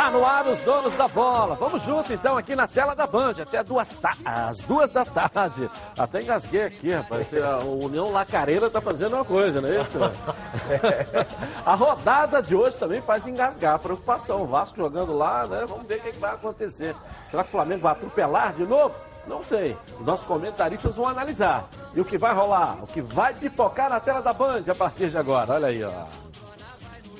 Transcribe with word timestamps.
Está 0.00 0.12
no 0.12 0.24
ar 0.24 0.46
os 0.46 0.62
donos 0.62 0.96
da 0.96 1.06
bola. 1.06 1.54
Vamos 1.56 1.82
junto 1.82 2.10
então 2.10 2.38
aqui 2.38 2.56
na 2.56 2.66
tela 2.66 2.94
da 2.94 3.06
Band, 3.06 3.34
até 3.42 3.62
duas 3.62 3.98
ta... 3.98 4.14
às 4.24 4.56
duas 4.60 4.90
da 4.90 5.04
tarde. 5.04 5.68
Até 5.98 6.22
engasguei 6.22 6.62
aqui, 6.62 6.90
rapaz. 6.90 7.28
A 7.34 7.58
União 7.58 8.10
Lacareira 8.10 8.70
tá 8.70 8.80
fazendo 8.80 9.16
uma 9.16 9.26
coisa, 9.26 9.60
não 9.60 9.68
é 9.68 9.82
isso? 9.82 9.98
a 11.66 11.74
rodada 11.74 12.42
de 12.42 12.56
hoje 12.56 12.78
também 12.78 13.02
faz 13.02 13.26
engasgar 13.26 13.78
preocupação. 13.78 14.44
O 14.44 14.46
Vasco 14.46 14.78
jogando 14.78 15.14
lá, 15.14 15.46
né? 15.46 15.66
Vamos 15.68 15.86
ver 15.86 15.98
o 15.98 16.00
que, 16.00 16.12
que 16.12 16.18
vai 16.18 16.32
acontecer. 16.32 16.96
Será 17.30 17.42
que 17.42 17.50
o 17.50 17.52
Flamengo 17.52 17.82
vai 17.82 17.92
atropelar 17.92 18.54
de 18.54 18.64
novo? 18.64 18.94
Não 19.26 19.42
sei. 19.42 19.76
Os 19.98 20.06
nossos 20.06 20.24
comentaristas 20.24 20.96
vão 20.96 21.08
analisar. 21.08 21.68
E 21.94 22.00
o 22.00 22.06
que 22.06 22.16
vai 22.16 22.34
rolar? 22.34 22.78
O 22.82 22.86
que 22.86 23.02
vai 23.02 23.34
pipocar 23.34 23.90
na 23.90 24.00
tela 24.00 24.22
da 24.22 24.32
Band 24.32 24.64
a 24.66 24.74
partir 24.74 25.10
de 25.10 25.18
agora? 25.18 25.52
Olha 25.52 25.66
aí, 25.66 25.84
ó 25.84 26.29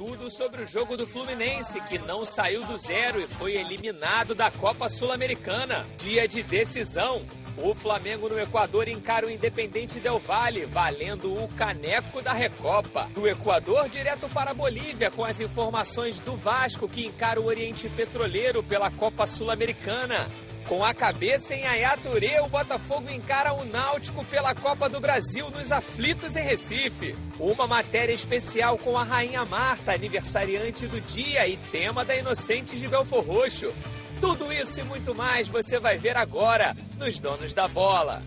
tudo 0.01 0.31
sobre 0.31 0.63
o 0.63 0.67
jogo 0.67 0.97
do 0.97 1.07
Fluminense, 1.07 1.79
que 1.83 1.99
não 1.99 2.25
saiu 2.25 2.65
do 2.65 2.79
zero 2.79 3.21
e 3.21 3.27
foi 3.27 3.57
eliminado 3.57 4.35
da 4.35 4.51
Copa 4.51 4.89
Sul-Americana. 4.89 5.87
Dia 5.99 6.27
de 6.27 6.43
decisão. 6.43 7.21
O 7.59 7.75
Flamengo 7.75 8.27
no 8.27 8.41
Equador 8.41 8.89
encara 8.89 9.27
o 9.27 9.31
Independente 9.31 10.01
Del 10.01 10.19
Valle, 10.19 10.65
valendo 10.65 11.35
o 11.35 11.47
caneco 11.49 12.23
da 12.23 12.33
Recopa. 12.33 13.11
Do 13.15 13.29
Equador, 13.29 13.91
direto 13.91 14.27
para 14.31 14.53
a 14.53 14.55
Bolívia, 14.55 15.11
com 15.11 15.23
as 15.23 15.39
informações 15.39 16.19
do 16.19 16.35
Vasco, 16.35 16.89
que 16.89 17.05
encara 17.05 17.39
o 17.39 17.45
Oriente 17.45 17.87
Petroleiro 17.91 18.63
pela 18.63 18.91
Copa 18.91 19.27
Sul-Americana. 19.27 20.31
Com 20.71 20.85
a 20.85 20.95
cabeça 20.95 21.53
em 21.53 21.67
Ayaturê, 21.67 22.39
o 22.39 22.47
Botafogo 22.47 23.11
encara 23.11 23.53
o 23.53 23.65
Náutico 23.65 24.25
pela 24.27 24.55
Copa 24.55 24.89
do 24.89 25.01
Brasil 25.01 25.51
nos 25.51 25.73
aflitos 25.73 26.37
em 26.37 26.45
Recife. 26.45 27.17
Uma 27.41 27.67
matéria 27.67 28.13
especial 28.13 28.79
com 28.79 28.97
a 28.97 29.03
Rainha 29.03 29.45
Marta, 29.45 29.93
aniversariante 29.93 30.87
do 30.87 31.01
dia 31.01 31.49
e 31.49 31.57
tema 31.57 32.05
da 32.05 32.15
Inocentes 32.15 32.79
de 32.79 32.87
Belfor 32.87 33.25
Roxo. 33.27 33.75
Tudo 34.21 34.53
isso 34.53 34.79
e 34.79 34.85
muito 34.85 35.13
mais 35.13 35.49
você 35.49 35.77
vai 35.81 35.99
ver 35.99 36.17
agora 36.17 36.77
nos 36.97 37.19
Donos 37.19 37.53
da 37.53 37.67
Bola. 37.67 38.23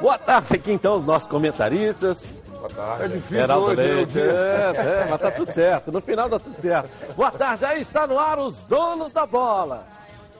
Boa 0.00 0.18
tarde 0.18 0.54
aqui 0.54 0.70
então 0.70 0.98
os 0.98 1.04
nossos 1.04 1.26
comentaristas. 1.26 2.24
Boa 2.48 2.68
tarde. 2.68 3.02
É 3.02 3.08
difícil 3.08 3.38
Geraldo 3.38 3.66
hoje, 3.72 3.82
né, 3.82 3.92
Leite. 3.92 4.20
É, 4.20 5.02
é, 5.02 5.06
mas 5.10 5.20
tá 5.20 5.32
tudo 5.32 5.50
certo. 5.50 5.90
No 5.90 6.00
final 6.00 6.28
dá 6.28 6.38
tudo 6.38 6.54
certo. 6.54 6.88
Boa 7.16 7.32
tarde, 7.32 7.64
aí 7.64 7.80
está 7.80 8.06
no 8.06 8.16
ar 8.16 8.38
os 8.38 8.62
Donos 8.62 9.14
da 9.14 9.26
Bola. 9.26 9.97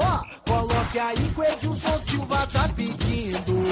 Ó, 0.00 0.04
oh, 0.04 0.50
coloque 0.50 0.98
aí 0.98 1.16
que 1.16 1.40
o 1.40 1.44
Edilson 1.44 1.98
Silva 2.00 2.46
tá 2.52 2.68
pedindo. 2.74 3.64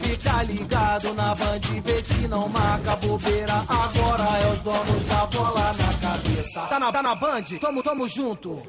Fica 0.00 0.42
ligado 0.44 1.12
na 1.14 1.34
Band, 1.34 1.82
vê 1.84 2.02
se 2.02 2.26
não 2.26 2.48
marca 2.48 2.96
bobeira. 2.96 3.52
Agora 3.68 4.38
é 4.40 4.52
os 4.52 4.60
donos 4.62 5.08
da 5.08 5.26
bola 5.26 5.72
na 5.72 6.08
cabeça. 6.08 6.60
Tá 6.62 6.80
na, 6.80 6.90
tá 6.92 7.02
na 7.02 7.14
Band? 7.14 7.44
Tamo, 7.60 7.82
tamo 7.82 8.08
junto. 8.08 8.62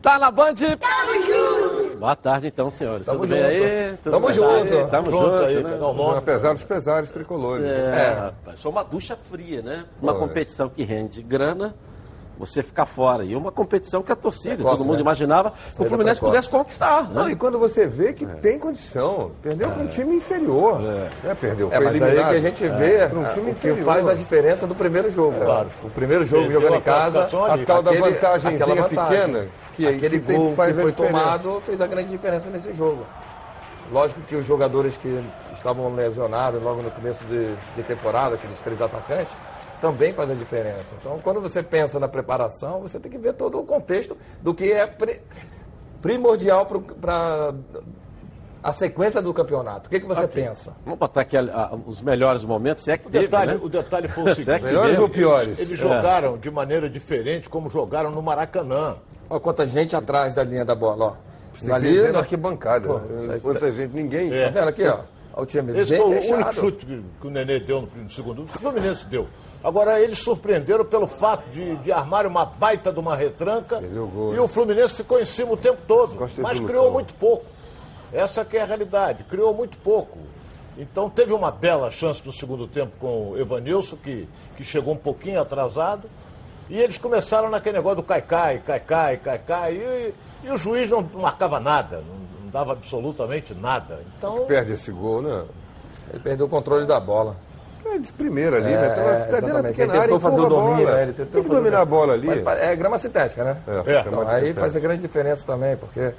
Tá 0.00 0.18
na 0.18 0.30
Band? 0.30 0.54
Tamo 0.54 1.22
junto! 1.26 1.96
Boa 1.98 2.14
tarde, 2.14 2.48
então, 2.48 2.70
senhores. 2.70 3.06
Tamo 3.06 3.20
Tudo 3.20 3.28
junto. 3.34 3.40
bem 3.40 3.50
aí? 3.50 3.96
Tudo 3.96 4.12
Tamo 4.12 4.32
junto. 4.32 4.74
Aí? 4.74 4.90
Tamo 4.90 5.10
junto, 5.10 5.42
aí, 5.42 5.62
né? 5.62 5.78
Apesar 6.16 6.52
dos 6.52 6.64
pesares 6.64 7.10
tricolores. 7.10 7.64
É, 7.64 8.10
é. 8.10 8.14
rapaz. 8.14 8.60
Só 8.60 8.68
uma 8.68 8.84
ducha 8.84 9.16
fria, 9.16 9.62
né? 9.62 9.86
Uma 10.00 10.14
competição 10.14 10.68
que 10.68 10.84
rende 10.84 11.22
grana 11.22 11.74
você 12.38 12.62
ficar 12.62 12.86
fora. 12.86 13.24
E 13.24 13.34
uma 13.34 13.52
competição 13.52 14.02
que 14.02 14.12
a 14.12 14.16
torcida, 14.16 14.56
Precoce, 14.56 14.78
todo 14.78 14.86
mundo 14.86 14.96
né? 14.96 15.02
imaginava 15.02 15.52
que 15.52 15.82
o 15.82 15.84
Fluminense 15.84 16.20
pudesse 16.20 16.48
conquistar. 16.48 17.04
Né? 17.04 17.14
Não, 17.14 17.30
e 17.30 17.36
quando 17.36 17.58
você 17.58 17.86
vê 17.86 18.12
que 18.12 18.24
é. 18.24 18.28
tem 18.28 18.58
condição, 18.58 19.30
perdeu 19.42 19.70
para 19.70 19.82
um 19.82 19.86
time 19.86 20.16
inferior. 20.16 20.82
É. 20.82 21.30
é 21.30 21.34
perdeu, 21.34 21.72
é, 21.72 21.80
mas 21.80 22.02
aí 22.02 22.16
que 22.16 22.22
a 22.22 22.40
gente 22.40 22.68
vê 22.68 22.94
é. 22.96 23.06
um 23.06 23.24
time 23.28 23.50
o 23.52 23.54
que 23.54 23.74
faz 23.82 24.08
a 24.08 24.14
diferença 24.14 24.66
do 24.66 24.74
primeiro 24.74 25.08
jogo. 25.10 25.36
É. 25.40 25.44
Claro. 25.44 25.68
O 25.82 25.90
primeiro 25.90 26.24
jogo 26.24 26.42
Perdeu 26.42 26.60
jogando 26.60 26.78
em 26.78 26.82
casa, 26.82 27.22
a 27.22 27.58
tal 27.64 27.82
da 27.82 27.92
vantagemzinha 27.92 28.66
vantagem. 28.66 28.88
pequena, 28.88 29.46
que, 29.74 29.86
aquele 29.86 30.20
que 30.20 30.32
gol 30.32 30.50
que 30.50 30.56
foi 30.56 30.72
diferença. 30.72 31.02
tomado 31.02 31.60
fez 31.60 31.80
a 31.80 31.86
grande 31.86 32.10
diferença 32.10 32.50
nesse 32.50 32.72
jogo. 32.72 33.04
Lógico 33.92 34.22
que 34.22 34.34
os 34.34 34.46
jogadores 34.46 34.96
que 34.96 35.22
estavam 35.52 35.94
lesionados 35.94 36.62
logo 36.62 36.82
no 36.82 36.90
começo 36.90 37.24
de, 37.26 37.54
de 37.76 37.82
temporada, 37.82 38.34
aqueles 38.34 38.60
três 38.60 38.80
atacantes, 38.80 39.34
também 39.80 40.12
faz 40.12 40.30
a 40.30 40.34
diferença. 40.34 40.96
Então, 41.00 41.18
quando 41.22 41.40
você 41.40 41.62
pensa 41.62 41.98
na 41.98 42.08
preparação, 42.08 42.80
você 42.80 42.98
tem 42.98 43.10
que 43.10 43.18
ver 43.18 43.34
todo 43.34 43.60
o 43.60 43.64
contexto 43.64 44.16
do 44.42 44.54
que 44.54 44.72
é 44.72 44.92
primordial 46.00 46.66
para 47.00 47.54
a 48.62 48.72
sequência 48.72 49.20
do 49.20 49.32
campeonato. 49.34 49.88
O 49.88 49.90
que, 49.90 50.00
que 50.00 50.06
você 50.06 50.24
okay. 50.24 50.44
pensa? 50.44 50.72
Vamos 50.84 50.98
botar 50.98 51.20
aqui 51.20 51.36
a, 51.36 51.42
a, 51.42 51.74
os 51.74 52.00
melhores 52.00 52.44
momentos, 52.44 52.84
se 52.84 52.92
é 52.92 52.96
que 52.96 53.08
o 53.08 53.10
teve, 53.10 53.26
detalhe, 53.26 53.52
né? 53.52 53.60
O 53.62 53.68
detalhe 53.68 54.08
foi 54.08 54.24
o 54.24 54.34
seguinte. 54.34 54.50
é 54.50 54.58
melhores 54.60 54.98
ou 54.98 55.08
piores? 55.08 55.60
Eles 55.60 55.78
jogaram 55.78 56.34
é. 56.34 56.38
de 56.38 56.50
maneira 56.50 56.88
diferente 56.88 57.48
como 57.48 57.68
jogaram 57.68 58.10
no 58.10 58.22
Maracanã. 58.22 58.96
Olha 59.28 59.40
quanta 59.40 59.66
gente 59.66 59.94
atrás 59.94 60.34
da 60.34 60.42
linha 60.42 60.64
da 60.64 60.74
bola, 60.74 61.04
ó. 61.04 61.74
Ali, 61.74 62.10
na 62.10 62.20
arquibancada. 62.20 62.88
Pô, 62.88 63.00
quanta 63.40 63.70
gente, 63.72 63.94
ninguém... 63.94 64.32
É. 64.32 64.46
Tá 64.46 64.60
vendo 64.60 64.68
aqui, 64.68 64.86
ó? 64.86 65.00
O 65.36 65.44
time 65.44 65.78
Esse 65.78 65.96
foi 65.96 66.06
o 66.06 66.34
único 66.34 66.54
chute 66.54 66.86
que, 66.86 67.04
que, 67.20 67.26
o 67.26 67.30
Nenê 67.30 67.58
deu 67.60 67.82
no, 67.82 68.02
no 68.02 68.10
segundo, 68.10 68.44
que 68.44 68.56
o 68.56 68.60
Fluminense 68.60 69.04
deu. 69.06 69.26
Agora, 69.64 69.98
eles 69.98 70.18
surpreenderam 70.18 70.84
pelo 70.84 71.06
fato 71.06 71.48
de, 71.48 71.76
de 71.76 71.90
armar 71.90 72.26
uma 72.26 72.44
baita 72.44 72.92
de 72.92 73.00
uma 73.00 73.16
retranca. 73.16 73.80
e 74.34 74.38
o 74.38 74.46
Fluminense 74.46 74.96
ficou 74.96 75.18
em 75.18 75.24
cima 75.24 75.52
o 75.52 75.56
tempo 75.56 75.78
todo. 75.88 76.14
Mas 76.42 76.60
criou 76.60 76.90
muito 76.92 77.14
pouco. 77.14 77.46
Essa 78.12 78.44
que 78.44 78.58
é 78.58 78.62
a 78.62 78.66
realidade. 78.66 79.24
Criou 79.24 79.54
muito 79.54 79.78
pouco. 79.78 80.18
Então 80.76 81.08
teve 81.08 81.32
uma 81.32 81.50
bela 81.50 81.90
chance 81.90 82.20
no 82.26 82.32
segundo 82.32 82.68
tempo 82.68 82.92
com 83.00 83.30
o 83.30 83.38
Evanilson, 83.38 83.96
que, 83.96 84.28
que 84.54 84.62
chegou 84.62 84.92
um 84.92 84.98
pouquinho 84.98 85.40
atrasado. 85.40 86.10
E 86.68 86.78
eles 86.78 86.98
começaram 86.98 87.48
naquele 87.48 87.78
negócio 87.78 87.96
do 87.96 88.02
cai-cai, 88.02 88.58
cai-cai, 88.58 89.16
cai-cai. 89.16 89.76
E, 89.76 90.14
e 90.44 90.50
o 90.50 90.58
juiz 90.58 90.90
não 90.90 91.00
marcava 91.14 91.58
nada, 91.58 92.02
não, 92.06 92.42
não 92.42 92.50
dava 92.50 92.72
absolutamente 92.72 93.54
nada. 93.54 94.02
Então. 94.18 94.44
Perde 94.44 94.72
esse 94.72 94.92
gol, 94.92 95.22
né? 95.22 95.46
Ele 96.10 96.22
perdeu 96.22 96.44
o 96.44 96.48
controle 96.50 96.84
da 96.84 97.00
bola. 97.00 97.36
É 97.94 97.98
de 97.98 98.12
primeira 98.12 98.56
ali, 98.56 98.72
é, 98.72 98.76
né? 98.76 98.88
Tá, 98.88 99.40
dentro 99.40 99.54
da 99.54 99.62
pequena 99.62 99.94
ele 99.94 100.02
tentou 100.02 100.20
fazer 100.20 100.40
o 100.40 100.48
domínio, 100.48 100.86
né? 100.86 101.02
Ele 101.02 101.12
tentou 101.12 101.32
Tem 101.32 101.42
que 101.42 101.56
dominar 101.56 101.80
a 101.80 101.84
bola 101.84 102.14
ali. 102.14 102.42
Mas, 102.42 102.60
é 102.60 102.74
grama 102.74 102.98
sintética, 102.98 103.44
né? 103.44 103.56
É, 103.66 103.92
é. 103.92 104.00
Então, 104.00 104.20
aí 104.20 104.26
sintética. 104.26 104.60
faz 104.60 104.76
a 104.76 104.80
grande 104.80 105.00
diferença 105.02 105.46
também, 105.46 105.76
porque 105.76 106.12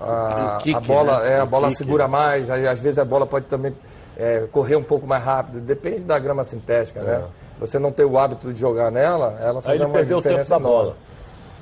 a, 0.00 0.58
kick, 0.60 0.76
a 0.76 0.80
bola, 0.80 1.20
né? 1.20 1.32
é, 1.32 1.40
a 1.40 1.46
bola 1.46 1.70
segura 1.70 2.08
mais, 2.08 2.50
aí, 2.50 2.66
às 2.66 2.80
vezes 2.80 2.98
a 2.98 3.04
bola 3.04 3.26
pode 3.26 3.46
também 3.46 3.74
é, 4.16 4.46
correr 4.50 4.76
um 4.76 4.82
pouco 4.82 5.06
mais 5.06 5.22
rápido, 5.22 5.60
depende 5.60 6.04
da 6.04 6.18
grama 6.18 6.44
sintética, 6.44 7.02
né? 7.02 7.22
É. 7.24 7.42
Você 7.60 7.78
não 7.78 7.92
ter 7.92 8.04
o 8.04 8.18
hábito 8.18 8.52
de 8.52 8.60
jogar 8.60 8.90
nela, 8.90 9.38
ela 9.40 9.62
faz 9.62 9.74
aí 9.74 9.76
ele 9.76 9.84
uma 9.84 9.94
perdeu 9.94 10.18
diferença 10.18 10.56
o 10.56 10.58
tempo 10.58 10.68
da 10.68 10.76
bola. 10.76 10.96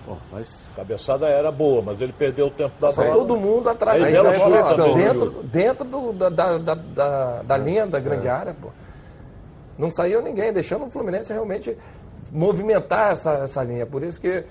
Pô, 0.07 0.17
mas 0.33 0.67
a 0.73 0.77
cabeçada 0.77 1.29
era 1.29 1.53
boa, 1.53 1.83
mas 1.83 2.01
ele 2.01 2.13
perdeu 2.13 2.47
o 2.47 2.51
tempo 2.51 2.73
da 2.81 2.91
Só 2.91 3.03
bola. 3.03 3.15
todo 3.15 3.37
mundo 3.37 3.69
atrás. 3.69 4.03
Aí, 4.03 4.17
aí 4.17 4.39
bola, 4.39 4.95
dentro, 4.95 5.31
dentro 5.45 5.85
do, 5.85 6.13
da, 6.13 6.29
da, 6.31 6.75
da, 6.75 7.43
da, 7.43 7.57
linha 7.59 7.87
da 7.87 8.01
grande 8.01 8.27
é. 8.27 8.31
área, 8.31 8.55
pô. 8.61 8.69
Não 9.81 9.91
saiu 9.91 10.21
ninguém, 10.21 10.53
deixando 10.53 10.85
o 10.85 10.91
Fluminense 10.91 11.33
realmente 11.33 11.75
movimentar 12.31 13.13
essa, 13.13 13.33
essa 13.33 13.63
linha. 13.63 13.87
Por 13.87 14.03
isso 14.03 14.21
que 14.21 14.45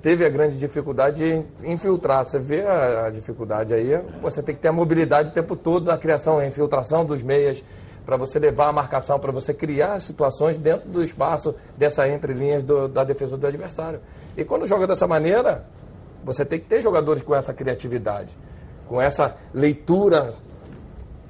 teve 0.00 0.24
a 0.24 0.28
grande 0.28 0.56
dificuldade 0.56 1.18
de 1.18 1.68
infiltrar. 1.68 2.24
Você 2.24 2.38
vê 2.38 2.62
a, 2.62 3.06
a 3.06 3.10
dificuldade 3.10 3.74
aí, 3.74 4.00
você 4.22 4.40
tem 4.40 4.54
que 4.54 4.60
ter 4.60 4.68
a 4.68 4.72
mobilidade 4.72 5.30
o 5.30 5.32
tempo 5.32 5.56
todo, 5.56 5.90
a 5.90 5.98
criação, 5.98 6.38
a 6.38 6.46
infiltração 6.46 7.04
dos 7.04 7.20
meias, 7.20 7.64
para 8.04 8.16
você 8.16 8.38
levar 8.38 8.68
a 8.68 8.72
marcação, 8.72 9.18
para 9.18 9.32
você 9.32 9.52
criar 9.52 9.98
situações 9.98 10.56
dentro 10.56 10.88
do 10.88 11.02
espaço 11.02 11.52
dessa 11.76 12.08
entrelinhas 12.08 12.62
da 12.62 13.02
defesa 13.02 13.36
do 13.36 13.44
adversário. 13.44 13.98
E 14.36 14.44
quando 14.44 14.66
joga 14.66 14.86
dessa 14.86 15.08
maneira, 15.08 15.64
você 16.24 16.44
tem 16.44 16.60
que 16.60 16.66
ter 16.66 16.80
jogadores 16.80 17.22
com 17.22 17.34
essa 17.34 17.52
criatividade, 17.52 18.30
com 18.86 19.02
essa 19.02 19.34
leitura 19.52 20.32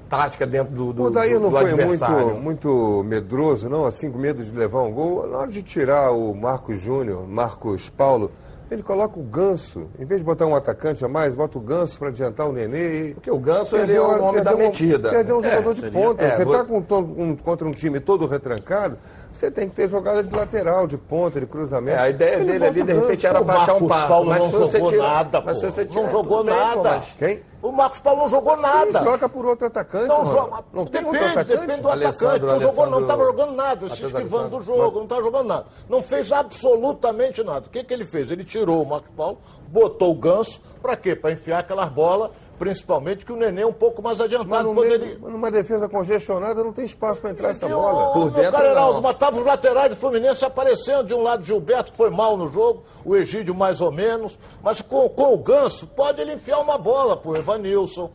tática 0.09 0.47
dentro 0.47 0.75
do, 0.75 0.93
do, 0.93 1.03
o 1.05 1.11
Daí 1.11 1.39
não 1.39 1.51
foi 1.51 1.75
muito, 1.75 2.41
muito 2.41 3.05
medroso, 3.05 3.69
não? 3.69 3.85
Assim, 3.85 4.11
com 4.11 4.19
medo 4.19 4.43
de 4.43 4.51
levar 4.51 4.83
um 4.83 4.93
gol. 4.93 5.27
Na 5.27 5.39
hora 5.39 5.51
de 5.51 5.63
tirar 5.63 6.11
o 6.11 6.35
Marcos 6.35 6.81
Júnior, 6.81 7.27
Marcos 7.27 7.91
Paulo, 7.91 8.31
ele 8.71 8.83
coloca 8.83 9.19
o 9.19 9.23
Ganso. 9.23 9.89
Em 9.99 10.05
vez 10.05 10.21
de 10.21 10.25
botar 10.25 10.45
um 10.47 10.55
atacante 10.55 11.05
a 11.05 11.09
mais, 11.09 11.37
bota 11.37 11.57
o 11.57 11.61
Ganso 11.61 11.99
para 11.99 12.09
adiantar 12.09 12.49
o 12.49 12.53
Nenê. 12.53 13.13
Porque 13.15 13.31
o 13.31 13.39
Ganso 13.39 13.77
ele 13.77 13.95
é 13.95 14.01
o 14.01 14.19
nome 14.19 14.41
da 14.41 14.57
metida. 14.57 15.11
Perdeu 15.11 15.39
um 15.39 15.45
é, 15.45 15.51
jogador 15.51 15.75
de 15.75 15.91
ponta. 15.91 16.25
É, 16.25 16.33
você 16.33 16.43
está 16.43 16.63
vou... 16.65 16.85
um, 17.01 17.37
contra 17.37 17.67
um 17.67 17.73
time 17.73 18.01
todo 18.01 18.27
retrancado, 18.27 18.99
você 19.37 19.51
tem 19.51 19.69
que 19.69 19.75
ter 19.75 19.89
jogada 19.89 20.23
de 20.23 20.35
lateral, 20.35 20.87
de 20.87 20.97
ponta, 20.97 21.41
de 21.41 21.47
cruzamento. 21.47 21.97
É, 21.97 22.01
a 22.01 22.09
ideia 22.09 22.37
ele 22.37 22.53
dele 22.53 22.67
ali, 22.67 22.83
de 22.83 22.93
repente, 22.93 23.27
era 23.27 23.43
baixar 23.43 23.75
um 23.75 23.87
passo. 23.87 24.09
Paulo 24.09 24.31
mas 24.31 24.43
não 24.43 24.67
jogou 24.67 24.91
tira, 24.91 25.03
nada, 25.03 25.41
mas 25.41 25.59
pô. 25.61 25.71
Tira, 25.71 26.03
não 26.03 26.11
jogou 26.11 26.45
nada. 26.45 26.91
Bem, 26.91 27.03
Quem? 27.19 27.43
O 27.63 27.73
Marcos 27.73 28.01
Paulo 28.01 28.21
não 28.21 28.29
jogou 28.29 28.57
nada. 28.57 28.99
Sim, 28.99 29.05
troca 29.05 29.29
por 29.29 29.47
outro 29.47 29.67
atacante. 29.67 30.07
Não, 30.07 30.25
joga, 30.25 30.65
não 30.73 30.85
depende, 30.85 31.05
tem 31.05 31.07
outro 31.07 31.27
atacante? 31.27 31.61
depende 31.61 31.83
do 31.83 31.89
Alessandro, 31.89 32.37
atacante. 32.37 32.65
Não 32.65 32.71
jogou, 32.71 32.91
não 32.91 33.01
estava 33.01 33.25
jogando 33.25 33.53
nada, 33.55 33.89
se 33.89 34.05
esquivando 34.05 34.59
do 34.59 34.65
jogo, 34.65 34.97
não 34.97 35.05
estava 35.05 35.23
jogando 35.23 35.47
nada. 35.49 35.67
Não 35.89 36.03
fez 36.03 36.33
absolutamente 36.33 37.43
nada. 37.43 37.67
O 37.67 37.71
que, 37.71 37.83
que 37.83 37.93
ele 37.93 38.05
fez? 38.05 38.31
Ele 38.31 38.45
tirou 38.45 38.83
o 38.83 38.87
Marcos 38.87 39.11
Paulo, 39.11 39.39
botou 39.69 40.13
o 40.13 40.15
ganso, 40.15 40.61
para 40.81 40.97
quê? 40.97 41.17
Para 41.17 41.33
enfiar 41.33 41.61
aquelas 41.61 41.89
bolas 41.89 42.31
principalmente 42.59 43.25
que 43.25 43.33
o 43.33 43.37
Nenê 43.37 43.63
é 43.63 43.67
um 43.67 43.73
pouco 43.73 44.03
mais 44.03 44.21
adiantado. 44.21 44.73
Mas 44.73 44.93
poderia... 44.93 45.19
numa 45.19 45.51
defesa 45.51 45.89
congestionada 45.89 46.63
não 46.63 46.73
tem 46.73 46.85
espaço 46.85 47.21
para 47.21 47.31
entrar 47.31 47.51
essa 47.51 47.69
bola. 47.69 48.13
Por 48.13 48.31
dentro, 48.31 48.53
Careraldo, 48.53 49.03
matava 49.03 49.39
os 49.39 49.45
laterais 49.45 49.91
do 49.91 49.97
Fluminense 49.97 50.45
aparecendo 50.45 51.05
de 51.05 51.15
um 51.15 51.23
lado 51.23 51.45
Gilberto, 51.45 51.91
que 51.93 51.97
foi 51.97 52.11
mal 52.11 52.37
no 52.37 52.49
jogo, 52.49 52.83
o 53.05 53.15
Egídio 53.17 53.55
mais 53.55 53.81
ou 53.81 53.93
menos, 53.93 54.39
mas 54.63 54.81
com, 54.81 55.09
com 55.09 55.35
o 55.35 55.39
Ganso 55.39 55.87
pode 55.87 56.21
ele 56.21 56.35
enfiar 56.35 56.61
uma 56.61 56.79
bola 56.79 57.17
pro 57.17 57.37
Evanilson, 57.37 58.11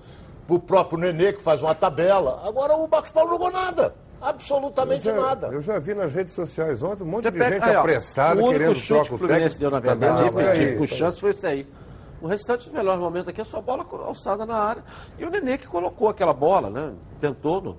pro 0.47 0.59
próprio 0.59 0.97
Nenê, 0.97 1.33
que 1.33 1.41
faz 1.41 1.61
uma 1.61 1.75
tabela. 1.75 2.41
Agora 2.43 2.75
o 2.75 2.87
Marcos 2.87 3.11
Paulo 3.11 3.29
não 3.29 3.37
jogou 3.37 3.51
nada. 3.51 3.93
Absolutamente 4.21 5.07
eu 5.07 5.15
já, 5.15 5.21
nada. 5.21 5.47
Eu 5.47 5.61
já 5.61 5.79
vi 5.79 5.95
nas 5.95 6.13
redes 6.13 6.35
sociais 6.35 6.83
ontem 6.83 7.03
um 7.03 7.07
monte 7.07 7.23
Você 7.23 7.31
de 7.31 7.39
pega, 7.39 7.55
gente 7.55 7.69
aí, 7.69 7.75
apressada 7.75 8.43
querendo 8.43 8.79
troca 8.79 9.01
o 9.01 9.07
que 9.07 9.13
o 9.15 9.17
Fluminense 9.17 9.59
deu, 9.59 9.71
na 9.71 9.79
verdade, 9.79 10.27
efetivo, 10.27 10.77
com 10.77 10.87
chance, 10.87 11.19
foi 11.19 11.31
esse 11.31 11.47
aí. 11.47 11.67
O 12.21 12.27
restante 12.27 12.65
dos 12.65 12.73
melhores 12.73 13.01
momentos 13.01 13.27
aqui 13.27 13.41
é 13.41 13.43
só 13.43 13.59
bola 13.59 13.85
alçada 14.05 14.45
na 14.45 14.55
área. 14.55 14.83
E 15.17 15.25
o 15.25 15.29
Nenê 15.29 15.57
que 15.57 15.67
colocou 15.67 16.07
aquela 16.07 16.33
bola, 16.33 16.69
né? 16.69 16.93
Tentou 17.19 17.61
no, 17.61 17.77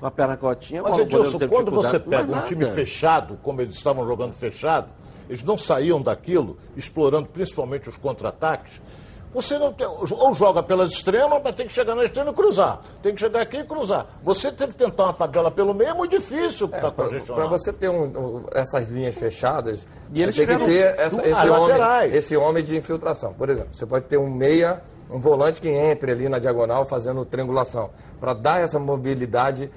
com 0.00 0.06
a 0.06 0.10
perna 0.10 0.36
cotinha. 0.36 0.82
Mas, 0.82 0.98
Edilson, 0.98 1.38
quando 1.48 1.70
você 1.70 1.98
pega 1.98 2.32
um 2.32 2.40
time 2.42 2.66
fechado, 2.66 3.38
como 3.42 3.60
eles 3.60 3.74
estavam 3.74 4.06
jogando 4.06 4.32
fechado, 4.32 4.88
eles 5.28 5.44
não 5.44 5.56
saíam 5.56 6.00
daquilo, 6.00 6.58
explorando 6.76 7.28
principalmente 7.28 7.88
os 7.88 7.96
contra-ataques, 7.96 8.80
você 9.32 9.58
não 9.58 9.72
tem, 9.72 9.86
ou 9.86 10.34
joga 10.34 10.62
pelas 10.62 10.90
extremas, 10.90 11.40
mas 11.42 11.54
tem 11.54 11.66
que 11.66 11.72
chegar 11.72 11.94
na 11.94 12.04
extrema 12.04 12.30
e 12.30 12.34
cruzar. 12.34 12.80
Tem 13.02 13.14
que 13.14 13.20
chegar 13.20 13.42
aqui 13.42 13.58
e 13.58 13.64
cruzar. 13.64 14.06
Você 14.22 14.50
tem 14.50 14.68
que 14.68 14.74
tentar 14.74 15.04
uma 15.04 15.12
tabela 15.12 15.50
pelo 15.50 15.74
meio, 15.74 15.90
é 15.90 15.94
muito 15.94 16.10
difícil 16.10 16.68
é, 16.72 16.80
tá 16.80 16.90
Para 16.90 17.46
você 17.46 17.72
ter 17.72 17.88
um, 17.90 18.04
um, 18.04 18.44
essas 18.52 18.88
linhas 18.88 19.16
fechadas, 19.16 19.86
e 20.12 20.22
eles 20.22 20.34
tem 20.34 20.46
que 20.46 20.64
ter 20.64 20.98
essa, 20.98 21.26
esse, 21.26 21.48
homem, 21.48 22.14
esse 22.14 22.36
homem 22.36 22.64
de 22.64 22.76
infiltração. 22.76 23.34
Por 23.34 23.50
exemplo, 23.50 23.70
você 23.72 23.86
pode 23.86 24.06
ter 24.06 24.18
um 24.18 24.30
meia, 24.30 24.82
um 25.10 25.18
volante 25.18 25.60
que 25.60 25.68
entre 25.68 26.12
ali 26.12 26.28
na 26.28 26.38
diagonal 26.38 26.86
fazendo 26.86 27.24
triangulação, 27.24 27.90
para 28.18 28.32
dar 28.32 28.60
essa 28.60 28.78
mobilidade 28.78 29.70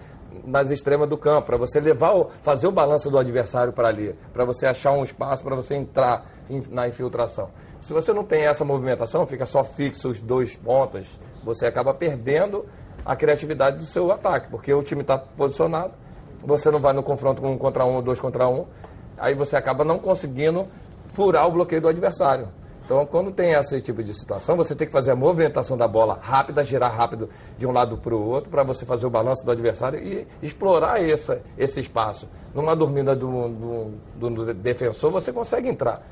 nas 0.45 0.71
extremas 0.71 1.09
do 1.09 1.17
campo, 1.17 1.47
para 1.47 1.57
você 1.57 1.79
levar, 1.79 2.15
o, 2.15 2.29
fazer 2.41 2.67
o 2.67 2.71
balanço 2.71 3.09
do 3.09 3.17
adversário 3.17 3.73
para 3.73 3.89
ali, 3.89 4.15
para 4.33 4.45
você 4.45 4.65
achar 4.65 4.91
um 4.91 5.03
espaço 5.03 5.43
para 5.43 5.55
você 5.55 5.75
entrar 5.75 6.25
na 6.69 6.87
infiltração. 6.87 7.49
Se 7.81 7.93
você 7.93 8.13
não 8.13 8.23
tem 8.23 8.45
essa 8.45 8.63
movimentação, 8.63 9.25
fica 9.25 9.45
só 9.45 9.63
fixo 9.63 10.09
os 10.09 10.21
dois 10.21 10.55
pontas, 10.55 11.19
você 11.43 11.65
acaba 11.65 11.93
perdendo 11.93 12.63
a 13.03 13.15
criatividade 13.15 13.77
do 13.77 13.85
seu 13.85 14.11
ataque, 14.11 14.49
porque 14.51 14.71
o 14.71 14.83
time 14.83 15.01
está 15.01 15.17
posicionado, 15.17 15.93
você 16.43 16.69
não 16.69 16.79
vai 16.79 16.93
no 16.93 17.01
confronto 17.01 17.41
com 17.41 17.51
um 17.51 17.57
contra 17.57 17.83
um, 17.83 17.99
dois 18.01 18.19
contra 18.19 18.47
um, 18.47 18.67
aí 19.17 19.33
você 19.33 19.57
acaba 19.57 19.83
não 19.83 19.97
conseguindo 19.97 20.67
furar 21.07 21.47
o 21.47 21.51
bloqueio 21.51 21.81
do 21.81 21.87
adversário. 21.87 22.49
Então, 22.85 23.03
quando 23.05 23.31
tem 23.31 23.53
esse 23.53 23.79
tipo 23.81 24.03
de 24.03 24.13
situação, 24.13 24.55
você 24.55 24.75
tem 24.75 24.85
que 24.85 24.93
fazer 24.93 25.11
a 25.11 25.15
movimentação 25.15 25.77
da 25.77 25.87
bola 25.87 26.19
rápida, 26.21 26.63
girar 26.63 26.93
rápido 26.93 27.29
de 27.57 27.65
um 27.65 27.71
lado 27.71 27.97
para 27.97 28.13
o 28.13 28.21
outro, 28.21 28.49
para 28.49 28.63
você 28.63 28.85
fazer 28.85 29.05
o 29.05 29.09
balanço 29.09 29.45
do 29.45 29.51
adversário 29.51 29.99
e 29.99 30.27
explorar 30.41 31.01
esse, 31.01 31.79
espaço. 31.79 32.27
Numa 32.53 32.75
dormida 32.75 33.15
do, 33.15 33.47
do, 34.19 34.29
do 34.29 34.53
defensor, 34.53 35.09
você 35.09 35.31
consegue 35.31 35.69
entrar. 35.69 36.03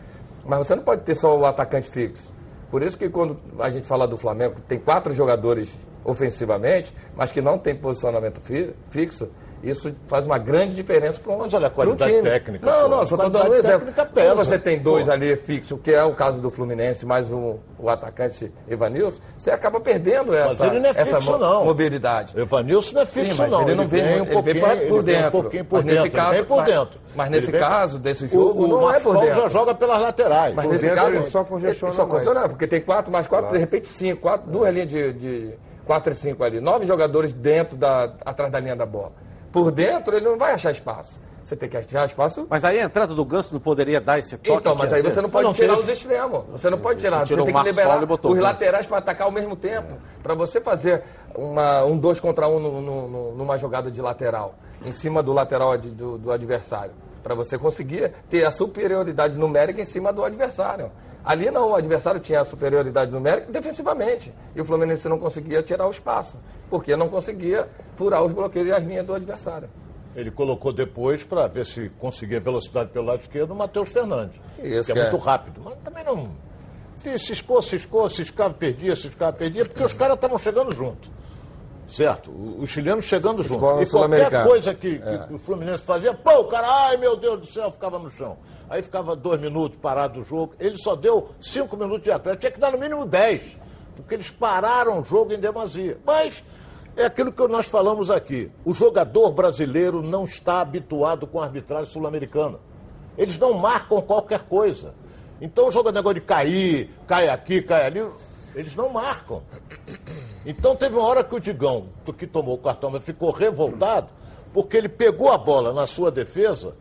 Mas 0.46 0.68
você 0.68 0.76
não 0.76 0.84
pode 0.84 1.04
ter 1.04 1.16
só 1.16 1.38
o 1.38 1.46
atacante 1.46 1.90
fixo. 1.90 2.32
Por 2.70 2.84
isso 2.84 2.98
que 2.98 3.10
quando 3.10 3.40
a 3.60 3.70
gente 3.70 3.88
fala 3.88 4.08
do 4.08 4.18
Flamengo, 4.18 4.56
tem 4.68 4.80
quatro 4.80 5.12
jogadores 5.12 5.78
ofensivamente, 6.04 6.94
mas 7.16 7.32
que 7.32 7.42
não 7.42 7.58
tem 7.58 7.76
posicionamento 7.76 8.40
fi 8.42 8.74
fixo, 8.90 9.30
isso 9.64 9.94
faz 10.08 10.26
uma 10.26 10.38
grande 10.38 10.74
diferença 10.74 11.20
para 11.20 11.34
um, 11.34 11.38
Mas 11.40 11.54
olha 11.54 11.68
a 11.68 11.70
qualidade 11.70 12.12
time. 12.12 12.24
técnica. 12.24 12.66
Não, 12.66 12.88
não, 12.88 13.06
só 13.06 13.16
estou 13.16 13.30
dando 13.30 13.52
um 13.52 13.56
exemplo. 13.56 13.94
Quando 13.94 14.36
você 14.36 14.58
tem 14.58 14.80
dois 14.80 15.06
pô. 15.06 15.12
ali 15.12 15.36
fixo, 15.36 15.78
que 15.78 15.92
é 15.92 16.04
o 16.04 16.14
caso 16.14 16.42
do 16.42 16.50
Fluminense, 16.50 17.06
mais 17.06 17.32
um, 17.32 17.58
o 17.78 17.90
atacante 17.90 18.52
Evanilson, 18.68 19.20
você 19.38 19.52
acaba 19.52 19.80
perdendo 19.80 20.34
essa, 20.34 20.64
mas 20.64 20.72
ele 20.72 20.80
não 20.80 20.90
é 20.90 20.94
fixo, 20.94 21.16
essa 21.16 21.38
não. 21.38 21.66
mobilidade. 21.66 22.40
Evanilson 22.40 22.96
não 22.96 23.02
é 23.02 23.06
fixo, 23.06 23.44
Sim, 23.44 23.50
não. 23.50 23.62
Ele, 23.62 23.72
ele 23.72 23.82
não 23.82 23.88
vem, 23.88 24.04
vem 24.04 24.22
um 24.22 24.24
ele 24.26 24.34
pouquinho, 24.34 24.66
vem 24.66 24.88
por 24.88 25.04
dentro. 25.04 25.28
Um 25.28 25.42
pouquinho 25.42 25.66
por 25.66 25.76
mas 25.78 25.86
dentro. 25.86 26.04
Nesse 26.04 26.16
caso, 26.16 26.46
por 26.46 26.64
dentro. 26.64 27.00
Mas, 27.04 27.16
mas 27.16 27.30
nesse 27.30 27.52
caso, 27.52 28.00
desse 28.00 28.28
jogo, 28.28 28.64
o, 28.64 28.68
não 28.68 28.84
o 28.84 28.92
é 28.92 29.00
por 29.00 29.18
dentro. 29.18 29.36
já 29.36 29.48
joga 29.48 29.76
pelas 29.76 30.02
laterais. 30.02 30.56
Mas 30.56 30.68
nesse 30.68 30.90
caso, 30.90 31.18
ele 31.18 31.26
só 31.26 31.44
congestiona. 31.44 31.94
Só 31.94 32.06
congestiona, 32.06 32.50
porque 32.50 32.68
tem 32.68 32.82
quatro 32.82 33.12
mais 33.12 33.28
quatro, 33.28 33.52
de 33.52 33.58
repente 33.58 33.88
cinco, 33.88 34.22
quatro, 34.22 34.50
duas 34.50 34.74
linhas 34.74 34.90
de 34.90 35.54
4 35.90 36.14
e 36.14 36.16
5 36.16 36.44
ali, 36.44 36.60
nove 36.62 36.86
jogadores 36.86 37.34
dentro 37.34 37.76
da, 37.76 38.14
atrás 38.24 38.52
da 38.52 38.60
linha 38.60 38.76
da 38.76 38.86
bola. 38.86 39.12
Por 39.52 39.72
dentro, 39.72 40.16
ele 40.16 40.26
não 40.26 40.38
vai 40.38 40.54
achar 40.54 40.72
espaço. 40.72 41.18
Você 41.50 41.56
tem 41.56 41.68
que 41.68 41.78
achar 41.78 42.06
espaço. 42.06 42.46
Mas 42.48 42.64
aí 42.64 42.80
a 42.80 42.84
entrada 42.84 43.16
do 43.16 43.26
Ganso 43.26 43.52
não 43.52 43.60
poderia 43.60 44.00
dar 44.00 44.20
esse 44.20 44.38
toque? 44.38 44.60
Então, 44.60 44.76
mas 44.76 44.94
aí 44.94 45.02
você 45.02 45.20
não 45.20 45.32
pode 45.32 45.46
não, 45.46 45.54
tirar 45.54 45.80
os 45.80 45.90
extremos. 45.90 46.46
Você 46.52 46.70
não 46.70 46.78
pode 46.78 47.00
tirar. 47.00 47.26
Você, 47.26 47.34
você 47.34 47.44
tem 47.44 47.54
que 47.54 47.64
liberar 47.64 48.04
os 48.04 48.38
laterais 48.38 48.86
para 48.86 49.00
atacar 49.00 49.26
ao 49.26 49.34
mesmo 49.34 49.56
tempo. 49.56 49.98
Para 50.22 50.36
você 50.36 50.62
fazer 50.62 51.04
uma, 51.34 51.84
um 51.86 51.98
dois 51.98 52.20
contra 52.20 52.48
um 52.48 52.60
no, 52.60 52.82
no, 52.82 53.36
numa 53.36 53.58
jogada 53.58 53.90
de 53.90 54.00
lateral, 54.00 54.54
em 54.86 54.92
cima 54.92 55.24
do 55.24 55.34
lateral 55.34 55.76
de, 55.76 55.90
do, 55.90 56.20
do 56.20 56.32
adversário. 56.32 56.92
Para 57.24 57.34
você 57.34 57.58
conseguir 57.58 58.12
ter 58.30 58.46
a 58.46 58.52
superioridade 58.52 59.36
numérica 59.36 59.82
em 59.82 59.86
cima 59.86 60.14
do 60.14 60.24
adversário. 60.24 60.92
Ali 61.24 61.52
não, 61.52 61.70
o 61.70 61.76
adversário 61.76 62.20
tinha 62.20 62.42
a 62.42 62.46
superioridade 62.46 63.12
numérica 63.12 63.52
defensivamente. 63.52 64.34
E 64.56 64.62
o 64.62 64.66
Fluminense 64.66 65.08
não 65.10 65.20
conseguia 65.20 65.62
tirar 65.62 65.88
o 65.88 65.92
espaço, 65.92 66.38
porque 66.70 66.96
não 66.96 67.10
conseguia 67.10 67.68
furar 67.96 68.24
os 68.24 68.32
bloqueios 68.32 68.68
e 68.68 68.72
as 68.72 68.84
linhas 68.84 69.06
do 69.06 69.14
adversário. 69.14 69.70
Ele 70.16 70.32
colocou 70.32 70.74
depois 70.74 71.24
para 71.24 71.48
ver 71.48 71.66
se 71.66 71.90
conseguia 72.00 72.40
velocidade 72.40 72.90
pelo 72.90 73.06
lado 73.06 73.22
esquerdo 73.22 73.52
o 73.52 73.56
Matheus 73.56 73.90
Fernandes. 73.90 74.42
Isso, 74.62 74.92
que 74.92 74.98
é, 74.98 75.02
é, 75.02 75.10
muito 75.10 75.24
rápido. 75.24 75.62
Mas 75.64 75.76
também 75.84 76.04
não. 76.04 76.30
Ciscou, 77.18 77.62
ciscou, 77.62 78.10
ciscava, 78.10 78.54
perdia, 78.54 78.96
ciscava, 78.96 79.32
perdia, 79.32 79.66
porque 79.66 79.84
os 79.84 79.94
caras 79.94 80.16
estavam 80.16 80.38
chegando 80.38 80.74
junto. 80.74 81.10
Certo? 81.90 82.32
Os 82.32 82.70
chilenos 82.70 83.06
chegando 83.06 83.42
junto. 83.42 83.82
E 83.82 83.90
qualquer 83.90 84.44
coisa 84.44 84.76
que, 84.76 85.02
é. 85.04 85.26
que, 85.28 85.34
o 85.34 85.40
Fluminense 85.40 85.84
fazia, 85.84 86.14
pô, 86.14 86.42
o 86.42 86.44
cara, 86.46 86.68
ai 86.86 86.98
meu 86.98 87.18
Deus 87.18 87.40
do 87.40 87.46
céu, 87.48 87.72
ficava 87.72 87.98
no 87.98 88.12
chão. 88.12 88.38
Aí 88.70 88.84
ficava 88.84 89.16
dois 89.16 89.42
minutos 89.42 89.80
parado 89.80 90.22
o 90.22 90.24
jogo. 90.24 90.54
Ele 90.60 90.78
só 90.78 90.96
deu 90.96 91.30
cinco 91.42 91.76
minutos 91.76 92.04
de 92.04 92.12
atrás. 92.12 92.38
Tinha 92.40 92.52
que 92.52 92.60
dar 92.60 92.72
no 92.72 92.78
mínimo 92.78 93.06
dez. 93.06 93.58
Porque 93.96 94.14
eles 94.14 94.30
pararam 94.30 95.00
o 95.00 95.04
jogo 95.04 95.34
em 95.34 95.40
demasia. 95.40 95.98
Mas 96.06 96.44
é 96.96 97.06
aquilo 97.06 97.32
que 97.32 97.48
nós 97.48 97.66
falamos 97.66 98.12
aqui. 98.12 98.52
O 98.64 98.74
jogador 98.74 99.32
brasileiro 99.32 100.04
não 100.04 100.26
está 100.26 100.62
habituado 100.62 101.26
com 101.26 101.42
a 101.42 101.46
arbitragem 101.46 101.92
sul-americana. 101.92 102.60
Eles 103.18 103.38
não 103.38 103.54
marcam 103.56 104.00
qualquer 104.02 104.44
coisa. 104.44 104.94
Então 105.42 105.68
o 105.68 105.72
jogo 105.72 105.90
é 105.90 105.92
negócio 105.92 106.16
de 106.16 106.22
cair, 106.22 106.92
cai 107.08 107.30
aqui, 107.30 107.62
cai 107.62 107.86
ali. 107.86 108.06
Eles 108.54 108.76
não 108.76 108.90
marcam. 108.90 109.42
Então 110.50 110.76
teve 110.76 110.96
uma 110.96 111.08
hora 111.08 111.24
que 111.24 111.36
o 111.36 111.40
Digão, 111.40 111.90
que 112.18 112.26
tomou 112.26 112.56
o 112.56 112.58
cartão, 112.58 112.90
mas 112.90 113.04
ficou 113.04 113.30
revoltado, 113.30 114.08
porque 114.52 114.76
ele 114.76 114.90
pegou 114.90 115.32
a 115.32 115.38
bola 115.38 115.72
na 115.72 115.86
sua 115.86 116.10
defesa, 116.10 116.76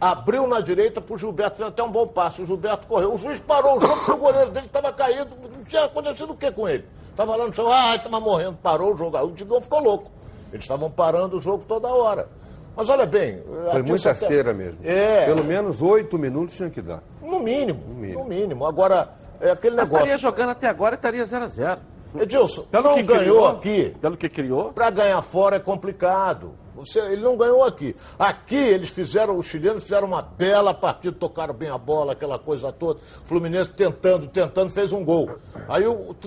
abriu 0.00 0.46
na 0.46 0.58
direita 0.62 1.02
para 1.02 1.14
o 1.14 1.18
Gilberto, 1.18 1.58
fez 1.58 1.68
até 1.68 1.82
um 1.82 1.92
bom 1.92 2.06
passo. 2.06 2.42
O 2.42 2.46
Gilberto 2.46 2.86
correu. 2.86 3.12
O 3.12 3.18
juiz 3.18 3.38
parou 3.40 3.76
o 3.76 3.80
jogo 3.82 3.94
porque 3.94 4.10
o 4.12 4.16
goleiro 4.16 4.50
dele 4.50 4.64
estava 4.64 4.90
caído. 4.90 5.36
Não 5.54 5.64
tinha 5.64 5.84
acontecido 5.84 6.32
o 6.32 6.34
que 6.34 6.50
com 6.50 6.66
ele? 6.66 6.86
Estava 7.10 7.36
lá 7.36 7.46
no 7.46 7.52
chão, 7.52 7.70
ah, 7.70 7.94
estava 7.94 8.18
morrendo, 8.18 8.56
parou 8.62 8.94
o 8.94 8.96
jogo. 8.96 9.18
Aí 9.18 9.24
o 9.26 9.32
Digão 9.32 9.60
ficou 9.60 9.80
louco. 9.80 10.10
Eles 10.50 10.64
estavam 10.64 10.90
parando 10.90 11.36
o 11.36 11.40
jogo 11.40 11.62
toda 11.68 11.88
hora. 11.88 12.26
Mas 12.74 12.88
olha 12.88 13.04
bem. 13.04 13.42
Foi 13.70 13.82
muita 13.82 14.12
até... 14.12 14.26
cera 14.26 14.54
mesmo. 14.54 14.80
É. 14.82 15.26
Pelo 15.26 15.44
menos 15.44 15.82
oito 15.82 16.16
minutos 16.16 16.56
tinha 16.56 16.70
que 16.70 16.80
dar. 16.80 17.02
No 17.20 17.38
mínimo. 17.38 17.82
No 17.86 17.94
mínimo. 17.96 18.18
No 18.20 18.24
mínimo. 18.24 18.66
Agora, 18.66 19.10
é 19.42 19.50
aquele 19.50 19.76
Mas 19.76 19.90
negócio. 19.90 20.06
estaria 20.06 20.18
jogando 20.18 20.50
até 20.50 20.68
agora 20.68 20.94
e 20.94 20.96
estaria 20.96 21.24
0 21.26 21.44
a 21.44 21.48
0 21.48 21.80
Edilson, 22.22 22.62
pelo 22.62 22.84
não 22.84 22.94
que 22.94 23.02
ganhou 23.02 23.20
criou, 23.20 23.46
aqui. 23.48 23.96
Pelo 24.00 24.16
que 24.16 24.28
criou. 24.28 24.72
Para 24.72 24.90
ganhar 24.90 25.20
fora 25.22 25.56
é 25.56 25.60
complicado. 25.60 26.52
Você, 26.76 27.00
ele 27.00 27.22
não 27.22 27.36
ganhou 27.36 27.62
aqui. 27.62 27.94
Aqui 28.18 28.56
eles 28.56 28.90
fizeram, 28.90 29.38
os 29.38 29.46
chilenos 29.46 29.84
fizeram 29.84 30.08
uma 30.08 30.20
bela 30.20 30.74
partida, 30.74 31.16
tocaram 31.16 31.54
bem 31.54 31.68
a 31.68 31.78
bola, 31.78 32.12
aquela 32.12 32.38
coisa 32.38 32.72
toda. 32.72 33.00
Fluminense 33.24 33.70
tentando, 33.70 34.26
tentando, 34.26 34.70
fez 34.70 34.92
um 34.92 35.04
gol. 35.04 35.38
Aí, 35.68 35.84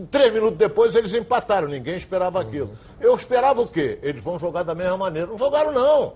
três 0.10 0.34
minutos 0.34 0.58
depois, 0.58 0.96
eles 0.96 1.14
empataram. 1.14 1.68
Ninguém 1.68 1.96
esperava 1.96 2.42
aquilo. 2.42 2.72
Eu 3.00 3.16
esperava 3.16 3.62
o 3.62 3.68
quê? 3.68 4.00
Eles 4.02 4.24
vão 4.24 4.40
jogar 4.40 4.64
da 4.64 4.74
mesma 4.74 4.98
maneira. 4.98 5.28
Não 5.28 5.38
jogaram, 5.38 5.72
não. 5.72 6.14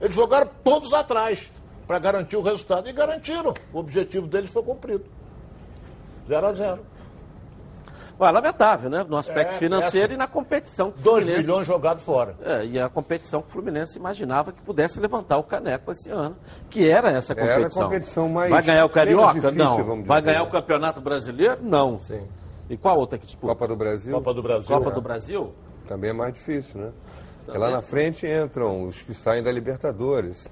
Eles 0.00 0.14
jogaram 0.14 0.48
todos 0.62 0.92
atrás 0.92 1.50
para 1.86 1.98
garantir 1.98 2.36
o 2.36 2.42
resultado. 2.42 2.88
E 2.88 2.92
garantiram. 2.92 3.52
O 3.72 3.78
objetivo 3.78 4.26
deles 4.26 4.50
foi 4.50 4.62
cumprido. 4.62 5.04
0 6.28 6.46
a 6.46 6.52
0 6.52 6.80
Ué, 8.20 8.30
lamentável, 8.30 8.88
né? 8.88 9.04
No 9.08 9.16
aspecto 9.16 9.54
é, 9.54 9.58
financeiro 9.58 10.12
é 10.12 10.14
e 10.14 10.18
na 10.18 10.28
competição. 10.28 10.92
2 10.96 11.26
milhões 11.26 11.66
jogados 11.66 12.04
fora. 12.04 12.36
É, 12.42 12.64
e 12.64 12.78
a 12.78 12.88
competição 12.88 13.42
que 13.42 13.48
o 13.48 13.50
Fluminense 13.50 13.98
imaginava 13.98 14.52
que 14.52 14.62
pudesse 14.62 15.00
levantar 15.00 15.38
o 15.38 15.42
caneco 15.42 15.90
esse 15.90 16.10
ano, 16.10 16.36
que 16.70 16.88
era 16.88 17.10
essa 17.10 17.34
competição. 17.34 17.60
Era 17.60 17.66
a 17.66 17.70
competição 17.70 18.28
mais. 18.28 18.50
Vai 18.50 18.62
ganhar 18.62 18.84
o 18.84 18.88
Carioca? 18.88 19.40
Difícil, 19.40 19.58
não. 19.58 20.04
Vai 20.04 20.22
ganhar 20.22 20.42
o 20.44 20.50
Campeonato 20.50 21.00
Brasileiro? 21.00 21.58
Não. 21.60 21.98
Sim. 21.98 22.22
E 22.70 22.76
qual 22.76 22.98
outra 22.98 23.18
que 23.18 23.26
disputa? 23.26 23.52
Copa 23.52 23.68
do 23.68 23.76
Brasil. 23.76 24.14
Copa 24.14 24.32
do 24.32 24.42
Brasil. 24.42 24.76
Copa 24.76 24.90
do 24.90 25.02
Brasil? 25.02 25.52
Também 25.88 26.10
é 26.10 26.12
mais 26.12 26.32
difícil, 26.32 26.80
né? 26.80 26.92
Porque 27.44 27.58
lá 27.58 27.70
na 27.70 27.82
frente 27.82 28.26
entram 28.26 28.84
os 28.84 29.02
que 29.02 29.12
saem 29.12 29.42
da 29.42 29.50
Libertadores. 29.50 30.48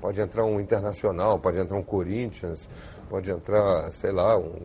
Pode 0.00 0.20
entrar 0.20 0.44
um 0.44 0.60
Internacional, 0.60 1.38
pode 1.38 1.58
entrar 1.58 1.76
um 1.76 1.82
Corinthians, 1.82 2.68
pode 3.08 3.30
entrar, 3.30 3.90
sei 3.92 4.12
lá, 4.12 4.38
um 4.38 4.60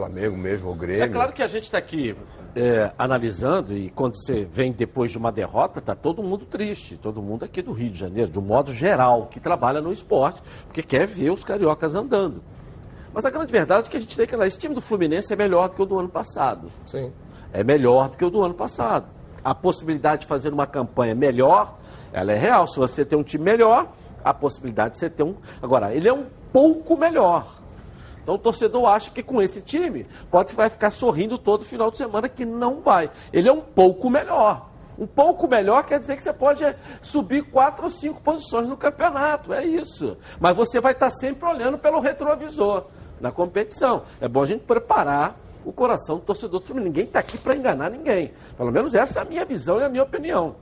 Flamengo 0.00 0.36
mesmo, 0.36 0.70
o 0.70 0.74
Grêmio. 0.74 1.02
É 1.02 1.08
claro 1.08 1.30
que 1.32 1.42
a 1.42 1.46
gente 1.46 1.64
está 1.64 1.76
aqui 1.76 2.16
é, 2.56 2.90
analisando 2.98 3.76
e 3.76 3.90
quando 3.90 4.16
você 4.16 4.44
vem 4.44 4.72
depois 4.72 5.10
de 5.10 5.18
uma 5.18 5.30
derrota, 5.30 5.78
está 5.78 5.94
todo 5.94 6.22
mundo 6.22 6.46
triste, 6.46 6.96
todo 6.96 7.20
mundo 7.20 7.44
aqui 7.44 7.60
do 7.60 7.72
Rio 7.72 7.90
de 7.90 7.98
Janeiro, 7.98 8.30
de 8.30 8.38
um 8.38 8.42
modo 8.42 8.72
geral, 8.72 9.26
que 9.26 9.38
trabalha 9.38 9.80
no 9.82 9.92
esporte, 9.92 10.42
porque 10.64 10.82
quer 10.82 11.06
ver 11.06 11.30
os 11.30 11.44
cariocas 11.44 11.94
andando. 11.94 12.42
Mas 13.12 13.26
a 13.26 13.30
grande 13.30 13.52
verdade 13.52 13.88
é 13.88 13.90
que 13.90 13.96
a 13.98 14.00
gente 14.00 14.16
tem 14.16 14.26
que 14.26 14.34
esse 14.34 14.58
time 14.58 14.74
do 14.74 14.80
Fluminense 14.80 15.30
é 15.30 15.36
melhor 15.36 15.68
do 15.68 15.74
que 15.74 15.82
o 15.82 15.86
do 15.86 15.98
ano 15.98 16.08
passado. 16.08 16.70
Sim. 16.86 17.12
É 17.52 17.62
melhor 17.62 18.08
do 18.08 18.16
que 18.16 18.24
o 18.24 18.30
do 18.30 18.42
ano 18.42 18.54
passado. 18.54 19.06
A 19.44 19.54
possibilidade 19.54 20.22
de 20.22 20.28
fazer 20.28 20.50
uma 20.50 20.66
campanha 20.66 21.14
melhor, 21.14 21.78
ela 22.10 22.32
é 22.32 22.36
real. 22.36 22.66
Se 22.66 22.78
você 22.78 23.04
tem 23.04 23.18
um 23.18 23.22
time 23.22 23.44
melhor, 23.44 23.92
a 24.24 24.32
possibilidade 24.32 24.94
de 24.94 25.00
você 25.00 25.10
ter 25.10 25.24
um. 25.24 25.34
Agora, 25.60 25.94
ele 25.94 26.08
é 26.08 26.12
um 26.12 26.26
pouco 26.52 26.96
melhor. 26.96 27.59
Então 28.22 28.34
o 28.34 28.38
torcedor 28.38 28.86
acha 28.86 29.10
que 29.10 29.22
com 29.22 29.40
esse 29.40 29.60
time 29.60 30.06
pode 30.30 30.54
vai 30.54 30.68
ficar 30.68 30.90
sorrindo 30.90 31.38
todo 31.38 31.64
final 31.64 31.90
de 31.90 31.96
semana, 31.96 32.28
que 32.28 32.44
não 32.44 32.80
vai. 32.80 33.10
Ele 33.32 33.48
é 33.48 33.52
um 33.52 33.60
pouco 33.60 34.10
melhor. 34.10 34.70
Um 34.98 35.06
pouco 35.06 35.48
melhor 35.48 35.84
quer 35.84 35.98
dizer 35.98 36.16
que 36.16 36.22
você 36.22 36.32
pode 36.32 36.62
subir 37.00 37.42
quatro 37.50 37.84
ou 37.84 37.90
cinco 37.90 38.20
posições 38.20 38.68
no 38.68 38.76
campeonato. 38.76 39.52
É 39.54 39.64
isso. 39.64 40.18
Mas 40.38 40.54
você 40.54 40.78
vai 40.78 40.92
estar 40.92 41.10
sempre 41.10 41.48
olhando 41.48 41.78
pelo 41.78 42.00
retrovisor 42.00 42.86
na 43.18 43.32
competição. 43.32 44.02
É 44.20 44.28
bom 44.28 44.42
a 44.42 44.46
gente 44.46 44.64
preparar 44.64 45.38
o 45.64 45.72
coração 45.72 46.16
do 46.16 46.22
torcedor 46.22 46.60
do 46.60 46.66
Fluminense. 46.66 46.90
Ninguém 46.90 47.04
está 47.04 47.20
aqui 47.20 47.38
para 47.38 47.56
enganar 47.56 47.90
ninguém. 47.90 48.32
Pelo 48.56 48.70
menos 48.70 48.94
essa 48.94 49.20
é 49.20 49.22
a 49.22 49.24
minha 49.24 49.44
visão 49.44 49.80
e 49.80 49.84
a 49.84 49.88
minha 49.88 50.02
opinião. 50.02 50.56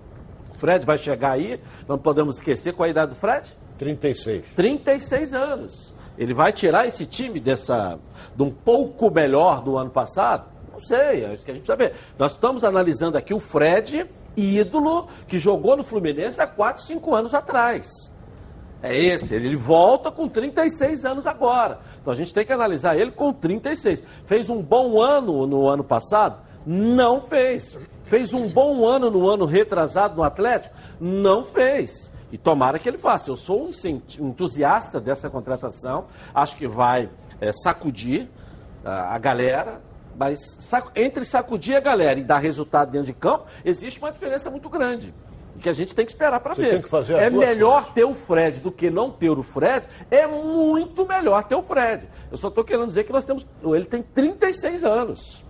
O 0.54 0.58
Fred 0.58 0.84
vai 0.84 0.98
chegar 0.98 1.32
aí, 1.32 1.60
não 1.88 1.98
podemos 1.98 2.36
esquecer 2.36 2.72
qual 2.72 2.86
é 2.86 2.88
a 2.88 2.90
idade 2.90 3.10
do 3.10 3.16
Fred? 3.16 3.56
36. 3.76 4.50
36 4.54 5.34
anos. 5.34 5.94
Ele 6.18 6.34
vai 6.34 6.52
tirar 6.52 6.86
esse 6.86 7.06
time 7.06 7.38
dessa, 7.38 7.98
de 8.34 8.42
um 8.42 8.50
pouco 8.50 9.08
melhor 9.10 9.62
do 9.62 9.78
ano 9.78 9.90
passado? 9.90 10.46
Não 10.72 10.80
sei, 10.80 11.24
é 11.24 11.32
isso 11.32 11.44
que 11.44 11.52
a 11.52 11.54
gente 11.54 11.64
precisa 11.64 11.76
ver. 11.76 11.94
Nós 12.18 12.32
estamos 12.32 12.64
analisando 12.64 13.16
aqui 13.16 13.32
o 13.32 13.38
Fred, 13.38 14.04
ídolo, 14.36 15.08
que 15.28 15.38
jogou 15.38 15.76
no 15.76 15.84
Fluminense 15.84 16.40
há 16.42 16.46
4, 16.46 16.82
5 16.82 17.14
anos 17.14 17.34
atrás. 17.34 18.12
É 18.82 18.96
esse, 18.96 19.34
ele 19.34 19.56
volta 19.56 20.10
com 20.10 20.28
36 20.28 21.04
anos 21.04 21.26
agora. 21.26 21.80
Então 22.00 22.12
a 22.12 22.16
gente 22.16 22.34
tem 22.34 22.44
que 22.44 22.52
analisar 22.52 22.96
ele 22.96 23.10
com 23.10 23.32
36. 23.32 24.02
Fez 24.26 24.48
um 24.48 24.62
bom 24.62 25.00
ano 25.00 25.46
no 25.46 25.68
ano 25.68 25.82
passado? 25.82 26.40
Não 26.64 27.22
fez. 27.22 27.76
Fez 28.04 28.32
um 28.32 28.48
bom 28.48 28.86
ano 28.86 29.10
no 29.10 29.28
ano 29.28 29.44
retrasado 29.44 30.16
no 30.16 30.22
Atlético? 30.22 30.74
Não 31.00 31.44
fez. 31.44 32.10
E 32.30 32.38
tomara 32.38 32.78
que 32.78 32.88
ele 32.88 32.98
faça. 32.98 33.30
Eu 33.30 33.36
sou 33.36 33.66
um 33.66 33.70
entusiasta 34.20 35.00
dessa 35.00 35.30
contratação, 35.30 36.06
acho 36.34 36.56
que 36.56 36.66
vai 36.66 37.08
é, 37.40 37.52
sacudir 37.52 38.28
uh, 38.84 38.88
a 38.88 39.18
galera, 39.18 39.80
mas 40.16 40.40
sac 40.60 40.88
entre 40.96 41.24
sacudir 41.24 41.76
a 41.76 41.80
galera 41.80 42.18
e 42.18 42.24
dar 42.24 42.38
resultado 42.38 42.90
dentro 42.90 43.06
de 43.06 43.12
campo, 43.12 43.46
existe 43.64 43.98
uma 43.98 44.12
diferença 44.12 44.50
muito 44.50 44.68
grande. 44.68 45.14
Que 45.60 45.68
a 45.68 45.72
gente 45.72 45.92
tem 45.92 46.04
que 46.04 46.12
esperar 46.12 46.38
para 46.38 46.54
ver. 46.54 46.70
é 47.18 47.30
melhor 47.30 47.78
coisas. 47.78 47.94
ter 47.94 48.04
o 48.04 48.14
Fred 48.14 48.60
do 48.60 48.70
que 48.70 48.90
não 48.90 49.10
ter 49.10 49.30
o 49.30 49.42
Fred. 49.42 49.86
É 50.08 50.24
muito 50.24 51.04
melhor 51.04 51.42
ter 51.44 51.56
o 51.56 51.62
Fred. 51.62 52.08
Eu 52.30 52.36
só 52.36 52.46
estou 52.46 52.62
querendo 52.62 52.86
dizer 52.86 53.02
que 53.02 53.12
nós 53.12 53.24
temos. 53.24 53.44
Ele 53.64 53.84
tem 53.84 54.00
36 54.00 54.84
anos. 54.84 55.44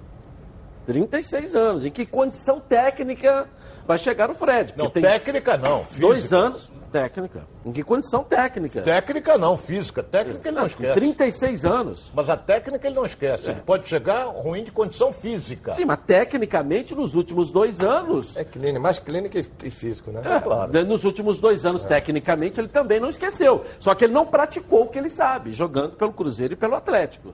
36 0.87 1.55
anos. 1.55 1.85
Em 1.85 1.91
que 1.91 2.07
condição 2.07 2.59
técnica 2.59 3.47
vai 3.89 3.99
chegar 3.99 4.31
o 4.31 4.35
Fred. 4.35 4.75
Não, 4.77 4.91
técnica 4.91 5.57
não. 5.57 5.87
Física. 5.87 6.01
Dois 6.07 6.33
anos, 6.35 6.71
técnica. 6.93 7.47
Em 7.65 7.73
que 7.73 7.83
condição 7.83 8.23
técnica? 8.23 8.83
Técnica 8.83 9.39
não, 9.39 9.57
física. 9.57 10.03
Técnica 10.03 10.47
ele 10.47 10.55
não, 10.55 10.61
não 10.61 10.67
esquece. 10.67 10.95
36 10.95 11.65
anos. 11.65 12.13
Mas 12.15 12.29
a 12.29 12.37
técnica 12.37 12.87
ele 12.87 12.95
não 12.95 13.07
esquece. 13.07 13.49
É. 13.49 13.53
Ele 13.53 13.63
pode 13.63 13.89
chegar 13.89 14.27
ruim 14.27 14.63
de 14.63 14.71
condição 14.71 15.11
física. 15.11 15.73
Sim, 15.73 15.87
mas 15.87 16.01
tecnicamente 16.07 16.95
nos 16.95 17.15
últimos 17.15 17.51
dois 17.51 17.81
anos. 17.81 18.37
É 18.37 18.45
clínica, 18.45 18.79
mais 18.79 18.99
clínica 18.99 19.41
e 19.65 19.71
físico, 19.71 20.11
né? 20.11 20.21
É, 20.23 20.39
claro. 20.39 20.85
Nos 20.85 21.05
últimos 21.05 21.41
dois 21.41 21.65
anos, 21.65 21.87
é. 21.87 21.89
tecnicamente, 21.89 22.61
ele 22.61 22.69
também 22.69 23.01
não 23.01 23.09
esqueceu. 23.09 23.65
Só 23.81 23.95
que 23.95 24.05
ele 24.05 24.13
não 24.13 24.27
praticou 24.27 24.83
o 24.83 24.89
que 24.89 24.99
ele 24.99 25.09
sabe, 25.09 25.55
jogando 25.55 25.97
pelo 25.97 26.13
Cruzeiro 26.13 26.53
e 26.53 26.57
pelo 26.57 26.75
Atlético. 26.75 27.33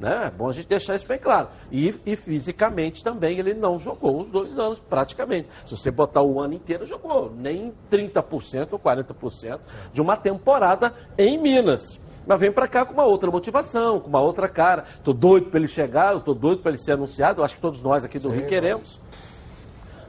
Né? 0.00 0.28
É 0.28 0.30
bom 0.30 0.48
a 0.48 0.52
gente 0.52 0.66
deixar 0.66 0.96
isso 0.96 1.06
bem 1.06 1.18
claro. 1.18 1.48
E, 1.70 1.94
e, 2.06 2.16
fisicamente 2.16 3.04
também 3.04 3.38
ele 3.38 3.52
não 3.52 3.78
jogou 3.78 4.22
os 4.22 4.30
dois 4.30 4.58
anos, 4.58 4.80
praticamente. 4.80 5.46
Se 5.66 5.76
você 5.76 5.90
botar 5.90 6.22
o 6.22 6.40
ano 6.40 6.54
inteiro, 6.54 6.86
jogou 6.86 7.30
nem 7.36 7.74
30% 7.92 8.68
ou 8.72 8.78
40% 8.78 9.60
de 9.92 10.00
uma 10.00 10.16
temporada 10.16 10.94
em 11.18 11.36
Minas. 11.36 12.00
Mas 12.26 12.40
vem 12.40 12.50
para 12.50 12.66
cá 12.66 12.86
com 12.86 12.94
uma 12.94 13.04
outra 13.04 13.30
motivação, 13.30 14.00
com 14.00 14.08
uma 14.08 14.22
outra 14.22 14.48
cara. 14.48 14.84
Estou 14.94 15.12
doido 15.12 15.50
para 15.50 15.58
ele 15.58 15.68
chegar, 15.68 16.16
estou 16.16 16.34
doido 16.34 16.62
para 16.62 16.70
ele 16.70 16.78
ser 16.78 16.92
anunciado. 16.92 17.40
Eu 17.40 17.44
acho 17.44 17.56
que 17.56 17.60
todos 17.60 17.82
nós 17.82 18.02
aqui 18.02 18.18
do 18.18 18.30
Sim, 18.30 18.36
Rio 18.36 18.46
queremos. 18.46 18.98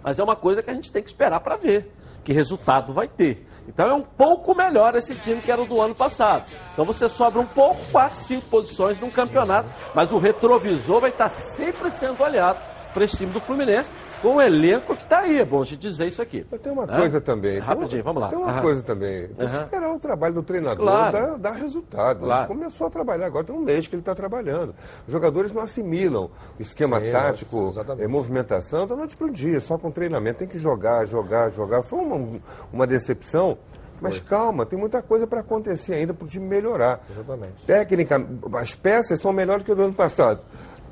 Mas 0.02 0.20
é 0.20 0.24
uma 0.24 0.38
coisa 0.38 0.64
que 0.64 0.70
a 0.70 0.74
gente 0.74 0.90
tem 0.90 1.04
que 1.04 1.10
esperar 1.10 1.42
para 1.42 1.58
ver 1.58 1.92
que 2.24 2.32
resultado 2.32 2.94
vai 2.94 3.10
ter. 3.10 3.46
Então 3.74 3.88
é 3.88 3.94
um 3.94 4.01
pouco 4.01 4.54
melhor 4.54 4.96
esse 4.96 5.16
time 5.16 5.42
que 5.42 5.50
era 5.50 5.62
o 5.62 5.66
do 5.66 5.82
ano 5.82 5.96
passado. 5.96 6.44
Então 6.74 6.84
você 6.84 7.08
sobra 7.08 7.40
um 7.40 7.46
pouco, 7.46 7.80
quatro, 7.90 8.18
cinco 8.18 8.46
posições 8.48 9.00
num 9.00 9.10
campeonato, 9.10 9.70
mas 9.96 10.12
o 10.12 10.18
retrovisor 10.18 11.00
vai 11.00 11.10
estar 11.10 11.30
sempre 11.30 11.90
sendo 11.90 12.22
olhado 12.22 12.60
para 12.94 13.06
esse 13.06 13.18
time 13.18 13.32
do 13.32 13.40
Fluminense, 13.40 13.94
com 14.22 14.36
o 14.36 14.42
elenco 14.42 14.96
que 14.96 15.04
está 15.04 15.20
aí. 15.20 15.40
É 15.40 15.46
bom 15.46 15.62
a 15.62 15.66
gente 15.66 15.80
dizer 15.80 16.08
isso 16.08 16.22
aqui. 16.22 16.46
Mas 16.50 16.62
tem 16.62 16.72
uma 16.72 16.86
né? 16.86 16.98
coisa 16.98 17.20
também. 17.20 17.60
Rapidinho, 17.60 18.04
vamos 18.04 18.22
lá. 18.22 18.30
Tem 18.30 18.38
uma 18.38 18.62
coisa 18.62 18.84
também. 18.84 19.28
Tem 19.28 19.50
que 19.50 19.56
esperar 19.56 19.94
o 19.94 20.00
trabalho 20.00 20.34
do 20.36 20.44
treinador 20.44 20.86
claro. 20.86 21.12
dar, 21.12 21.38
dar 21.38 21.52
resultado. 21.54 22.20
Claro. 22.20 22.42
Ele 22.42 22.60
começou 22.60 22.88
a 22.88 22.90
trabalhar 22.90 23.26
agora, 23.26 23.46
tem 23.46 23.56
um 23.56 23.62
mês 23.62 23.88
que 23.88 23.96
ele 23.96 24.02
está 24.02 24.14
trabalhando. 24.14 24.76
Os 25.06 25.12
jogadores 25.12 25.52
não 25.52 25.62
assimilam 25.62 26.30
o 26.60 26.62
esquema 26.62 27.00
Sim, 27.00 27.12
tático, 27.12 27.74
é, 27.98 28.08
movimentação 28.08 28.86
da 28.86 28.96
noite 28.96 29.16
para 29.16 29.28
o 29.28 29.32
dia, 29.32 29.60
só 29.60 29.78
com 29.78 29.92
treinamento. 29.92 30.40
Tem 30.40 30.48
que 30.48 30.58
jogar, 30.58 31.06
jogar, 31.06 31.50
jogar. 31.50 31.82
Foi 31.84 32.00
uma, 32.00 32.40
uma 32.72 32.88
decepção. 32.88 33.58
Mas 34.02 34.18
Foi. 34.18 34.30
calma, 34.30 34.66
tem 34.66 34.80
muita 34.80 35.00
coisa 35.04 35.28
para 35.28 35.42
acontecer 35.42 35.94
ainda 35.94 36.12
para 36.12 36.26
o 36.26 36.28
time 36.28 36.48
melhorar. 36.48 37.02
Exatamente. 37.08 37.64
Técnica, 37.68 38.28
as 38.56 38.74
peças 38.74 39.22
são 39.22 39.32
melhores 39.32 39.64
que 39.64 39.72
o 39.72 39.76
do 39.76 39.84
ano 39.84 39.94
passado. 39.94 40.42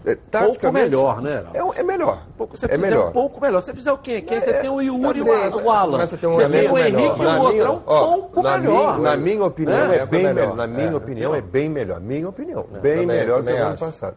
É, 0.05 0.15
pouco 0.15 0.71
melhor, 0.71 1.21
né? 1.21 1.43
É, 1.53 1.81
é 1.81 1.83
melhor. 1.83 2.23
Pouco, 2.37 2.57
você 2.57 2.65
é 2.67 2.77
melhor. 2.77 3.09
um 3.09 3.11
pouco 3.11 3.41
melhor. 3.41 3.61
Você 3.61 3.73
fizer 3.73 3.91
o 3.91 3.97
quê? 3.97 4.21
Quem? 4.21 4.39
Você 4.39 4.51
é, 4.51 4.61
tem 4.61 4.69
o 4.69 4.81
Yuri 4.81 5.19
e 5.19 5.21
o 5.21 5.69
Alan. 5.69 5.99
Você 5.99 6.17
tem, 6.17 6.29
um 6.29 6.33
você 6.33 6.49
tem 6.49 6.71
o 6.71 6.77
Henrique 6.77 7.21
e 7.21 7.25
o 7.25 7.41
outro. 7.41 7.61
É 7.61 7.69
um 7.69 7.79
pouco 7.79 8.41
na 8.41 8.57
melhor. 8.57 8.99
Minha, 8.99 9.09
na 9.09 9.17
minha 9.17 9.45
opinião, 9.45 9.91
é, 9.91 9.97
é 9.97 10.05
bem 10.05 10.23
melhor. 10.23 10.55
Na 10.55 10.67
minha 10.67 10.97
opinião, 10.97 11.35
é 11.35 11.41
bem 11.41 11.69
melhor. 11.69 11.99
Minha 11.99 12.29
opinião. 12.29 12.65
Bem 12.81 13.05
melhor 13.05 13.43
que 13.43 13.51
o 13.51 13.55
ano 13.55 13.77
passado. 13.77 14.15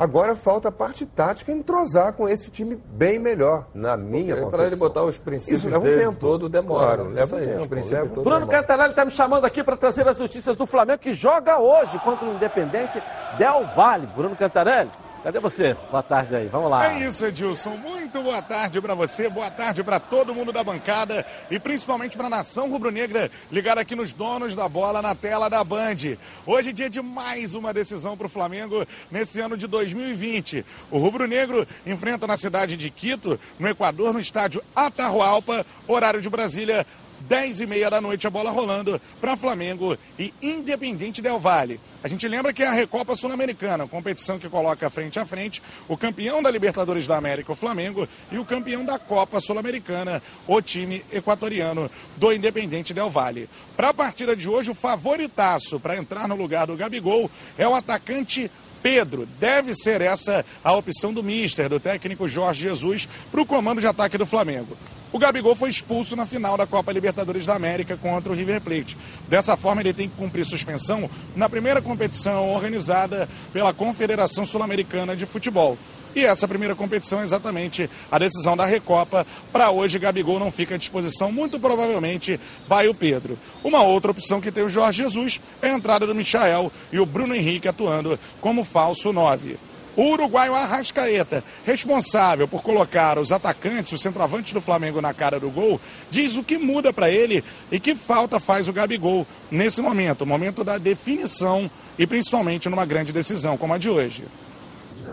Agora 0.00 0.34
falta 0.34 0.68
a 0.68 0.72
parte 0.72 1.04
tática 1.04 1.52
entrosar 1.52 2.14
com 2.14 2.26
esse 2.26 2.50
time 2.50 2.74
bem 2.74 3.18
melhor, 3.18 3.66
na 3.74 3.98
minha 3.98 4.32
opinião. 4.32 4.50
Para 4.50 4.66
ele 4.66 4.76
botar 4.76 5.02
os 5.02 5.18
princípios 5.18 5.62
Isso 5.62 5.68
leva 5.68 5.86
um 5.86 5.98
tempo. 5.98 6.18
todo 6.18 6.48
demora. 6.48 6.96
Claro, 6.96 7.10
leva 7.10 7.36
um 7.36 7.38
tempo. 7.38 7.74
Leva... 7.74 8.22
Bruno 8.22 8.46
Cantarelli 8.46 8.90
está 8.92 9.04
me 9.04 9.10
chamando 9.10 9.44
aqui 9.44 9.62
para 9.62 9.76
trazer 9.76 10.08
as 10.08 10.18
notícias 10.18 10.56
do 10.56 10.64
Flamengo, 10.64 11.00
que 11.00 11.12
joga 11.12 11.58
hoje 11.58 11.98
contra 11.98 12.26
o 12.26 12.32
Independente 12.32 13.02
Del 13.36 13.66
Valle. 13.76 14.06
Bruno 14.06 14.34
Cantarelli. 14.34 14.90
Cadê 15.22 15.38
você? 15.38 15.76
Boa 15.90 16.02
tarde 16.02 16.34
aí, 16.34 16.46
vamos 16.46 16.70
lá. 16.70 16.94
É 16.94 17.06
isso, 17.06 17.26
Edilson. 17.26 17.76
Muito 17.76 18.22
boa 18.22 18.40
tarde 18.40 18.80
para 18.80 18.94
você, 18.94 19.28
boa 19.28 19.50
tarde 19.50 19.84
para 19.84 20.00
todo 20.00 20.34
mundo 20.34 20.50
da 20.50 20.64
bancada 20.64 21.26
e 21.50 21.58
principalmente 21.58 22.16
para 22.16 22.26
a 22.26 22.30
nação 22.30 22.70
rubro-negra 22.70 23.30
ligada 23.52 23.82
aqui 23.82 23.94
nos 23.94 24.14
donos 24.14 24.54
da 24.54 24.66
bola 24.66 25.02
na 25.02 25.14
tela 25.14 25.50
da 25.50 25.62
Band. 25.62 26.16
Hoje 26.46 26.70
é 26.70 26.72
dia 26.72 26.88
de 26.88 27.02
mais 27.02 27.54
uma 27.54 27.74
decisão 27.74 28.16
para 28.16 28.28
o 28.28 28.30
Flamengo 28.30 28.86
nesse 29.10 29.40
ano 29.40 29.58
de 29.58 29.66
2020. 29.66 30.64
O 30.90 30.98
rubro-negro 30.98 31.68
enfrenta 31.86 32.26
na 32.26 32.38
cidade 32.38 32.74
de 32.74 32.90
Quito, 32.90 33.38
no 33.58 33.68
Equador, 33.68 34.14
no 34.14 34.20
estádio 34.20 34.62
Atahualpa, 34.74 35.66
horário 35.86 36.22
de 36.22 36.30
Brasília, 36.30 36.86
10 37.20 37.60
e 37.60 37.66
meia 37.66 37.90
da 37.90 38.00
noite, 38.00 38.26
a 38.26 38.30
bola 38.30 38.50
rolando 38.50 39.00
para 39.20 39.36
Flamengo 39.36 39.96
e 40.18 40.32
Independente 40.40 41.20
Del 41.20 41.38
Valle. 41.38 41.80
A 42.02 42.08
gente 42.08 42.26
lembra 42.26 42.52
que 42.52 42.62
é 42.62 42.66
a 42.66 42.72
Recopa 42.72 43.14
Sul-Americana, 43.14 43.86
competição 43.86 44.38
que 44.38 44.48
coloca 44.48 44.88
frente 44.88 45.18
a 45.18 45.26
frente 45.26 45.62
o 45.86 45.96
campeão 45.96 46.42
da 46.42 46.50
Libertadores 46.50 47.06
da 47.06 47.16
América, 47.16 47.52
o 47.52 47.56
Flamengo, 47.56 48.08
e 48.32 48.38
o 48.38 48.44
campeão 48.44 48.84
da 48.84 48.98
Copa 48.98 49.40
Sul-Americana, 49.40 50.22
o 50.46 50.62
time 50.62 51.04
equatoriano 51.12 51.90
do 52.16 52.32
Independente 52.32 52.94
Del 52.94 53.10
Valle. 53.10 53.48
Para 53.76 53.90
a 53.90 53.94
partida 53.94 54.34
de 54.34 54.48
hoje, 54.48 54.70
o 54.70 54.74
favoritaço 54.74 55.78
para 55.78 55.96
entrar 55.96 56.26
no 56.26 56.36
lugar 56.36 56.66
do 56.66 56.76
Gabigol 56.76 57.30
é 57.58 57.68
o 57.68 57.74
atacante 57.74 58.50
Pedro. 58.82 59.28
Deve 59.38 59.74
ser 59.74 60.00
essa 60.00 60.44
a 60.64 60.72
opção 60.74 61.12
do 61.12 61.22
Mister, 61.22 61.68
do 61.68 61.78
técnico 61.78 62.26
Jorge 62.26 62.62
Jesus, 62.62 63.08
para 63.30 63.42
o 63.42 63.46
comando 63.46 63.80
de 63.80 63.86
ataque 63.86 64.16
do 64.16 64.24
Flamengo 64.24 64.76
o 65.12 65.18
Gabigol 65.18 65.56
foi 65.56 65.70
expulso 65.70 66.14
na 66.14 66.24
final 66.24 66.56
da 66.56 66.66
Copa 66.66 66.92
Libertadores 66.92 67.44
da 67.44 67.54
América 67.54 67.96
contra 67.96 68.32
o 68.32 68.34
River 68.34 68.60
Plate. 68.60 68.96
Dessa 69.28 69.56
forma, 69.56 69.82
ele 69.82 69.92
tem 69.92 70.08
que 70.08 70.16
cumprir 70.16 70.44
suspensão 70.44 71.10
na 71.34 71.48
primeira 71.48 71.82
competição 71.82 72.52
organizada 72.52 73.28
pela 73.52 73.72
Confederação 73.72 74.46
Sul-Americana 74.46 75.16
de 75.16 75.26
Futebol. 75.26 75.76
E 76.14 76.24
essa 76.24 76.48
primeira 76.48 76.74
competição 76.74 77.20
é 77.20 77.24
exatamente 77.24 77.88
a 78.10 78.18
decisão 78.18 78.56
da 78.56 78.64
Recopa. 78.64 79.26
Para 79.52 79.70
hoje, 79.70 79.98
Gabigol 79.98 80.40
não 80.40 80.50
fica 80.50 80.74
à 80.74 80.78
disposição, 80.78 81.30
muito 81.30 81.58
provavelmente 81.58 82.38
vai 82.68 82.88
o 82.88 82.94
Pedro. 82.94 83.38
Uma 83.62 83.82
outra 83.82 84.10
opção 84.10 84.40
que 84.40 84.50
tem 84.50 84.62
o 84.62 84.68
Jorge 84.68 85.02
Jesus 85.02 85.40
é 85.62 85.70
a 85.70 85.74
entrada 85.74 86.06
do 86.06 86.14
Michael 86.14 86.70
e 86.92 86.98
o 86.98 87.06
Bruno 87.06 87.34
Henrique 87.34 87.68
atuando 87.68 88.18
como 88.40 88.64
falso 88.64 89.12
9. 89.12 89.69
O 89.96 90.12
uruguaio 90.12 90.54
Arrascaeta, 90.54 91.42
responsável 91.64 92.46
por 92.46 92.62
colocar 92.62 93.18
os 93.18 93.32
atacantes, 93.32 93.92
os 93.92 94.00
centroavantes 94.00 94.52
do 94.52 94.60
Flamengo 94.60 95.00
na 95.00 95.12
cara 95.12 95.40
do 95.40 95.50
gol, 95.50 95.80
diz 96.10 96.36
o 96.36 96.44
que 96.44 96.56
muda 96.56 96.92
para 96.92 97.10
ele 97.10 97.42
e 97.70 97.80
que 97.80 97.94
falta 97.94 98.38
faz 98.38 98.68
o 98.68 98.72
Gabigol 98.72 99.26
nesse 99.50 99.82
momento, 99.82 100.22
o 100.22 100.26
momento 100.26 100.62
da 100.62 100.78
definição 100.78 101.70
e 101.98 102.06
principalmente 102.06 102.68
numa 102.68 102.86
grande 102.86 103.12
decisão 103.12 103.56
como 103.56 103.74
a 103.74 103.78
de 103.78 103.90
hoje. 103.90 104.24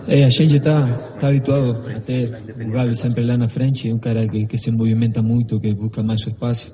É, 0.08 0.24
a 0.24 0.30
gente 0.30 0.56
está 0.56 0.88
tá 1.20 1.28
habituado 1.28 1.84
ter 2.06 2.30
o 2.66 2.72
Gabi 2.72 2.96
sempre 2.96 3.26
lá 3.26 3.36
na 3.36 3.50
frente, 3.50 3.90
é 3.90 3.94
um 3.94 4.00
cara 4.00 4.28
que, 4.28 4.46
que 4.46 4.58
se 4.58 4.72
movimenta 4.72 5.22
muito, 5.22 5.60
que 5.60 5.74
busca 5.74 6.02
mais 6.02 6.22
o 6.22 6.30
espaço. 6.30 6.72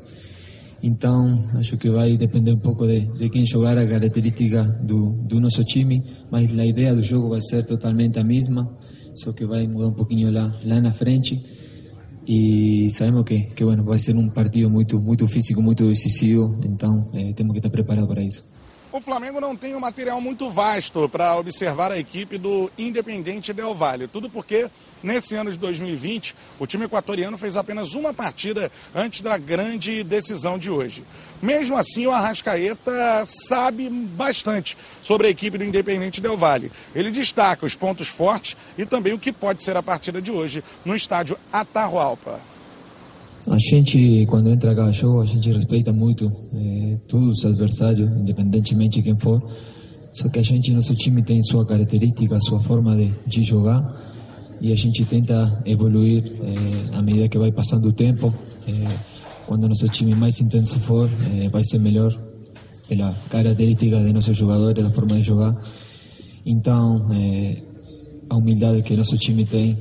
Então, 0.83 1.33
acho 1.57 1.77
que 1.77 1.89
vai 1.89 2.17
depender 2.17 2.51
um 2.51 2.59
pouco 2.59 2.85
de, 2.85 3.07
de 3.13 3.29
quem 3.29 3.45
jogar, 3.45 3.77
a 3.77 3.87
característica 3.87 4.63
do, 4.83 5.13
do 5.13 5.39
nosso 5.39 5.63
time, 5.63 6.03
mas 6.29 6.59
a 6.59 6.65
ideia 6.65 6.93
do 6.93 7.01
jogo 7.01 7.29
vai 7.29 7.41
ser 7.41 7.65
totalmente 7.65 8.19
a 8.19 8.23
mesma, 8.23 8.69
só 9.15 9.31
que 9.31 9.45
vai 9.45 9.65
mudar 9.65 9.87
um 9.87 9.93
pouquinho 9.93 10.29
lá, 10.29 10.53
lá 10.65 10.81
na 10.81 10.91
frente. 10.91 11.39
E 12.27 12.89
sabemos 12.91 13.23
que, 13.23 13.39
que 13.55 13.63
bueno, 13.63 13.85
vai 13.85 13.97
ser 13.97 14.13
um 14.13 14.29
partido 14.29 14.69
muito, 14.69 14.99
muito 14.99 15.25
físico, 15.25 15.61
muito 15.61 15.87
decisivo, 15.87 16.59
então 16.65 17.01
eh, 17.13 17.31
temos 17.31 17.53
que 17.53 17.59
estar 17.59 17.69
preparados 17.69 18.09
para 18.09 18.21
isso. 18.21 18.43
O 18.91 18.99
Flamengo 18.99 19.39
não 19.39 19.55
tem 19.55 19.73
um 19.75 19.79
material 19.79 20.19
muito 20.19 20.49
vasto 20.49 21.07
para 21.07 21.37
observar 21.37 21.93
a 21.93 21.97
equipe 21.97 22.37
do 22.37 22.69
Independente 22.77 23.53
Del 23.53 23.73
Valle. 23.73 24.07
Tudo 24.07 24.29
porque, 24.29 24.67
nesse 25.03 25.35
ano 25.35 25.51
de 25.51 25.57
2020, 25.57 26.33
o 26.59 26.65
time 26.65 26.85
equatoriano 26.85 27.37
fez 27.37 27.57
apenas 27.57 27.93
uma 27.93 28.13
partida 28.13 28.71
antes 28.95 29.21
da 29.21 29.37
grande 29.37 30.03
decisão 30.03 30.57
de 30.57 30.69
hoje. 30.69 31.03
Mesmo 31.41 31.75
assim, 31.75 32.07
o 32.07 32.11
Arrascaeta 32.11 33.25
sabe 33.25 33.89
bastante 33.89 34.77
sobre 35.01 35.27
a 35.27 35.29
equipe 35.29 35.57
do 35.57 35.65
Independente 35.65 36.21
Del 36.21 36.37
Valle. 36.37 36.71
Ele 36.95 37.11
destaca 37.11 37.65
os 37.65 37.75
pontos 37.75 38.07
fortes 38.07 38.55
e 38.77 38.85
também 38.85 39.11
o 39.11 39.19
que 39.19 39.33
pode 39.33 39.61
ser 39.61 39.75
a 39.75 39.83
partida 39.83 40.21
de 40.21 40.31
hoje 40.31 40.63
no 40.85 40.95
estádio 40.95 41.37
Atahualpa. 41.51 42.39
A 43.49 43.57
gente, 43.59 44.25
quando 44.29 44.49
entra 44.49 44.71
a 44.71 44.75
cada 44.75 44.89
a 44.89 45.25
gente 45.25 45.51
respeita 45.51 45.91
muito 45.91 46.31
eh, 46.53 46.97
todos 47.09 47.39
os 47.39 47.45
adversários, 47.45 48.09
independentemente 48.17 49.01
de 49.01 49.03
quem 49.03 49.17
for. 49.17 49.43
Só 50.13 50.29
que 50.29 50.39
a 50.39 50.43
gente, 50.43 50.71
nosso 50.71 50.95
time 50.95 51.21
tem 51.21 51.43
sua 51.43 51.65
característica, 51.65 52.39
sua 52.39 52.61
forma 52.61 52.95
de, 52.95 53.11
de 53.27 53.43
jogar 53.43 53.83
e 54.63 54.71
a 54.71 54.75
gente 54.77 55.03
tenta 55.03 55.61
evoluir 55.65 56.23
eh, 56.25 56.97
à 56.97 57.01
medida 57.01 57.27
que 57.27 57.37
vai 57.37 57.51
passando 57.51 57.89
o 57.89 57.91
tempo. 57.91 58.33
Eh, 58.65 58.97
quando 59.45 59.67
nosso 59.67 59.89
time 59.89 60.15
mais 60.15 60.39
intenso 60.39 60.79
for, 60.79 61.09
eh, 61.35 61.49
vai 61.49 61.65
ser 61.65 61.79
melhor 61.79 62.17
pela 62.87 63.13
característica 63.29 64.01
de 64.01 64.13
nossos 64.13 64.37
jogadores, 64.37 64.81
da 64.81 64.89
forma 64.89 65.17
de 65.17 65.23
jogar. 65.23 65.53
Então, 66.45 67.01
a 68.29 68.35
humildade 68.35 68.83
que 68.83 68.95
nosso 68.95 69.17
time 69.17 69.45
tem 69.45 69.77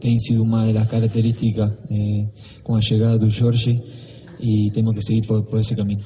tem 0.00 0.20
sido 0.20 0.42
uma 0.42 0.70
das 0.70 0.86
características 0.86 1.70
com 2.62 2.76
a 2.76 2.82
chegada 2.82 3.18
do 3.18 3.30
Jorge 3.30 3.82
e 4.38 4.70
temos 4.72 4.94
que 4.94 5.02
seguir 5.02 5.26
por, 5.26 5.42
por 5.44 5.58
esse 5.60 5.74
caminho. 5.74 6.04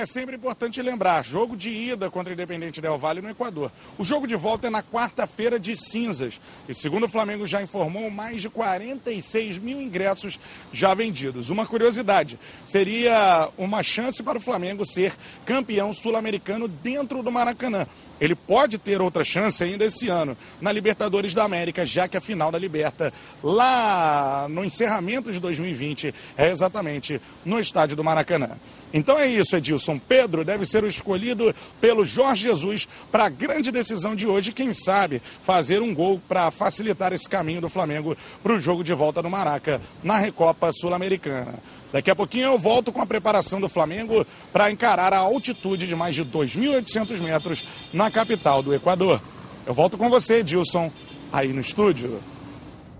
É 0.00 0.06
sempre 0.06 0.34
importante 0.34 0.80
lembrar, 0.80 1.22
jogo 1.22 1.54
de 1.54 1.68
ida 1.68 2.10
contra 2.10 2.30
o 2.30 2.32
Independente 2.32 2.80
Del 2.80 2.96
Valle 2.96 3.20
no 3.20 3.28
Equador. 3.28 3.70
O 3.98 4.02
jogo 4.02 4.26
de 4.26 4.34
volta 4.34 4.68
é 4.68 4.70
na 4.70 4.82
quarta-feira 4.82 5.60
de 5.60 5.76
cinzas. 5.76 6.40
E 6.66 6.74
segundo 6.74 7.04
o 7.04 7.08
Flamengo 7.08 7.46
já 7.46 7.60
informou, 7.60 8.10
mais 8.10 8.40
de 8.40 8.48
46 8.48 9.58
mil 9.58 9.78
ingressos 9.78 10.40
já 10.72 10.94
vendidos. 10.94 11.50
Uma 11.50 11.66
curiosidade, 11.66 12.38
seria 12.64 13.50
uma 13.58 13.82
chance 13.82 14.22
para 14.22 14.38
o 14.38 14.40
Flamengo 14.40 14.86
ser 14.86 15.12
campeão 15.44 15.92
sul-americano 15.92 16.66
dentro 16.66 17.22
do 17.22 17.30
Maracanã. 17.30 17.86
Ele 18.18 18.34
pode 18.34 18.78
ter 18.78 19.02
outra 19.02 19.22
chance 19.22 19.62
ainda 19.62 19.84
esse 19.84 20.08
ano 20.08 20.34
na 20.62 20.72
Libertadores 20.72 21.34
da 21.34 21.44
América, 21.44 21.84
já 21.84 22.08
que 22.08 22.16
a 22.16 22.22
final 22.22 22.50
da 22.50 22.58
Liberta, 22.58 23.12
lá 23.42 24.46
no 24.48 24.64
encerramento 24.64 25.30
de 25.30 25.38
2020, 25.40 26.14
é 26.38 26.50
exatamente 26.50 27.20
no 27.44 27.60
estádio 27.60 27.96
do 27.96 28.04
Maracanã. 28.04 28.50
Então 28.92 29.18
é 29.18 29.26
isso, 29.26 29.56
Edilson. 29.56 29.98
Pedro 29.98 30.44
deve 30.44 30.66
ser 30.66 30.82
o 30.82 30.88
escolhido 30.88 31.54
pelo 31.80 32.04
Jorge 32.04 32.42
Jesus 32.42 32.88
para 33.10 33.26
a 33.26 33.28
grande 33.28 33.70
decisão 33.70 34.16
de 34.16 34.26
hoje. 34.26 34.52
Quem 34.52 34.72
sabe 34.72 35.22
fazer 35.44 35.80
um 35.80 35.94
gol 35.94 36.20
para 36.28 36.50
facilitar 36.50 37.12
esse 37.12 37.28
caminho 37.28 37.60
do 37.60 37.68
Flamengo 37.68 38.16
para 38.42 38.54
o 38.54 38.58
jogo 38.58 38.82
de 38.82 38.92
volta 38.92 39.22
no 39.22 39.30
Maraca, 39.30 39.80
na 40.02 40.18
Recopa 40.18 40.72
Sul-Americana. 40.72 41.54
Daqui 41.92 42.10
a 42.10 42.16
pouquinho 42.16 42.46
eu 42.46 42.58
volto 42.58 42.92
com 42.92 43.00
a 43.00 43.06
preparação 43.06 43.60
do 43.60 43.68
Flamengo 43.68 44.24
para 44.52 44.70
encarar 44.70 45.12
a 45.12 45.18
altitude 45.18 45.86
de 45.86 45.96
mais 45.96 46.14
de 46.14 46.24
2.800 46.24 47.20
metros 47.20 47.64
na 47.92 48.10
capital 48.10 48.62
do 48.62 48.74
Equador. 48.74 49.20
Eu 49.66 49.74
volto 49.74 49.98
com 49.98 50.08
você, 50.08 50.38
Edilson, 50.38 50.90
aí 51.32 51.52
no 51.52 51.60
estúdio. 51.60 52.20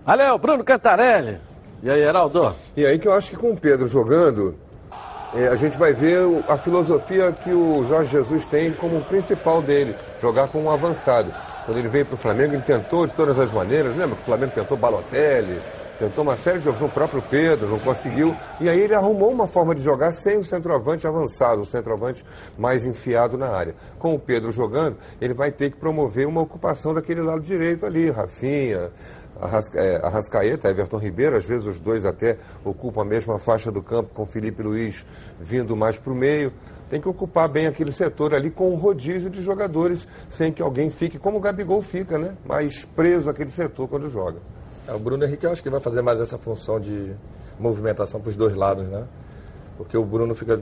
Valeu, 0.05 0.37
Bruno 0.37 0.63
Cantarelli. 0.63 1.37
E 1.83 1.89
aí, 1.89 2.01
Heraldo? 2.01 2.55
E 2.75 2.85
aí 2.85 2.99
que 2.99 3.07
eu 3.07 3.13
acho 3.13 3.29
que 3.29 3.37
com 3.37 3.51
o 3.51 3.57
Pedro 3.57 3.87
jogando, 3.87 4.55
a 5.33 5.55
gente 5.55 5.77
vai 5.77 5.93
ver 5.93 6.19
a 6.47 6.57
filosofia 6.57 7.31
que 7.31 7.51
o 7.51 7.85
Jorge 7.85 8.11
Jesus 8.11 8.45
tem 8.45 8.71
como 8.73 9.01
principal 9.05 9.61
dele, 9.61 9.95
jogar 10.21 10.49
com 10.49 10.63
um 10.63 10.69
avançado. 10.69 11.33
Quando 11.65 11.77
ele 11.77 11.87
veio 11.87 12.05
para 12.05 12.15
o 12.15 12.17
Flamengo, 12.17 12.53
ele 12.53 12.63
tentou 12.63 13.07
de 13.07 13.15
todas 13.15 13.39
as 13.39 13.51
maneiras, 13.51 13.95
lembra 13.95 14.15
o 14.15 14.25
Flamengo 14.25 14.51
tentou 14.53 14.75
Balotelli, 14.75 15.59
tentou 16.01 16.23
uma 16.23 16.35
série 16.35 16.57
de 16.57 16.65
jogos, 16.65 16.81
o 16.81 16.89
próprio 16.89 17.21
Pedro 17.21 17.69
não 17.69 17.77
conseguiu, 17.77 18.35
e 18.59 18.67
aí 18.67 18.79
ele 18.79 18.95
arrumou 18.95 19.31
uma 19.31 19.47
forma 19.47 19.75
de 19.75 19.83
jogar 19.83 20.11
sem 20.11 20.37
o 20.37 20.43
centroavante 20.43 21.05
avançado, 21.05 21.61
o 21.61 21.65
centroavante 21.65 22.25
mais 22.57 22.83
enfiado 22.83 23.37
na 23.37 23.49
área. 23.49 23.75
Com 23.99 24.15
o 24.15 24.19
Pedro 24.19 24.51
jogando, 24.51 24.97
ele 25.21 25.35
vai 25.35 25.51
ter 25.51 25.69
que 25.69 25.77
promover 25.77 26.27
uma 26.27 26.41
ocupação 26.41 26.93
daquele 26.93 27.21
lado 27.21 27.41
direito 27.41 27.85
ali, 27.85 28.09
Rafinha, 28.09 28.77
é, 28.77 28.89
Arrascaeta, 29.39 30.69
Everton 30.69 30.97
Ribeiro, 30.97 31.35
às 31.35 31.45
vezes 31.45 31.65
os 31.65 31.79
dois 31.79 32.05
até 32.05 32.37
ocupam 32.63 33.01
a 33.01 33.05
mesma 33.05 33.39
faixa 33.39 33.71
do 33.71 33.81
campo, 33.81 34.13
com 34.13 34.25
Felipe 34.25 34.61
Luiz 34.61 35.05
vindo 35.39 35.75
mais 35.75 35.97
para 35.97 36.13
o 36.13 36.15
meio. 36.15 36.53
Tem 36.89 36.99
que 36.99 37.07
ocupar 37.07 37.47
bem 37.47 37.67
aquele 37.67 37.91
setor 37.91 38.35
ali 38.35 38.51
com 38.51 38.71
um 38.71 38.75
rodízio 38.75 39.29
de 39.29 39.41
jogadores, 39.41 40.07
sem 40.29 40.51
que 40.51 40.61
alguém 40.61 40.89
fique, 40.89 41.17
como 41.17 41.37
o 41.37 41.39
Gabigol 41.39 41.81
fica, 41.81 42.17
né? 42.17 42.35
Mais 42.45 42.85
preso 42.85 43.29
aquele 43.29 43.49
setor 43.49 43.87
quando 43.87 44.09
joga. 44.09 44.39
É, 44.87 44.93
o 44.93 44.99
Bruno 44.99 45.23
Henrique 45.23 45.45
eu 45.45 45.51
acho 45.51 45.63
que 45.63 45.69
vai 45.69 45.79
fazer 45.79 46.01
mais 46.01 46.19
essa 46.19 46.37
função 46.37 46.79
de 46.79 47.13
movimentação 47.59 48.19
para 48.19 48.29
os 48.29 48.35
dois 48.35 48.55
lados, 48.55 48.87
né? 48.87 49.05
Porque 49.77 49.97
o 49.97 50.03
Bruno 50.03 50.35
fica, 50.35 50.61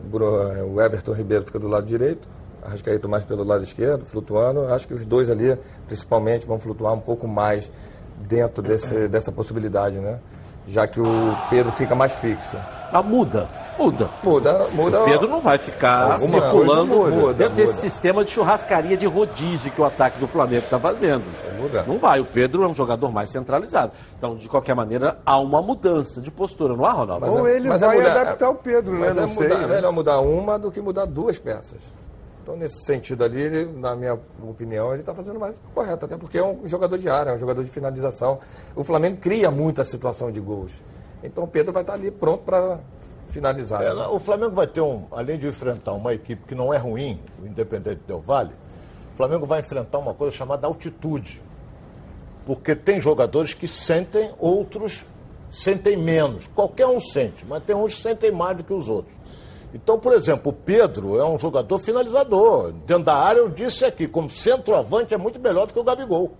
o 0.72 0.82
Everton 0.82 1.14
Ribeiro 1.14 1.46
fica 1.46 1.60
do 1.60 1.68
lado 1.68 1.86
direito, 1.86 2.28
Arrascaeta 2.62 3.08
mais 3.08 3.24
pelo 3.24 3.44
lado 3.44 3.64
esquerdo, 3.64 4.06
flutuando. 4.06 4.66
Acho 4.66 4.88
que 4.88 4.94
os 4.94 5.06
dois 5.06 5.30
ali, 5.30 5.58
principalmente, 5.88 6.46
vão 6.46 6.60
flutuar 6.60 6.94
um 6.94 7.00
pouco 7.00 7.28
mais 7.28 7.72
dentro 8.20 8.62
desse, 8.62 9.08
dessa 9.08 9.32
possibilidade, 9.32 9.98
né? 9.98 10.20
Já 10.68 10.86
que 10.88 11.00
o 11.00 11.36
Pedro 11.50 11.72
fica 11.72 11.96
mais 11.96 12.16
fixo. 12.16 12.56
Ah, 12.92 13.02
muda, 13.02 13.48
muda. 13.78 14.10
Muda, 14.24 14.68
muda. 14.72 15.02
O 15.02 15.06
Pedro 15.06 15.28
não 15.28 15.42
vai 15.42 15.58
ficar 15.58 16.20
circulando 16.20 16.96
muda, 16.96 17.10
muda, 17.10 17.34
dentro 17.34 17.54
muda. 17.54 17.66
desse 17.66 17.82
sistema 17.82 18.26
de 18.26 18.32
churrascaria 18.32 18.98
de 18.98 19.06
rodízio 19.06 19.72
que 19.72 19.80
o 19.80 19.86
ataque 19.86 20.20
do 20.20 20.28
Flamengo 20.28 20.64
está 20.64 20.80
fazendo. 20.80 21.24
Muda. 21.60 21.84
Não 21.88 21.98
vai. 21.98 22.20
O 22.20 22.26
Pedro 22.26 22.64
é 22.64 22.68
um 22.68 22.76
jogador 22.76 23.12
mais 23.12 23.30
centralizado. 23.30 23.92
Então, 24.18 24.36
de 24.36 24.48
qualquer 24.48 24.76
maneira, 24.76 25.20
há 25.26 25.40
uma 25.40 25.62
mudança 25.62 26.20
de 26.22 26.32
postura, 26.32 26.76
não 26.76 26.86
há, 26.86 26.92
Ronaldo? 26.92 27.26
Mas 27.26 27.36
Ou 27.36 27.48
é, 27.48 27.56
ele 27.56 27.70
vai 27.70 27.78
é 27.78 28.00
mudar, 28.00 28.22
adaptar 28.22 28.50
o 28.50 28.56
Pedro, 28.56 29.00
né? 29.00 29.14
Não 29.14 29.24
é 29.24 29.28
sei, 29.28 29.48
mudar, 29.48 29.60
né? 29.60 29.76
melhor 29.76 29.92
mudar 29.92 30.20
uma 30.20 30.60
do 30.60 30.72
que 30.72 30.82
mudar 30.82 31.06
duas 31.06 31.38
peças. 31.38 31.80
Então, 32.50 32.58
nesse 32.58 32.84
sentido 32.84 33.24
ali, 33.24 33.40
ele, 33.40 33.66
na 33.74 33.96
minha 33.96 34.20
opinião, 34.42 34.92
ele 34.92 35.02
está 35.02 35.14
fazendo 35.14 35.40
mais 35.40 35.56
correto, 35.72 36.06
até 36.06 36.18
porque 36.18 36.36
é 36.36 36.44
um 36.44 36.68
jogador 36.68 36.98
de 36.98 37.08
área, 37.08 37.30
é 37.30 37.34
um 37.36 37.38
jogador 37.38 37.64
de 37.64 37.70
finalização. 37.70 38.40
O 38.76 38.84
Flamengo 38.84 39.18
cria 39.18 39.52
muita 39.52 39.86
situação 39.86 40.32
de 40.32 40.40
gols. 40.40 40.72
Então, 41.24 41.44
o 41.44 41.48
Pedro 41.48 41.72
vai 41.72 41.84
estar 41.84 41.94
tá 41.94 42.00
ali 42.00 42.10
pronto 42.10 42.44
para 42.44 42.80
finalizar. 43.28 43.84
É, 43.84 43.94
o 43.94 44.18
Flamengo 44.18 44.56
vai 44.56 44.66
ter 44.66 44.82
um, 44.82 45.06
além 45.12 45.38
de 45.38 45.48
enfrentar 45.48 45.94
uma 45.94 46.12
equipe 46.12 46.42
que 46.48 46.56
não 46.56 46.74
é 46.74 46.78
ruim, 46.80 47.22
o 47.40 47.46
Independente 47.46 48.02
Del 48.08 48.20
Vale, 48.20 48.56
o 49.14 49.18
Flamengo 49.18 49.46
vai 49.46 49.60
enfrentar 49.60 50.00
uma 50.00 50.16
coisa 50.16 50.36
chamada 50.36 50.66
altitude. 50.66 51.44
Porque 52.48 52.76
tem 52.76 53.00
jogadores 53.00 53.54
que 53.54 53.68
sentem, 53.68 54.34
outros 54.40 55.06
sentem 55.52 55.96
menos. 55.96 56.48
Qualquer 56.48 56.88
um 56.88 57.00
sente, 57.00 57.46
mas 57.46 57.64
tem 57.64 57.76
uns 57.76 57.94
que 57.94 58.02
sentem 58.02 58.32
mais 58.32 58.58
do 58.58 58.64
que 58.64 58.74
os 58.74 58.90
outros. 58.90 59.19
Então, 59.74 60.00
por 60.00 60.14
exemplo, 60.14 60.52
o 60.52 60.54
Pedro 60.54 61.20
é 61.20 61.26
um 61.26 61.38
jogador 61.38 61.78
finalizador. 61.80 62.72
Dentro 62.86 63.04
da 63.04 63.16
área, 63.16 63.40
eu 63.40 63.50
disse 63.50 63.86
aqui, 63.86 64.08
como 64.08 64.30
centroavante, 64.30 65.14
é 65.14 65.18
muito 65.18 65.40
melhor 65.40 65.68
do 65.68 65.74
que 65.74 65.80
o 65.80 65.84
Gabigol. 65.84 66.32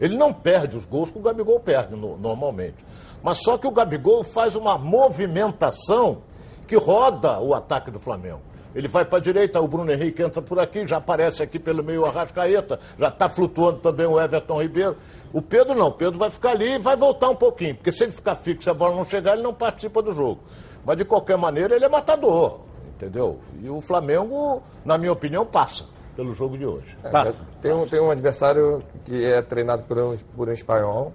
Ele 0.00 0.16
não 0.16 0.32
perde 0.32 0.76
os 0.76 0.86
gols 0.86 1.10
que 1.10 1.18
o 1.18 1.22
Gabigol 1.22 1.60
perde 1.60 1.94
no, 1.94 2.16
normalmente. 2.16 2.76
Mas 3.22 3.38
só 3.42 3.58
que 3.58 3.66
o 3.66 3.70
Gabigol 3.70 4.24
faz 4.24 4.54
uma 4.54 4.78
movimentação 4.78 6.22
que 6.66 6.76
roda 6.76 7.40
o 7.40 7.54
ataque 7.54 7.90
do 7.90 7.98
Flamengo. 7.98 8.40
Ele 8.74 8.86
vai 8.86 9.04
para 9.04 9.18
a 9.18 9.20
direita, 9.20 9.60
o 9.60 9.66
Bruno 9.66 9.90
Henrique 9.90 10.22
entra 10.22 10.40
por 10.40 10.58
aqui, 10.58 10.86
já 10.86 10.98
aparece 10.98 11.42
aqui 11.42 11.58
pelo 11.58 11.82
meio 11.82 12.02
o 12.02 12.04
Arrascaeta, 12.04 12.78
já 12.98 13.08
está 13.08 13.28
flutuando 13.28 13.78
também 13.80 14.06
o 14.06 14.20
Everton 14.20 14.62
Ribeiro. 14.62 14.96
O 15.32 15.42
Pedro 15.42 15.74
não, 15.74 15.88
o 15.88 15.92
Pedro 15.92 16.18
vai 16.18 16.30
ficar 16.30 16.50
ali 16.50 16.74
e 16.74 16.78
vai 16.78 16.94
voltar 16.94 17.28
um 17.30 17.34
pouquinho, 17.34 17.74
porque 17.74 17.90
se 17.90 18.04
ele 18.04 18.12
ficar 18.12 18.34
fixo 18.34 18.68
e 18.68 18.70
a 18.70 18.74
bola 18.74 18.94
não 18.94 19.04
chegar, 19.04 19.32
ele 19.32 19.42
não 19.42 19.54
participa 19.54 20.00
do 20.02 20.12
jogo. 20.12 20.40
Mas 20.84 20.96
de 20.96 21.04
qualquer 21.04 21.36
maneira, 21.36 21.74
ele 21.74 21.84
é 21.84 21.88
matador, 21.88 22.60
entendeu? 22.98 23.38
E 23.62 23.70
o 23.70 23.80
Flamengo, 23.80 24.60
na 24.84 24.98
minha 24.98 25.12
opinião, 25.12 25.46
passa 25.46 25.84
pelo 26.16 26.34
jogo 26.34 26.58
de 26.58 26.66
hoje. 26.66 26.96
É, 27.04 27.32
tem, 27.62 27.72
um, 27.72 27.86
tem 27.86 28.00
um 28.00 28.10
adversário 28.10 28.82
que 29.04 29.24
é 29.24 29.40
treinado 29.40 29.84
por 29.84 29.96
um, 29.96 30.16
por 30.36 30.48
um 30.48 30.52
espanhol, 30.52 31.12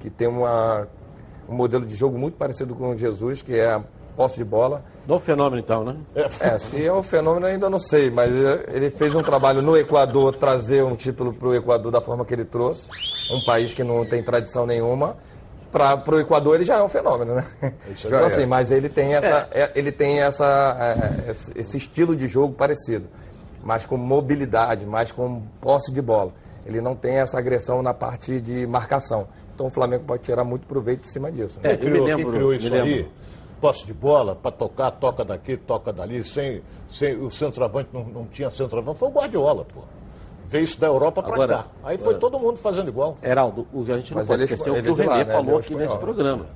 que 0.00 0.08
tem 0.08 0.26
uma, 0.26 0.88
um 1.46 1.54
modelo 1.54 1.84
de 1.84 1.94
jogo 1.94 2.18
muito 2.18 2.38
parecido 2.38 2.74
com 2.74 2.90
o 2.90 2.96
Jesus, 2.96 3.42
que 3.42 3.54
é 3.54 3.74
a 3.74 3.82
posse 4.16 4.38
de 4.38 4.44
bola. 4.44 4.82
Do 5.06 5.18
fenômeno, 5.18 5.60
então, 5.60 5.84
né? 5.84 5.96
É, 6.14 6.58
se 6.58 6.84
é 6.84 6.90
um 6.90 7.02
fenômeno 7.02 7.44
ainda 7.44 7.68
não 7.68 7.78
sei, 7.78 8.10
mas 8.10 8.34
ele 8.68 8.90
fez 8.90 9.14
um 9.14 9.22
trabalho 9.22 9.60
no 9.60 9.76
Equador, 9.76 10.34
trazer 10.34 10.82
um 10.82 10.96
título 10.96 11.34
para 11.34 11.48
o 11.48 11.54
Equador 11.54 11.92
da 11.92 12.00
forma 12.00 12.24
que 12.24 12.32
ele 12.32 12.46
trouxe, 12.46 12.88
um 13.30 13.44
país 13.44 13.74
que 13.74 13.84
não 13.84 14.06
tem 14.06 14.22
tradição 14.22 14.66
nenhuma. 14.66 15.16
Para 15.76 16.16
o 16.16 16.20
Equador 16.20 16.54
ele 16.54 16.64
já 16.64 16.76
é 16.76 16.82
um 16.82 16.88
fenômeno, 16.88 17.34
né? 17.34 17.44
Então, 18.04 18.24
assim, 18.24 18.42
é. 18.42 18.46
mas 18.46 18.70
ele 18.70 18.88
tem, 18.88 19.14
essa, 19.14 19.48
é. 19.50 19.62
é. 19.62 19.72
ele 19.74 19.92
tem 19.92 20.22
essa, 20.22 20.76
é, 21.26 21.30
esse 21.30 21.76
estilo 21.76 22.16
de 22.16 22.26
jogo 22.26 22.54
parecido, 22.54 23.06
mais 23.62 23.84
com 23.84 23.96
mobilidade, 23.96 24.86
mais 24.86 25.12
com 25.12 25.42
posse 25.60 25.92
de 25.92 26.00
bola. 26.00 26.32
Ele 26.64 26.80
não 26.80 26.96
tem 26.96 27.18
essa 27.18 27.38
agressão 27.38 27.82
na 27.82 27.92
parte 27.92 28.40
de 28.40 28.66
marcação. 28.66 29.28
Então 29.54 29.66
o 29.66 29.70
Flamengo 29.70 30.04
pode 30.04 30.22
tirar 30.22 30.44
muito 30.44 30.66
proveito 30.66 31.06
em 31.06 31.10
cima 31.10 31.30
disso. 31.30 31.60
Né? 31.62 31.72
É, 31.72 31.76
criou, 31.76 32.06
me 32.06 32.14
lembro, 32.14 32.32
criou 32.32 32.54
isso 32.54 32.74
aí 32.74 33.08
posse 33.60 33.86
de 33.86 33.94
bola, 33.94 34.34
para 34.36 34.50
tocar, 34.50 34.90
toca 34.92 35.24
daqui, 35.24 35.56
toca 35.56 35.92
dali, 35.92 36.22
sem, 36.22 36.62
sem 36.88 37.16
o 37.16 37.30
centroavante, 37.30 37.88
não, 37.92 38.04
não 38.04 38.26
tinha 38.26 38.50
centroavante, 38.50 38.98
foi 38.98 39.08
o 39.08 39.12
Guardiola, 39.12 39.64
pô. 39.64 39.82
Veio 40.48 40.64
isso 40.64 40.78
da 40.78 40.86
Europa 40.86 41.22
para 41.22 41.48
cá. 41.48 41.66
Aí 41.82 41.98
foi 41.98 42.14
todo 42.18 42.38
mundo 42.38 42.56
fazendo 42.56 42.88
igual. 42.88 43.16
Heraldo, 43.22 43.66
o, 43.72 43.82
a 43.82 43.96
gente 43.96 44.12
não 44.12 44.18
Mas 44.18 44.28
pode 44.28 44.44
esquecer 44.44 44.70
o 44.70 44.82
que 44.82 44.88
o 44.88 44.94
Renê 44.94 45.08
lá, 45.08 45.18
né? 45.18 45.24
falou 45.24 45.58
aqui 45.58 45.74
nesse 45.74 45.98
programa. 45.98 46.46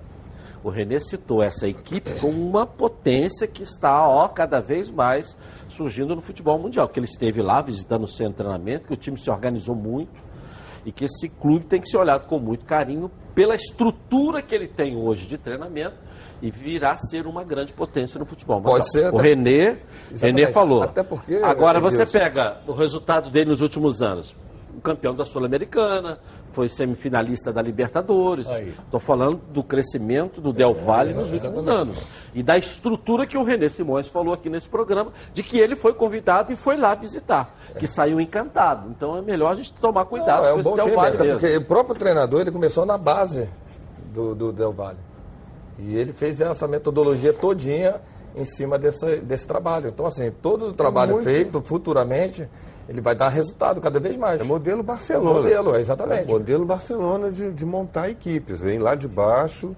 O 0.63 0.69
Renê 0.69 1.01
citou 1.01 1.43
essa 1.43 1.67
equipe 1.67 2.21
como 2.21 2.41
uma 2.47 2.67
potência 2.67 3.47
que 3.47 3.63
está, 3.63 4.07
ó, 4.07 4.29
cada 4.29 4.61
vez 4.61 4.91
mais 4.91 5.37
surgindo 5.69 6.15
no 6.15 6.21
futebol 6.21 6.59
mundial. 6.59 6.89
Que 6.89 7.01
ele 7.01 7.07
esteve 7.07 7.43
lá 7.43 7.63
visitando 7.63 8.05
o 8.05 8.09
centro 8.09 8.33
de 8.33 8.37
treinamento, 8.37 8.87
que 8.87 8.95
o 8.95 8.97
time 8.97 9.19
se 9.19 9.31
organizou 9.31 9.75
muito 9.75 10.31
e 10.85 10.93
que 10.93 11.05
esse 11.05 11.29
clube 11.29 11.67
tem 11.67 11.81
que 11.81 11.89
ser 11.89 11.97
olhado 11.97 12.27
com 12.27 12.39
muito 12.39 12.65
carinho 12.65 13.11
pela 13.35 13.55
estrutura 13.55 14.43
que 14.43 14.55
ele 14.55 14.69
tem 14.69 14.97
hoje 14.97 15.27
de 15.27 15.37
treinamento 15.37 15.97
e 16.43 16.51
virá 16.51 16.93
a 16.93 16.97
ser 16.97 17.27
uma 17.27 17.45
grande 17.45 17.73
potência 17.73 18.19
no 18.19 18.27
futebol. 18.27 18.61
Mas, 18.61 18.73
Pode 18.73 18.87
ó, 18.87 18.91
ser. 18.91 19.15
O 19.15 19.17
Renê, 19.17 19.77
Renê 20.21 20.47
falou. 20.49 20.83
Até 20.83 21.03
porque. 21.03 21.37
Agora 21.37 21.81
você 21.81 22.07
pega 22.07 22.59
o 22.67 22.73
resultado 22.73 23.31
dele 23.31 23.51
nos 23.51 23.61
últimos 23.61 24.01
anos. 24.01 24.35
O 24.77 24.81
campeão 24.81 25.15
da 25.15 25.25
Sul-Americana, 25.25 26.19
foi 26.53 26.69
semifinalista 26.69 27.53
da 27.53 27.63
Libertadores. 27.63 28.49
Estou 28.49 29.01
falando 29.01 29.41
do 29.51 29.63
crescimento 29.63 30.41
do 30.41 30.53
Del 30.53 30.75
Valle 30.75 31.13
é, 31.13 31.15
nos 31.15 31.33
últimos 31.33 31.69
anos. 31.69 32.01
E 32.35 32.43
da 32.43 32.59
estrutura 32.59 33.27
que 33.27 33.37
o 33.37 33.43
Renê 33.43 33.69
Simões 33.69 34.09
falou 34.09 34.35
aqui 34.35 34.49
nesse 34.49 34.69
programa, 34.69 35.13
de 35.33 35.43
que 35.43 35.59
ele 35.59 35.77
foi 35.77 35.95
convidado 35.95 36.53
e 36.53 36.57
foi 36.57 36.77
lá 36.77 36.95
visitar, 36.95 37.55
que 37.79 37.87
saiu 37.87 38.21
encantado. 38.21 38.89
Então 38.91 39.17
é 39.17 39.23
melhor 39.23 39.53
a 39.53 39.55
gente 39.55 39.73
tomar 39.75 40.05
cuidado 40.05 40.43
Não, 40.43 40.49
é 40.49 40.55
um 40.55 40.63
bom 40.63 40.77
Del 40.77 40.85
time, 40.85 40.97
Valle 40.97 41.17
porque 41.17 41.57
o 41.57 41.65
próprio 41.65 41.97
treinador 41.97 42.41
ele 42.43 42.51
começou 42.51 42.85
na 42.85 42.99
base 42.99 43.49
do, 44.13 44.35
do 44.35 44.53
Del 44.53 44.73
Valle. 44.73 45.10
E 45.83 45.97
ele 45.97 46.13
fez 46.13 46.41
essa 46.41 46.67
metodologia 46.69 47.33
todinha 47.33 47.97
em 48.35 48.45
cima 48.45 48.79
desse, 48.79 49.17
desse 49.17 49.47
trabalho. 49.47 49.89
Então, 49.89 50.07
assim, 50.07 50.31
todo 50.43 50.69
o 50.69 50.73
trabalho 50.73 51.11
é 51.11 51.15
muito... 51.15 51.25
feito 51.25 51.61
futuramente, 51.63 52.49
ele 52.89 53.01
vai 53.01 53.15
dar 53.15 53.29
resultado 53.29 53.81
cada 53.81 53.99
vez 53.99 54.17
mais. 54.17 54.41
É 54.41 54.45
modelo 54.45 54.83
Barcelona. 54.83 55.31
É 55.31 55.43
modelo, 55.43 55.77
exatamente. 55.77 56.23
É 56.23 56.27
modelo 56.27 56.65
Barcelona 56.65 57.31
de, 57.31 57.53
de 57.53 57.65
montar 57.65 58.11
equipes. 58.11 58.61
Vem 58.61 58.79
lá 58.79 58.95
de 58.95 59.09
baixo, 59.09 59.75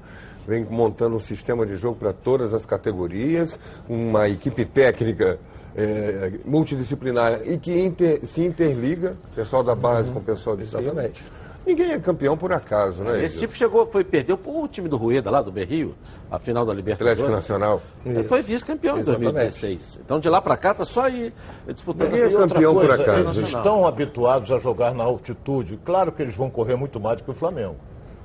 vem 0.47 0.65
montando 0.65 1.17
um 1.17 1.21
sistema 1.21 1.65
de 1.65 1.77
jogo 1.77 1.97
para 1.97 2.13
todas 2.13 2.53
as 2.53 2.67
categorias, 2.67 3.59
uma 3.89 4.29
equipe 4.29 4.65
técnica 4.65 5.39
é, 5.75 6.33
multidisciplinar 6.45 7.41
e 7.45 7.59
que 7.59 7.73
inter, 7.79 8.21
se 8.27 8.45
interliga, 8.45 9.17
pessoal 9.35 9.63
da 9.63 9.75
base 9.75 10.09
uhum. 10.09 10.15
com 10.15 10.21
o 10.21 10.23
pessoal 10.23 10.57
de 10.57 10.63
Exatamente. 10.63 11.19
Cima. 11.19 11.42
Ninguém 11.65 11.93
é 11.93 11.99
campeão 11.99 12.37
por 12.37 12.53
acaso, 12.53 13.05
né? 13.05 13.25
Esse 13.25 13.39
tipo 13.39 13.55
chegou, 13.55 13.87
foi 13.87 14.03
perdeu 14.03 14.39
o 14.45 14.69
time 14.69 14.89
do 14.89 14.97
Rueda 14.97 15.31
lá 15.31 15.41
do 15.41 15.53
Berrio, 15.53 15.95
a 16.31 16.39
final 16.39 16.67
da 16.67 16.75
Libertadores. 16.75 17.21
Atlético 17.21 17.35
Nacional. 17.35 17.81
Ele 18.05 18.25
foi 18.25 18.43
vice-campeão 18.43 18.99
em 18.99 19.05
2016. 19.05 20.01
Então 20.05 20.19
de 20.19 20.29
lá 20.29 20.41
para 20.43 20.57
cá 20.57 20.75
tá 20.75 20.85
só 20.85 21.03
aí 21.03 21.33
disputando. 21.67 22.11
Ninguém 22.11 22.25
é 22.25 22.31
campeão 22.31 22.75
coisa, 22.75 22.97
por 22.97 23.01
acaso. 23.01 23.41
Eles 23.41 23.49
estão 23.49 23.87
habituados 23.87 24.51
a 24.51 24.59
jogar 24.59 24.95
na 24.95 25.05
altitude. 25.05 25.79
Claro 25.85 26.11
que 26.11 26.23
eles 26.23 26.37
vão 26.37 26.51
correr 26.51 26.77
muito 26.77 26.99
mais 26.99 27.19
do 27.19 27.25
que 27.25 27.31
o 27.31 27.35
Flamengo. 27.35 27.77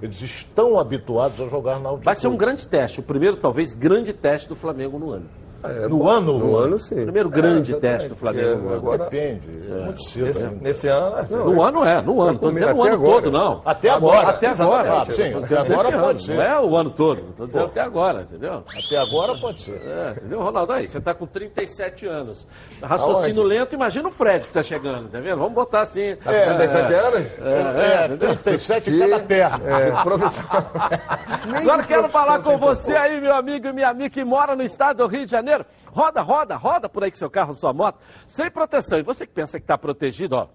Eles 0.02 0.22
estão 0.22 0.80
habituados 0.80 1.40
a 1.42 1.48
jogar 1.48 1.80
na 1.80 1.90
altitude. 1.90 2.06
Vai 2.06 2.16
ser 2.16 2.28
um 2.28 2.38
grande 2.38 2.68
teste, 2.68 3.00
o 3.00 3.04
primeiro 3.04 3.38
talvez 3.38 3.74
grande 3.74 4.14
teste 4.14 4.48
do 4.50 4.56
Flamengo 4.56 4.98
no 5.00 5.12
ano. 5.12 5.26
É, 5.64 5.88
no 5.88 6.08
ano? 6.08 6.38
No 6.38 6.56
ano, 6.56 6.80
sim. 6.80 6.96
Primeiro 6.96 7.30
grande 7.30 7.74
é, 7.74 7.80
teste 7.80 8.10
do 8.10 8.16
Flamengo. 8.16 8.74
Agora, 8.74 9.06
Depende. 9.06 9.48
É. 9.70 9.86
Muito 9.86 10.04
cedo. 10.04 10.26
Nesse, 10.26 10.48
nesse 10.48 10.88
ano. 10.88 11.26
Não, 11.30 11.50
no 11.50 11.62
ano 11.62 11.86
é, 11.86 12.02
no 12.02 12.22
ano. 12.22 12.36
Estou 12.36 12.52
dizendo 12.52 12.76
o 12.76 12.84
ano 12.84 12.94
agora. 12.94 13.14
todo, 13.14 13.32
não. 13.32 13.62
Até 13.66 13.90
agora. 13.90 14.30
Até 14.30 14.48
agora. 14.48 15.02
Ah, 15.02 15.06
sim, 15.06 15.34
até 15.34 15.58
agora 15.58 15.92
pode 15.92 15.98
ano. 15.98 16.20
ser. 16.20 16.36
Não 16.36 16.44
é 16.44 16.60
o 16.62 16.76
ano 16.76 16.90
todo. 16.92 17.22
Estou 17.30 17.48
dizendo 17.48 17.64
Pô. 17.64 17.72
até 17.72 17.82
agora, 17.82 18.22
entendeu? 18.22 18.64
Até 18.86 18.98
agora 18.98 19.36
pode 19.40 19.62
ser. 19.62 19.82
É, 19.82 20.12
entendeu, 20.18 20.42
Ronaldo? 20.42 20.74
Aí, 20.74 20.88
você 20.88 20.98
está 21.00 21.14
com 21.14 21.26
37 21.26 22.06
anos. 22.06 22.48
Raciocínio 22.82 23.42
Aonde? 23.42 23.56
lento, 23.56 23.74
imagina 23.74 24.08
o 24.08 24.12
Fred 24.12 24.42
que 24.42 24.48
está 24.50 24.64
chegando, 24.64 25.10
tá 25.10 25.20
vendo? 25.20 25.38
Vamos 25.38 25.54
botar 25.54 25.82
assim. 25.82 26.16
Tá 26.24 26.32
com 26.34 26.56
37 26.58 26.94
anos? 26.94 27.40
É, 27.40 28.06
é 28.06 28.18
37 28.18 28.92
em 28.92 29.00
cada 29.00 29.20
perna. 29.20 29.60
É, 29.68 30.04
professor. 30.04 30.46
Agora 31.58 31.84
quero 31.84 32.10
falar 32.10 32.40
com 32.40 32.58
você 32.58 32.96
aí, 32.96 33.20
meu 33.20 33.36
amigo 33.36 33.68
e 33.68 33.74
minha 33.74 33.90
amiga 33.90 34.10
que 34.10 34.24
mora 34.24 34.56
no 34.56 34.64
estado 34.64 34.98
do 34.98 35.08
Rio 35.08 35.26
de 35.26 35.32
Janeiro. 35.32 35.47
Roda, 35.86 36.22
roda, 36.22 36.56
roda 36.56 36.90
por 36.90 37.04
aí 37.04 37.12
com 37.12 37.18
seu 37.18 37.30
carro, 37.30 37.54
sua 37.54 37.74
moto, 37.74 38.00
sem 38.26 38.52
proteção. 38.52 39.00
E 39.00 39.04
você 39.04 39.26
que 39.26 39.34
pensa 39.34 39.58
que 39.58 39.64
está 39.64 39.78
protegido, 39.78 40.36
ó. 40.36 40.48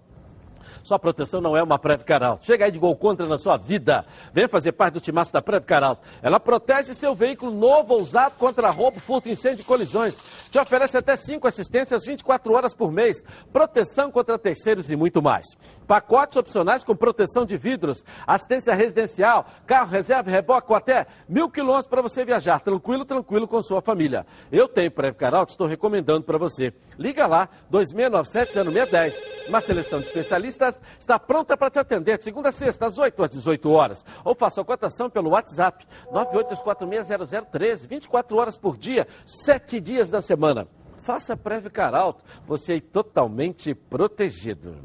Sua 0.83 0.99
proteção 0.99 1.41
não 1.41 1.55
é 1.55 1.63
uma 1.63 1.79
Previcar 1.79 2.23
Alto. 2.23 2.45
Chega 2.45 2.65
aí 2.65 2.71
de 2.71 2.79
gol 2.79 2.95
contra 2.95 3.27
na 3.27 3.37
sua 3.37 3.57
vida. 3.57 4.05
Venha 4.33 4.47
fazer 4.47 4.71
parte 4.71 4.95
do 4.95 4.99
timaço 4.99 5.33
da 5.33 5.41
Previcar 5.41 5.83
Alto. 5.83 6.01
Ela 6.21 6.39
protege 6.39 6.93
seu 6.93 7.15
veículo 7.15 7.51
novo 7.51 7.93
ou 7.93 8.01
usado 8.01 8.37
contra 8.37 8.69
roubo, 8.69 8.99
furto, 8.99 9.29
incêndio 9.29 9.61
e 9.61 9.65
colisões. 9.65 10.17
Te 10.49 10.59
oferece 10.59 10.97
até 10.97 11.15
5 11.15 11.47
assistências 11.47 12.05
24 12.05 12.53
horas 12.53 12.73
por 12.73 12.91
mês. 12.91 13.23
Proteção 13.51 14.11
contra 14.11 14.37
terceiros 14.37 14.89
e 14.89 14.95
muito 14.95 15.21
mais. 15.21 15.45
Pacotes 15.87 16.37
opcionais 16.37 16.83
com 16.83 16.95
proteção 16.95 17.45
de 17.45 17.57
vidros, 17.57 18.03
assistência 18.25 18.73
residencial, 18.73 19.45
carro 19.67 19.89
reserva, 19.89 20.31
reboque 20.31 20.67
com 20.67 20.75
até 20.75 21.05
mil 21.27 21.49
quilômetros 21.49 21.89
para 21.89 22.01
você 22.01 22.23
viajar. 22.23 22.59
Tranquilo, 22.61 23.05
tranquilo 23.05 23.47
com 23.47 23.61
sua 23.61 23.81
família. 23.81 24.25
Eu 24.51 24.67
tenho 24.67 24.91
Previcar 24.91 25.33
Alto, 25.33 25.49
estou 25.49 25.67
recomendando 25.67 26.23
para 26.23 26.37
você. 26.37 26.73
Liga 26.97 27.27
lá, 27.27 27.49
2697-0610. 27.71 29.15
Uma 29.49 29.59
seleção 29.59 29.99
de 29.99 30.05
especialistas 30.05 30.52
está 30.99 31.19
pronta 31.19 31.55
para 31.55 31.69
te 31.69 31.79
atender 31.79 32.17
de 32.17 32.23
segunda 32.23 32.49
a 32.49 32.51
sexta, 32.51 32.85
às 32.85 32.97
8 32.97 33.23
às 33.23 33.29
18 33.29 33.71
horas. 33.71 34.05
Ou 34.23 34.35
faça 34.35 34.61
a 34.61 34.65
cotação 34.65 35.09
pelo 35.09 35.31
WhatsApp, 35.31 35.87
982460013, 36.11 37.87
24 37.87 38.37
horas 38.37 38.57
por 38.57 38.77
dia, 38.77 39.07
7 39.25 39.79
dias 39.79 40.09
da 40.09 40.21
semana. 40.21 40.67
Faça 40.99 41.35
Previcar 41.35 41.93
Alto, 41.93 42.23
você 42.47 42.77
é 42.77 42.79
totalmente 42.79 43.75
protegido. 43.75 44.75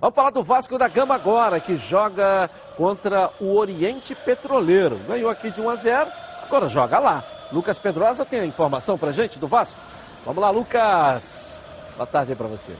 Vamos 0.00 0.14
falar 0.14 0.30
do 0.30 0.42
Vasco 0.42 0.78
da 0.78 0.88
Gama 0.88 1.14
agora, 1.14 1.60
que 1.60 1.76
joga 1.76 2.48
contra 2.76 3.30
o 3.40 3.54
Oriente 3.56 4.14
Petroleiro. 4.14 4.96
Ganhou 5.06 5.28
aqui 5.28 5.50
de 5.50 5.60
1 5.60 5.68
a 5.68 5.74
0, 5.74 6.10
agora 6.44 6.68
joga 6.68 6.98
lá. 6.98 7.24
Lucas 7.52 7.78
Pedrosa 7.78 8.24
tem 8.24 8.40
a 8.40 8.46
informação 8.46 8.96
pra 8.96 9.12
gente 9.12 9.38
do 9.38 9.48
Vasco. 9.48 9.80
Vamos 10.24 10.40
lá, 10.40 10.50
Lucas. 10.50 11.62
Boa 11.96 12.06
tarde 12.06 12.32
aí 12.32 12.36
pra 12.36 12.46
você. 12.46 12.74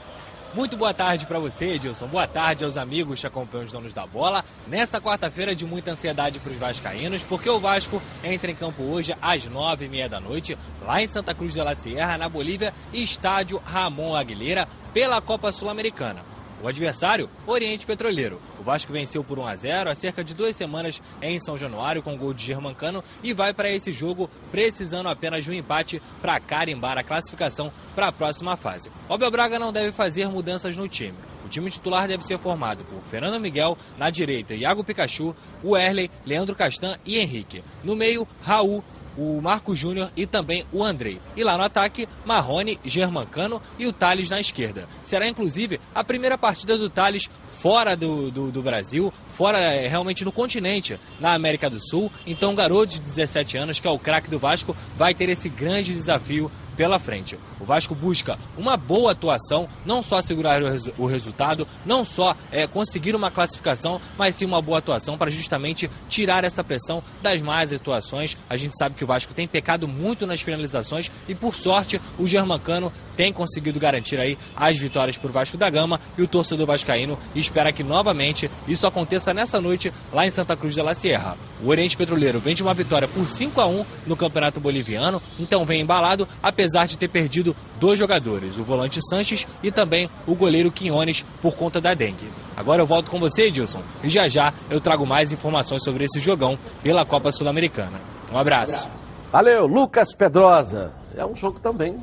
Muito 0.53 0.77
boa 0.77 0.93
tarde 0.93 1.27
para 1.27 1.39
você, 1.39 1.75
Edilson. 1.75 2.09
Boa 2.09 2.27
tarde 2.27 2.65
aos 2.65 2.77
amigos 2.77 3.21
que 3.21 3.27
acompanham 3.27 3.67
os 3.67 3.71
donos 3.71 3.95
da 3.95 4.05
bola. 4.05 4.45
Nessa 4.67 5.01
quarta-feira 5.01 5.55
de 5.55 5.65
muita 5.65 5.93
ansiedade 5.93 6.41
para 6.41 6.51
os 6.51 6.59
vascaínos, 6.59 7.23
porque 7.23 7.49
o 7.49 7.61
Vasco 7.61 8.03
entra 8.25 8.51
em 8.51 8.57
campo 8.57 8.83
hoje 8.83 9.15
às 9.23 9.47
nove 9.47 9.85
e 9.85 9.89
meia 9.89 10.09
da 10.09 10.19
noite, 10.19 10.59
lá 10.85 11.01
em 11.01 11.07
Santa 11.07 11.33
Cruz 11.35 11.53
de 11.53 11.63
la 11.63 11.77
Sierra, 11.77 12.19
na 12.19 12.29
Bolívia, 12.29 12.75
estádio 12.93 13.63
Ramon 13.65 14.17
Aguilera, 14.17 14.67
pela 14.93 15.21
Copa 15.21 15.53
Sul-Americana. 15.53 16.30
O 16.63 16.69
adversário, 16.69 17.31
Oriente 17.47 17.87
Petroleiro. 17.87 18.41
O 18.59 18.63
Vasco 18.63 18.93
venceu 18.93 19.25
por 19.25 19.39
1 19.39 19.47
a 19.47 19.57
0 19.57 19.91
há 19.91 19.95
cerca 19.95 20.23
de 20.23 20.35
duas 20.35 20.55
semanas 20.55 21.01
em 21.23 21.41
São 21.41 21.57
Januário 21.57 22.03
com 22.03 22.19
gol 22.19 22.35
de 22.35 22.45
Germancano 22.45 23.03
e 23.23 23.33
vai 23.33 23.55
para 23.55 23.71
esse 23.71 23.95
jogo 23.95 24.29
precisando 24.51 25.09
apenas 25.09 25.45
de 25.45 25.51
um 25.51 25.55
empate 25.55 26.03
para 26.21 26.39
carimbar 26.39 26.99
a 26.99 27.03
classificação 27.03 27.73
para 27.95 28.09
a 28.09 28.13
próxima 28.13 28.57
fase. 28.57 28.91
O 29.09 29.31
Braga 29.31 29.59
não 29.59 29.73
deve 29.73 29.91
fazer 29.91 30.29
mudanças 30.29 30.77
no 30.77 30.87
time. 30.87 31.17
O 31.47 31.49
time 31.49 31.71
titular 31.71 32.07
deve 32.07 32.25
ser 32.25 32.39
formado 32.39 32.85
por 32.85 33.01
Fernando 33.03 33.41
Miguel, 33.41 33.77
na 33.97 34.11
direita 34.11 34.55
Iago 34.55 34.85
Pikachu, 34.85 35.35
o 35.63 35.77
Erley, 35.77 36.11
Leandro 36.27 36.55
Castan 36.55 36.99
e 37.07 37.19
Henrique. 37.19 37.65
No 37.83 37.97
meio, 37.97 38.29
Raul, 38.43 38.85
o 39.17 39.41
Marco 39.41 39.75
Júnior 39.75 40.11
e 40.17 40.27
também 40.27 40.65
o 40.73 40.83
Andrei. 40.83 41.21
E 41.37 41.45
lá 41.45 41.57
no 41.57 41.65
ataque, 41.65 42.09
Marrone, 42.25 42.79
Germancano 42.85 43.61
e 43.79 43.87
o 43.87 43.93
Thales 43.93 44.31
na 44.31 44.41
esquerda. 44.41 44.89
Será 45.03 45.29
inclusive 45.29 45.81
a 45.95 46.03
primeira 46.05 46.37
partida 46.39 46.77
do 46.77 46.89
Thales 46.89 47.29
fora 47.61 47.95
do, 47.95 48.31
do, 48.31 48.51
do, 48.51 48.63
Brasil, 48.63 49.13
fora 49.37 49.59
é, 49.59 49.87
realmente 49.87 50.25
no 50.25 50.33
continente, 50.33 50.99
na 51.21 51.35
América 51.35 51.69
do 51.69 51.79
Sul. 51.81 52.11
Então, 52.27 52.53
o 52.53 52.57
garoto 52.57 52.95
de 52.95 53.01
17 53.01 53.59
anos, 53.59 53.79
que 53.79 53.87
é 53.87 53.91
o 53.91 53.99
craque 53.99 54.31
do 54.31 54.39
Vasco, 54.39 54.75
vai 54.97 55.15
ter 55.15 55.29
esse 55.29 55.49
grande 55.49 55.93
desafio 55.93 56.51
pela 56.77 56.99
frente. 56.99 57.39
O 57.61 57.65
Vasco 57.65 57.95
busca 57.95 58.39
uma 58.57 58.77
boa 58.77 59.13
atuação, 59.13 59.69
não 59.85 60.03
só 60.03 60.23
segurar 60.23 60.63
o, 60.63 60.69
resu 60.69 60.93
o 60.99 61.07
resultado, 61.07 61.67
não 61.85 62.05
só 62.05 62.37
é, 62.51 62.67
conseguir 62.67 63.15
uma 63.15 63.31
classificação, 63.31 64.01
mas 64.17 64.35
sim 64.35 64.45
uma 64.45 64.63
boa 64.63 64.79
atuação 64.79 65.19
para 65.19 65.31
justamente 65.31 65.91
tirar 66.09 66.45
essa 66.45 66.65
pressão 66.65 67.03
das 67.23 67.43
más 67.43 67.73
atuações. 67.73 68.37
A 68.49 68.57
gente 68.57 68.77
sabe 68.79 68.95
que 68.95 69.05
o 69.05 69.07
Vasco 69.07 69.35
tem 69.35 69.47
pecado 69.47 69.87
muito 69.87 70.27
nas 70.27 70.41
finalizações 70.41 71.11
e, 71.29 71.35
por 71.35 71.55
sorte, 71.55 72.01
o 72.19 72.27
Germancano 72.27 72.93
tem 73.21 73.35
conseguido 73.35 73.79
garantir 73.79 74.19
aí 74.19 74.39
as 74.57 74.79
vitórias 74.79 75.19
para 75.19 75.29
o 75.29 75.33
Vasco 75.33 75.59
da 75.59 75.69
Gama 75.69 76.01
e 76.17 76.23
o 76.23 76.27
torcedor 76.27 76.67
vascaíno 76.67 77.19
espera 77.35 77.71
que 77.71 77.85
novamente 77.85 78.51
isso 78.67 78.87
aconteça 78.87 79.35
nessa 79.35 79.61
noite 79.61 79.93
lá 80.11 80.27
em 80.27 80.31
Santa 80.31 80.57
Cruz 80.57 80.73
de 80.73 80.81
la 80.81 80.95
Sierra. 80.95 81.37
O 81.63 81.69
Oriente 81.69 81.99
Petroleiro 81.99 82.41
vem 82.41 82.55
de 82.55 82.63
uma 82.63 82.73
vitória 82.73 83.07
por 83.07 83.29
5 83.29 83.61
a 83.61 83.67
1 83.67 83.85
no 84.07 84.17
Campeonato 84.17 84.59
Boliviano, 84.59 85.21
então 85.39 85.67
vem 85.67 85.83
embalado, 85.83 86.27
apesar 86.43 86.87
de 86.87 86.97
ter 86.97 87.09
perdido 87.09 87.55
dois 87.79 87.99
jogadores, 87.99 88.57
o 88.57 88.65
volante 88.65 89.07
Sanches 89.07 89.47
e 89.63 89.71
também 89.71 90.09
o 90.27 90.35
goleiro 90.35 90.73
Quinones 90.73 91.23
por 91.43 91.55
conta 91.57 91.79
da 91.79 91.93
dengue. 91.93 92.27
Agora 92.57 92.81
eu 92.81 92.87
volto 92.87 93.11
com 93.11 93.21
você, 93.21 93.49
Edilson, 93.49 93.83
e 94.03 94.09
já 94.09 94.29
já 94.29 94.51
eu 94.71 94.81
trago 94.81 95.05
mais 95.05 95.31
informações 95.31 95.85
sobre 95.85 96.05
esse 96.05 96.19
jogão 96.21 96.59
pela 96.83 97.05
Copa 97.05 97.31
Sul-Americana. 97.33 98.01
Um 98.33 98.39
abraço. 98.39 98.89
Valeu, 99.31 99.67
Lucas 99.67 100.15
Pedrosa. 100.15 100.91
É 101.15 101.27
um 101.27 101.37
jogo 101.37 101.61
também 101.61 101.99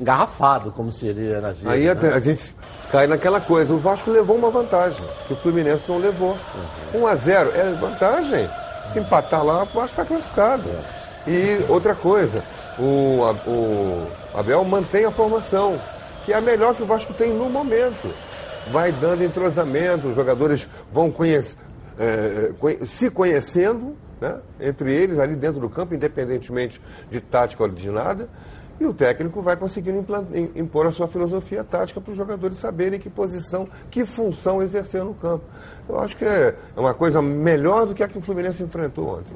engarrafado, 0.00 0.72
como 0.72 0.90
seria 0.90 1.40
na 1.40 1.52
gente. 1.52 1.68
Aí 1.68 1.84
né? 1.84 2.12
a, 2.12 2.20
gente 2.20 2.54
cai 2.90 3.06
naquela 3.06 3.40
coisa. 3.40 3.72
O 3.74 3.78
Vasco 3.78 4.10
levou 4.10 4.36
uma 4.36 4.50
vantagem, 4.50 5.04
que 5.26 5.32
o 5.32 5.36
Fluminense 5.36 5.84
não 5.88 5.98
levou. 5.98 6.36
Uhum. 6.94 7.02
1 7.02 7.06
a 7.06 7.14
0 7.14 7.50
é 7.54 7.70
vantagem. 7.72 8.50
Se 8.92 8.98
empatar 8.98 9.44
lá, 9.44 9.62
o 9.62 9.66
Vasco 9.66 9.82
está 9.82 10.04
classificado. 10.04 10.68
É. 10.68 11.30
E 11.30 11.64
outra 11.68 11.94
coisa, 11.94 12.42
o, 12.78 13.20
o 13.46 14.06
Abel 14.34 14.64
mantém 14.64 15.04
a 15.04 15.10
formação, 15.10 15.80
que 16.24 16.32
é 16.32 16.36
a 16.36 16.40
melhor 16.40 16.74
que 16.74 16.82
o 16.82 16.86
Vasco 16.86 17.12
tem 17.14 17.32
no 17.32 17.48
momento. 17.48 18.12
Vai 18.70 18.92
dando 18.92 19.24
entrosamento, 19.24 20.08
os 20.08 20.14
jogadores 20.14 20.68
vão 20.92 21.10
conhecer, 21.10 21.56
é, 21.98 22.52
se 22.86 23.10
conhecendo, 23.10 23.96
né, 24.20 24.36
entre 24.60 24.94
eles 24.94 25.18
ali 25.18 25.34
dentro 25.34 25.60
do 25.60 25.68
campo, 25.68 25.94
independentemente 25.94 26.80
de 27.10 27.20
tática 27.20 27.62
ou 27.62 27.68
de 27.68 27.90
nada. 27.90 28.28
E 28.80 28.86
o 28.86 28.92
técnico 28.92 29.40
vai 29.42 29.56
conseguindo 29.56 30.04
impor 30.56 30.86
a 30.86 30.92
sua 30.92 31.06
filosofia 31.06 31.62
tática 31.62 32.00
para 32.00 32.10
os 32.10 32.16
jogadores 32.16 32.58
saberem 32.58 32.98
que 32.98 33.08
posição, 33.08 33.68
que 33.90 34.04
função 34.04 34.62
exercer 34.62 35.04
no 35.04 35.14
campo. 35.14 35.44
Eu 35.88 36.00
acho 36.00 36.16
que 36.16 36.24
é 36.24 36.54
uma 36.76 36.94
coisa 36.94 37.22
melhor 37.22 37.86
do 37.86 37.94
que 37.94 38.02
a 38.02 38.08
que 38.08 38.18
o 38.18 38.20
Fluminense 38.20 38.62
enfrentou 38.62 39.18
ontem. 39.18 39.34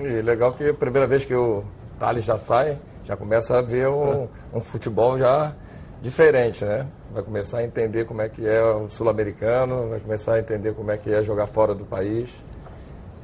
E 0.00 0.22
legal 0.22 0.52
que 0.52 0.68
a 0.68 0.74
primeira 0.74 1.06
vez 1.06 1.24
que 1.24 1.34
o 1.34 1.62
Thales 1.98 2.24
já 2.24 2.38
sai, 2.38 2.78
já 3.04 3.16
começa 3.16 3.58
a 3.58 3.62
ver 3.62 3.88
um, 3.88 4.28
um 4.52 4.60
futebol 4.60 5.18
já 5.18 5.54
diferente, 6.02 6.64
né? 6.64 6.86
Vai 7.12 7.22
começar 7.22 7.58
a 7.58 7.64
entender 7.64 8.04
como 8.04 8.22
é 8.22 8.28
que 8.28 8.46
é 8.46 8.62
o 8.62 8.88
sul-americano, 8.88 9.88
vai 9.88 10.00
começar 10.00 10.34
a 10.34 10.38
entender 10.38 10.74
como 10.74 10.90
é 10.90 10.96
que 10.96 11.12
é 11.12 11.22
jogar 11.22 11.46
fora 11.46 11.74
do 11.74 11.84
país, 11.84 12.44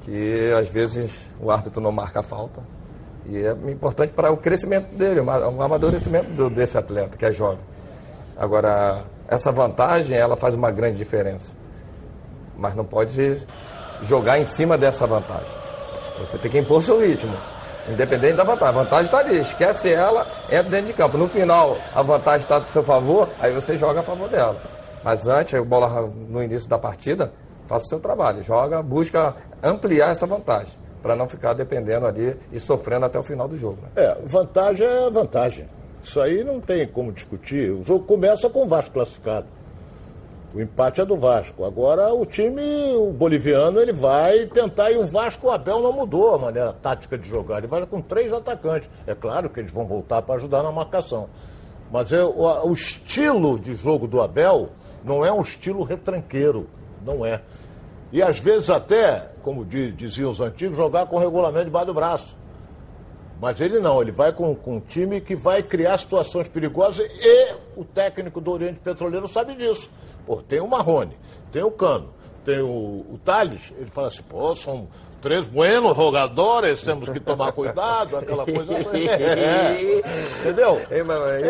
que 0.02 0.52
às 0.52 0.68
vezes 0.68 1.28
o 1.40 1.50
árbitro 1.50 1.80
não 1.80 1.92
marca 1.92 2.20
a 2.20 2.22
falta. 2.22 2.62
E 3.26 3.38
é 3.38 3.52
importante 3.70 4.12
para 4.12 4.30
o 4.30 4.36
crescimento 4.36 4.94
dele, 4.94 5.20
o 5.20 5.62
amadurecimento 5.62 6.30
do, 6.32 6.50
desse 6.50 6.76
atleta 6.76 7.16
que 7.16 7.24
é 7.24 7.32
jovem. 7.32 7.60
Agora, 8.36 9.04
essa 9.28 9.50
vantagem, 9.50 10.16
ela 10.16 10.36
faz 10.36 10.54
uma 10.54 10.70
grande 10.70 10.98
diferença. 10.98 11.56
Mas 12.56 12.74
não 12.74 12.84
pode 12.84 13.38
jogar 14.02 14.38
em 14.38 14.44
cima 14.44 14.76
dessa 14.76 15.06
vantagem. 15.06 15.52
Você 16.18 16.36
tem 16.36 16.50
que 16.50 16.58
impor 16.58 16.82
seu 16.82 17.00
ritmo, 17.00 17.34
independente 17.88 18.34
da 18.34 18.44
vantagem. 18.44 18.68
A 18.68 18.82
vantagem 18.82 19.04
está 19.04 19.18
ali, 19.18 19.40
esquece 19.40 19.90
ela, 19.90 20.26
entra 20.48 20.70
dentro 20.70 20.86
de 20.86 20.92
campo. 20.92 21.16
No 21.16 21.28
final, 21.28 21.78
a 21.94 22.02
vantagem 22.02 22.40
está 22.40 22.58
do 22.58 22.68
seu 22.68 22.82
favor, 22.82 23.28
aí 23.40 23.52
você 23.52 23.76
joga 23.76 24.00
a 24.00 24.02
favor 24.02 24.28
dela. 24.28 24.60
Mas 25.02 25.26
antes, 25.26 25.58
bola 25.64 26.12
no 26.28 26.42
início 26.42 26.68
da 26.68 26.78
partida, 26.78 27.32
faça 27.66 27.86
o 27.86 27.88
seu 27.88 28.00
trabalho, 28.00 28.42
joga, 28.42 28.82
busca 28.82 29.34
ampliar 29.62 30.10
essa 30.10 30.26
vantagem 30.26 30.83
para 31.04 31.14
não 31.14 31.28
ficar 31.28 31.52
dependendo 31.52 32.06
ali 32.06 32.34
e 32.50 32.58
sofrendo 32.58 33.04
até 33.04 33.18
o 33.18 33.22
final 33.22 33.46
do 33.46 33.54
jogo. 33.54 33.76
Né? 33.82 33.88
É, 33.94 34.16
vantagem 34.24 34.86
é 34.86 35.10
vantagem. 35.10 35.66
Isso 36.02 36.18
aí 36.18 36.42
não 36.42 36.62
tem 36.62 36.88
como 36.88 37.12
discutir. 37.12 37.70
O 37.72 37.84
jogo 37.84 38.06
começa 38.06 38.48
com 38.48 38.62
o 38.62 38.66
Vasco 38.66 38.94
classificado. 38.94 39.46
O 40.54 40.62
empate 40.62 41.02
é 41.02 41.04
do 41.04 41.14
Vasco. 41.14 41.62
Agora 41.62 42.10
o 42.14 42.24
time, 42.24 42.94
o 42.94 43.12
boliviano, 43.12 43.80
ele 43.80 43.92
vai 43.92 44.46
tentar 44.46 44.92
e 44.92 44.96
o 44.96 45.06
Vasco, 45.06 45.48
o 45.48 45.50
Abel 45.50 45.80
não 45.80 45.92
mudou 45.92 46.36
a 46.36 46.38
maneira 46.38 46.72
tática 46.72 47.18
de 47.18 47.28
jogar. 47.28 47.58
Ele 47.58 47.66
vai 47.66 47.84
com 47.84 48.00
três 48.00 48.32
atacantes. 48.32 48.88
É 49.06 49.14
claro 49.14 49.50
que 49.50 49.60
eles 49.60 49.72
vão 49.72 49.84
voltar 49.84 50.22
para 50.22 50.36
ajudar 50.36 50.62
na 50.62 50.72
marcação. 50.72 51.28
Mas 51.92 52.12
é, 52.12 52.24
o, 52.24 52.66
o 52.66 52.72
estilo 52.72 53.58
de 53.58 53.74
jogo 53.74 54.06
do 54.06 54.22
Abel 54.22 54.70
não 55.04 55.22
é 55.22 55.30
um 55.30 55.42
estilo 55.42 55.82
retranqueiro. 55.82 56.66
Não 57.04 57.26
é. 57.26 57.42
E 58.14 58.22
às 58.22 58.38
vezes 58.38 58.70
até, 58.70 59.28
como 59.42 59.64
diziam 59.64 60.30
os 60.30 60.40
antigos, 60.40 60.76
jogar 60.76 61.06
com 61.06 61.16
o 61.16 61.18
regulamento 61.18 61.64
debaixo 61.64 61.86
do 61.88 61.94
braço. 61.94 62.38
Mas 63.40 63.60
ele 63.60 63.80
não, 63.80 64.00
ele 64.00 64.12
vai 64.12 64.32
com, 64.32 64.54
com 64.54 64.76
um 64.76 64.80
time 64.80 65.20
que 65.20 65.34
vai 65.34 65.64
criar 65.64 65.98
situações 65.98 66.48
perigosas 66.48 67.10
e 67.12 67.56
o 67.76 67.84
técnico 67.84 68.40
do 68.40 68.52
Oriente 68.52 68.78
Petroleiro 68.78 69.26
sabe 69.26 69.56
disso. 69.56 69.90
Pô, 70.24 70.36
tem 70.36 70.60
o 70.60 70.68
Marrone, 70.68 71.16
tem 71.50 71.64
o 71.64 71.72
Cano, 71.72 72.10
tem 72.44 72.60
o, 72.60 73.04
o 73.10 73.18
Thales, 73.24 73.72
ele 73.76 73.90
fala 73.90 74.06
assim, 74.06 74.22
pô, 74.22 74.54
são 74.54 74.86
três 75.24 75.46
buenos 75.46 75.96
jogadores, 75.96 76.82
temos 76.82 77.08
que 77.08 77.18
tomar 77.18 77.50
cuidado, 77.52 78.18
aquela 78.18 78.44
coisa. 78.44 78.74
é, 78.92 80.02
entendeu? 80.40 80.78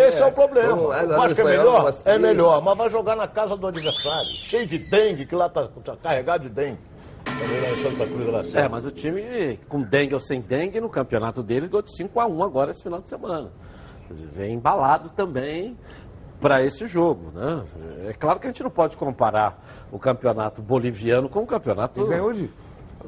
Esse 0.07 0.23
é 0.23 0.27
o 0.27 0.31
problema. 0.31 0.77
O 0.77 0.89
Vasco 1.09 1.41
é 1.41 1.45
melhor? 1.45 1.89
Assim. 1.89 2.09
É 2.09 2.17
melhor, 2.17 2.63
mas 2.63 2.79
vai 2.79 2.89
jogar 2.89 3.17
na 3.17 3.27
casa 3.27 3.57
do 3.57 3.67
adversário, 3.67 4.31
cheio 4.43 4.65
de 4.65 4.79
dengue, 4.79 5.27
que 5.27 5.35
lá 5.35 5.47
está 5.47 5.67
tá 5.67 5.97
carregado 5.97 6.45
de 6.45 6.51
dengue. 6.51 6.79
É, 8.55 8.69
mas 8.69 8.87
o 8.87 8.93
time, 8.93 9.59
com 9.69 9.83
dengue 9.83 10.15
ou 10.15 10.21
sem 10.21 10.41
dengue, 10.41 10.81
no 10.81 10.89
campeonato 10.89 11.43
deles, 11.43 11.69
ganhou 11.69 11.83
de 11.83 11.91
5x1 11.91 12.45
agora 12.45 12.71
esse 12.71 12.83
final 12.83 13.01
de 13.01 13.09
semana. 13.09 13.51
Dizer, 14.09 14.29
vem 14.29 14.55
embalado 14.55 15.09
também 15.09 15.77
para 16.41 16.63
esse 16.63 16.87
jogo. 16.87 17.33
Né? 17.35 17.65
É 18.09 18.13
claro 18.13 18.39
que 18.39 18.47
a 18.47 18.51
gente 18.51 18.63
não 18.63 18.71
pode 18.71 18.97
comparar 18.97 19.59
o 19.91 19.99
campeonato 19.99 20.63
boliviano 20.63 21.29
com 21.29 21.41
o 21.41 21.47
campeonato. 21.47 22.01
E 22.01 22.07
ganhou 22.07 22.33
de 22.33 22.49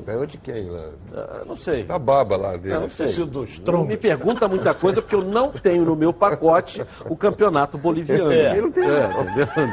Ganhou 0.05 0.27
de 0.27 0.39
quem 0.39 0.69
lá? 0.69 0.89
Uh, 1.13 1.47
não 1.47 1.57
sei. 1.57 1.85
Da 1.85 1.99
baba 1.99 2.37
lá 2.37 2.57
dele. 2.57 2.75
Eu 2.75 2.81
não 2.83 2.91
sei. 2.91 3.07
Dos 3.27 3.59
não 3.61 3.85
me 3.85 3.97
pergunta 3.97 4.47
muita 4.49 4.75
coisa, 4.75 5.01
porque 5.01 5.15
eu 5.15 5.23
não 5.23 5.51
tenho 5.51 5.85
no 5.85 5.97
meu 5.97 6.13
pacote 6.13 6.85
o 7.07 7.17
campeonato 7.17 7.79
boliviano. 7.79 8.31
É. 8.33 8.53
Ele 8.53 8.61
não 8.63 8.71
tem. 8.73 8.85
É, 8.85 9.11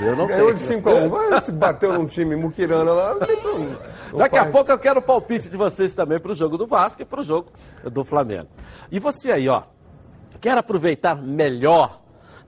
Eu 0.09 0.15
não 0.15 0.27
Ganhou 0.27 0.45
tenho. 0.47 0.53
de 0.53 0.59
5 0.59 0.89
a 0.89 0.93
1 0.93 1.09
Mas 1.09 1.43
se 1.43 1.51
bateu 1.51 1.93
num 1.93 2.05
time 2.05 2.35
muquirana 2.35 2.91
lá, 2.91 3.13
não 3.15 3.19
tem 3.19 3.37
problema. 3.37 3.77
Daqui 4.17 4.35
faz. 4.37 4.47
a 4.47 4.51
pouco 4.51 4.71
eu 4.71 4.77
quero 4.79 4.99
o 4.99 5.03
palpite 5.03 5.49
de 5.49 5.57
vocês 5.57 5.93
também 5.95 6.19
para 6.19 6.31
o 6.31 6.35
jogo 6.35 6.57
do 6.57 6.67
Vasco 6.67 7.01
e 7.01 7.05
para 7.05 7.19
o 7.19 7.23
jogo 7.23 7.49
do 7.83 8.03
Flamengo. 8.03 8.47
E 8.91 8.99
você 8.99 9.31
aí, 9.31 9.49
ó, 9.49 9.63
quer 10.39 10.57
aproveitar 10.57 11.15
melhor 11.15 11.99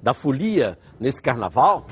da 0.01 0.13
folia 0.13 0.77
nesse 0.99 1.21
carnaval? 1.21 1.87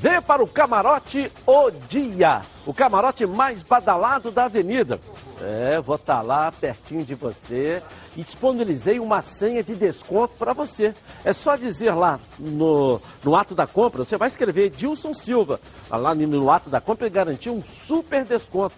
Venha 0.00 0.22
para 0.22 0.44
o 0.44 0.46
Camarote 0.46 1.28
O 1.44 1.72
Dia, 1.72 2.42
o 2.64 2.72
camarote 2.72 3.26
mais 3.26 3.64
badalado 3.64 4.30
da 4.30 4.44
avenida. 4.44 5.00
É, 5.42 5.80
vou 5.80 5.96
estar 5.96 6.18
tá 6.18 6.22
lá 6.22 6.52
pertinho 6.52 7.04
de 7.04 7.16
você 7.16 7.82
e 8.16 8.22
disponibilizei 8.22 9.00
uma 9.00 9.20
senha 9.20 9.60
de 9.60 9.74
desconto 9.74 10.36
para 10.38 10.52
você. 10.52 10.94
É 11.24 11.32
só 11.32 11.56
dizer 11.56 11.96
lá 11.96 12.20
no, 12.38 13.02
no 13.24 13.34
ato 13.34 13.56
da 13.56 13.66
compra, 13.66 14.04
você 14.04 14.16
vai 14.16 14.28
escrever 14.28 14.70
Dilson 14.70 15.14
Silva, 15.14 15.58
lá 15.90 16.14
no 16.14 16.48
ato 16.48 16.70
da 16.70 16.80
compra 16.80 17.08
e 17.08 17.10
garantir 17.10 17.50
um 17.50 17.60
super 17.60 18.24
desconto. 18.24 18.76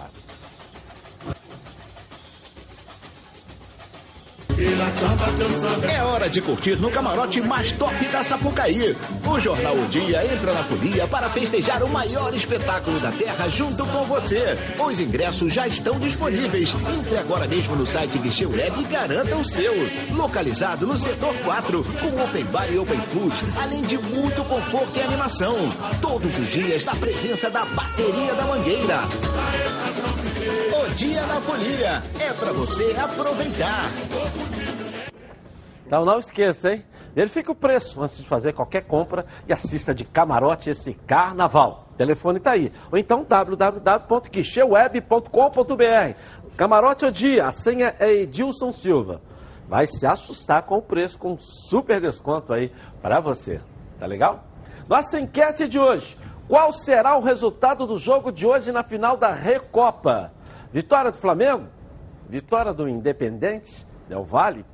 É 5.93 6.03
hora 6.05 6.29
de 6.29 6.41
curtir 6.41 6.77
no 6.77 6.91
camarote 6.91 7.41
mais 7.41 7.73
top 7.73 8.07
da 8.07 8.23
Sapucaí. 8.23 8.97
O 9.27 9.41
Jornal 9.41 9.75
O 9.75 9.87
Dia 9.87 10.25
entra 10.33 10.53
na 10.53 10.63
folia 10.63 11.09
para 11.09 11.29
festejar 11.31 11.83
o 11.83 11.89
maior 11.89 12.33
espetáculo 12.35 13.01
da 13.01 13.11
Terra 13.11 13.49
junto 13.49 13.85
com 13.87 14.05
você. 14.05 14.57
Os 14.79 15.01
ingressos 15.01 15.53
já 15.53 15.67
estão 15.67 15.99
disponíveis. 15.99 16.73
Entre 16.97 17.19
agora 17.19 17.49
mesmo 17.49 17.75
no 17.75 17.87
site 17.87 18.19
Guichê 18.19 18.47
Web 18.47 18.81
e 18.81 18.85
garanta 18.85 19.37
o 19.37 19.45
seu. 19.45 19.75
Localizado 20.13 20.87
no 20.87 20.97
setor 20.97 21.35
4, 21.45 21.85
com 21.85 22.23
open 22.23 22.45
bar 22.45 22.71
e 22.71 22.79
open 22.79 23.01
food, 23.01 23.35
além 23.61 23.83
de 23.83 23.99
muito 23.99 24.45
conforto 24.45 24.97
e 24.97 25.03
animação. 25.03 25.57
Todos 26.01 26.39
os 26.39 26.49
dias 26.49 26.85
na 26.85 26.95
presença 26.95 27.51
da 27.51 27.65
bateria 27.65 28.35
da 28.35 28.45
Mangueira. 28.45 29.01
O 30.77 30.95
Dia 30.95 31.23
na 31.27 31.41
Folia 31.41 32.03
é 32.21 32.33
para 32.35 32.53
você 32.53 32.95
aproveitar. 33.03 33.91
Então 35.87 36.05
não 36.05 36.19
esqueça, 36.19 36.73
hein? 36.73 36.85
Verifique 37.15 37.51
o 37.51 37.55
preço 37.55 38.03
antes 38.03 38.19
de 38.19 38.27
fazer 38.27 38.53
qualquer 38.53 38.83
compra 38.83 39.25
e 39.47 39.53
assista 39.53 39.95
de 39.95 40.05
camarote 40.05 40.71
esse 40.71 40.95
carnaval. 40.95 41.87
O 41.93 41.97
telefone 41.97 42.39
está 42.39 42.51
aí. 42.53 42.73
Ou 42.91 42.99
então 42.99 43.23
www.quicheweb.com.br. 43.23 46.19
Camarote 46.57 47.05
o 47.05 47.13
dia, 47.13 47.47
a 47.47 47.53
senha 47.53 47.95
é 47.99 48.13
Edilson 48.13 48.73
Silva. 48.73 49.21
Vai 49.69 49.87
se 49.87 50.07
assustar 50.07 50.63
com 50.63 50.79
o 50.79 50.83
preço, 50.83 51.19
com 51.19 51.39
super 51.39 52.01
desconto 52.01 52.53
aí 52.53 52.73
para 53.01 53.21
você. 53.21 53.61
Tá 53.99 54.07
legal? 54.07 54.45
Nossa 54.89 55.19
enquete 55.19 55.69
de 55.69 55.79
hoje. 55.79 56.19
Qual 56.49 56.73
será 56.73 57.17
o 57.17 57.23
resultado 57.23 57.87
do 57.87 57.97
jogo 57.97 58.31
de 58.31 58.47
hoje 58.47 58.71
na 58.71 58.83
final 58.83 59.17
da 59.17 59.33
Recopa? 59.33 60.31
Vitória 60.73 61.11
do 61.11 61.17
Flamengo? 61.17 61.69
Vitória 62.29 62.75
do 62.75 62.89
Independente? 62.89 63.87
Del 64.09 64.25
Vale? 64.25 64.65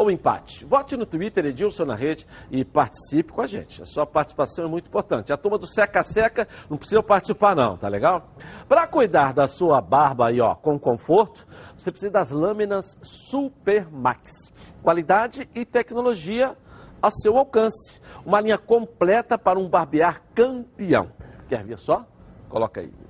Ou 0.00 0.10
empate? 0.10 0.64
Vote 0.64 0.96
no 0.96 1.04
Twitter 1.04 1.44
Edilson 1.44 1.84
na 1.84 1.94
rede 1.94 2.26
e 2.50 2.64
participe 2.64 3.32
com 3.32 3.42
a 3.42 3.46
gente. 3.46 3.82
A 3.82 3.84
sua 3.84 4.06
participação 4.06 4.64
é 4.64 4.68
muito 4.68 4.88
importante. 4.88 5.30
A 5.30 5.36
turma 5.36 5.58
do 5.58 5.66
Seca 5.66 6.02
Seca 6.02 6.48
não 6.70 6.78
precisa 6.78 7.02
participar 7.02 7.54
não, 7.54 7.76
tá 7.76 7.86
legal? 7.86 8.30
Para 8.66 8.86
cuidar 8.86 9.34
da 9.34 9.46
sua 9.46 9.80
barba 9.80 10.28
aí, 10.28 10.40
ó, 10.40 10.54
com 10.54 10.78
conforto, 10.78 11.46
você 11.76 11.90
precisa 11.90 12.10
das 12.10 12.30
lâminas 12.30 12.96
Super 13.02 13.90
Max. 13.90 14.30
Qualidade 14.82 15.46
e 15.54 15.66
tecnologia 15.66 16.56
a 17.02 17.10
seu 17.10 17.36
alcance. 17.36 18.00
Uma 18.24 18.40
linha 18.40 18.56
completa 18.56 19.36
para 19.36 19.58
um 19.58 19.68
barbear 19.68 20.22
campeão. 20.34 21.12
Quer 21.46 21.62
ver 21.62 21.78
só? 21.78 22.06
Coloca 22.48 22.80
aí. 22.80 23.09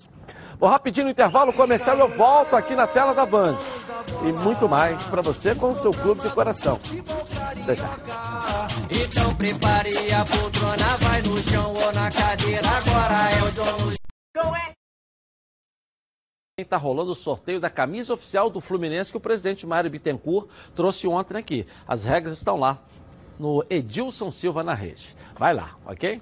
Vou 0.61 0.69
rapidinho 0.69 1.05
no 1.05 1.11
intervalo 1.11 1.51
comercial 1.51 1.97
eu 1.97 2.07
volto 2.07 2.55
aqui 2.55 2.75
na 2.75 2.85
tela 2.85 3.15
da 3.15 3.25
Band. 3.25 3.57
E 4.23 4.31
muito 4.31 4.69
mais 4.69 5.03
para 5.07 5.19
você 5.19 5.55
com 5.55 5.71
o 5.71 5.75
seu 5.75 5.89
clube 5.89 6.21
de 6.21 6.29
coração. 6.29 6.77
Até 7.63 7.75
já. 7.75 7.89
Então 8.91 9.35
prepare 9.35 10.13
a 10.13 10.23
poltrona, 10.23 10.97
vai 10.97 11.21
no 11.23 11.41
chão 11.41 11.73
ou 11.73 11.91
na 11.93 12.11
cadeira, 12.11 12.67
agora 12.67 13.31
é 13.31 13.41
o 13.41 13.51
dono. 13.51 13.93
Está 16.59 16.77
rolando 16.77 17.13
o 17.13 17.15
sorteio 17.15 17.59
da 17.59 17.71
camisa 17.71 18.13
oficial 18.13 18.47
do 18.47 18.61
Fluminense 18.61 19.09
que 19.09 19.17
o 19.17 19.21
presidente 19.21 19.65
Mário 19.65 19.89
Bittencourt 19.89 20.47
trouxe 20.75 21.07
ontem 21.07 21.39
aqui. 21.39 21.65
As 21.87 22.03
regras 22.03 22.37
estão 22.37 22.55
lá 22.55 22.79
no 23.39 23.65
Edilson 23.67 24.29
Silva 24.29 24.61
na 24.61 24.75
rede. 24.75 25.15
Vai 25.39 25.55
lá, 25.55 25.75
ok? 25.87 26.21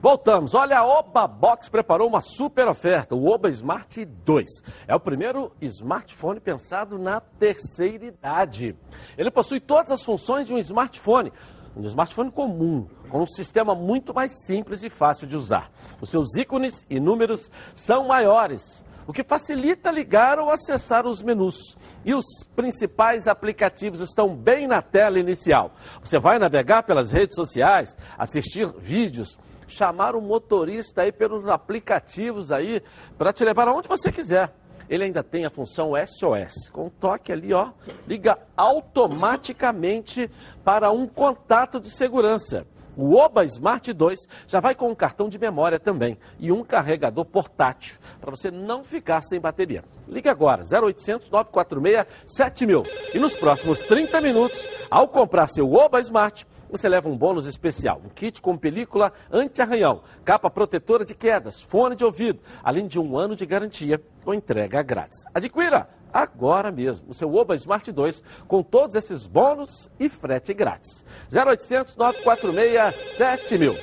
Voltamos. 0.00 0.54
Olha, 0.54 0.78
a 0.78 0.86
Oba 0.86 1.26
Box 1.26 1.68
preparou 1.68 2.06
uma 2.06 2.20
super 2.20 2.68
oferta, 2.68 3.16
o 3.16 3.26
Oba 3.26 3.48
Smart 3.50 4.04
2. 4.04 4.46
É 4.86 4.94
o 4.94 5.00
primeiro 5.00 5.50
smartphone 5.60 6.38
pensado 6.38 6.96
na 6.96 7.20
terceira 7.20 8.04
idade. 8.06 8.76
Ele 9.16 9.30
possui 9.30 9.58
todas 9.58 9.90
as 9.90 10.04
funções 10.04 10.46
de 10.46 10.54
um 10.54 10.58
smartphone, 10.58 11.32
um 11.76 11.84
smartphone 11.86 12.30
comum, 12.30 12.86
com 13.08 13.22
um 13.22 13.26
sistema 13.26 13.74
muito 13.74 14.14
mais 14.14 14.46
simples 14.46 14.84
e 14.84 14.88
fácil 14.88 15.26
de 15.26 15.36
usar. 15.36 15.68
Os 16.00 16.10
seus 16.10 16.36
ícones 16.36 16.86
e 16.88 17.00
números 17.00 17.50
são 17.74 18.06
maiores, 18.06 18.84
o 19.04 19.12
que 19.12 19.24
facilita 19.24 19.90
ligar 19.90 20.38
ou 20.38 20.48
acessar 20.48 21.08
os 21.08 21.24
menus. 21.24 21.76
E 22.04 22.14
os 22.14 22.24
principais 22.54 23.26
aplicativos 23.26 24.00
estão 24.00 24.36
bem 24.36 24.68
na 24.68 24.80
tela 24.80 25.18
inicial. 25.18 25.72
Você 26.04 26.20
vai 26.20 26.38
navegar 26.38 26.84
pelas 26.84 27.10
redes 27.10 27.34
sociais, 27.34 27.96
assistir 28.16 28.72
vídeos, 28.78 29.36
chamar 29.68 30.16
o 30.16 30.20
motorista 30.20 31.02
aí 31.02 31.12
pelos 31.12 31.46
aplicativos 31.46 32.50
aí 32.50 32.82
para 33.16 33.32
te 33.32 33.44
levar 33.44 33.68
aonde 33.68 33.86
você 33.86 34.10
quiser. 34.10 34.52
Ele 34.88 35.04
ainda 35.04 35.22
tem 35.22 35.44
a 35.44 35.50
função 35.50 35.92
SOS. 35.94 36.70
Com 36.72 36.86
um 36.86 36.90
toque 36.90 37.30
ali, 37.30 37.52
ó, 37.52 37.70
liga 38.06 38.38
automaticamente 38.56 40.30
para 40.64 40.90
um 40.90 41.06
contato 41.06 41.78
de 41.78 41.94
segurança. 41.94 42.66
O 42.96 43.14
Oba 43.14 43.44
Smart 43.44 43.92
2 43.92 44.26
já 44.48 44.58
vai 44.58 44.74
com 44.74 44.90
um 44.90 44.94
cartão 44.94 45.28
de 45.28 45.38
memória 45.38 45.78
também 45.78 46.18
e 46.36 46.50
um 46.50 46.64
carregador 46.64 47.24
portátil 47.24 47.96
para 48.20 48.32
você 48.32 48.50
não 48.50 48.82
ficar 48.82 49.22
sem 49.22 49.38
bateria. 49.38 49.84
Ligue 50.08 50.28
agora, 50.28 50.64
0800 50.64 51.30
946 51.30 52.06
7000. 52.26 52.82
E 53.14 53.18
nos 53.20 53.36
próximos 53.36 53.84
30 53.84 54.20
minutos, 54.20 54.66
ao 54.90 55.06
comprar 55.06 55.46
seu 55.46 55.72
Oba 55.72 56.00
Smart, 56.00 56.44
você 56.70 56.88
leva 56.88 57.08
um 57.08 57.16
bônus 57.16 57.46
especial, 57.46 58.00
um 58.04 58.08
kit 58.08 58.40
com 58.40 58.56
película 58.56 59.12
anti-arranhão, 59.30 60.02
capa 60.24 60.50
protetora 60.50 61.04
de 61.04 61.14
quedas, 61.14 61.60
fone 61.60 61.96
de 61.96 62.04
ouvido, 62.04 62.40
além 62.62 62.86
de 62.86 62.98
um 62.98 63.16
ano 63.16 63.34
de 63.34 63.46
garantia 63.46 64.00
com 64.24 64.34
entrega 64.34 64.82
grátis. 64.82 65.24
Adquira 65.34 65.88
agora 66.12 66.70
mesmo 66.72 67.10
o 67.10 67.14
seu 67.14 67.32
Oba 67.34 67.54
Smart 67.54 67.90
2 67.90 68.22
com 68.46 68.62
todos 68.62 68.96
esses 68.96 69.26
bônus 69.26 69.90
e 69.98 70.08
frete 70.08 70.54
grátis. 70.54 71.04
0800 71.32 71.96
946 71.96 72.94
7000. 72.94 73.74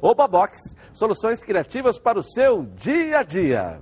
Oba 0.00 0.28
Box, 0.28 0.76
soluções 0.92 1.42
criativas 1.42 1.98
para 1.98 2.18
o 2.18 2.22
seu 2.22 2.62
dia 2.76 3.20
a 3.20 3.22
dia. 3.22 3.80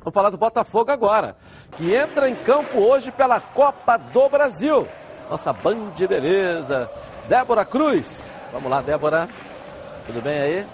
Vamos 0.00 0.14
falar 0.14 0.30
do 0.30 0.38
Botafogo 0.38 0.90
agora, 0.90 1.36
que 1.72 1.94
entra 1.94 2.28
em 2.28 2.34
campo 2.36 2.78
hoje 2.78 3.10
pela 3.10 3.40
Copa 3.40 3.96
do 3.96 4.28
Brasil. 4.28 4.86
Nossa 5.30 5.52
Band 5.52 5.92
Beleza 6.08 6.90
Débora 7.28 7.64
Cruz. 7.64 8.32
Vamos 8.52 8.70
lá, 8.70 8.80
Débora. 8.80 9.28
Tudo 10.06 10.22
bem 10.22 10.40
aí? 10.40 10.66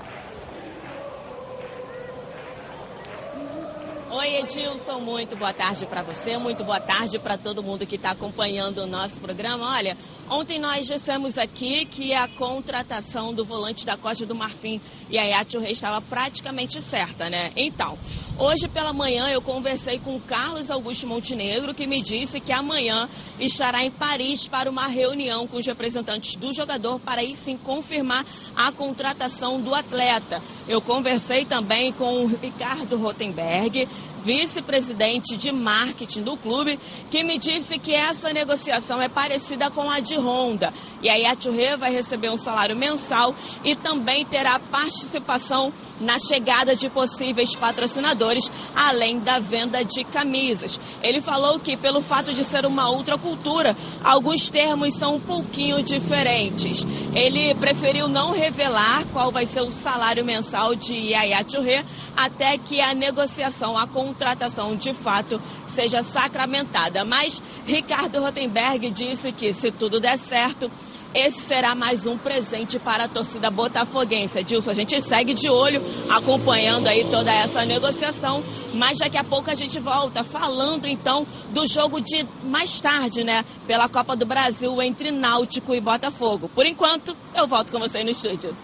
Oi, 4.16 4.36
Edilson, 4.36 5.00
muito 5.00 5.34
boa 5.34 5.52
tarde 5.52 5.86
para 5.86 6.00
você, 6.00 6.38
muito 6.38 6.62
boa 6.62 6.78
tarde 6.78 7.18
para 7.18 7.36
todo 7.36 7.64
mundo 7.64 7.84
que 7.84 7.96
está 7.96 8.12
acompanhando 8.12 8.78
o 8.78 8.86
nosso 8.86 9.16
programa. 9.16 9.74
Olha, 9.74 9.96
ontem 10.30 10.60
nós 10.60 10.86
dissemos 10.86 11.36
aqui 11.36 11.84
que 11.84 12.14
a 12.14 12.28
contratação 12.28 13.34
do 13.34 13.44
volante 13.44 13.84
da 13.84 13.96
Costa 13.96 14.24
do 14.24 14.32
Marfim 14.32 14.80
e 15.10 15.18
a 15.18 15.24
Yatio 15.24 15.60
Rei 15.60 15.72
estava 15.72 16.00
praticamente 16.00 16.80
certa, 16.80 17.28
né? 17.28 17.50
Então, 17.56 17.98
hoje 18.38 18.68
pela 18.68 18.92
manhã 18.92 19.28
eu 19.30 19.42
conversei 19.42 19.98
com 19.98 20.14
o 20.14 20.20
Carlos 20.20 20.70
Augusto 20.70 21.08
Montenegro, 21.08 21.74
que 21.74 21.84
me 21.84 22.00
disse 22.00 22.38
que 22.38 22.52
amanhã 22.52 23.08
estará 23.40 23.84
em 23.84 23.90
Paris 23.90 24.46
para 24.46 24.70
uma 24.70 24.86
reunião 24.86 25.48
com 25.48 25.56
os 25.56 25.66
representantes 25.66 26.36
do 26.36 26.52
jogador 26.52 27.00
para 27.00 27.20
aí 27.20 27.34
sim 27.34 27.56
confirmar 27.56 28.24
a 28.54 28.70
contratação 28.70 29.60
do 29.60 29.74
atleta. 29.74 30.40
Eu 30.68 30.80
conversei 30.80 31.44
também 31.44 31.92
com 31.92 32.24
o 32.24 32.26
Ricardo 32.28 32.96
Rotenberg, 32.96 33.88
vice-presidente 34.24 35.36
de 35.36 35.52
marketing 35.52 36.22
do 36.22 36.36
clube, 36.36 36.78
que 37.10 37.22
me 37.22 37.38
disse 37.38 37.78
que 37.78 37.92
essa 37.92 38.32
negociação 38.32 39.00
é 39.00 39.08
parecida 39.08 39.70
com 39.70 39.90
a 39.90 40.00
de 40.00 40.16
Honda. 40.16 40.72
E 41.02 41.08
a 41.08 41.14
Yaturre 41.14 41.76
vai 41.76 41.92
receber 41.92 42.30
um 42.30 42.38
salário 42.38 42.74
mensal 42.74 43.34
e 43.62 43.76
também 43.76 44.24
terá 44.24 44.58
participação 44.58 45.72
na 46.00 46.18
chegada 46.18 46.74
de 46.74 46.88
possíveis 46.88 47.54
patrocinadores, 47.54 48.50
além 48.74 49.20
da 49.20 49.38
venda 49.38 49.84
de 49.84 50.02
camisas. 50.04 50.80
Ele 51.02 51.20
falou 51.20 51.60
que, 51.60 51.76
pelo 51.76 52.00
fato 52.00 52.32
de 52.32 52.44
ser 52.44 52.66
uma 52.66 52.88
outra 52.90 53.16
cultura, 53.16 53.76
alguns 54.02 54.48
termos 54.48 54.94
são 54.94 55.16
um 55.16 55.20
pouquinho 55.20 55.82
diferentes. 55.82 56.84
Ele 57.14 57.54
preferiu 57.54 58.08
não 58.08 58.32
revelar 58.32 59.04
qual 59.12 59.30
vai 59.30 59.46
ser 59.46 59.60
o 59.60 59.70
salário 59.70 60.24
mensal 60.24 60.74
de 60.74 60.94
Yaya 60.94 61.44
Touré 61.44 61.84
até 62.16 62.58
que 62.58 62.80
a 62.80 62.94
negociação, 62.94 63.76
a 63.76 63.86
contratação 64.14 64.76
de 64.76 64.94
fato 64.94 65.40
seja 65.66 66.02
sacramentada. 66.02 67.04
Mas 67.04 67.42
Ricardo 67.66 68.20
Rotenberg 68.20 68.90
disse 68.90 69.32
que, 69.32 69.52
se 69.52 69.72
tudo 69.72 70.00
der 70.00 70.16
certo, 70.16 70.70
esse 71.12 71.40
será 71.40 71.74
mais 71.74 72.06
um 72.06 72.16
presente 72.16 72.78
para 72.78 73.04
a 73.04 73.08
torcida 73.08 73.50
botafoguense. 73.50 74.38
Edilson, 74.38 74.70
a 74.70 74.74
gente 74.74 75.00
segue 75.00 75.34
de 75.34 75.48
olho, 75.48 75.82
acompanhando 76.10 76.88
aí 76.88 77.04
toda 77.08 77.32
essa 77.32 77.64
negociação, 77.64 78.42
mas 78.74 78.98
daqui 78.98 79.16
a 79.16 79.22
pouco 79.22 79.50
a 79.50 79.54
gente 79.54 79.78
volta 79.78 80.24
falando 80.24 80.86
então 80.86 81.26
do 81.50 81.66
jogo 81.66 82.00
de 82.00 82.26
mais 82.44 82.80
tarde, 82.80 83.22
né, 83.22 83.44
pela 83.66 83.88
Copa 83.88 84.16
do 84.16 84.26
Brasil 84.26 84.80
entre 84.82 85.12
Náutico 85.12 85.74
e 85.74 85.80
Botafogo. 85.80 86.50
Por 86.52 86.66
enquanto, 86.66 87.16
eu 87.34 87.46
volto 87.46 87.70
com 87.70 87.78
você 87.78 88.02
no 88.02 88.10
estúdio. 88.10 88.56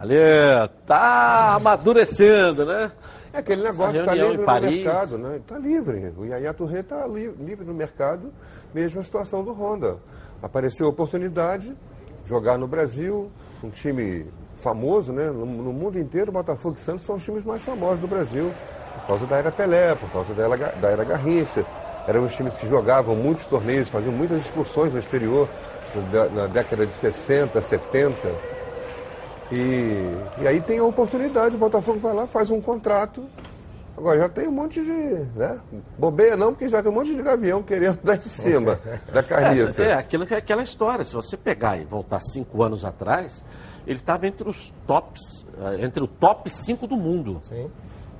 Ali, 0.00 0.16
tá 0.84 1.54
amadurecendo, 1.54 2.64
né? 2.64 2.90
É 3.32 3.38
aquele 3.38 3.62
negócio 3.62 4.00
está 4.00 4.14
livre 4.14 4.36
no 4.36 4.60
mercado, 4.60 5.18
né? 5.18 5.36
Está 5.36 5.58
livre. 5.58 6.12
O 6.18 6.24
Yaya 6.24 6.52
Touré 6.52 6.80
está 6.80 7.06
livre 7.06 7.64
no 7.64 7.72
mercado, 7.72 8.32
mesmo 8.74 9.00
a 9.00 9.04
situação 9.04 9.42
do 9.42 9.52
Honda 9.52 9.98
apareceu 10.42 10.86
a 10.86 10.90
oportunidade, 10.90 11.74
jogar 12.26 12.58
no 12.58 12.66
Brasil, 12.66 13.30
um 13.62 13.70
time 13.70 14.26
famoso, 14.54 15.12
né? 15.12 15.26
No, 15.26 15.46
no, 15.46 15.72
mundo 15.72 15.98
inteiro, 15.98 16.32
Botafogo 16.32 16.76
e 16.76 16.80
Santos 16.80 17.04
são 17.04 17.16
os 17.16 17.24
times 17.24 17.44
mais 17.44 17.64
famosos 17.64 18.00
do 18.00 18.08
Brasil, 18.08 18.52
por 18.94 19.06
causa 19.06 19.26
da 19.26 19.36
era 19.36 19.52
Pelé, 19.52 19.94
por 19.94 20.10
causa 20.10 20.34
da 20.34 20.42
era, 20.42 20.56
da 20.56 20.88
era 20.90 21.04
Garrincha. 21.04 21.64
Eram 22.06 22.24
os 22.24 22.34
times 22.34 22.56
que 22.56 22.68
jogavam 22.68 23.14
muitos 23.14 23.46
torneios, 23.46 23.88
faziam 23.88 24.12
muitas 24.12 24.38
excursões 24.38 24.92
no 24.92 24.98
exterior, 24.98 25.48
na 26.34 26.48
década 26.48 26.84
de 26.84 26.94
60, 26.94 27.60
70. 27.60 28.61
E, 29.52 30.42
e 30.42 30.48
aí 30.48 30.60
tem 30.60 30.78
a 30.78 30.84
oportunidade, 30.84 31.54
o 31.54 31.58
Botafogo 31.58 32.00
vai 32.00 32.14
lá, 32.14 32.26
faz 32.26 32.50
um 32.50 32.60
contrato 32.60 33.22
Agora 33.96 34.18
já 34.18 34.28
tem 34.28 34.48
um 34.48 34.52
monte 34.52 34.82
de. 34.82 34.90
Né? 34.90 35.60
Bobeia 35.98 36.36
não, 36.36 36.52
porque 36.52 36.68
já 36.68 36.82
tem 36.82 36.90
um 36.90 36.94
monte 36.94 37.14
de 37.14 37.22
gavião 37.22 37.62
querendo 37.62 38.00
dar 38.02 38.16
em 38.16 38.28
cima 38.28 38.78
da 39.12 39.22
carniça. 39.22 39.82
É, 39.82 39.88
é, 39.88 39.94
aquilo, 39.94 40.26
é 40.28 40.36
aquela 40.36 40.62
história. 40.62 41.04
Se 41.04 41.14
você 41.14 41.36
pegar 41.36 41.78
e 41.78 41.84
voltar 41.84 42.20
cinco 42.20 42.62
anos 42.62 42.84
atrás, 42.84 43.44
ele 43.86 43.98
estava 43.98 44.26
entre 44.26 44.48
os 44.48 44.72
tops, 44.86 45.46
eh, 45.58 45.84
entre 45.84 46.02
o 46.02 46.06
top 46.06 46.48
5 46.48 46.86
do 46.86 46.96
mundo. 46.96 47.38
Sim. 47.42 47.70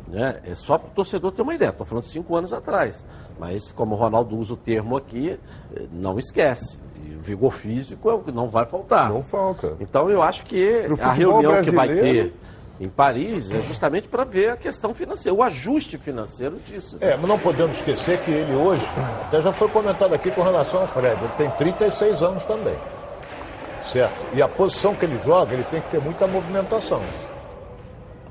Né? 0.09 0.41
É 0.45 0.55
só 0.55 0.77
para 0.77 0.89
o 0.89 0.91
torcedor 0.93 1.33
ter 1.33 1.41
uma 1.41 1.55
ideia. 1.55 1.71
Estou 1.71 1.87
falando 1.87 2.05
cinco 2.05 2.37
anos 2.37 2.53
atrás. 2.53 3.05
Mas 3.39 3.73
como 3.73 3.95
o 3.95 3.99
Ronaldo 3.99 4.37
usa 4.37 4.53
o 4.53 4.57
termo 4.57 4.97
aqui, 4.97 5.39
eh, 5.75 5.87
não 5.91 6.19
esquece. 6.19 6.79
E 7.05 7.17
o 7.17 7.21
vigor 7.21 7.53
físico 7.53 8.11
é 8.11 8.15
o 8.15 8.21
que 8.21 8.33
não 8.33 8.49
vai 8.49 8.65
faltar. 8.67 9.11
Não 9.11 9.23
falta. 9.23 9.77
Então 9.81 10.11
eu 10.11 10.23
acho 10.23 10.45
que 10.45 10.87
a 11.01 11.13
reunião 11.13 11.63
que 11.63 11.71
vai 11.71 11.89
ter 11.89 12.33
em 12.81 12.89
Paris 12.89 13.51
é 13.51 13.61
justamente 13.63 14.09
para 14.09 14.25
ver 14.25 14.51
a 14.51 14.57
questão 14.57 14.93
financeira, 14.93 15.37
o 15.37 15.43
ajuste 15.43 15.99
financeiro 15.99 16.59
disso. 16.65 16.97
É, 17.01 17.17
mas 17.17 17.29
não 17.29 17.39
podemos 17.39 17.77
esquecer 17.77 18.19
que 18.21 18.31
ele 18.31 18.55
hoje, 18.55 18.85
até 19.27 19.41
já 19.41 19.53
foi 19.53 19.69
comentado 19.69 20.15
aqui 20.15 20.31
com 20.31 20.43
relação 20.43 20.81
ao 20.81 20.89
Fred, 20.89 21.17
ele 21.21 21.33
tem 21.37 21.51
36 21.51 22.23
anos 22.23 22.45
também. 22.45 22.77
Certo? 23.83 24.15
E 24.33 24.43
a 24.43 24.49
posição 24.49 24.95
que 24.95 25.05
ele 25.05 25.19
joga, 25.25 25.55
ele 25.55 25.65
tem 25.65 25.81
que 25.81 25.91
ter 25.91 26.01
muita 26.01 26.27
movimentação. 26.27 27.01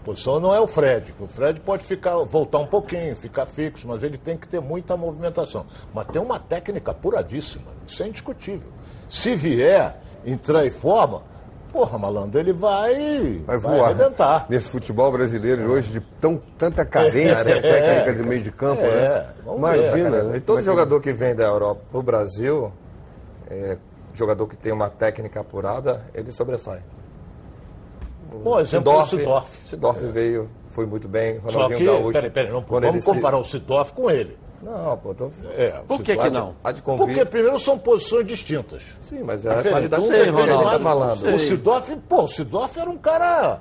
A 0.01 0.03
posição 0.03 0.39
não 0.39 0.53
é 0.53 0.59
o 0.59 0.65
Fred, 0.65 1.13
que 1.13 1.23
o 1.23 1.27
Fred 1.27 1.59
pode 1.59 1.85
ficar, 1.85 2.17
voltar 2.23 2.57
um 2.57 2.65
pouquinho, 2.65 3.15
ficar 3.15 3.45
fixo, 3.45 3.87
mas 3.87 4.01
ele 4.01 4.17
tem 4.17 4.35
que 4.35 4.47
ter 4.47 4.59
muita 4.59 4.97
movimentação. 4.97 5.63
Mas 5.93 6.07
tem 6.07 6.19
uma 6.19 6.39
técnica 6.39 6.89
apuradíssima, 6.89 7.71
isso 7.87 8.01
é 8.01 8.07
indiscutível. 8.07 8.69
Se 9.07 9.35
vier 9.35 10.01
entrar 10.25 10.65
em 10.65 10.71
forma, 10.71 11.21
Porra, 11.71 11.97
malandro, 11.97 12.37
ele 12.37 12.51
vai, 12.51 13.41
vai, 13.45 13.57
vai 13.57 13.57
voar. 13.57 13.85
arrebentar. 13.91 14.45
Nesse 14.49 14.69
futebol 14.69 15.09
brasileiro 15.09 15.71
hoje, 15.71 15.93
de 15.93 16.01
tão, 16.19 16.35
tanta 16.57 16.83
carência 16.83 17.49
é, 17.49 17.61
técnica 17.61 18.09
é, 18.09 18.13
de 18.13 18.23
meio 18.23 18.41
de 18.41 18.51
campo, 18.51 18.81
é, 18.81 18.87
né? 18.87 19.25
Imagina. 19.55 20.09
Ver, 20.09 20.23
né? 20.25 20.37
E 20.37 20.41
todo 20.41 20.59
jogador 20.59 20.99
que 20.99 21.13
vem 21.13 21.33
da 21.33 21.45
Europa 21.45 21.81
para 21.89 21.99
o 21.99 22.03
Brasil, 22.03 22.73
é, 23.49 23.77
jogador 24.13 24.47
que 24.47 24.57
tem 24.57 24.73
uma 24.73 24.89
técnica 24.89 25.39
apurada, 25.39 26.05
ele 26.13 26.33
sobressai. 26.33 26.81
Bom, 28.32 28.59
exemplo 28.59 29.05
Sidorf, 29.05 29.09
Sidorf. 29.09 29.67
Sidorf 29.67 30.05
veio, 30.07 30.49
foi 30.69 30.86
muito 30.86 31.07
bem. 31.07 31.38
Ronaldinho 31.38 31.51
Só 31.51 31.67
que, 31.67 31.84
Gaúcho, 31.86 32.11
peraí, 32.13 32.29
peraí, 32.29 32.51
não 32.51 32.61
vamos 32.61 33.05
comparar 33.05 33.38
se... 33.38 33.41
o 33.41 33.45
Sidorf 33.45 33.93
com 33.93 34.09
ele. 34.09 34.38
Não, 34.61 34.95
pô, 34.97 35.13
tô... 35.13 35.32
é, 35.57 35.71
Por 35.88 36.03
que, 36.03 36.15
que 36.15 36.29
não? 36.29 36.55
Porque 36.97 37.25
primeiro 37.25 37.57
são 37.57 37.79
posições 37.79 38.27
distintas. 38.27 38.84
Sim, 39.01 39.23
mas 39.23 39.43
é 39.45 39.49
a 39.49 39.63
qualidade 39.63 40.05
sei, 40.05 40.29
Ronaldo, 40.29 40.69
tá 40.69 40.79
falando. 40.79 41.34
O 41.34 41.39
Sidoff, 41.39 41.95
pô, 42.07 42.23
o 42.23 42.27
Sidoff 42.27 42.79
era 42.79 42.89
um 42.89 42.97
cara, 42.97 43.59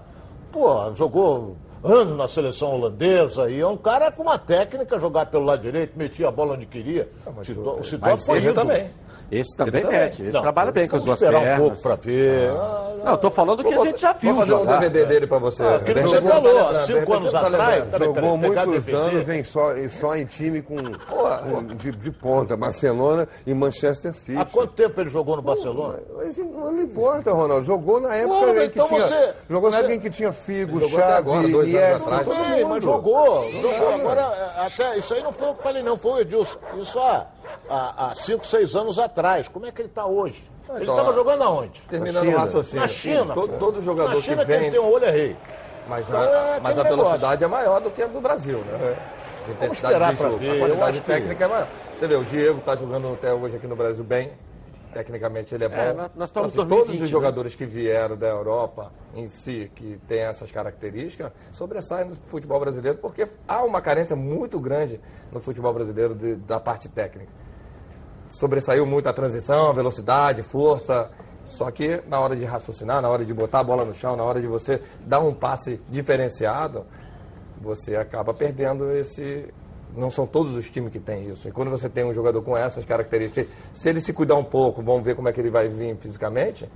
pô, 0.52 0.92
jogou 0.94 1.56
anos 1.82 2.16
na 2.18 2.28
seleção 2.28 2.74
holandesa 2.74 3.50
e 3.50 3.60
é 3.60 3.66
um 3.66 3.78
cara 3.78 4.12
com 4.12 4.24
uma 4.24 4.38
técnica, 4.38 5.00
jogar 5.00 5.26
pelo 5.26 5.46
lado 5.46 5.62
direito, 5.62 5.98
metia 5.98 6.28
a 6.28 6.30
bola 6.30 6.54
onde 6.54 6.66
queria. 6.66 7.08
Ah, 7.26 7.30
o 7.78 7.82
Sidoff 7.82 8.26
foi 8.26 8.38
ídolo. 8.38 8.54
também. 8.54 8.90
Esse 9.30 9.56
também 9.56 9.84
mete. 9.84 10.22
Esse 10.22 10.34
não, 10.34 10.42
trabalha 10.42 10.72
bem 10.72 10.88
com 10.88 10.96
as 10.96 11.04
duas 11.04 11.22
esperar 11.22 11.40
pernas. 11.40 11.60
um 11.60 11.68
pouco 11.68 11.82
para 11.82 11.94
ver. 11.96 12.50
Ah, 12.50 12.90
não, 13.04 13.12
eu 13.12 13.18
tô 13.18 13.30
falando 13.30 13.62
que 13.62 13.72
a 13.72 13.78
gente 13.84 14.00
já 14.00 14.12
viu. 14.12 14.34
Vou 14.34 14.40
fazer 14.40 14.58
jogar. 14.58 14.76
um 14.76 14.80
DVD 14.80 15.06
dele 15.06 15.26
para 15.26 15.38
você. 15.38 15.62
Ah, 15.62 15.76
aquilo 15.76 15.94
que 15.94 16.06
você 16.08 16.20
falou, 16.20 16.68
há 16.68 16.74
cinco 16.84 17.12
anos 17.14 17.32
tá 17.32 17.40
atrás. 17.46 17.84
Jogou 17.98 18.36
muitos 18.36 18.88
anos, 18.88 19.24
vem 19.24 19.44
só, 19.44 19.70
só 19.88 20.16
em 20.16 20.24
time 20.24 20.62
com, 20.62 20.76
com 20.76 21.66
de, 21.76 21.92
de, 21.92 22.10
ponta, 22.10 22.56
Barcelona 22.56 23.28
e 23.46 23.54
Manchester 23.54 24.12
City. 24.14 24.38
Há 24.38 24.44
quanto 24.44 24.72
tempo 24.72 25.00
ele 25.00 25.10
jogou 25.10 25.36
no 25.36 25.42
Barcelona? 25.42 26.00
Mas, 26.16 26.36
não 26.36 26.82
importa, 26.82 27.32
Ronaldo. 27.32 27.64
Jogou 27.64 28.00
na 28.00 28.14
época 28.16 28.34
Pô, 28.34 28.60
então 28.60 28.88
que 28.88 28.94
tinha. 28.94 29.06
Você, 29.06 29.32
jogou 29.48 29.70
na 29.70 29.78
época 29.78 29.94
em 29.94 30.00
que 30.00 30.10
tinha 30.10 30.32
Figo, 30.32 30.88
Chave, 30.88 31.30
Iniesta, 31.30 32.24
todo 32.24 32.34
mundo. 32.34 32.68
Mas 32.68 32.84
jogou. 32.84 33.50
Jogou. 33.50 33.94
Agora, 33.94 34.26
até, 34.56 34.98
isso 34.98 35.14
aí 35.14 35.22
não 35.22 35.32
foi 35.32 35.48
o 35.50 35.54
que 35.54 35.62
falei, 35.62 35.82
não. 35.82 35.96
Foi 35.96 36.12
o 36.12 36.20
Edilson. 36.20 36.58
Isso 36.76 36.98
há 36.98 37.26
há 37.68 38.12
5, 38.14 38.46
6 38.46 38.76
anos 38.76 38.98
atrás. 38.98 39.48
Como 39.48 39.66
é 39.66 39.72
que 39.72 39.80
ele 39.80 39.88
está 39.88 40.06
hoje? 40.06 40.48
Ele 40.74 40.82
estava 40.82 41.12
jogando 41.12 41.42
aonde? 41.42 41.80
Terminando 41.82 42.28
o 42.28 42.36
raciocínio. 42.36 42.82
Na 42.82 42.88
China. 42.88 43.34
Todo, 43.34 43.58
todo 43.58 43.82
jogador 43.82 44.14
Na 44.14 44.20
China 44.20 44.44
que 44.44 44.56
vem... 44.56 44.70
tem 44.70 44.80
um 44.80 44.90
olho 44.90 45.04
é 45.04 45.10
rei. 45.10 45.36
Mas, 45.88 46.08
então, 46.08 46.20
a, 46.20 46.24
é 46.24 46.60
mas 46.60 46.78
a 46.78 46.82
velocidade 46.84 47.42
é 47.42 47.46
maior 47.46 47.80
do 47.80 47.90
que 47.90 48.02
a 48.02 48.06
do 48.06 48.20
Brasil, 48.20 48.58
né? 48.58 48.78
É. 48.80 48.96
A 49.48 49.50
intensidade 49.50 50.16
de 50.16 50.22
jogo, 50.22 50.36
ver, 50.36 50.52
a 50.52 50.58
qualidade 50.58 51.00
técnica 51.00 51.34
que... 51.34 51.42
é 51.42 51.48
maior. 51.48 51.66
Você 51.96 52.06
vê, 52.06 52.14
o 52.14 52.24
Diego 52.24 52.58
está 52.58 52.76
jogando 52.76 53.12
até 53.12 53.32
hoje 53.32 53.56
aqui 53.56 53.66
no 53.66 53.74
Brasil 53.74 54.04
bem. 54.04 54.30
Tecnicamente 54.92 55.54
ele 55.54 55.64
é 55.64 55.68
bom. 55.68 55.76
É, 55.76 55.92
nós 56.16 56.28
estamos 56.28 56.50
assim, 56.50 56.56
2020, 56.58 56.86
todos 56.86 57.02
os 57.02 57.08
jogadores 57.08 57.52
né? 57.52 57.58
que 57.58 57.66
vieram 57.66 58.16
da 58.16 58.28
Europa 58.28 58.92
em 59.14 59.28
si, 59.28 59.70
que 59.74 59.98
têm 60.08 60.22
essas 60.22 60.50
características, 60.50 61.32
sobressaem 61.52 62.08
no 62.08 62.14
futebol 62.16 62.58
brasileiro, 62.58 62.98
porque 62.98 63.28
há 63.46 63.62
uma 63.62 63.80
carência 63.80 64.16
muito 64.16 64.58
grande 64.58 65.00
no 65.30 65.40
futebol 65.40 65.72
brasileiro 65.72 66.14
de, 66.14 66.34
da 66.34 66.58
parte 66.58 66.88
técnica 66.88 67.30
sobressaiu 68.30 68.86
muito 68.86 69.08
a 69.08 69.12
transição, 69.12 69.68
a 69.68 69.72
velocidade, 69.72 70.42
força. 70.42 71.10
Só 71.44 71.70
que 71.70 72.00
na 72.06 72.20
hora 72.20 72.36
de 72.36 72.44
raciocinar, 72.44 73.02
na 73.02 73.08
hora 73.08 73.24
de 73.24 73.34
botar 73.34 73.60
a 73.60 73.64
bola 73.64 73.84
no 73.84 73.92
chão, 73.92 74.16
na 74.16 74.22
hora 74.22 74.40
de 74.40 74.46
você 74.46 74.80
dar 75.04 75.18
um 75.20 75.34
passe 75.34 75.80
diferenciado, 75.88 76.86
você 77.60 77.96
acaba 77.96 78.32
perdendo 78.32 78.92
esse. 78.92 79.52
Não 79.96 80.10
são 80.10 80.26
todos 80.26 80.54
os 80.54 80.70
times 80.70 80.92
que 80.92 81.00
têm 81.00 81.28
isso. 81.28 81.48
E 81.48 81.52
quando 81.52 81.70
você 81.70 81.88
tem 81.88 82.04
um 82.04 82.12
jogador 82.12 82.42
com 82.42 82.56
essas 82.56 82.84
características, 82.84 83.46
se 83.72 83.88
ele 83.88 84.00
se 84.00 84.12
cuidar 84.12 84.36
um 84.36 84.44
pouco, 84.44 84.82
vamos 84.82 85.02
ver 85.02 85.14
como 85.14 85.28
é 85.28 85.32
que 85.32 85.40
ele 85.40 85.50
vai 85.50 85.68
vir 85.68 85.96
fisicamente, 85.96 86.68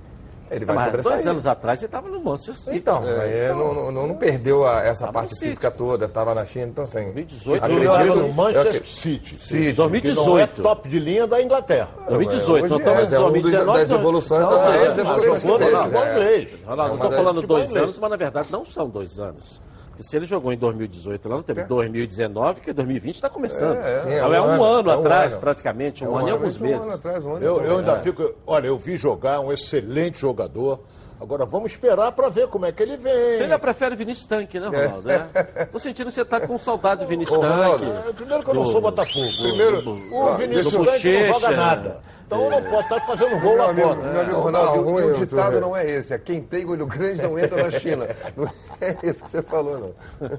ele 0.49 0.63
vai 0.63 0.75
mas 0.75 0.85
sobressair. 0.85 1.15
Dois 1.15 1.27
anos 1.27 1.47
atrás 1.47 1.79
ele 1.79 1.87
estava 1.87 2.07
no 2.07 2.19
Manchester 2.19 2.55
City. 2.55 2.77
Então, 2.77 3.03
é, 3.07 3.45
então 3.45 3.73
não, 3.73 3.91
não, 3.91 4.07
não, 4.07 4.15
perdeu 4.15 4.67
a, 4.67 4.81
essa 4.81 5.11
parte 5.11 5.37
física 5.39 5.71
toda, 5.71 6.05
estava 6.05 6.35
na 6.35 6.45
China, 6.45 6.67
então 6.67 6.83
assim. 6.83 7.03
2018 7.11 7.63
acredito, 7.63 8.15
no 8.15 8.33
Manchester 8.33 8.81
é 8.81 8.85
City. 8.85 9.35
Sim, 9.35 9.73
2018. 9.73 10.29
Não 10.29 10.39
é 10.39 10.47
top 10.47 10.87
de 10.87 10.99
linha 10.99 11.25
da 11.25 11.41
Inglaterra. 11.41 11.89
2018. 12.09 12.65
Então, 12.65 12.79
é, 12.79 12.95
mas 12.95 13.13
é 13.13 13.17
2019, 13.17 13.79
das 13.79 13.91
evoluções 13.91 14.41
não, 14.41 14.49
das, 14.51 14.67
é, 14.67 14.85
das 14.85 14.97
evoluções 14.99 15.41
que 15.41 15.47
não 15.47 16.95
estou 16.95 17.11
falando 17.11 17.41
dois 17.41 17.75
anos, 17.75 17.99
mas 17.99 18.09
na 18.09 18.17
verdade 18.17 18.51
não 18.51 18.63
são 18.63 18.87
dois 18.87 19.19
anos. 19.19 19.59
Porque 19.95 20.03
se 20.03 20.15
ele 20.15 20.25
jogou 20.25 20.51
em 20.51 20.57
2018 20.57 21.29
lá, 21.29 21.35
não 21.37 21.43
teve 21.43 21.61
é. 21.61 21.63
2019, 21.63 22.59
que 22.59 22.73
2020 22.73 23.15
está 23.15 23.29
começando. 23.29 23.77
É, 23.77 23.95
é. 23.95 23.99
Sim, 24.01 24.09
é, 24.09 24.17
é 24.17 24.25
um, 24.25 24.33
ano, 24.33 24.63
ano 24.63 24.91
é 24.91 24.97
um 24.97 24.99
atrás, 24.99 25.31
ano. 25.31 25.41
praticamente, 25.41 26.03
um, 26.03 26.07
é 26.07 26.09
um 26.09 26.17
ano 26.17 26.27
e 26.27 26.31
alguns 26.31 26.59
meses. 26.59 26.85
Um 26.85 26.91
atrás, 26.91 27.25
um 27.25 27.35
ano 27.35 27.45
eu, 27.45 27.61
eu 27.61 27.77
ainda 27.77 27.97
fico. 27.99 28.35
Olha, 28.45 28.67
eu 28.67 28.77
vi 28.77 28.97
jogar 28.97 29.39
um 29.39 29.53
excelente 29.53 30.19
jogador 30.19 30.81
Agora 31.19 31.45
vamos 31.45 31.71
esperar 31.71 32.11
para 32.11 32.27
ver 32.29 32.47
como 32.47 32.65
é 32.65 32.71
que 32.71 32.83
ele 32.83 32.97
vem. 32.97 33.37
Você 33.37 33.43
ainda 33.43 33.57
prefere 33.57 33.95
Vinícius 33.95 34.27
Tanque, 34.27 34.59
né, 34.59 34.67
Ronaldo? 34.67 35.09
É. 35.09 35.65
Tô 35.71 35.79
sentindo 35.79 36.07
que 36.07 36.13
você 36.13 36.25
tá 36.25 36.41
com 36.41 36.57
saudade 36.57 37.01
do 37.01 37.07
Vinícius 37.07 37.39
Tanque. 37.39 37.85
É, 37.85 38.13
primeiro 38.13 38.43
que 38.43 38.49
eu 38.49 38.53
não 38.53 38.65
sou 38.65 38.81
Botafogo. 38.81 39.25
Primeiro, 39.41 39.89
o 40.11 40.35
Vinícius 40.35 40.73
Tanque 40.73 41.27
não 41.27 41.39
joga 41.39 41.55
nada. 41.55 42.14
Então 42.25 42.43
eu 42.43 42.49
não 42.49 42.63
posso 42.63 42.81
estar 42.83 42.99
fazendo 43.01 43.39
gol 43.39 43.55
lá 43.55 43.69
amigo, 43.69 43.87
fora. 43.87 44.11
Meu 44.11 44.21
amigo 44.21 44.39
Ronaldo, 44.39 44.81
o, 44.81 44.95
o 44.95 45.11
ditado 45.13 45.61
não 45.61 45.77
é 45.77 45.85
esse. 45.89 46.13
É 46.13 46.17
quem 46.17 46.41
tem 46.41 46.65
olho 46.65 46.87
grande 46.87 47.21
não 47.21 47.37
entra 47.37 47.63
na 47.63 47.71
China. 47.71 48.07
Não 48.35 48.49
é 48.81 48.97
isso 49.07 49.23
que 49.23 49.29
você 49.29 49.41
falou, 49.41 49.79
não. 49.79 50.29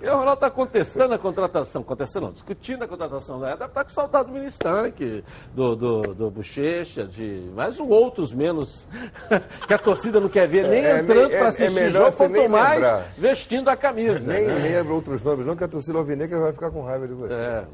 E 0.00 0.06
o 0.06 0.12
Ronaldo 0.12 0.34
está 0.34 0.50
contestando 0.50 1.14
a 1.14 1.18
contratação. 1.18 1.82
Contestando 1.82 2.26
não, 2.26 2.32
discutindo 2.32 2.84
a 2.84 2.88
contratação. 2.88 3.40
Né? 3.40 3.50
Deve 3.50 3.64
estar 3.64 3.84
com 3.84 3.90
saudade 3.90 4.28
do 4.28 4.32
Ministro 4.34 4.68
Tanque, 4.70 5.24
do, 5.52 5.74
do, 5.74 6.02
do 6.14 6.30
Bochecha, 6.30 7.04
de 7.04 7.50
mais 7.54 7.80
um 7.80 7.88
outros 7.88 8.32
menos 8.32 8.86
que 9.66 9.74
a 9.74 9.78
torcida 9.78 10.20
não 10.20 10.28
quer 10.28 10.46
ver 10.46 10.68
nem 10.68 10.84
É, 10.84 11.00
entrando 11.00 11.26
é- 11.32 11.36
para 11.36 11.46
é 11.46 11.48
assistir 11.48 11.70
melhor 11.72 12.12
jogo, 12.12 12.16
quanto 12.16 12.48
mais 12.50 12.74
lembrar. 12.74 13.04
vestindo 13.18 13.68
a 13.68 13.76
camisa. 13.76 14.32
Nem 14.32 14.46
né? 14.46 14.54
lembra 14.54 14.94
outros 14.94 15.22
nomes, 15.24 15.44
não, 15.44 15.56
que 15.56 15.64
a 15.64 15.68
torcida 15.68 15.98
alvinegra 15.98 16.38
vai 16.38 16.52
ficar 16.52 16.70
com 16.70 16.82
raiva 16.82 17.08
de 17.08 17.14
você. 17.14 17.34
É. 17.34 17.64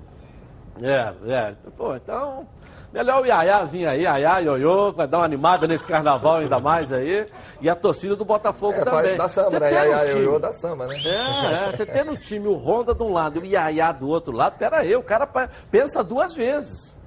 É, 0.83 1.13
é. 1.33 1.55
Pô, 1.77 1.95
então, 1.95 2.47
melhor 2.93 3.23
o 3.23 3.27
Iaiá 3.27 3.65
vir 3.65 3.87
aí, 3.87 4.03
Iaiá, 4.03 4.39
Ioiô, 4.39 4.93
vai 4.93 5.07
dar 5.07 5.19
uma 5.19 5.25
animada 5.25 5.67
nesse 5.67 5.87
carnaval 5.87 6.37
ainda 6.37 6.59
mais 6.59 6.93
aí. 6.93 7.27
E 7.61 7.69
a 7.69 7.75
torcida 7.77 8.17
do 8.17 8.25
Botafogo 8.25 8.73
É, 8.75 8.85
também. 8.85 9.17
dá 9.17 9.29
samba, 9.29 9.51
Você 9.51 9.61
né? 9.61 9.73
Iaiá, 9.73 10.03
ioiô, 10.05 10.39
dá 10.39 10.53
samba, 10.53 10.87
né? 10.87 10.97
É, 11.05 11.69
é, 11.69 11.73
você 11.73 11.85
tem 11.85 12.05
no 12.05 12.17
time 12.17 12.49
o 12.49 12.55
Honda 12.55 12.95
de 12.95 13.03
um 13.03 13.13
lado 13.13 13.39
e 13.39 13.43
o 13.43 13.45
Iaiá 13.47 13.93
do 13.93 14.09
outro 14.09 14.33
lado, 14.33 14.57
pera 14.59 14.79
aí, 14.79 14.97
o 14.97 15.03
cara 15.03 15.29
pensa 15.71 16.03
duas 16.03 16.35
vezes. 16.35 16.99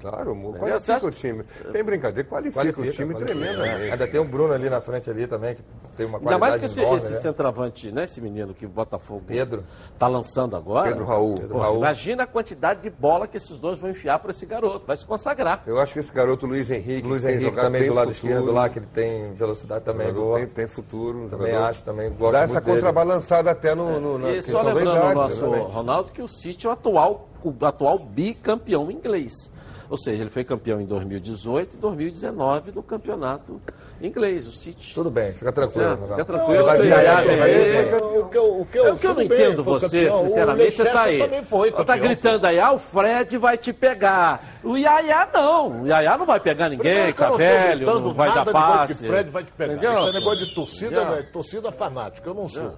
Claro, 0.00 0.34
qualifica 0.58 0.96
acha- 0.96 1.06
o 1.06 1.10
time. 1.10 1.44
Sem 1.70 1.82
brincadeira, 1.82 2.28
qualifica, 2.28 2.60
o 2.68 2.72
time 2.90 3.14
qualifica. 3.14 3.24
tremendamente. 3.24 3.90
Ainda 3.92 4.06
tem 4.06 4.20
o 4.20 4.24
Bruno 4.24 4.52
ali 4.52 4.70
na 4.70 4.80
frente 4.80 5.10
ali 5.10 5.26
também, 5.26 5.54
que 5.56 5.62
tem 5.96 6.06
uma 6.06 6.18
Ainda 6.18 6.28
qualidade 6.30 6.40
mais 6.40 6.58
que 6.60 6.66
esse, 6.66 6.80
enorme, 6.80 6.96
esse 6.98 7.10
né? 7.12 7.16
centroavante, 7.20 7.92
né, 7.92 8.04
esse 8.04 8.20
menino 8.20 8.54
que 8.54 8.64
o 8.66 8.68
Botafogo 8.68 9.22
Pedro. 9.26 9.64
tá 9.98 10.06
lançando 10.06 10.56
agora. 10.56 10.88
Pedro 10.90 11.04
Raul. 11.04 11.34
Pô, 11.34 11.40
Pedro 11.40 11.58
Raul. 11.58 11.78
Imagina 11.78 12.22
a 12.22 12.26
quantidade 12.26 12.80
de 12.82 12.90
bola 12.90 13.26
que 13.26 13.36
esses 13.36 13.58
dois 13.58 13.80
vão 13.80 13.90
enfiar 13.90 14.18
para 14.20 14.30
esse 14.30 14.46
garoto, 14.46 14.86
vai 14.86 14.96
se 14.96 15.04
consagrar. 15.04 15.62
Eu 15.66 15.78
acho 15.80 15.92
que 15.94 15.98
esse 15.98 16.12
garoto 16.12 16.46
Luiz 16.46 16.70
Henrique, 16.70 17.06
Luiz 17.08 17.24
Henrique 17.24 17.50
também 17.56 17.86
do 17.86 17.94
lado 17.94 18.12
futuro. 18.14 18.32
esquerdo 18.32 18.52
lá, 18.52 18.68
que 18.68 18.78
ele 18.78 18.86
tem 18.86 19.32
velocidade 19.32 19.84
também. 19.84 20.12
Tem, 20.34 20.46
tem 20.46 20.66
futuro. 20.68 21.18
um 21.24 21.28
Também 21.28 21.46
jogador. 21.48 21.68
acho, 21.68 21.82
também 21.82 22.10
gosto 22.10 22.32
Dá 22.32 22.40
essa 22.42 22.60
contrabalançada 22.60 23.50
até 23.50 23.74
no, 23.74 24.00
no, 24.00 24.18
na 24.18 24.30
E 24.30 24.42
só 24.42 24.62
da 24.62 24.72
lembrando 24.72 24.96
idade, 24.96 25.06
ao 25.08 25.14
nosso. 25.14 25.46
Ronaldo 25.46 26.12
que 26.12 26.22
o 26.22 26.28
City 26.28 26.66
é 26.66 26.70
o 26.70 26.72
atual, 26.72 27.28
o 27.42 27.66
atual 27.66 27.98
bicampeão 27.98 28.90
inglês. 28.90 29.50
Ou 29.90 29.96
seja, 29.96 30.22
ele 30.22 30.30
foi 30.30 30.44
campeão 30.44 30.80
em 30.80 30.86
2018 30.86 31.76
e 31.76 31.78
2019 31.78 32.72
do 32.72 32.82
campeonato 32.82 33.60
inglês, 34.00 34.46
o 34.46 34.52
City. 34.52 34.94
Tudo 34.94 35.10
bem, 35.10 35.32
fica 35.32 35.50
tranquilo. 35.50 35.96
Certo, 35.96 36.08
fica 36.08 36.24
tranquilo. 36.24 36.64
Vai 36.64 36.76
que 36.76 36.82
o 36.82 36.84
virar, 36.84 37.02
Iaiá 37.02 37.36
vai 37.36 37.50
virar. 37.50 37.96
O 37.98 38.28
que 38.28 38.38
eu, 38.38 38.60
o 38.60 38.66
que 38.66 38.78
eu, 38.78 38.86
É 38.86 38.92
o 38.92 38.96
que 38.96 39.06
eu 39.06 39.14
não 39.14 39.16
bem, 39.16 39.26
entendo 39.26 39.64
você, 39.64 40.04
campeão. 40.04 40.28
Sinceramente, 40.28 40.76
você 40.76 40.84
tá 40.84 41.04
Leicester 41.04 41.08
aí. 41.08 41.18
também 41.18 41.42
foi 41.42 41.70
tá 41.70 41.78
campeão. 41.78 41.98
gritando 41.98 42.46
aí, 42.46 42.60
ah, 42.60 42.72
o 42.72 42.78
Fred 42.78 43.38
vai 43.38 43.58
te 43.58 43.72
pegar. 43.72 44.58
O 44.62 44.76
Iaiá 44.76 45.28
não. 45.32 45.82
O 45.82 45.86
Iaiá 45.86 46.16
não 46.16 46.26
vai 46.26 46.40
pegar 46.40 46.68
ninguém, 46.68 47.12
tá 47.12 47.30
não 47.30 47.36
velho, 47.36 47.86
não 47.86 48.14
vai 48.14 48.32
dar 48.32 48.44
passe. 48.44 48.94
que 48.94 49.06
Fred 49.06 49.30
vai 49.30 49.44
te 49.44 49.52
pegar. 49.52 49.72
Entendeu? 49.72 49.94
Isso 49.94 50.08
é 50.08 50.12
negócio 50.12 50.46
de 50.46 50.54
torcida, 50.54 51.04
né? 51.04 51.22
torcida 51.32 51.72
fanática. 51.72 52.28
Eu 52.28 52.34
não 52.34 52.46
sou. 52.46 52.74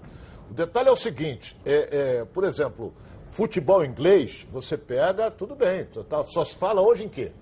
O 0.51 0.55
detalhe 0.55 0.89
é 0.89 0.93
o 0.93 0.97
seguinte: 0.97 1.57
é, 1.65 2.21
é, 2.21 2.25
por 2.25 2.45
exemplo, 2.45 2.95
futebol 3.31 3.85
inglês, 3.85 4.47
você 4.51 4.77
pega, 4.77 5.31
tudo 5.31 5.55
bem. 5.55 5.85
tá- 6.09 6.25
Só 6.25 6.45
se 6.45 6.57
fala 6.57 6.81
hoje 6.81 7.05
em 7.05 7.09
quê? 7.09 7.33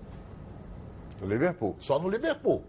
O 1.21 1.25
Liverpool. 1.25 1.75
Só 1.79 1.99
no 1.99 2.09
Liverpool. 2.09 2.63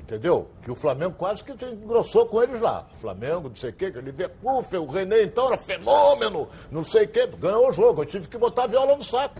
Entendeu? 0.00 0.48
Que 0.62 0.70
o 0.72 0.74
Flamengo 0.74 1.14
quase 1.16 1.44
que 1.44 1.52
engrossou 1.64 2.26
com 2.26 2.42
eles 2.42 2.60
lá. 2.60 2.84
Flamengo, 2.94 3.48
não 3.48 3.54
sei 3.54 3.70
o 3.70 3.72
quê, 3.72 3.92
que 3.92 3.98
o 3.98 4.00
Liverpool, 4.00 4.64
o 4.80 4.86
René 4.86 5.22
então 5.22 5.46
era 5.46 5.56
fenômeno, 5.58 6.48
não 6.70 6.82
sei 6.82 7.04
o 7.04 7.08
quê. 7.08 7.28
Ganhou 7.38 7.68
o 7.68 7.72
jogo, 7.72 8.02
eu 8.02 8.06
tive 8.06 8.26
que 8.26 8.36
botar 8.36 8.64
a 8.64 8.66
viola 8.66 8.96
no 8.96 9.04
saco. 9.04 9.36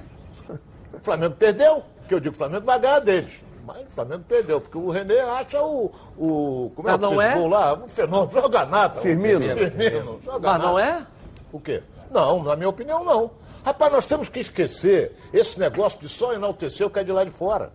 O 0.92 0.98
Flamengo 1.00 1.34
perdeu, 1.34 1.82
que 2.06 2.14
eu 2.14 2.20
digo, 2.20 2.34
o 2.34 2.38
Flamengo 2.38 2.64
vai 2.66 2.78
ganhar 2.78 3.00
deles. 3.00 3.42
Mas 3.66 3.82
o 3.86 3.90
Flamengo 3.90 4.24
perdeu, 4.28 4.60
porque 4.60 4.78
o 4.78 4.90
René 4.90 5.20
acha 5.20 5.60
o. 5.60 5.90
o 6.16 6.70
como 6.76 6.88
é 6.88 6.92
que 6.92 6.98
não 7.00 7.16
fez 7.16 7.22
é? 7.30 7.34
gol 7.34 7.48
lá? 7.48 7.74
Um 7.74 7.88
fenômeno, 7.88 8.32
joga 8.40 8.64
nada. 8.66 9.00
Firmino. 9.00 9.40
Firmino, 9.40 10.20
joga 10.22 10.52
Mas 10.52 10.62
não 10.62 10.74
nada. 10.74 10.86
é? 10.88 11.06
O 11.52 11.60
quê? 11.60 11.82
Não, 12.10 12.42
na 12.42 12.56
minha 12.56 12.68
opinião, 12.68 13.04
não. 13.04 13.30
Rapaz, 13.64 13.92
nós 13.92 14.06
temos 14.06 14.28
que 14.28 14.40
esquecer 14.40 15.14
esse 15.32 15.58
negócio 15.58 16.00
de 16.00 16.08
só 16.08 16.32
enaltecer 16.32 16.86
o 16.86 16.90
que 16.90 16.98
é 16.98 17.04
de 17.04 17.12
lá 17.12 17.24
de 17.24 17.30
fora. 17.30 17.72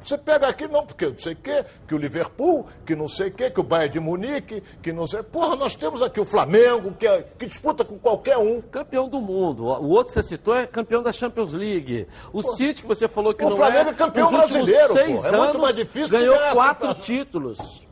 Você 0.00 0.16
pega 0.16 0.46
aqui, 0.46 0.68
não, 0.68 0.86
porque 0.86 1.06
não 1.08 1.18
sei 1.18 1.32
o 1.32 1.36
quê, 1.36 1.64
que 1.88 1.92
o 1.92 1.98
Liverpool, 1.98 2.66
que 2.86 2.94
não 2.94 3.08
sei 3.08 3.28
o 3.28 3.32
quê, 3.32 3.50
que 3.50 3.58
o 3.58 3.64
Bayern 3.64 3.92
de 3.94 3.98
Munique, 4.00 4.62
que 4.80 4.92
não 4.92 5.08
sei. 5.08 5.24
Porra, 5.24 5.56
nós 5.56 5.74
temos 5.74 6.00
aqui 6.00 6.20
o 6.20 6.24
Flamengo, 6.24 6.92
que, 6.94 7.04
é- 7.04 7.22
que 7.36 7.46
disputa 7.46 7.84
com 7.84 7.98
qualquer 7.98 8.38
um. 8.38 8.60
Campeão 8.60 9.08
do 9.08 9.20
mundo. 9.20 9.64
O 9.64 9.88
outro 9.88 10.14
que 10.14 10.20
você 10.20 10.22
citou 10.22 10.54
é 10.54 10.68
campeão 10.68 11.02
da 11.02 11.12
Champions 11.12 11.52
League. 11.52 12.06
O 12.32 12.42
City, 12.44 12.82
que 12.82 12.88
você 12.88 13.08
falou 13.08 13.34
que 13.34 13.44
O 13.44 13.50
não 13.50 13.56
Flamengo 13.56 13.88
é. 13.90 13.92
é 13.92 13.94
campeão 13.94 14.30
nos 14.30 14.42
últimos 14.42 14.66
brasileiro, 14.66 14.92
Seis 14.94 15.20
pô. 15.20 15.26
É 15.26 15.36
muito 15.36 15.58
mais 15.58 15.74
difícil 15.74 16.16
Ganhou 16.20 16.38
quatro 16.52 16.94
títulos 16.94 17.84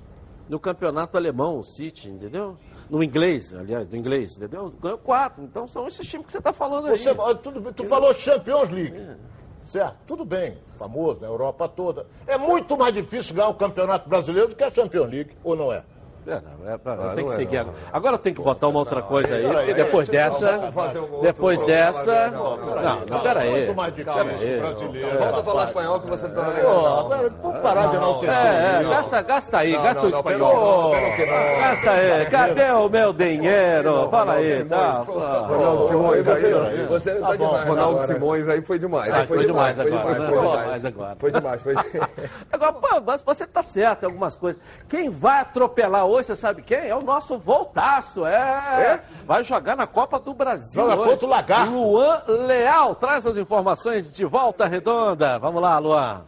no 0.49 0.61
campeonato 0.61 1.17
alemão, 1.17 1.59
o 1.59 1.65
City, 1.65 2.09
entendeu? 2.09 2.57
No 2.89 3.03
inglês, 3.03 3.53
aliás, 3.55 3.89
do 3.89 3.97
inglês, 3.97 4.37
entendeu? 4.37 4.73
Ganhou 4.81 4.99
quatro. 4.99 5.43
Então 5.43 5.67
são 5.67 5.89
esses 5.89 6.07
times 6.07 6.27
que 6.27 6.33
você 6.33 6.39
está 6.39 6.53
falando 6.53 6.87
aí. 6.87 6.97
Você, 6.97 7.15
tudo 7.43 7.61
bem, 7.61 7.73
tu 7.73 7.85
falou 7.85 8.13
Champions 8.15 8.71
League. 8.71 9.17
Certo? 9.65 9.97
Tudo 10.07 10.25
bem, 10.25 10.59
famoso 10.79 11.21
na 11.21 11.27
Europa 11.27 11.69
toda. 11.69 12.07
É 12.27 12.39
muito 12.39 12.79
mais 12.79 12.95
difícil 12.95 13.35
ganhar 13.35 13.49
o 13.49 13.55
Campeonato 13.55 14.09
Brasileiro 14.09 14.49
do 14.49 14.55
que 14.55 14.63
a 14.63 14.71
Champions 14.71 15.11
League, 15.11 15.37
ou 15.43 15.57
não 15.57 15.73
é? 15.73 15.83
É, 16.27 16.41
não, 16.65 16.75
é 16.75 16.79
pra- 16.79 16.93
Ah, 16.95 16.97
tem 17.15 17.23
não 17.23 17.29
que 17.29 17.33
é, 17.35 17.37
seguir 17.37 17.55
não. 17.57 17.61
agora. 17.63 17.77
Agora 17.93 18.15
eu 18.15 18.19
tenho 18.19 18.35
que 18.37 18.43
botar 18.43 18.67
uma 18.69 18.79
outra 18.81 19.01
coisa 19.03 19.35
aí, 19.37 19.43
peraí, 19.47 19.57
porque 19.67 19.75
depois 19.75 20.09
peraí, 20.09 20.25
dessa. 20.31 20.61
Depois 21.23 21.63
dessa. 21.63 22.31
não, 22.31 22.57
Não, 22.57 22.67
não, 22.83 23.07
não, 23.07 23.21
pera 23.21 23.41
aí. 23.41 23.51
Muito 23.51 23.75
mais 23.77 23.95
difícil 23.95 24.25
Pera 24.25 24.37
aí. 24.37 24.59
brasileiro. 24.61 25.19
Volta 25.19 25.41
a 25.41 25.45
falar 25.45 25.65
espanhol 25.65 26.01
que 26.01 26.07
você 26.09 26.29
tá 26.29 26.43
Pô, 26.43 26.51
legal. 26.51 27.09
vamos 27.43 27.59
parar 27.61 27.87
de 27.87 27.97
enaltecer. 27.97 28.35
É, 28.35 28.81
é, 28.81 28.83
Não. 28.83 29.25
gasta, 29.25 29.59
aí, 29.59 29.73
Não, 29.73 29.83
gasta 29.83 30.03
não, 30.03 30.09
o 30.09 30.11
não, 30.11 30.19
espanhol. 30.19 30.93
não. 30.93 31.61
Gasta 31.61 31.91
aí, 31.93 32.27
cadê 32.27 32.71
o 32.73 32.89
meu 32.89 33.13
dinheiro? 33.13 34.09
Fala 34.11 34.33
aí, 34.35 34.65
tá? 34.65 34.93
Ronaldo 35.07 35.89
Simões 35.89 36.29
aí. 36.29 36.87
Você 36.89 37.15
tá, 37.15 37.27
Tá 37.29 37.37
demais. 37.37 37.69
Ronaldo. 37.69 38.07
Simões 38.07 38.49
aí 38.49 38.63
foi 38.63 38.79
demais. 38.79 39.27
Foi 39.29 39.47
demais 39.47 39.79
agora, 39.79 40.15
foi 40.17 40.19
demais. 40.91 41.19
Foi 41.19 41.31
demais, 41.31 41.63
foi 41.63 41.75
Agora, 42.53 42.75
você 43.25 43.47
tá 43.47 43.63
certo 43.63 44.03
em 44.03 44.07
algumas 44.07 44.37
coisas. 44.37 44.61
Quem 44.89 45.09
vai 45.11 45.41
atropelar 45.41 46.05
hoje, 46.07 46.16
você 46.25 46.37
sabe 46.37 46.63
quem? 46.63 46.79
É 46.89 46.95
o 46.95 47.03
nosso 47.03 47.39
voltaço, 47.39 48.25
é. 48.27 49.03
Vai 49.25 49.43
jogar 49.45 49.77
na 49.77 49.87
Copa 49.87 50.19
do 50.19 50.33
Brasil. 50.33 50.83
Joga 50.83 51.01
hoje. 51.01 51.11
contra 51.11 51.27
o 51.27 51.29
Lagarto. 51.31 51.73
Luan 51.73 52.23
Leal 52.27 52.95
traz 52.95 53.27
as 53.27 53.37
informações 53.37 54.15
de 54.15 54.25
volta 54.25 54.67
redonda. 54.67 55.39
Vamos 55.39 55.61
lá, 55.61 55.79
Luan. 55.79 56.25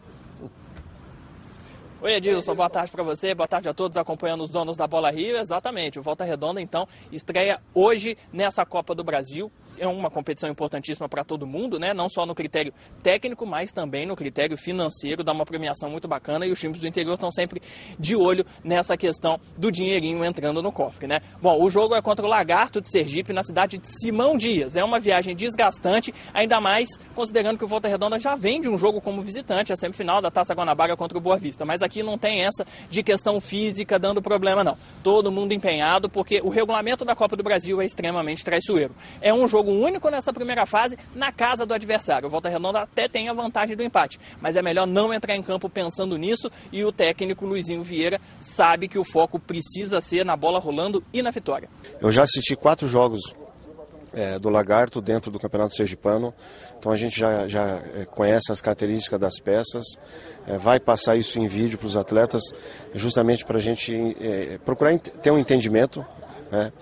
Oi, 2.00 2.12
Edilson, 2.12 2.54
boa 2.54 2.70
tarde 2.70 2.92
para 2.92 3.02
você, 3.02 3.34
boa 3.34 3.48
tarde 3.48 3.68
a 3.68 3.74
todos 3.74 3.96
acompanhando 3.96 4.44
os 4.44 4.50
donos 4.50 4.76
da 4.76 4.86
Bola 4.86 5.10
Rio. 5.10 5.36
Exatamente, 5.36 5.98
o 5.98 6.02
Volta 6.02 6.22
Redonda, 6.22 6.60
então, 6.60 6.86
estreia 7.10 7.60
hoje 7.74 8.16
nessa 8.32 8.64
Copa 8.64 8.94
do 8.94 9.02
Brasil. 9.02 9.50
É 9.78 9.86
uma 9.86 10.10
competição 10.10 10.50
importantíssima 10.50 11.08
para 11.08 11.24
todo 11.24 11.46
mundo, 11.46 11.78
né? 11.78 11.94
Não 11.94 12.08
só 12.08 12.26
no 12.26 12.34
critério 12.34 12.72
técnico, 13.02 13.46
mas 13.46 13.72
também 13.72 14.06
no 14.06 14.16
critério 14.16 14.56
financeiro. 14.56 15.22
Dá 15.22 15.32
uma 15.32 15.44
premiação 15.44 15.90
muito 15.90 16.08
bacana 16.08 16.46
e 16.46 16.50
os 16.50 16.58
times 16.58 16.80
do 16.80 16.86
interior 16.86 17.14
estão 17.14 17.30
sempre 17.30 17.62
de 17.98 18.16
olho 18.16 18.44
nessa 18.62 18.96
questão 18.96 19.40
do 19.56 19.70
dinheirinho 19.70 20.24
entrando 20.24 20.62
no 20.62 20.72
cofre, 20.72 21.06
né? 21.06 21.20
Bom, 21.40 21.62
o 21.62 21.70
jogo 21.70 21.94
é 21.94 22.02
contra 22.02 22.24
o 22.24 22.28
Lagarto 22.28 22.80
de 22.80 22.90
Sergipe, 22.90 23.32
na 23.32 23.42
cidade 23.42 23.78
de 23.78 23.88
Simão 23.88 24.36
Dias. 24.36 24.76
É 24.76 24.84
uma 24.84 24.98
viagem 24.98 25.34
desgastante, 25.34 26.14
ainda 26.32 26.60
mais 26.60 26.88
considerando 27.14 27.58
que 27.58 27.64
o 27.64 27.68
Volta 27.68 27.88
Redonda 27.88 28.18
já 28.18 28.36
vem 28.36 28.60
de 28.60 28.68
um 28.68 28.78
jogo 28.78 29.00
como 29.00 29.22
visitante, 29.22 29.72
a 29.72 29.76
semifinal 29.76 30.20
da 30.20 30.30
Taça 30.30 30.54
Guanabara 30.54 30.96
contra 30.96 31.16
o 31.16 31.20
Boa 31.20 31.36
Vista. 31.36 31.64
Mas 31.64 31.82
aqui 31.82 32.02
não 32.02 32.18
tem 32.18 32.44
essa 32.44 32.66
de 32.90 33.02
questão 33.02 33.40
física 33.40 33.98
dando 33.98 34.22
problema, 34.22 34.64
não. 34.64 34.76
Todo 35.02 35.30
mundo 35.30 35.52
empenhado, 35.52 36.08
porque 36.08 36.40
o 36.42 36.48
regulamento 36.48 37.04
da 37.04 37.14
Copa 37.14 37.36
do 37.36 37.42
Brasil 37.42 37.80
é 37.80 37.84
extremamente 37.84 38.44
traiçoeiro. 38.44 38.94
É 39.20 39.32
um 39.32 39.46
jogo 39.48 39.67
único 39.70 40.10
nessa 40.10 40.32
primeira 40.32 40.66
fase, 40.66 40.98
na 41.14 41.32
casa 41.32 41.64
do 41.64 41.74
adversário. 41.74 42.26
O 42.26 42.30
Volta 42.30 42.48
Redonda 42.48 42.80
até 42.80 43.08
tem 43.08 43.28
a 43.28 43.32
vantagem 43.32 43.76
do 43.76 43.82
empate, 43.82 44.18
mas 44.40 44.56
é 44.56 44.62
melhor 44.62 44.86
não 44.86 45.12
entrar 45.12 45.36
em 45.36 45.42
campo 45.42 45.68
pensando 45.68 46.16
nisso 46.16 46.50
e 46.72 46.84
o 46.84 46.92
técnico 46.92 47.46
Luizinho 47.46 47.82
Vieira 47.82 48.20
sabe 48.40 48.88
que 48.88 48.98
o 48.98 49.04
foco 49.04 49.38
precisa 49.38 50.00
ser 50.00 50.24
na 50.24 50.36
bola 50.36 50.58
rolando 50.58 51.02
e 51.12 51.22
na 51.22 51.30
vitória. 51.30 51.68
Eu 52.00 52.10
já 52.10 52.22
assisti 52.22 52.56
quatro 52.56 52.88
jogos 52.88 53.34
é, 54.12 54.38
do 54.38 54.48
Lagarto 54.48 55.00
dentro 55.00 55.30
do 55.30 55.38
Campeonato 55.38 55.74
Sergipano, 55.74 56.32
então 56.78 56.90
a 56.90 56.96
gente 56.96 57.18
já, 57.18 57.46
já 57.46 57.80
é, 57.94 58.04
conhece 58.04 58.50
as 58.50 58.60
características 58.60 59.20
das 59.20 59.38
peças, 59.38 59.84
é, 60.46 60.56
vai 60.56 60.80
passar 60.80 61.16
isso 61.16 61.38
em 61.38 61.46
vídeo 61.46 61.78
para 61.78 61.86
os 61.86 61.96
atletas, 61.96 62.42
justamente 62.94 63.44
para 63.44 63.58
a 63.58 63.60
gente 63.60 63.94
é, 64.20 64.58
procurar 64.58 64.98
ter 64.98 65.30
um 65.30 65.38
entendimento 65.38 66.04
né, 66.50 66.72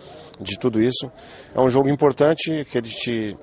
de 0.40 0.58
tudo 0.58 0.82
isso. 0.82 1.10
É 1.54 1.60
um 1.60 1.70
jogo 1.70 1.88
importante 1.88 2.66
que 2.70 2.78
ele 2.78 2.88
te, 2.88 3.36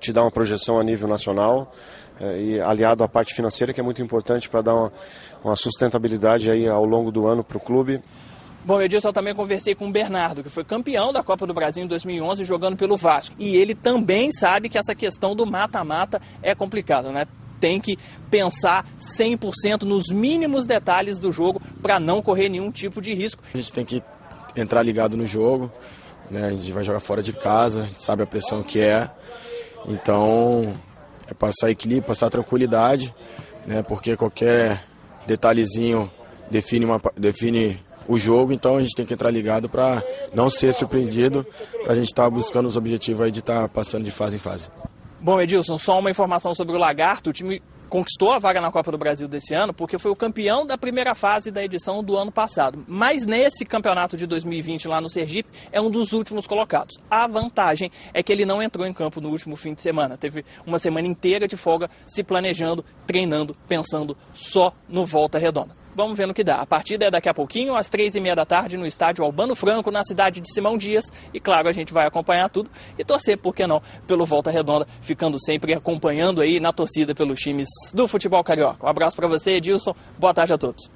te 0.00 0.12
dá 0.12 0.22
uma 0.22 0.30
projeção 0.30 0.78
a 0.78 0.84
nível 0.84 1.08
nacional. 1.08 1.72
é, 2.20 2.40
e 2.40 2.60
aliado 2.60 3.02
à 3.02 3.08
parte 3.08 3.34
financeira, 3.34 3.72
que 3.72 3.80
é 3.80 3.82
muito 3.82 4.02
importante 4.02 4.48
para 4.48 4.62
dar 4.62 4.74
uma, 4.74 4.92
uma 5.42 5.56
sustentabilidade 5.56 6.50
aí 6.50 6.68
ao 6.68 6.84
longo 6.84 7.10
do 7.10 7.26
ano 7.26 7.42
para 7.42 7.56
o 7.56 7.60
clube. 7.60 8.00
Bom, 8.64 8.80
eu 8.80 8.88
disse, 8.88 9.06
eu 9.06 9.12
também 9.12 9.34
conversei 9.34 9.74
com 9.74 9.88
o 9.88 9.92
Bernardo, 9.92 10.42
que 10.42 10.48
foi 10.48 10.64
campeão 10.64 11.12
da 11.12 11.22
Copa 11.22 11.46
do 11.46 11.52
Brasil 11.52 11.84
em 11.84 11.86
2011 11.86 12.44
jogando 12.44 12.76
pelo 12.76 12.96
Vasco. 12.96 13.34
E 13.38 13.56
ele 13.56 13.74
também 13.74 14.32
sabe 14.32 14.68
que 14.70 14.78
essa 14.78 14.94
questão 14.94 15.36
do 15.36 15.44
mata-mata 15.44 16.20
é 16.42 16.54
complicada, 16.54 17.12
né? 17.12 17.26
Tem 17.60 17.78
que 17.78 17.98
pensar 18.30 18.86
100% 18.98 19.82
nos 19.82 20.08
mínimos 20.08 20.64
detalhes 20.64 21.18
do 21.18 21.30
jogo 21.30 21.60
para 21.82 22.00
não 22.00 22.22
correr 22.22 22.48
nenhum 22.48 22.70
tipo 22.70 23.02
de 23.02 23.12
risco. 23.12 23.42
A 23.52 23.56
gente 23.56 23.72
tem 23.72 23.84
que 23.84 24.02
entrar 24.56 24.82
ligado 24.82 25.14
no 25.14 25.26
jogo, 25.26 25.70
né? 26.30 26.46
A 26.46 26.50
gente 26.50 26.72
vai 26.72 26.84
jogar 26.84 27.00
fora 27.00 27.22
de 27.22 27.32
casa, 27.32 27.82
a 27.82 27.86
gente 27.86 28.02
sabe 28.02 28.22
a 28.22 28.26
pressão 28.26 28.62
que 28.62 28.80
é. 28.80 29.10
Então, 29.86 30.74
é 31.28 31.34
passar 31.34 31.70
equilíbrio, 31.70 32.06
passar 32.06 32.30
tranquilidade, 32.30 33.14
né? 33.66 33.82
Porque 33.82 34.16
qualquer 34.16 34.84
detalhezinho 35.26 36.10
define, 36.50 36.84
uma, 36.84 37.00
define 37.16 37.80
o 38.06 38.18
jogo, 38.18 38.52
então 38.52 38.76
a 38.76 38.80
gente 38.80 38.94
tem 38.94 39.06
que 39.06 39.14
entrar 39.14 39.30
ligado 39.30 39.68
para 39.68 40.02
não 40.34 40.50
ser 40.50 40.72
surpreendido, 40.74 41.46
para 41.82 41.92
a 41.92 41.96
gente 41.96 42.06
estar 42.06 42.24
tá 42.24 42.30
buscando 42.30 42.66
os 42.66 42.76
objetivos 42.76 43.22
aí 43.22 43.30
de 43.30 43.40
estar 43.40 43.62
tá 43.62 43.68
passando 43.68 44.04
de 44.04 44.10
fase 44.10 44.36
em 44.36 44.38
fase. 44.38 44.70
Bom, 45.20 45.40
Edilson, 45.40 45.78
só 45.78 45.98
uma 45.98 46.10
informação 46.10 46.54
sobre 46.54 46.76
o 46.76 46.78
Lagarto. 46.78 47.30
O 47.30 47.32
time 47.32 47.62
conquistou 47.88 48.32
a 48.32 48.38
vaga 48.38 48.60
na 48.60 48.70
Copa 48.70 48.90
do 48.90 48.98
Brasil 48.98 49.28
desse 49.28 49.54
ano 49.54 49.72
porque 49.72 49.98
foi 49.98 50.10
o 50.10 50.16
campeão 50.16 50.66
da 50.66 50.76
primeira 50.76 51.14
fase 51.14 51.50
da 51.50 51.62
edição 51.62 52.02
do 52.02 52.16
ano 52.16 52.32
passado. 52.32 52.84
Mas 52.86 53.26
nesse 53.26 53.64
campeonato 53.64 54.16
de 54.16 54.26
2020 54.26 54.88
lá 54.88 55.00
no 55.00 55.08
Sergipe 55.08 55.50
é 55.70 55.80
um 55.80 55.90
dos 55.90 56.12
últimos 56.12 56.46
colocados. 56.46 56.98
A 57.10 57.26
vantagem 57.26 57.90
é 58.12 58.22
que 58.22 58.32
ele 58.32 58.44
não 58.44 58.62
entrou 58.62 58.86
em 58.86 58.92
campo 58.92 59.20
no 59.20 59.30
último 59.30 59.56
fim 59.56 59.74
de 59.74 59.82
semana. 59.82 60.16
Teve 60.16 60.44
uma 60.66 60.78
semana 60.78 61.06
inteira 61.06 61.46
de 61.46 61.56
folga 61.56 61.90
se 62.06 62.22
planejando, 62.22 62.84
treinando, 63.06 63.56
pensando 63.68 64.16
só 64.32 64.72
no 64.88 65.06
volta 65.06 65.38
redonda. 65.38 65.83
Vamos 65.94 66.16
ver 66.16 66.26
no 66.26 66.34
que 66.34 66.42
dá. 66.42 66.56
A 66.56 66.66
partida 66.66 67.06
é 67.06 67.10
daqui 67.10 67.28
a 67.28 67.34
pouquinho, 67.34 67.76
às 67.76 67.88
três 67.88 68.14
e 68.14 68.20
meia 68.20 68.34
da 68.34 68.44
tarde, 68.44 68.76
no 68.76 68.86
estádio 68.86 69.24
Albano 69.24 69.54
Franco, 69.54 69.90
na 69.90 70.02
cidade 70.02 70.40
de 70.40 70.52
Simão 70.52 70.76
Dias. 70.76 71.04
E 71.32 71.38
claro, 71.38 71.68
a 71.68 71.72
gente 71.72 71.92
vai 71.92 72.06
acompanhar 72.06 72.48
tudo 72.48 72.68
e 72.98 73.04
torcer, 73.04 73.38
por 73.38 73.54
que 73.54 73.66
não, 73.66 73.80
pelo 74.06 74.26
Volta 74.26 74.50
Redonda, 74.50 74.86
ficando 75.00 75.38
sempre 75.38 75.72
acompanhando 75.72 76.40
aí 76.40 76.58
na 76.58 76.72
torcida 76.72 77.14
pelos 77.14 77.38
times 77.40 77.68
do 77.94 78.08
futebol 78.08 78.42
carioca. 78.42 78.84
Um 78.84 78.88
abraço 78.88 79.16
para 79.16 79.28
você, 79.28 79.52
Edilson. 79.52 79.94
Boa 80.18 80.34
tarde 80.34 80.52
a 80.52 80.58
todos. 80.58 80.90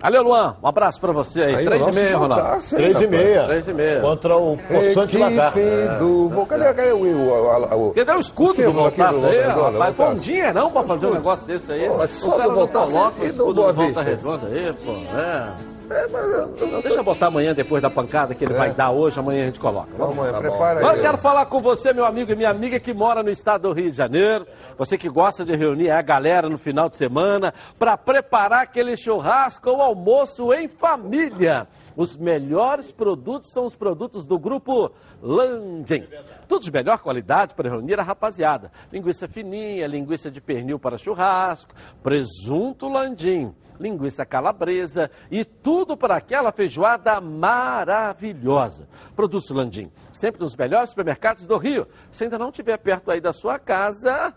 Valeu, 0.00 0.22
Luan. 0.22 0.56
Um 0.62 0.68
abraço 0.68 1.00
pra 1.00 1.10
você 1.10 1.42
aí. 1.42 1.64
Três 1.64 1.86
e 1.86 1.92
meia, 1.92 2.16
Ronaldo. 2.16 2.62
Três 2.68 3.00
e 3.00 3.06
meia. 3.06 3.44
Três 3.44 3.68
e 3.68 3.72
meia. 3.74 4.00
Contra 4.00 4.36
o 4.36 4.58
Poçante 4.58 5.16
Lagarto. 5.16 5.58
do... 5.98 6.46
Cadê, 6.46 6.64
cadê 6.64 6.92
o... 6.92 6.98
o, 6.98 7.90
o 7.90 7.92
cadê 7.94 8.12
o 8.12 8.20
escudo 8.20 8.62
do 8.62 8.72
Voltaço 8.72 9.26
aí, 9.26 9.40
rapaz? 9.40 9.96
Foi 9.96 10.06
um 10.06 10.52
não 10.52 10.70
pra 10.70 10.82
fazer 10.84 11.06
um 11.06 11.14
negócio 11.14 11.46
desse 11.46 11.72
aí. 11.72 11.90
Só 12.08 12.38
do 12.38 12.52
Voltaço 12.52 13.12
e 13.22 13.32
do 13.32 13.54
Boa 13.54 13.72
Vista. 13.72 14.02
Redonda 14.02 14.46
aí, 14.46 14.72
pô. 14.72 14.92
É. 15.16 15.75
É, 15.88 16.08
mas 16.08 16.30
não, 16.30 16.80
deixa 16.80 16.98
eu 16.98 17.04
botar 17.04 17.26
amanhã 17.26 17.54
depois 17.54 17.82
da 17.82 17.88
pancada 17.88 18.34
que 18.34 18.44
ele 18.44 18.54
é. 18.54 18.56
vai 18.56 18.70
dar 18.72 18.90
hoje, 18.90 19.18
amanhã 19.18 19.42
a 19.42 19.46
gente 19.46 19.60
coloca. 19.60 19.88
Vamos, 19.96 20.18
amanhã, 20.18 20.32
tá 20.32 20.40
prepara 20.40 20.80
aí. 20.80 20.96
Eu 20.96 21.02
quero 21.02 21.18
falar 21.18 21.46
com 21.46 21.60
você, 21.60 21.92
meu 21.92 22.04
amigo 22.04 22.32
e 22.32 22.36
minha 22.36 22.50
amiga 22.50 22.80
que 22.80 22.92
mora 22.92 23.22
no 23.22 23.30
estado 23.30 23.62
do 23.62 23.72
Rio 23.72 23.90
de 23.90 23.96
Janeiro. 23.96 24.46
Você 24.76 24.98
que 24.98 25.08
gosta 25.08 25.44
de 25.44 25.54
reunir 25.54 25.90
a 25.90 26.02
galera 26.02 26.48
no 26.48 26.58
final 26.58 26.88
de 26.88 26.96
semana 26.96 27.54
para 27.78 27.96
preparar 27.96 28.62
aquele 28.62 28.96
churrasco 28.96 29.70
ou 29.70 29.80
almoço 29.80 30.52
em 30.52 30.68
família. 30.68 31.68
Os 31.96 32.16
melhores 32.16 32.92
produtos 32.92 33.50
são 33.52 33.64
os 33.64 33.74
produtos 33.74 34.26
do 34.26 34.38
grupo 34.38 34.90
Landim. 35.22 36.06
Tudo 36.46 36.62
de 36.62 36.70
melhor 36.70 36.98
qualidade 36.98 37.54
para 37.54 37.70
reunir 37.70 37.98
a 37.98 38.02
rapaziada. 38.02 38.70
Linguiça 38.92 39.26
fininha, 39.26 39.86
linguiça 39.86 40.30
de 40.30 40.40
pernil 40.40 40.78
para 40.78 40.98
churrasco, 40.98 41.74
presunto 42.02 42.88
Landim 42.88 43.54
linguiça 43.78 44.24
calabresa 44.24 45.10
e 45.30 45.44
tudo 45.44 45.96
para 45.96 46.16
aquela 46.16 46.52
feijoada 46.52 47.20
maravilhosa. 47.20 48.88
Produto 49.14 49.54
Landim, 49.54 49.90
sempre 50.12 50.40
nos 50.40 50.56
melhores 50.56 50.90
supermercados 50.90 51.46
do 51.46 51.56
Rio. 51.56 51.86
Se 52.10 52.24
ainda 52.24 52.38
não 52.38 52.50
estiver 52.50 52.78
perto 52.78 53.10
aí 53.10 53.20
da 53.20 53.32
sua 53.32 53.58
casa, 53.58 54.34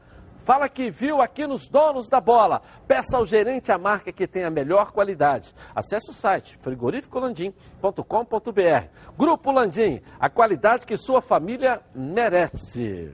Fala 0.50 0.68
que 0.68 0.90
viu 0.90 1.22
aqui 1.22 1.46
nos 1.46 1.68
donos 1.68 2.10
da 2.10 2.20
bola. 2.20 2.64
Peça 2.88 3.18
ao 3.18 3.24
gerente 3.24 3.72
a 3.72 3.78
marca 3.78 4.12
que 4.12 4.26
tem 4.26 4.44
a 4.44 4.50
melhor 4.50 4.92
qualidade. 4.92 5.54
Acesse 5.76 6.10
o 6.10 6.14
site 6.14 6.58
frigorificolandim.com.br. 6.58 8.88
Grupo 9.16 9.52
Landim, 9.52 10.02
a 10.20 10.28
qualidade 10.28 10.88
que 10.88 10.98
sua 10.98 11.22
família 11.22 11.84
merece. 11.94 13.14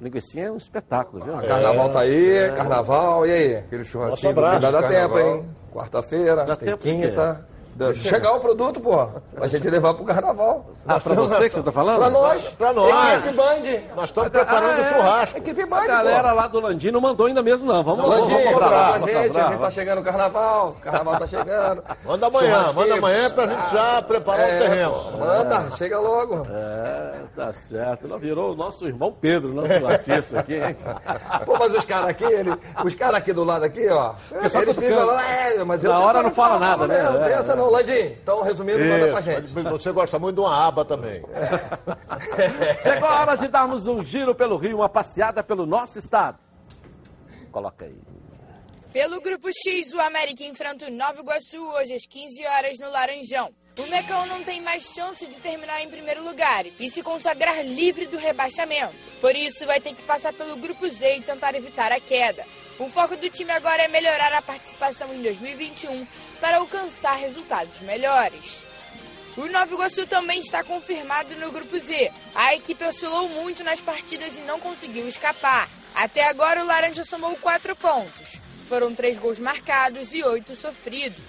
Linguiça 0.00 0.40
é 0.40 0.50
um 0.50 0.56
espetáculo, 0.56 1.24
viu? 1.24 1.34
Carnaval 1.46 1.90
tá 1.90 2.00
aí, 2.00 2.30
é. 2.30 2.48
carnaval, 2.50 3.26
e 3.26 3.32
aí? 3.32 3.56
Aquele 3.56 3.84
churrasquinho, 3.84 4.34
dá, 4.34 4.58
dá 4.70 4.88
tempo, 4.88 5.18
hein? 5.18 5.44
Quarta-feira, 5.70 6.56
tem 6.56 6.76
quinta. 6.78 7.46
Chegar 7.94 8.32
o 8.32 8.40
produto, 8.40 8.78
pô, 8.78 9.08
pra 9.34 9.48
gente 9.48 9.68
levar 9.68 9.94
pro 9.94 10.04
carnaval. 10.04 10.66
Ah, 10.86 11.00
pra 11.00 11.14
você 11.14 11.48
que 11.48 11.54
você 11.54 11.62
tá 11.62 11.72
falando? 11.72 11.98
Pra 11.98 12.10
nós. 12.10 12.48
Pra 12.50 12.72
nós. 12.72 13.18
Equipe 13.18 13.34
Band. 13.34 13.94
Nós 13.96 14.10
estamos 14.10 14.30
preparando 14.30 14.78
o 14.78 14.82
ah, 14.82 14.84
é. 14.84 14.88
churrasco. 14.88 15.38
Equipe 15.38 15.66
Band, 15.66 15.76
A 15.78 15.86
galera 15.86 16.28
pô. 16.30 16.34
lá 16.34 16.46
do 16.48 16.60
Landim 16.60 16.90
não 16.90 17.00
mandou 17.00 17.26
ainda 17.26 17.42
mesmo, 17.42 17.72
não. 17.72 17.82
Vamos, 17.82 18.08
Landim, 18.08 18.32
vamos 18.32 18.52
cobrar. 18.52 19.00
Pra 19.00 19.12
gente, 19.12 19.38
a 19.38 19.48
gente 19.48 19.60
tá 19.60 19.70
chegando 19.70 20.00
o 20.00 20.04
carnaval, 20.04 20.68
o 20.68 20.72
carnaval 20.74 21.18
tá 21.18 21.26
chegando. 21.26 21.82
Manda 22.04 22.26
amanhã, 22.26 22.72
manda 22.72 22.94
amanhã 22.94 23.30
pra 23.30 23.46
gente 23.46 23.72
já 23.72 24.02
preparar 24.02 24.48
é, 24.48 24.56
o 24.56 24.58
terreno. 24.58 24.90
Pô, 24.90 25.18
manda, 25.18 25.70
chega 25.76 25.98
logo. 25.98 26.46
É, 26.50 27.12
tá 27.34 27.52
certo. 27.52 28.06
Não 28.06 28.18
virou 28.18 28.52
o 28.52 28.56
nosso 28.56 28.86
irmão 28.86 29.14
Pedro, 29.18 29.54
nosso 29.54 29.86
artista 29.86 30.40
aqui, 30.40 30.54
hein? 30.54 30.76
Pô, 31.46 31.56
mas 31.58 31.74
os 31.74 31.84
caras 31.84 32.10
aqui, 32.10 32.24
ele, 32.24 32.52
os 32.84 32.94
caras 32.94 33.16
aqui 33.16 33.32
do 33.32 33.44
lado 33.44 33.64
aqui, 33.64 33.88
ó, 33.88 34.14
eles 34.32 34.76
ficam 34.76 35.06
lá, 35.06 35.24
é, 35.24 35.64
mas 35.64 35.84
eu... 35.84 35.90
Na 35.90 36.00
hora 36.00 36.22
não 36.22 36.30
fala 36.30 36.58
nada, 36.58 36.86
né? 36.86 37.02
Não 37.02 37.22
tem 37.22 37.32
essa 37.34 37.54
não, 37.54 37.69
Landim. 37.70 38.16
Então, 38.22 38.42
resumindo, 38.42 38.80
Isso, 38.80 38.88
manda 38.88 39.08
pra 39.12 39.20
gente. 39.20 39.48
Você 39.48 39.92
gosta 39.92 40.18
muito 40.18 40.36
de 40.36 40.40
uma 40.40 40.66
aba 40.66 40.84
também. 40.84 41.22
Chegou 42.82 43.08
a 43.08 43.20
hora 43.20 43.36
de 43.36 43.48
darmos 43.48 43.86
um 43.86 44.04
giro 44.04 44.34
pelo 44.34 44.56
Rio, 44.56 44.78
uma 44.78 44.88
passeada 44.88 45.42
pelo 45.42 45.66
nosso 45.66 45.98
estado. 45.98 46.38
Coloca 47.50 47.84
aí. 47.84 47.96
Pelo 48.92 49.20
Grupo 49.20 49.48
X, 49.52 49.92
o 49.92 50.00
América 50.00 50.42
enfrenta 50.42 50.86
o 50.86 50.90
Nova 50.90 51.20
Iguaçu 51.20 51.62
hoje 51.76 51.94
às 51.94 52.06
15 52.06 52.44
horas 52.46 52.78
no 52.78 52.90
Laranjão. 52.90 53.50
O 53.78 53.86
Mecão 53.86 54.26
não 54.26 54.42
tem 54.42 54.60
mais 54.60 54.82
chance 54.82 55.24
de 55.26 55.36
terminar 55.36 55.80
em 55.80 55.88
primeiro 55.88 56.24
lugar 56.24 56.66
e 56.78 56.90
se 56.90 57.02
consagrar 57.02 57.64
livre 57.64 58.06
do 58.06 58.18
rebaixamento. 58.18 58.92
Por 59.20 59.34
isso, 59.34 59.64
vai 59.64 59.80
ter 59.80 59.94
que 59.94 60.02
passar 60.02 60.32
pelo 60.32 60.56
Grupo 60.56 60.88
Z 60.88 61.18
e 61.18 61.22
tentar 61.22 61.54
evitar 61.54 61.92
a 61.92 62.00
queda. 62.00 62.44
O 62.80 62.88
foco 62.88 63.16
do 63.16 63.30
time 63.30 63.52
agora 63.52 63.82
é 63.82 63.88
melhorar 63.88 64.32
a 64.32 64.42
participação 64.42 65.14
em 65.14 65.22
2021 65.22 66.06
para 66.40 66.58
alcançar 66.58 67.14
resultados 67.16 67.80
melhores. 67.82 68.62
O 69.36 69.46
Nova 69.46 69.72
Iguaçu 69.72 70.06
também 70.06 70.40
está 70.40 70.64
confirmado 70.64 71.36
no 71.36 71.52
Grupo 71.52 71.78
Z. 71.78 72.10
A 72.34 72.54
equipe 72.54 72.84
oscilou 72.84 73.28
muito 73.28 73.62
nas 73.62 73.80
partidas 73.80 74.36
e 74.36 74.40
não 74.40 74.58
conseguiu 74.58 75.08
escapar. 75.08 75.68
Até 75.94 76.28
agora, 76.28 76.62
o 76.62 76.66
Laranja 76.66 77.04
somou 77.04 77.36
quatro 77.36 77.76
pontos. 77.76 78.38
Foram 78.68 78.94
três 78.94 79.18
gols 79.18 79.38
marcados 79.38 80.14
e 80.14 80.22
oito 80.24 80.54
sofridos. 80.54 81.22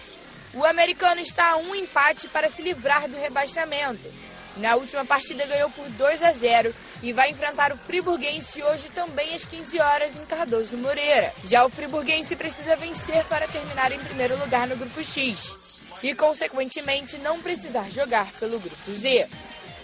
O 0.54 0.66
americano 0.66 1.22
está 1.22 1.52
a 1.52 1.58
um 1.58 1.76
empate 1.76 2.28
para 2.28 2.50
se 2.50 2.62
livrar 2.62 3.08
do 3.08 3.18
rebaixamento. 3.18 4.12
Na 4.58 4.76
última 4.76 5.06
partida 5.06 5.46
ganhou 5.46 5.70
por 5.70 5.88
2 5.90 6.24
a 6.24 6.34
0 6.34 6.76
e 7.02 7.14
vai 7.14 7.32
enfrentar 7.32 7.72
o 7.72 7.78
Friburguense 7.78 8.62
hoje 8.62 8.90
também 8.90 9.34
às 9.34 9.46
15 9.46 9.80
horas 9.80 10.16
em 10.16 10.26
Cardoso 10.26 10.78
Moreira. 10.78 11.34
Já 11.46 11.66
o 11.66 11.70
Friburguense 11.70 12.36
precisa 12.36 12.76
vencer 12.76 13.24
para 13.26 13.48
terminar 13.48 13.92
em 13.92 14.00
primeiro 14.00 14.38
lugar 14.38 14.68
no 14.68 14.76
grupo 14.76 15.04
X 15.04 15.56
e, 16.04 16.14
consequentemente, 16.14 17.18
não 17.20 17.40
precisar 17.42 17.90
jogar 17.90 18.28
pelo 18.40 18.60
grupo 18.60 18.92
Z. 18.92 19.28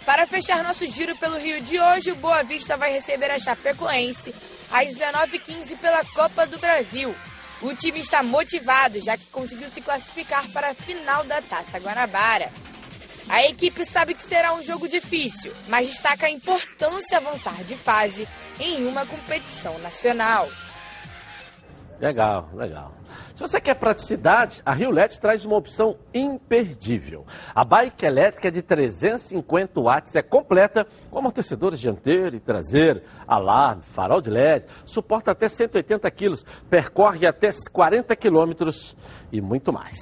Para 0.05 0.25
fechar 0.25 0.63
nosso 0.63 0.85
giro 0.85 1.15
pelo 1.17 1.37
Rio 1.37 1.61
de 1.61 1.79
hoje, 1.79 2.11
o 2.11 2.15
Boa 2.15 2.43
Vista 2.43 2.77
vai 2.77 2.91
receber 2.91 3.29
a 3.31 3.39
Chapecoense 3.39 4.33
às 4.71 4.87
19h15 4.95 5.77
pela 5.77 6.03
Copa 6.05 6.45
do 6.45 6.57
Brasil. 6.57 7.13
O 7.61 7.73
time 7.73 7.99
está 7.99 8.21
motivado, 8.21 8.99
já 9.01 9.17
que 9.17 9.25
conseguiu 9.27 9.69
se 9.69 9.81
classificar 9.81 10.47
para 10.49 10.69
a 10.69 10.75
final 10.75 11.23
da 11.23 11.41
Taça 11.41 11.79
Guanabara. 11.79 12.51
A 13.29 13.43
equipe 13.45 13.85
sabe 13.85 14.13
que 14.13 14.23
será 14.23 14.53
um 14.53 14.63
jogo 14.63 14.87
difícil, 14.87 15.53
mas 15.67 15.89
destaca 15.89 16.27
a 16.27 16.31
importância 16.31 17.17
avançar 17.17 17.61
de 17.65 17.75
fase 17.75 18.27
em 18.59 18.87
uma 18.87 19.05
competição 19.05 19.77
nacional. 19.79 20.47
Legal, 21.99 22.49
legal. 22.53 22.93
Se 23.35 23.41
você 23.41 23.59
quer 23.59 23.73
praticidade, 23.75 24.61
a 24.65 24.71
Rio 24.71 24.91
LED 24.91 25.19
traz 25.19 25.45
uma 25.45 25.57
opção 25.57 25.97
imperdível. 26.13 27.25
A 27.53 27.65
bike 27.65 28.05
elétrica 28.05 28.51
de 28.51 28.61
350 28.61 29.81
watts 29.81 30.15
é 30.15 30.21
completa 30.21 30.87
com 31.09 31.19
amortecedores 31.19 31.79
dianteiro 31.79 32.35
e 32.35 32.39
traseiro, 32.39 33.01
alarme, 33.27 33.83
farol 33.83 34.21
de 34.21 34.29
LED, 34.29 34.67
suporta 34.85 35.31
até 35.31 35.49
180 35.49 36.09
quilos, 36.11 36.45
percorre 36.69 37.25
até 37.25 37.49
40 37.71 38.15
quilômetros 38.15 38.95
e 39.31 39.41
muito 39.41 39.73
mais. 39.73 39.97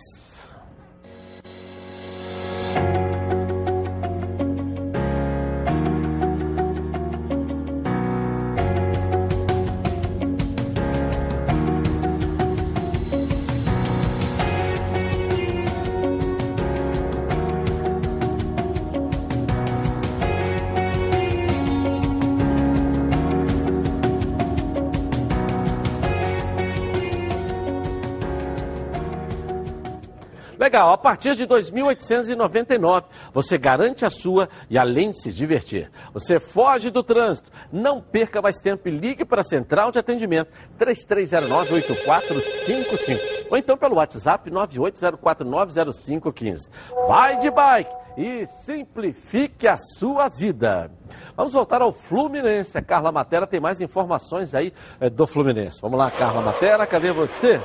Legal, 30.75 30.91
a 30.91 30.97
partir 30.97 31.35
de 31.35 31.47
2.899, 31.47 33.05
você 33.33 33.57
garante 33.57 34.03
a 34.03 34.09
sua 34.09 34.49
e 34.69 34.77
além 34.77 35.11
de 35.11 35.21
se 35.21 35.31
divertir, 35.31 35.89
você 36.13 36.37
foge 36.37 36.89
do 36.89 37.01
trânsito. 37.01 37.49
Não 37.71 38.01
perca 38.01 38.41
mais 38.41 38.57
tempo 38.57 38.89
e 38.89 38.91
ligue 38.91 39.23
para 39.23 39.39
a 39.39 39.45
central 39.45 39.89
de 39.89 39.99
atendimento 39.99 40.51
3309-8455 40.77 43.47
ou 43.49 43.57
então 43.57 43.77
pelo 43.77 43.95
WhatsApp 43.95 44.51
980490515. 44.51 46.69
Vai 47.07 47.39
de 47.39 47.49
bike 47.49 47.95
e 48.17 48.45
simplifique 48.45 49.69
a 49.69 49.77
sua 49.77 50.27
vida. 50.27 50.91
Vamos 51.37 51.53
voltar 51.53 51.81
ao 51.81 51.93
Fluminense. 51.93 52.77
A 52.77 52.81
Carla 52.81 53.13
Matera 53.13 53.47
tem 53.47 53.61
mais 53.61 53.79
informações 53.79 54.53
aí 54.53 54.73
é, 54.99 55.09
do 55.09 55.25
Fluminense. 55.25 55.79
Vamos 55.81 55.97
lá, 55.97 56.11
Carla 56.11 56.41
Matera, 56.41 56.85
cadê 56.85 57.13
você? 57.13 57.61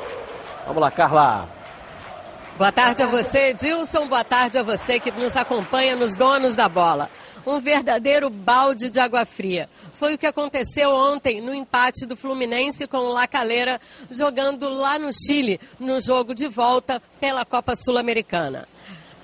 Vamos 0.64 0.80
lá, 0.80 0.92
Carla. 0.92 1.59
Boa 2.60 2.70
tarde 2.70 3.02
a 3.02 3.06
você, 3.06 3.52
Edilson. 3.52 4.06
Boa 4.06 4.22
tarde 4.22 4.58
a 4.58 4.62
você 4.62 5.00
que 5.00 5.10
nos 5.10 5.34
acompanha 5.34 5.96
nos 5.96 6.14
Donos 6.14 6.54
da 6.54 6.68
Bola. 6.68 7.10
Um 7.46 7.58
verdadeiro 7.58 8.28
balde 8.28 8.90
de 8.90 9.00
água 9.00 9.24
fria. 9.24 9.66
Foi 9.94 10.12
o 10.12 10.18
que 10.18 10.26
aconteceu 10.26 10.90
ontem 10.90 11.40
no 11.40 11.54
empate 11.54 12.04
do 12.04 12.14
Fluminense 12.14 12.86
com 12.86 12.98
o 12.98 13.12
La 13.14 13.26
Calera, 13.26 13.80
jogando 14.10 14.68
lá 14.68 14.98
no 14.98 15.10
Chile, 15.10 15.58
no 15.78 16.02
jogo 16.02 16.34
de 16.34 16.48
volta 16.48 17.00
pela 17.18 17.46
Copa 17.46 17.74
Sul-Americana 17.74 18.68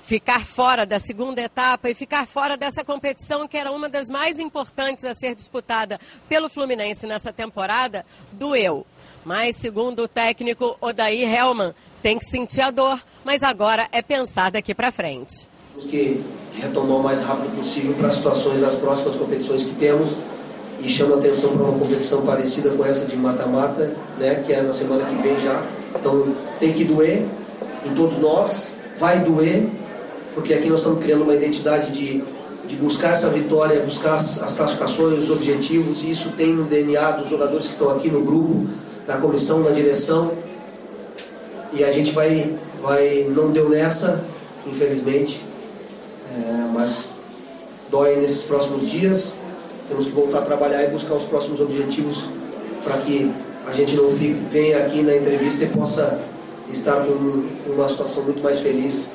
ficar 0.07 0.45
fora 0.45 0.85
da 0.85 1.01
segunda 1.01 1.41
etapa 1.41 1.89
e 1.89 1.93
ficar 1.93 2.25
fora 2.25 2.55
dessa 2.55 2.81
competição 2.81 3.45
que 3.45 3.57
era 3.57 3.69
uma 3.73 3.89
das 3.89 4.09
mais 4.09 4.39
importantes 4.39 5.03
a 5.03 5.13
ser 5.13 5.35
disputada 5.35 5.99
pelo 6.29 6.49
Fluminense 6.49 7.05
nessa 7.05 7.33
temporada, 7.33 8.05
doeu. 8.31 8.87
Mas, 9.25 9.57
segundo 9.57 10.03
o 10.03 10.07
técnico 10.07 10.77
Odair 10.79 11.29
Helman, 11.29 11.75
tem 12.01 12.17
que 12.17 12.25
sentir 12.25 12.61
a 12.61 12.71
dor, 12.71 12.99
mas 13.25 13.43
agora 13.43 13.87
é 13.91 14.01
pensar 14.01 14.51
daqui 14.51 14.73
para 14.73 14.91
frente. 14.91 15.47
Temos 15.73 15.89
que 15.89 16.23
retomar 16.53 16.97
o 16.97 17.03
mais 17.03 17.21
rápido 17.21 17.55
possível 17.55 17.93
para 17.93 18.07
as 18.07 18.15
situações 18.15 18.61
das 18.61 18.75
próximas 18.79 19.15
competições 19.15 19.63
que 19.63 19.75
temos 19.75 20.11
e 20.79 20.89
chama 20.89 21.17
atenção 21.17 21.53
para 21.53 21.63
uma 21.63 21.79
competição 21.79 22.25
parecida 22.25 22.69
com 22.71 22.85
essa 22.85 23.05
de 23.05 23.15
mata-mata, 23.15 23.95
né, 24.17 24.43
que 24.45 24.53
é 24.53 24.61
na 24.61 24.73
semana 24.73 25.05
que 25.05 25.15
vem 25.21 25.39
já. 25.39 25.63
Então 25.95 26.35
tem 26.59 26.73
que 26.73 26.83
doer 26.83 27.25
em 27.85 27.95
todos 27.95 28.19
nós, 28.19 28.73
vai 28.99 29.23
doer, 29.23 29.67
porque 30.33 30.53
aqui 30.53 30.69
nós 30.69 30.79
estamos 30.79 31.03
criando 31.03 31.23
uma 31.23 31.33
identidade 31.33 31.91
de, 31.91 32.23
de 32.67 32.75
buscar 32.75 33.15
essa 33.15 33.29
vitória, 33.29 33.83
buscar 33.83 34.15
as 34.15 34.53
classificações, 34.55 35.23
os 35.23 35.31
objetivos, 35.31 36.01
e 36.03 36.11
isso 36.11 36.29
tem 36.31 36.53
no 36.53 36.65
DNA 36.65 37.11
dos 37.11 37.29
jogadores 37.29 37.67
que 37.67 37.73
estão 37.73 37.89
aqui 37.91 38.09
no 38.09 38.23
grupo, 38.23 38.67
na 39.07 39.17
comissão, 39.17 39.59
na 39.59 39.71
direção, 39.71 40.31
e 41.73 41.83
a 41.83 41.91
gente 41.91 42.11
vai, 42.11 42.57
vai 42.81 43.25
não 43.29 43.51
deu 43.51 43.69
nessa, 43.69 44.23
infelizmente, 44.65 45.39
é, 46.31 46.71
mas 46.73 47.11
dói 47.89 48.15
nesses 48.17 48.43
próximos 48.43 48.89
dias. 48.89 49.35
Temos 49.87 50.05
que 50.05 50.11
voltar 50.11 50.39
a 50.39 50.41
trabalhar 50.41 50.83
e 50.83 50.87
buscar 50.89 51.15
os 51.15 51.23
próximos 51.23 51.59
objetivos 51.61 52.17
para 52.83 53.01
que 53.01 53.31
a 53.65 53.73
gente 53.73 53.95
não 53.95 54.11
fique, 54.17 54.33
venha 54.51 54.85
aqui 54.85 55.01
na 55.01 55.15
entrevista 55.15 55.63
e 55.63 55.69
possa 55.69 56.19
estar 56.71 57.05
com 57.05 57.71
uma 57.71 57.89
situação 57.89 58.23
muito 58.23 58.41
mais 58.41 58.59
feliz 58.61 59.09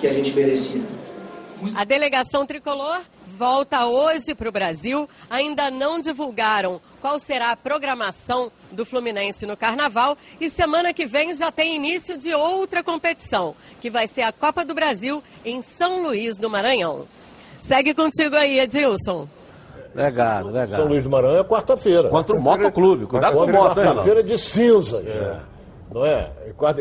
que 0.00 0.06
a 0.06 0.12
gente 0.12 0.32
merecia. 0.34 0.82
A 1.74 1.84
delegação 1.84 2.46
tricolor 2.46 3.00
volta 3.36 3.86
hoje 3.86 4.34
para 4.34 4.48
o 4.48 4.52
Brasil. 4.52 5.08
Ainda 5.28 5.70
não 5.70 6.00
divulgaram 6.00 6.80
qual 7.00 7.20
será 7.20 7.50
a 7.50 7.56
programação 7.56 8.50
do 8.72 8.84
Fluminense 8.84 9.46
no 9.46 9.56
Carnaval. 9.56 10.16
E 10.40 10.48
semana 10.48 10.92
que 10.92 11.06
vem 11.06 11.34
já 11.34 11.52
tem 11.52 11.76
início 11.76 12.16
de 12.16 12.34
outra 12.34 12.82
competição, 12.82 13.54
que 13.80 13.90
vai 13.90 14.06
ser 14.06 14.22
a 14.22 14.32
Copa 14.32 14.64
do 14.64 14.74
Brasil 14.74 15.22
em 15.44 15.60
São 15.60 16.02
Luís 16.02 16.36
do 16.36 16.48
Maranhão. 16.48 17.06
Segue 17.60 17.92
contigo 17.94 18.34
aí, 18.34 18.58
Edilson. 18.58 19.28
Legal, 19.94 20.46
legal. 20.46 20.80
São 20.80 20.88
Luís 20.88 21.04
do 21.04 21.10
Maranhão 21.10 21.40
é 21.40 21.44
quarta-feira. 21.44 22.08
Contra 22.08 22.34
o 22.34 22.40
Motoclube. 22.40 23.06
Cuidado 23.06 23.36
com 23.36 23.44
o 23.44 23.52
moto, 23.52 23.76
Quarta-feira 23.76 24.22
de 24.22 24.38
cinzas. 24.38 25.06
É. 25.06 25.40
Não 25.92 26.04
é? 26.04 26.30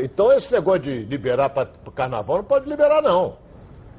Então 0.03 0.31
esse 0.31 0.51
negócio 0.51 0.81
de 0.81 1.03
liberar 1.03 1.49
para 1.49 1.69
o 1.85 1.91
carnaval 1.91 2.37
não 2.37 2.43
pode 2.43 2.69
liberar, 2.69 3.01
não. 3.01 3.44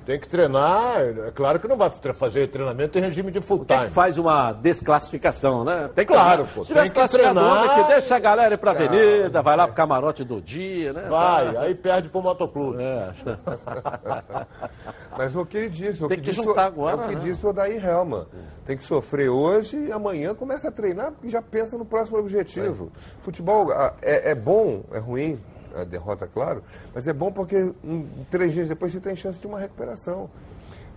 Tem 0.07 0.21
que 0.21 0.29
treinar, 0.29 1.01
é 1.01 1.33
claro 1.35 1.59
que 1.59 1.67
não 1.67 1.77
vai 1.77 1.91
fazer 1.91 2.47
treinamento 2.47 2.97
em 2.97 3.03
regime 3.03 3.33
de 3.33 3.41
full 3.41 3.65
time. 3.65 3.87
Que 3.87 3.91
faz 3.91 4.17
uma 4.17 4.53
desclassificação, 4.53 5.65
né? 5.65 5.91
Tem 5.97 6.07
que, 6.07 6.13
claro, 6.13 6.49
pô. 6.55 6.65
Se 6.65 6.73
tem 6.73 6.89
que 6.89 7.09
treinar. 7.09 7.65
Aqui, 7.65 7.89
deixa 7.89 8.15
a 8.15 8.19
galera 8.21 8.55
ir 8.55 8.57
pra 8.57 8.73
cara, 8.73 8.87
avenida, 8.87 9.43
vai 9.43 9.57
lá 9.57 9.67
pro 9.67 9.75
camarote 9.75 10.23
do 10.23 10.41
dia, 10.41 10.93
né? 10.93 11.09
Vai, 11.11 11.53
tá. 11.53 11.61
aí 11.61 11.75
perde 11.75 12.09
pro 12.09 12.23
motoclube. 12.23 12.81
É. 12.81 13.11
Mas 15.19 15.35
o 15.35 15.45
que 15.45 15.57
ele 15.57 15.71
disse, 15.71 16.05
o 16.05 16.07
tem 16.07 16.21
que, 16.21 16.31
que 16.31 16.33
juntar 16.33 16.67
agora. 16.67 17.03
É 17.03 17.05
o 17.07 17.09
que 17.09 17.15
né? 17.17 17.21
disse 17.23 17.45
o 17.45 17.53
Daí 17.53 17.77
Helma. 17.77 18.29
Tem 18.65 18.77
que 18.77 18.85
sofrer 18.85 19.29
hoje 19.29 19.77
e 19.77 19.91
amanhã 19.91 20.37
começa 20.37 20.69
a 20.69 20.71
treinar 20.71 21.11
porque 21.11 21.29
já 21.29 21.43
pensa 21.43 21.77
no 21.77 21.85
próximo 21.85 22.19
objetivo. 22.19 22.93
É. 22.95 23.23
Futebol 23.25 23.73
é, 24.01 24.31
é 24.31 24.35
bom, 24.37 24.85
é 24.93 24.99
ruim, 24.99 25.41
a 25.81 25.85
derrota, 25.85 26.27
claro, 26.27 26.63
mas 26.95 27.07
é 27.07 27.13
bom 27.13 27.31
porque 27.31 27.73
um, 27.85 28.07
três 28.31 28.53
dias 28.53 28.69
depois 28.69 28.93
você 28.93 29.01
tem 29.01 29.15
chance 29.15 29.41
de 29.41 29.47
uma 29.47 29.59
recuperação. 29.59 30.31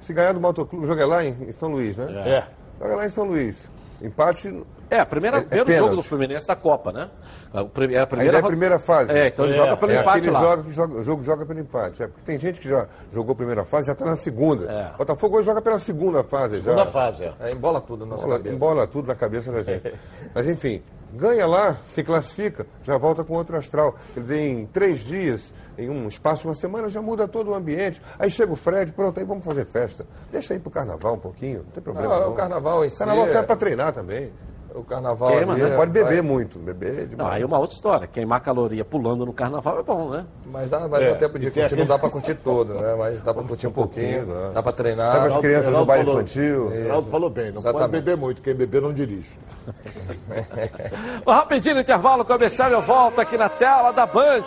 Se 0.02 0.14
ganhar 0.14 0.34
do 0.34 0.40
Motoclube, 0.40 0.88
joga 0.88 1.06
lá 1.06 1.26
em, 1.26 1.36
em, 1.50 1.52
São 1.52 1.70
Luís, 1.70 1.98
né? 1.98 2.06
É. 2.26 2.48
Joga 2.80 2.96
lá 2.96 3.06
em 3.06 3.10
São 3.10 3.26
Luís. 3.26 3.70
Empate. 4.02 4.64
É, 4.90 5.00
a 5.00 5.06
primeira, 5.06 5.38
é, 5.38 5.42
é 5.42 5.44
primeiro 5.44 5.84
jogo 5.84 5.96
do 5.98 6.02
Fluminense 6.02 6.48
da 6.48 6.56
Copa, 6.56 6.92
né? 6.92 7.10
A, 7.54 7.60
é 7.60 7.62
a 7.62 7.66
primeira, 8.08 8.38
é 8.38 8.40
a 8.40 8.44
primeira 8.44 8.80
fase. 8.80 9.12
É, 9.12 9.28
então 9.28 9.46
ele 9.46 9.54
joga 9.54 9.78
pelo 9.78 9.92
é 9.92 10.00
empate 10.00 10.30
lá. 10.30 10.40
Joga, 10.40 10.72
joga, 10.72 10.94
o 10.96 11.04
jogo 11.04 11.24
joga 11.24 11.46
pelo 11.46 11.60
empate. 11.60 12.04
É, 12.04 12.08
porque 12.08 12.22
tem 12.24 12.40
gente 12.40 12.60
que 12.60 12.68
já 12.68 12.88
jogou 13.12 13.34
a 13.34 13.36
primeira 13.36 13.66
fase 13.66 13.88
já 13.88 13.94
está 13.94 14.06
na 14.06 14.16
segunda. 14.16 14.72
É. 14.72 14.98
Botafogo 14.98 15.38
hoje 15.38 15.46
joga 15.46 15.62
pela 15.62 15.78
segunda 15.78 16.24
fase 16.24 16.62
segunda 16.62 16.86
já. 16.86 16.92
fase, 16.92 17.24
é. 17.24 17.34
é 17.42 17.52
embola 17.52 17.82
tudo 17.82 18.06
na 18.06 18.16
embola, 18.16 18.38
cabeça. 18.38 18.56
Embola 18.56 18.88
tudo 18.88 19.08
na 19.08 19.16
cabeça 19.16 19.52
da 19.52 19.62
gente. 19.62 19.94
Mas 20.34 20.48
enfim, 20.48 20.82
ganha 21.14 21.46
lá, 21.48 21.78
se 21.86 22.04
classifica, 22.04 22.66
já 22.84 22.98
volta 22.98 23.24
com 23.24 23.34
outro 23.34 23.58
astral. 23.58 23.96
Quer 24.14 24.20
dizer, 24.20 24.40
em 24.40 24.66
três 24.66 25.02
dias, 25.02 25.54
em 25.78 25.90
um 25.90 26.08
espaço 26.08 26.42
de 26.44 26.48
uma 26.50 26.56
semana, 26.56 26.90
já 26.90 27.02
muda 27.02 27.28
todo 27.28 27.52
o 27.52 27.54
ambiente. 27.54 28.02
Aí 28.18 28.30
chega 28.30 28.52
o 28.52 28.56
Fred, 28.56 28.92
pronto, 28.92 29.20
aí 29.20 29.26
vamos 29.26 29.46
fazer 29.46 29.66
festa. 29.66 30.06
Deixa 30.32 30.54
aí 30.54 30.60
pro 30.60 30.72
carnaval 30.72 31.16
um 31.16 31.20
pouquinho, 31.20 31.64
não 31.64 31.72
tem 31.72 31.84
problema. 31.84 32.16
Não, 32.16 32.22
não. 32.22 32.32
o 32.34 32.36
carnaval 32.36 32.86
em 32.86 32.90
si. 32.90 32.96
O 32.96 33.00
carnaval 33.00 33.28
serve 33.28 33.48
para 33.48 33.56
treinar 33.56 33.94
também. 33.94 34.32
O 34.76 34.84
carnaval. 34.84 35.30
Queima, 35.30 35.56
né? 35.56 35.76
Pode 35.76 35.92
beber 35.92 36.22
vai... 36.22 36.22
muito, 36.22 36.60
beber 36.60 37.08
demais. 37.08 37.18
Não, 37.18 37.28
aí 37.28 37.42
é 37.42 37.46
uma 37.46 37.58
outra 37.60 37.76
história. 37.76 38.08
Queimar 38.08 38.42
caloria 38.42 38.86
pulando 38.86 39.26
no 39.26 39.34
carnaval 39.34 39.80
é 39.80 39.84
bom, 39.84 40.10
né? 40.10 40.26
Mas 40.46 40.70
dá, 40.70 40.88
mas 40.88 41.02
é, 41.02 41.10
dá 41.12 41.16
tempo 41.16 41.40
de 41.40 41.48
curtir, 41.48 41.62
aquele... 41.62 41.82
não 41.82 41.88
dá 41.88 42.00
para 42.00 42.10
curtir 42.10 42.36
todo, 42.36 42.74
né? 42.74 42.96
Mas 42.98 43.22
dá 43.22 43.34
para 43.34 43.44
curtir 43.44 43.68
um 43.68 43.72
pouquinho, 43.72 44.26
pouquinho 44.26 44.48
né? 44.48 44.52
dá 44.54 44.64
para 44.64 44.72
treinar. 44.72 45.14
Leva 45.14 45.28
as 45.28 45.38
crianças 45.38 45.74
no 45.74 45.86
baile 45.86 46.10
infantil. 46.10 46.68
O 46.68 46.72
Geraldo 46.72 47.10
falou 47.10 47.30
bem, 47.30 47.52
não 47.52 47.60
Exatamente. 47.60 47.80
pode 47.80 47.92
beber 47.92 48.18
muito, 48.18 48.42
quem 48.42 48.56
beber 48.56 48.82
não 48.82 48.94
dirige. 48.94 49.38
um 51.26 51.32
rapidinho 51.32 51.80
intervalo 51.80 52.24
comercial, 52.26 52.70
eu 52.70 52.82
volto 52.82 53.20
aqui 53.20 53.38
na 53.38 53.50
tela 53.50 53.92
da 53.92 54.06
Band 54.06 54.44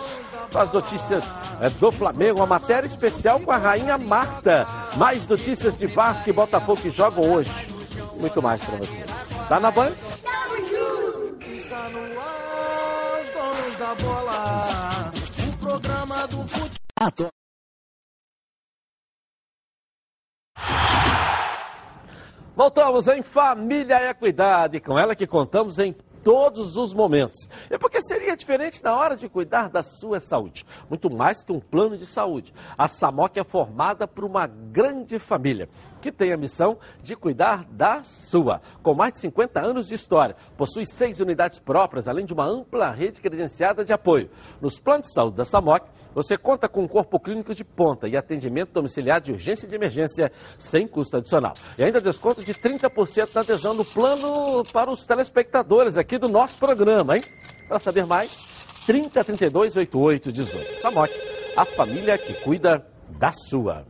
as 0.55 0.71
notícias 0.71 1.23
é, 1.59 1.69
do 1.69 1.91
Flamengo, 1.91 2.39
uma 2.39 2.45
matéria 2.45 2.87
especial 2.87 3.39
com 3.39 3.51
a 3.51 3.57
rainha 3.57 3.97
Marta. 3.97 4.67
Mais 4.97 5.27
notícias 5.27 5.77
de 5.77 5.87
Vasco 5.87 6.29
e 6.29 6.33
Botafogo 6.33 6.81
que 6.81 6.89
jogam 6.89 7.31
hoje. 7.31 7.67
Muito 8.19 8.41
mais 8.41 8.63
para 8.63 8.77
você. 8.77 9.03
Tá 9.53 9.59
na 9.59 9.69
Band? 9.69 9.91
Está 9.91 11.89
no 11.89 11.99
ar, 12.19 13.21
os 13.21 13.29
donos 13.29 13.77
da 13.77 13.93
bola. 14.03 15.11
O 15.47 15.57
programa 15.59 16.27
do 16.27 16.47
futebol. 16.47 17.31
Voltamos 22.55 23.07
em 23.07 23.21
Família 23.21 24.09
Equidade, 24.09 24.79
com 24.79 24.97
ela 24.97 25.15
que 25.15 25.27
contamos 25.27 25.77
em 25.77 25.95
todos 26.23 26.77
os 26.77 26.93
momentos. 26.93 27.47
E 27.69 27.77
porque 27.77 28.01
seria 28.01 28.35
diferente 28.35 28.83
na 28.83 28.95
hora 28.95 29.15
de 29.15 29.27
cuidar 29.27 29.69
da 29.69 29.83
sua 29.83 30.19
saúde. 30.19 30.65
Muito 30.89 31.09
mais 31.13 31.43
que 31.43 31.51
um 31.51 31.59
plano 31.59 31.97
de 31.97 32.05
saúde. 32.05 32.53
A 32.77 32.87
SAMOC 32.87 33.37
é 33.39 33.43
formada 33.43 34.07
por 34.07 34.23
uma 34.23 34.47
grande 34.47 35.19
família 35.19 35.69
que 36.01 36.11
tem 36.11 36.33
a 36.33 36.37
missão 36.37 36.77
de 37.01 37.15
cuidar 37.15 37.63
da 37.71 38.03
sua. 38.03 38.61
Com 38.81 38.93
mais 38.93 39.13
de 39.13 39.19
50 39.19 39.65
anos 39.65 39.87
de 39.87 39.95
história, 39.95 40.35
possui 40.57 40.85
seis 40.85 41.21
unidades 41.21 41.59
próprias, 41.59 42.09
além 42.09 42.25
de 42.25 42.33
uma 42.33 42.45
ampla 42.45 42.91
rede 42.91 43.21
credenciada 43.21 43.85
de 43.85 43.93
apoio. 43.93 44.29
Nos 44.59 44.77
planos 44.79 45.07
de 45.07 45.13
saúde 45.13 45.37
da 45.37 45.45
SAMOC, 45.45 45.87
você 46.13 46.37
conta 46.37 46.67
com 46.67 46.83
um 46.83 46.87
corpo 46.87 47.19
clínico 47.19 47.53
de 47.53 47.63
ponta 47.63 48.07
e 48.07 48.15
atendimento 48.15 48.71
domiciliar 48.71 49.21
de 49.21 49.31
urgência 49.31 49.65
e 49.65 49.69
de 49.69 49.75
emergência 49.75 50.31
sem 50.57 50.87
custo 50.87 51.17
adicional. 51.17 51.53
E 51.77 51.83
ainda 51.83 51.99
desconto 51.99 52.43
de 52.43 52.53
30% 52.53 53.33
na 53.33 53.41
adesão 53.41 53.73
no 53.73 53.85
plano 53.85 54.63
para 54.71 54.91
os 54.91 55.05
telespectadores 55.05 55.97
aqui 55.97 56.17
do 56.17 56.29
nosso 56.29 56.57
programa, 56.57 57.17
hein? 57.17 57.23
Para 57.67 57.79
saber 57.79 58.05
mais, 58.05 58.83
30 58.85 59.23
32 59.23 59.75
88 59.77 60.31
18. 60.31 60.73
Samok, 60.73 61.13
a 61.55 61.65
família 61.65 62.17
que 62.17 62.33
cuida 62.33 62.85
da 63.17 63.31
sua. 63.31 63.85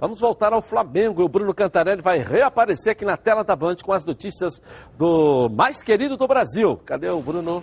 Vamos 0.00 0.18
voltar 0.18 0.52
ao 0.52 0.60
Flamengo 0.60 1.22
o 1.22 1.28
Bruno 1.28 1.54
Cantarelli 1.54 2.02
vai 2.02 2.18
reaparecer 2.18 2.90
aqui 2.90 3.04
na 3.04 3.16
tela 3.16 3.44
da 3.44 3.54
Band 3.54 3.76
com 3.84 3.92
as 3.92 4.04
notícias 4.04 4.60
do 4.98 5.48
mais 5.48 5.80
querido 5.80 6.16
do 6.16 6.26
Brasil. 6.26 6.76
Cadê 6.84 7.08
o 7.08 7.20
Bruno? 7.20 7.62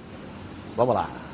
Vamos 0.77 0.95
lá. 0.95 1.28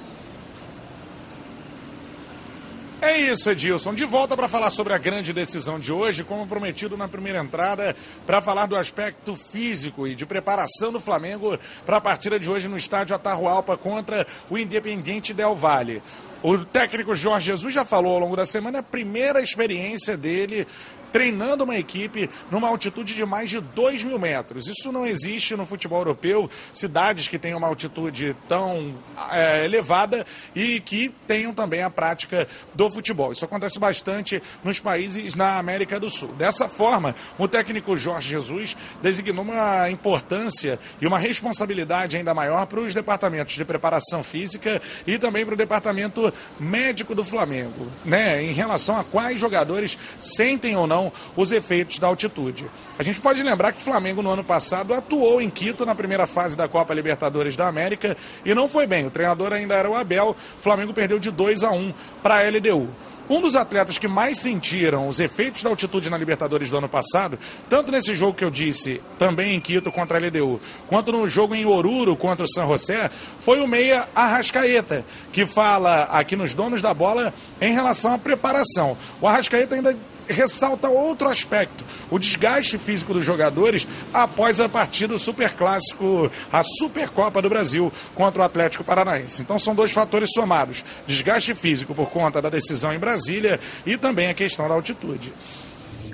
É 3.05 3.19
isso, 3.19 3.51
Edilson. 3.51 3.93
De 3.93 4.03
volta 4.03 4.35
para 4.35 4.47
falar 4.47 4.71
sobre 4.71 4.91
a 4.91 4.97
grande 4.97 5.31
decisão 5.31 5.79
de 5.79 5.91
hoje, 5.91 6.23
como 6.23 6.47
prometido 6.47 6.97
na 6.97 7.07
primeira 7.07 7.39
entrada, 7.39 7.95
para 8.25 8.41
falar 8.41 8.65
do 8.65 8.75
aspecto 8.75 9.35
físico 9.35 10.07
e 10.07 10.15
de 10.15 10.25
preparação 10.25 10.91
do 10.91 10.99
Flamengo 10.99 11.55
para 11.85 11.97
a 11.97 12.01
partida 12.01 12.39
de 12.39 12.49
hoje 12.49 12.67
no 12.67 12.75
estádio 12.75 13.15
Atahualpa 13.15 13.77
contra 13.77 14.25
o 14.49 14.57
Independiente 14.57 15.35
Del 15.35 15.53
Valle. 15.53 16.01
O 16.41 16.57
técnico 16.65 17.13
Jorge 17.13 17.45
Jesus 17.45 17.71
já 17.71 17.85
falou 17.85 18.13
ao 18.13 18.19
longo 18.19 18.35
da 18.35 18.45
semana, 18.45 18.79
a 18.79 18.83
primeira 18.83 19.39
experiência 19.39 20.17
dele 20.17 20.67
treinando 21.15 21.63
uma 21.63 21.77
equipe 21.77 22.29
numa 22.51 22.67
altitude 22.67 23.15
de 23.15 23.25
mais 23.25 23.49
de 23.49 23.61
2 23.61 24.03
mil 24.03 24.19
metros. 24.19 24.67
Isso 24.67 24.91
não 24.91 25.05
existe 25.05 25.55
no 25.55 25.65
futebol 25.65 25.99
europeu, 25.99 26.51
cidades 26.73 27.29
que 27.29 27.39
tenham 27.39 27.57
uma 27.57 27.69
altitude 27.69 28.35
tão 28.49 28.93
é, 29.31 29.63
elevada 29.63 30.25
e 30.53 30.81
que 30.81 31.07
tenham 31.25 31.53
também 31.53 31.81
a 31.81 31.89
prática 31.89 32.45
do 32.73 32.89
futebol. 32.89 33.31
Isso 33.31 33.45
acontece 33.45 33.79
bastante 33.79 34.43
nos 34.61 34.81
países 34.81 35.35
na 35.35 35.57
América 35.57 35.97
do 36.01 36.09
Sul. 36.09 36.33
Dessa 36.33 36.67
forma, 36.67 37.15
o 37.37 37.47
técnico 37.47 37.95
Jorge 37.95 38.27
Jesus 38.27 38.75
designou 39.01 39.45
uma 39.45 39.89
importância 39.89 40.77
e 40.99 41.07
uma 41.07 41.17
responsabilidade 41.17 42.17
ainda 42.17 42.33
maior 42.33 42.65
para 42.65 42.81
os 42.81 42.93
departamentos 42.93 43.55
de 43.55 43.63
preparação 43.63 44.21
física 44.21 44.81
e 45.07 45.17
também 45.17 45.45
para 45.45 45.53
o 45.53 45.57
departamento 45.57 46.33
médico 46.59 47.15
do 47.15 47.23
Flamengo, 47.23 47.89
né, 48.03 48.43
em 48.43 48.51
relação 48.51 48.97
a 48.97 49.03
quais 49.05 49.39
jogadores 49.39 49.97
sentem 50.19 50.75
ou 50.75 50.85
não 50.85 51.04
os 51.35 51.51
efeitos 51.51 51.99
da 51.99 52.07
altitude. 52.07 52.65
A 52.97 53.03
gente 53.03 53.19
pode 53.19 53.41
lembrar 53.43 53.71
que 53.71 53.79
o 53.79 53.83
Flamengo 53.83 54.21
no 54.21 54.29
ano 54.29 54.43
passado 54.43 54.93
atuou 54.93 55.41
em 55.41 55.49
Quito 55.49 55.85
na 55.85 55.95
primeira 55.95 56.25
fase 56.25 56.55
da 56.55 56.67
Copa 56.67 56.93
Libertadores 56.93 57.55
da 57.55 57.67
América 57.67 58.15
e 58.43 58.53
não 58.53 58.67
foi 58.67 58.85
bem. 58.87 59.05
O 59.05 59.11
treinador 59.11 59.53
ainda 59.53 59.75
era 59.75 59.89
o 59.89 59.95
Abel. 59.95 60.35
O 60.57 60.61
Flamengo 60.61 60.93
perdeu 60.93 61.19
de 61.19 61.31
2 61.31 61.63
a 61.63 61.71
1 61.71 61.93
para 62.21 62.39
a 62.39 62.49
LDU. 62.49 62.89
Um 63.27 63.41
dos 63.41 63.55
atletas 63.55 63.97
que 63.97 64.07
mais 64.07 64.37
sentiram 64.37 65.09
os 65.09 65.19
efeitos 65.19 65.63
da 65.63 65.69
altitude 65.69 66.11
na 66.11 66.17
Libertadores 66.17 66.69
do 66.69 66.77
ano 66.77 66.87
passado, 66.87 67.39
tanto 67.67 67.91
nesse 67.91 68.13
jogo 68.13 68.37
que 68.37 68.45
eu 68.45 68.51
disse, 68.51 69.01
também 69.17 69.55
em 69.55 69.59
Quito 69.59 69.91
contra 69.91 70.19
a 70.19 70.21
LDU, 70.21 70.61
quanto 70.87 71.11
no 71.11 71.27
jogo 71.27 71.55
em 71.55 71.65
Oruro 71.65 72.15
contra 72.15 72.45
o 72.45 72.47
San 72.47 72.67
José, 72.67 73.09
foi 73.39 73.59
o 73.61 73.67
meia 73.67 74.07
Arrascaeta, 74.15 75.03
que 75.33 75.47
fala 75.47 76.03
aqui 76.03 76.35
nos 76.35 76.53
donos 76.53 76.83
da 76.83 76.93
bola 76.93 77.33
em 77.59 77.73
relação 77.73 78.13
à 78.13 78.17
preparação. 78.19 78.95
O 79.19 79.27
Arrascaeta 79.27 79.73
ainda 79.73 79.97
ressalta 80.27 80.89
outro 80.89 81.27
aspecto, 81.29 81.83
o 82.09 82.19
desgaste 82.19 82.77
físico 82.77 83.13
dos 83.13 83.25
jogadores 83.25 83.87
após 84.13 84.59
a 84.59 84.67
partida 84.67 85.13
do 85.13 85.19
Superclássico, 85.19 86.31
a 86.51 86.63
Supercopa 86.63 87.41
do 87.41 87.49
Brasil 87.49 87.91
contra 88.13 88.41
o 88.41 88.45
Atlético 88.45 88.83
Paranaense. 88.83 89.41
Então 89.41 89.59
são 89.59 89.75
dois 89.75 89.91
fatores 89.91 90.29
somados, 90.33 90.83
desgaste 91.07 91.53
físico 91.53 91.93
por 91.93 92.09
conta 92.09 92.41
da 92.41 92.49
decisão 92.49 92.93
em 92.93 92.99
Brasília 92.99 93.59
e 93.85 93.97
também 93.97 94.27
a 94.27 94.33
questão 94.33 94.67
da 94.67 94.73
altitude. 94.73 95.31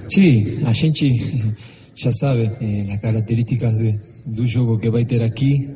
Sim, 0.10 0.66
a 0.66 0.74
gente 0.74 1.10
já 1.96 2.12
sabe 2.12 2.50
eh, 2.62 2.94
as 2.94 3.00
características 3.00 3.74
de, 3.78 3.94
do 4.26 4.46
jogo 4.46 4.78
que 4.78 4.90
vai 4.90 5.06
ter 5.06 5.22
aqui. 5.22 5.74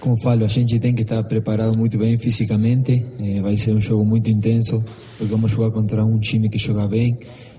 Como 0.00 0.20
falo, 0.22 0.44
a 0.44 0.48
gente 0.48 0.78
tem 0.78 0.94
que 0.94 1.02
estar 1.02 1.22
preparado 1.24 1.76
muito 1.76 1.98
bem 1.98 2.18
fisicamente. 2.18 3.04
Eh, 3.20 3.40
vai 3.40 3.56
ser 3.56 3.72
um 3.72 3.80
jogo 3.80 4.04
muito 4.04 4.30
intenso, 4.30 4.82
porque 5.16 5.30
vamos 5.30 5.50
jogar 5.50 5.70
contra 5.70 6.04
um 6.04 6.18
time 6.18 6.48
que 6.48 6.58
joga 6.58 6.88
bem 6.88 7.16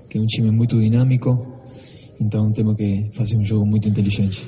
que 0.09 0.17
é 0.17 0.21
um 0.21 0.25
time 0.25 0.49
muito 0.51 0.79
dinâmico, 0.79 1.61
então 2.19 2.51
temos 2.51 2.75
que 2.75 3.09
fazer 3.13 3.37
um 3.37 3.45
jogo 3.45 3.65
muito 3.65 3.87
inteligente. 3.87 4.45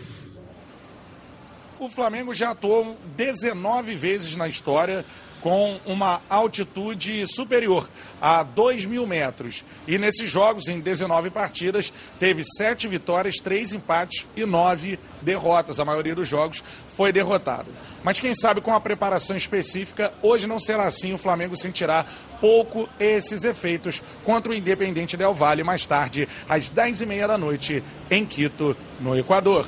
O 1.80 1.89
Flamengo 1.89 2.34
já 2.34 2.51
atuou 2.51 2.97
19 3.16 3.95
vezes 3.95 4.36
na 4.36 4.47
história 4.47 5.05
com 5.41 5.80
uma 5.86 6.22
altitude 6.30 7.26
superior 7.28 7.89
a 8.22 8.43
2 8.43 8.86
mil 8.86 9.07
metros. 9.07 9.66
E 9.88 9.97
nesses 9.97 10.30
jogos, 10.30 10.68
em 10.68 10.80
19 10.80 11.32
partidas, 11.32 11.91
teve 12.20 12.43
7 12.43 12.88
vitórias, 12.88 13.38
3 13.38 13.74
empates 13.74 14.28
e 14.36 14.45
9 14.45 14.99
derrotas. 15.22 15.80
A 15.80 15.86
maioria 15.86 16.14
dos 16.14 16.28
jogos 16.28 16.64
foi 16.95 17.12
derrotado. 17.12 17.70
Mas 18.03 18.20
quem 18.20 18.36
sabe 18.36 18.62
com 18.62 18.74
a 18.74 18.80
preparação 18.80 19.36
específica, 19.36 20.14
hoje 20.22 20.45
não 20.45 20.59
será 20.59 20.84
assim. 20.84 21.14
O 21.14 21.18
Flamengo 21.18 21.57
sentirá 21.57 22.05
pouco 22.41 22.89
esses 22.99 23.43
efeitos 23.43 24.01
contra 24.25 24.51
o 24.51 24.55
Independente 24.55 25.15
Del 25.15 25.33
Valle 25.33 25.63
mais 25.63 25.85
tarde, 25.85 26.27
às 26.49 26.69
10h30 26.69 27.27
da 27.27 27.37
noite, 27.37 27.83
em 28.09 28.25
Quito, 28.25 28.75
no 28.99 29.17
Equador. 29.17 29.67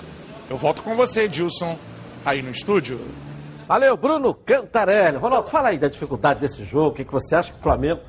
Eu 0.50 0.58
volto 0.58 0.82
com 0.82 0.96
você, 0.96 1.28
Dilson, 1.28 1.78
aí 2.26 2.42
no 2.42 2.50
estúdio. 2.50 3.00
Valeu, 3.68 3.96
Bruno 3.96 4.34
Cantarelli. 4.34 5.18
Ronaldo, 5.18 5.50
fala 5.50 5.70
aí 5.70 5.78
da 5.78 5.88
dificuldade 5.88 6.40
desse 6.40 6.66
jogo, 6.66 6.90
o 6.90 6.94
que, 6.94 7.06
que 7.06 7.14
você 7.14 7.36
acha 7.36 7.52
que 7.54 7.60
o 7.60 7.62
Flamengo 7.62 8.02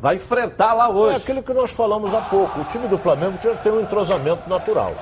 vai 0.00 0.16
enfrentar 0.16 0.74
lá 0.74 0.88
hoje? 0.88 1.14
É 1.14 1.16
aquilo 1.16 1.42
que 1.42 1.52
nós 1.52 1.72
falamos 1.72 2.14
há 2.14 2.20
pouco. 2.20 2.60
O 2.60 2.64
time 2.64 2.86
do 2.86 2.98
Flamengo 2.98 3.38
tinha 3.38 3.54
que 3.54 3.64
ter 3.64 3.72
um 3.72 3.80
entrosamento 3.80 4.48
natural. 4.48 4.94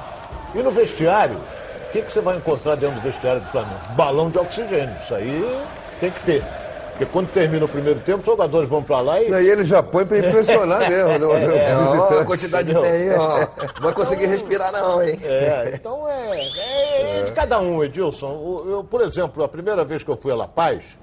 E 0.54 0.62
no 0.62 0.70
vestiário, 0.70 1.36
o 1.36 1.92
que, 1.92 2.02
que 2.02 2.12
você 2.12 2.20
vai 2.20 2.36
encontrar 2.36 2.76
dentro 2.76 2.96
do 2.96 3.02
vestiário 3.02 3.40
do 3.40 3.48
Flamengo? 3.48 3.80
Balão 3.96 4.30
de 4.30 4.38
oxigênio. 4.38 4.96
Isso 5.00 5.14
aí 5.14 5.66
tem 6.00 6.10
que 6.10 6.22
ter. 6.22 6.67
Porque 6.98 7.12
quando 7.12 7.32
termina 7.32 7.64
o 7.64 7.68
primeiro 7.68 8.00
tempo, 8.00 8.18
os 8.18 8.26
jogadores 8.26 8.68
vão 8.68 8.82
para 8.82 8.98
lá 9.00 9.22
e. 9.22 9.30
Não, 9.30 9.40
e 9.40 9.48
ele 9.48 9.62
já 9.62 9.80
põe 9.80 10.04
para 10.04 10.18
impressionar 10.18 10.80
mesmo. 10.90 11.28
Né? 11.28 11.70
É, 11.70 11.76
ó, 11.76 12.20
a 12.20 12.24
quantidade 12.24 12.74
de 12.74 12.80
tem, 12.80 13.14
ó. 13.14 13.38
Não 13.38 13.82
vai 13.82 13.92
conseguir 13.92 14.26
respirar, 14.26 14.72
não, 14.72 15.00
hein? 15.00 15.16
É, 15.22 15.70
então 15.74 16.08
é, 16.08 16.40
é, 16.40 17.20
é 17.20 17.22
de 17.22 17.30
cada 17.30 17.60
um, 17.60 17.84
Edilson. 17.84 18.64
Eu, 18.66 18.82
por 18.82 19.00
exemplo, 19.02 19.44
a 19.44 19.48
primeira 19.48 19.84
vez 19.84 20.02
que 20.02 20.10
eu 20.10 20.16
fui 20.16 20.32
a 20.32 20.34
La 20.34 20.48
Paz, 20.48 20.98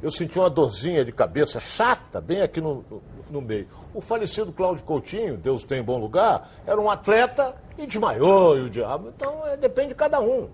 eu 0.00 0.08
senti 0.08 0.38
uma 0.38 0.48
dorzinha 0.48 1.04
de 1.04 1.10
cabeça 1.10 1.58
chata, 1.58 2.20
bem 2.20 2.42
aqui 2.42 2.60
no, 2.60 2.84
no, 3.28 3.40
meio. 3.40 3.66
O 3.92 4.00
falecido 4.00 4.52
Cláudio 4.52 4.84
Coutinho, 4.84 5.36
Deus 5.36 5.64
tem 5.64 5.80
em 5.80 5.82
bom 5.82 5.98
lugar, 5.98 6.48
era 6.64 6.80
um 6.80 6.88
atleta 6.88 7.56
e 7.76 7.88
desmaiou 7.88 8.56
e 8.56 8.60
o 8.60 8.70
diabo. 8.70 9.12
Então 9.16 9.44
é, 9.48 9.56
depende 9.56 9.88
de 9.88 9.94
cada 9.96 10.20
um. 10.20 10.48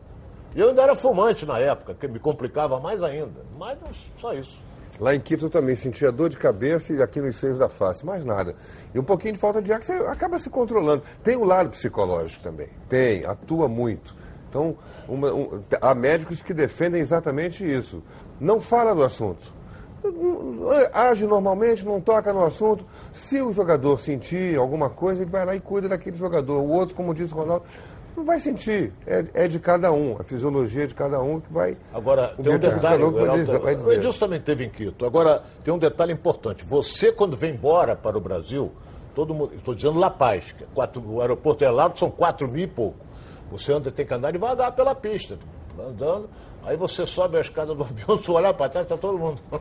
Eu 0.55 0.71
ainda 0.71 0.81
era 0.81 0.97
fumante 0.97 1.45
na 1.45 1.59
época, 1.59 1.93
que 1.93 2.09
me 2.09 2.19
complicava 2.19 2.81
mais 2.81 3.03
ainda. 3.03 3.45
Mas 3.59 3.77
só 4.17 4.33
isso. 4.33 4.65
Lá 4.99 5.15
em 5.15 5.21
Quito 5.21 5.47
eu 5.47 5.51
também 5.51 5.77
sentia 5.77 6.11
dor 6.11 6.31
de 6.31 6.39
cabeça 6.39 6.93
e 6.93 7.03
aqui 7.03 7.21
nos 7.21 7.37
seios 7.37 7.59
da 7.59 7.69
face, 7.69 8.05
mais 8.05 8.25
nada. 8.25 8.55
E 8.95 8.99
um 8.99 9.05
pouquinho 9.05 9.35
de 9.35 9.41
falta 9.41 9.61
de 9.61 9.73
ar 9.73 9.79
que 9.79 9.87
você 9.87 9.93
acaba 9.93 10.39
se 10.39 10.49
controlando. 10.49 11.03
Tem 11.23 11.37
o 11.37 11.45
lado 11.45 11.71
psicológico 11.71 12.43
também, 12.43 12.69
tem, 12.89 13.25
atua 13.25 13.69
muito. 13.69 14.17
Então, 14.49 14.77
uma, 15.07 15.33
um, 15.33 15.63
há 15.81 15.95
médicos 15.95 16.41
que 16.41 16.55
defendem 16.55 17.01
exatamente 17.01 17.69
isso. 17.69 18.03
Não 18.41 18.61
fala 18.61 18.95
do 18.95 19.03
assunto. 19.03 19.55
Age 20.93 21.27
normalmente, 21.27 21.85
não 21.85 22.01
toca 22.01 22.33
no 22.33 22.45
assunto. 22.45 22.87
Se 23.13 23.43
o 23.43 23.53
jogador 23.53 23.99
sentir 23.99 24.57
alguma 24.57 24.89
coisa, 24.89 25.23
ele 25.23 25.31
vai 25.31 25.45
lá 25.45 25.55
e 25.55 25.61
cuida 25.61 25.89
daquele 25.89 26.17
jogador. 26.17 26.59
O 26.61 26.69
outro, 26.69 26.95
como 26.95 27.13
disse 27.13 27.35
o 27.35 27.37
Ronaldo, 27.37 27.65
não 28.17 28.25
vai 28.25 28.41
sentir. 28.41 28.93
É, 29.07 29.25
é, 29.35 29.49
de 29.49 29.59
cada 29.59 29.93
um, 29.93 30.17
a 30.19 30.25
fisiologia 30.25 30.87
de 30.87 30.95
cada 30.95 31.21
um 31.21 31.41
que 31.41 31.53
vai. 31.53 31.77
Agora, 31.93 32.35
tem 32.43 32.55
um 32.55 32.59
detalhe. 32.59 33.05
O, 33.05 33.21
Heraldo, 33.21 33.61
vai 33.61 33.75
dizer. 33.75 33.89
o 33.89 33.93
Edilson 33.93 34.19
também 34.19 34.41
teve 34.41 34.65
em 34.65 34.71
Quito. 34.71 35.05
Agora, 35.05 35.43
tem 35.63 35.73
um 35.73 35.79
detalhe 35.79 36.13
importante. 36.13 36.65
Você, 36.65 37.13
quando 37.13 37.37
vem 37.37 37.53
embora 37.53 37.95
para 37.95 38.17
o 38.17 38.21
Brasil, 38.21 38.73
todo 39.15 39.35
mundo. 39.35 39.55
Estou 39.55 39.75
dizendo 39.75 39.99
La 39.99 40.11
Paz, 40.11 40.55
é 40.61 40.65
quatro, 40.75 41.03
o 41.07 41.21
aeroporto 41.21 41.65
é 41.65 41.71
largo, 41.71 41.99
são 41.99 42.11
quatro 42.11 42.49
mil 42.49 42.65
e 42.65 42.67
pouco. 42.67 42.99
Você 43.51 43.73
anda, 43.73 43.91
tem 43.91 44.05
que 44.05 44.13
andar 44.13 44.33
devagar 44.33 44.73
pela 44.73 44.95
pista. 44.95 45.39
Andando. 45.79 46.29
Aí 46.65 46.77
você 46.77 47.07
sobe 47.07 47.39
a 47.39 47.41
escada 47.41 47.75
do 47.75 47.83
avião, 47.85 48.19
você 48.19 48.31
olhar 48.31 48.53
para 48.53 48.69
trás, 48.69 48.85
está 48.85 48.97
todo 48.97 49.19
mundo. 49.19 49.41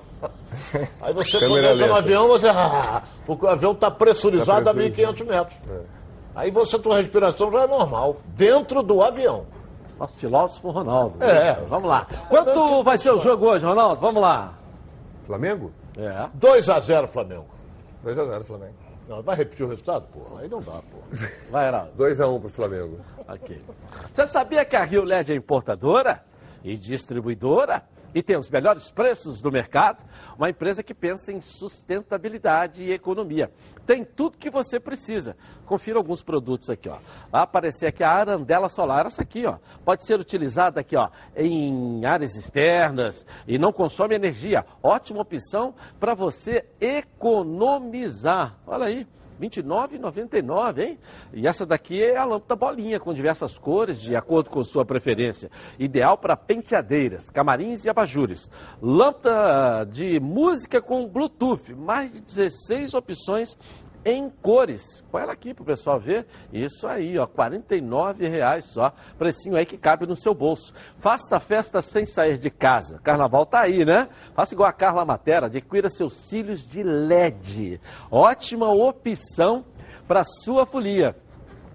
Aí 1.01 1.13
você, 1.13 1.39
quando 1.39 1.59
entra 1.59 1.87
no 1.87 1.95
avião, 1.95 2.27
você. 2.27 2.47
Porque 3.25 3.45
o 3.45 3.49
avião 3.49 3.73
está 3.73 3.91
pressurizado 3.91 4.65
tá 4.65 4.71
a 4.71 4.73
1.500 4.73 5.25
metros. 5.25 5.57
É. 5.69 5.94
Aí 6.36 6.51
você, 6.51 6.77
tua 6.77 6.97
respiração 6.97 7.49
já 7.51 7.61
é 7.61 7.67
normal, 7.67 8.17
dentro 8.36 8.83
do 8.83 9.01
avião. 9.01 9.45
Nosso 9.97 10.17
filósofo 10.17 10.69
Ronaldo. 10.69 11.23
É. 11.23 11.53
Vamos 11.69 11.89
lá. 11.89 12.05
Quanto 12.27 12.83
vai 12.83 12.97
ser 12.97 13.11
o 13.11 13.19
jogo 13.19 13.47
hoje, 13.47 13.65
Ronaldo? 13.65 14.01
Vamos 14.01 14.21
lá. 14.21 14.53
Flamengo? 15.23 15.71
É. 15.97 16.27
2x0 16.38 17.07
Flamengo. 17.07 17.45
2x0 18.05 18.43
Flamengo. 18.43 18.73
Não, 19.07 19.21
vai 19.21 19.36
repetir 19.36 19.65
o 19.65 19.69
resultado? 19.69 20.05
Pô, 20.11 20.38
aí 20.38 20.49
não 20.49 20.59
dá, 20.59 20.73
pô. 20.73 20.97
Vai, 21.51 21.67
Ronaldo. 21.67 21.91
2x1 21.97 22.39
pro 22.41 22.49
Flamengo. 22.49 22.99
Ok. 23.27 23.61
Você 24.11 24.27
sabia 24.27 24.65
que 24.65 24.75
a 24.75 24.83
Rio 24.83 25.03
LED 25.03 25.31
é 25.31 25.36
importadora 25.36 26.23
e 26.63 26.75
distribuidora 26.75 27.83
e 28.16 28.24
tem 28.24 28.38
os 28.38 28.49
melhores 28.49 28.89
preços 28.89 29.41
do 29.41 29.51
mercado? 29.51 30.03
Uma 30.38 30.49
empresa 30.49 30.82
que 30.82 30.93
pensa 30.93 31.34
em 31.34 31.41
sustentabilidade 31.41 32.82
e 32.82 32.93
economia 32.93 33.51
tem 33.86 34.03
tudo 34.03 34.38
que 34.38 34.49
você 34.49 34.80
precisa. 34.80 35.36
Confira 35.66 35.97
alguns 35.97 36.24
produtos 36.24 36.70
aqui, 36.70 36.89
ó. 36.89 36.97
Vai 37.32 37.43
aparecer 37.43 37.88
aqui 37.88 38.03
a 38.03 38.11
arandela 38.11 38.68
solar, 38.70 39.05
essa 39.05 39.22
aqui, 39.22 39.45
ó. 39.45 39.57
Pode 39.84 40.05
ser 40.05 40.20
utilizada 40.20 40.80
aqui, 40.80 40.95
ó, 40.95 41.09
em 41.36 42.05
áreas 42.05 42.36
externas 42.36 43.26
e 43.47 43.57
não 43.57 43.72
consome 43.72 44.16
energia. 44.16 44.66
Ótima 44.82 45.22
opção 45.22 45.76
para 45.99 46.13
você 46.13 46.66
economizar. 46.80 48.57
Olha 48.66 48.86
aí. 48.86 49.07
29,99, 49.41 50.79
hein? 50.79 50.99
E 51.33 51.47
essa 51.47 51.65
daqui 51.65 52.01
é 52.01 52.17
a 52.17 52.25
lâmpada 52.25 52.55
bolinha, 52.55 52.99
com 52.99 53.13
diversas 53.13 53.57
cores, 53.57 54.01
de 54.01 54.15
acordo 54.15 54.49
com 54.49 54.63
sua 54.63 54.86
preferência. 54.86 55.49
Ideal 55.77 56.17
para 56.17 56.36
penteadeiras, 56.36 57.29
camarins 57.29 57.86
e 57.86 57.89
abajures. 57.89 58.49
Lâmpada 58.81 59.86
de 59.86 60.19
música 60.19 60.81
com 60.81 61.07
Bluetooth, 61.07 61.73
mais 61.73 62.13
de 62.13 62.21
16 62.21 62.93
opções 62.93 63.57
em 64.05 64.29
cores. 64.29 65.03
Põe 65.11 65.23
ela 65.23 65.33
aqui 65.33 65.53
para 65.53 65.63
o 65.63 65.65
pessoal 65.65 65.99
ver. 65.99 66.27
Isso 66.53 66.87
aí, 66.87 67.17
ó, 67.17 67.25
R$ 67.25 67.31
49,00 67.35 68.61
só. 68.61 68.93
Precinho 69.17 69.57
aí 69.57 69.65
que 69.65 69.77
cabe 69.77 70.05
no 70.05 70.15
seu 70.15 70.33
bolso. 70.33 70.73
Faça 70.99 71.37
a 71.37 71.39
festa 71.39 71.81
sem 71.81 72.05
sair 72.05 72.37
de 72.37 72.51
casa. 72.51 72.99
Carnaval 73.03 73.45
tá 73.45 73.61
aí, 73.61 73.83
né? 73.83 74.07
Faça 74.35 74.53
igual 74.53 74.69
a 74.69 74.73
Carla 74.73 75.03
Matera, 75.03 75.47
adquira 75.47 75.89
seus 75.89 76.27
cílios 76.29 76.65
de 76.65 76.83
LED. 76.83 77.81
Ótima 78.11 78.69
opção 78.71 79.65
para 80.07 80.23
sua 80.23 80.65
folia 80.65 81.15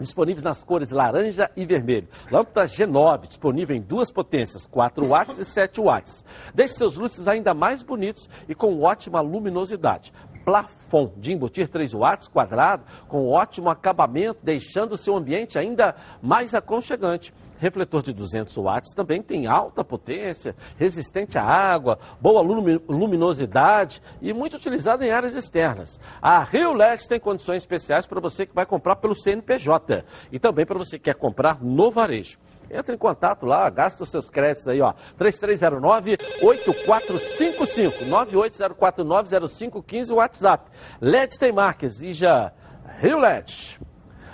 disponíveis 0.00 0.42
nas 0.42 0.64
cores 0.64 0.90
laranja 0.90 1.50
e 1.56 1.64
vermelho. 1.64 2.08
Lâmpada 2.30 2.64
G9, 2.64 3.28
disponível 3.28 3.76
em 3.76 3.82
duas 3.82 4.10
potências, 4.10 4.66
4 4.66 5.06
watts 5.06 5.38
e 5.38 5.44
7 5.44 5.80
watts. 5.80 6.24
Deixe 6.54 6.74
seus 6.74 6.96
luzes 6.96 7.28
ainda 7.28 7.54
mais 7.54 7.82
bonitos 7.82 8.28
e 8.48 8.54
com 8.54 8.80
ótima 8.80 9.20
luminosidade 9.20 10.12
plafond 10.44 11.12
de 11.16 11.32
embutir 11.32 11.68
3 11.68 11.92
watts 11.92 12.28
quadrado 12.28 12.84
com 13.08 13.28
ótimo 13.28 13.70
acabamento, 13.70 14.40
deixando 14.42 14.92
o 14.92 14.96
seu 14.96 15.16
ambiente 15.16 15.58
ainda 15.58 15.94
mais 16.22 16.54
aconchegante. 16.54 17.32
Refletor 17.58 18.02
de 18.02 18.14
200 18.14 18.56
watts 18.56 18.94
também 18.94 19.20
tem 19.20 19.46
alta 19.46 19.84
potência, 19.84 20.56
resistente 20.78 21.36
à 21.36 21.44
água, 21.44 21.98
boa 22.18 22.40
luminosidade 22.40 24.00
e 24.22 24.32
muito 24.32 24.56
utilizado 24.56 25.04
em 25.04 25.10
áreas 25.10 25.34
externas. 25.34 26.00
A 26.22 26.42
Rio 26.42 26.72
LED 26.72 27.06
tem 27.06 27.20
condições 27.20 27.62
especiais 27.62 28.06
para 28.06 28.18
você 28.18 28.46
que 28.46 28.54
vai 28.54 28.64
comprar 28.64 28.96
pelo 28.96 29.14
CNPJ 29.14 30.04
e 30.32 30.38
também 30.38 30.64
para 30.64 30.78
você 30.78 30.98
que 30.98 31.04
quer 31.04 31.16
comprar 31.16 31.62
no 31.62 31.90
varejo. 31.90 32.38
Entre 32.70 32.94
em 32.94 32.98
contato 32.98 33.44
lá, 33.44 33.68
gasta 33.68 34.04
os 34.04 34.10
seus 34.10 34.30
créditos 34.30 34.68
aí, 34.68 34.80
ó. 34.80 34.94
3309-8455, 35.18 38.08
980490515, 38.08 40.14
WhatsApp. 40.14 40.70
LED 41.00 41.36
tem 41.38 41.50
marca, 41.52 41.86
exija 41.86 42.52
Rio 43.00 43.18
LED. 43.18 43.80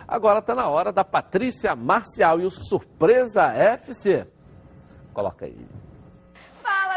Agora 0.06 0.40
está 0.40 0.54
na 0.54 0.68
hora 0.68 0.92
da 0.92 1.02
Patrícia 1.02 1.74
Marcial 1.74 2.38
e 2.40 2.44
o 2.44 2.50
Surpresa 2.50 3.46
FC. 3.52 4.26
Coloca 5.12 5.46
aí. 5.46 5.66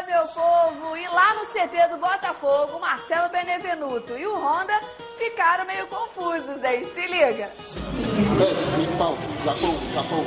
Meu 0.09 0.25
povo! 0.25 0.97
E 0.97 1.07
lá 1.07 1.35
no 1.35 1.45
CT 1.45 1.87
do 1.89 1.97
Botafogo, 1.97 2.79
Marcelo 2.79 3.29
Benevenuto 3.29 4.17
e 4.17 4.25
o 4.25 4.33
Honda 4.33 4.73
ficaram 5.15 5.65
meio 5.65 5.85
confusos, 5.85 6.63
hein? 6.63 6.83
Se 6.83 7.05
liga! 7.05 7.47
Japão, 8.89 9.15
Japão, 9.45 9.77
Japão. 9.93 10.25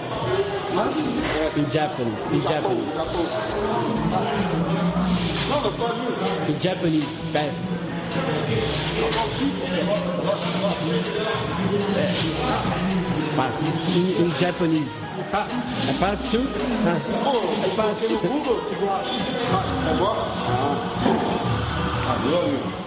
Japanese. 14.39 15.11
Ah, 15.35 15.47
é 15.89 15.93
para 15.99 16.14
tu? 16.14 16.45
Ah. 16.87 17.01
É 17.64 17.74
para 17.74 17.95
tu. 17.95 18.07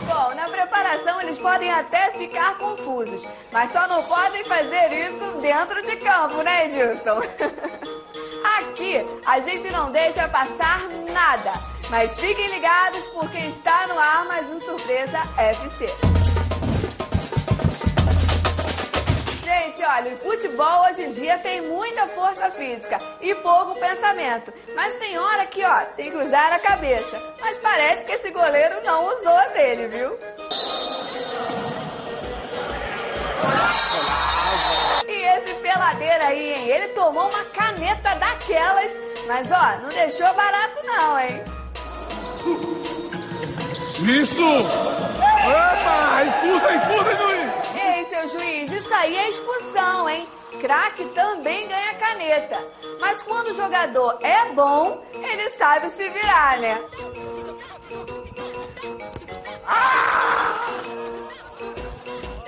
Bom, 0.05 0.35
na 0.35 0.47
preparação 0.47 1.19
eles 1.21 1.39
podem 1.39 1.71
até 1.71 2.11
ficar 2.11 2.55
confusos, 2.59 3.27
mas 3.51 3.71
só 3.71 3.87
não 3.87 4.03
podem 4.03 4.43
fazer 4.43 4.93
isso 4.93 5.41
dentro 5.41 5.81
de 5.81 5.95
campo, 5.95 6.43
né, 6.43 6.67
Edilson? 6.67 7.21
Aqui 8.59 9.03
a 9.25 9.39
gente 9.39 9.71
não 9.71 9.91
deixa 9.91 10.27
passar 10.27 10.87
nada, 11.11 11.51
mas 11.89 12.15
fiquem 12.19 12.47
ligados 12.49 13.03
porque 13.05 13.39
está 13.39 13.87
no 13.87 13.97
ar 13.97 14.25
mais 14.25 14.47
um 14.51 14.61
Surpresa 14.61 15.19
FC. 15.35 16.14
Olha, 19.85 20.15
futebol 20.17 20.85
hoje 20.85 21.03
em 21.03 21.11
dia 21.11 21.37
tem 21.39 21.61
muita 21.61 22.07
força 22.07 22.49
física 22.51 22.99
e 23.21 23.33
pouco 23.35 23.79
pensamento. 23.79 24.53
Mas 24.75 24.95
tem 24.97 25.17
hora 25.17 25.45
que, 25.45 25.63
ó, 25.63 25.81
tem 25.95 26.11
que 26.11 26.17
usar 26.17 26.51
a 26.53 26.59
cabeça. 26.59 27.35
Mas 27.39 27.57
parece 27.59 28.05
que 28.05 28.11
esse 28.13 28.31
goleiro 28.31 28.75
não 28.83 29.13
usou 29.13 29.35
a 29.35 29.47
dele, 29.49 29.87
viu? 29.87 30.17
E 35.07 35.23
esse 35.37 35.53
peladeiro 35.55 36.25
aí, 36.25 36.53
hein? 36.53 36.69
Ele 36.69 36.87
tomou 36.89 37.29
uma 37.29 37.43
caneta 37.45 38.15
daquelas, 38.15 38.95
mas 39.27 39.51
ó, 39.51 39.81
não 39.81 39.89
deixou 39.89 40.33
barato 40.33 40.85
não, 40.85 41.19
hein? 41.19 41.43
Isso! 43.99 44.59
Opa! 45.47 46.23
Expulsa, 46.23 46.75
expulsa, 46.75 47.15
juiz! 47.15 47.44
Seu 48.25 48.39
juiz, 48.39 48.71
isso 48.71 48.93
aí 48.93 49.15
é 49.15 49.29
expulsão, 49.29 50.09
hein? 50.09 50.27
Craque 50.59 51.05
também 51.09 51.67
ganha 51.67 51.93
caneta. 51.93 52.57
Mas 52.99 53.21
quando 53.21 53.49
o 53.49 53.53
jogador 53.53 54.17
é 54.21 54.51
bom, 54.53 55.03
ele 55.13 55.49
sabe 55.51 55.89
se 55.89 56.09
virar, 56.09 56.57
né? 56.57 56.81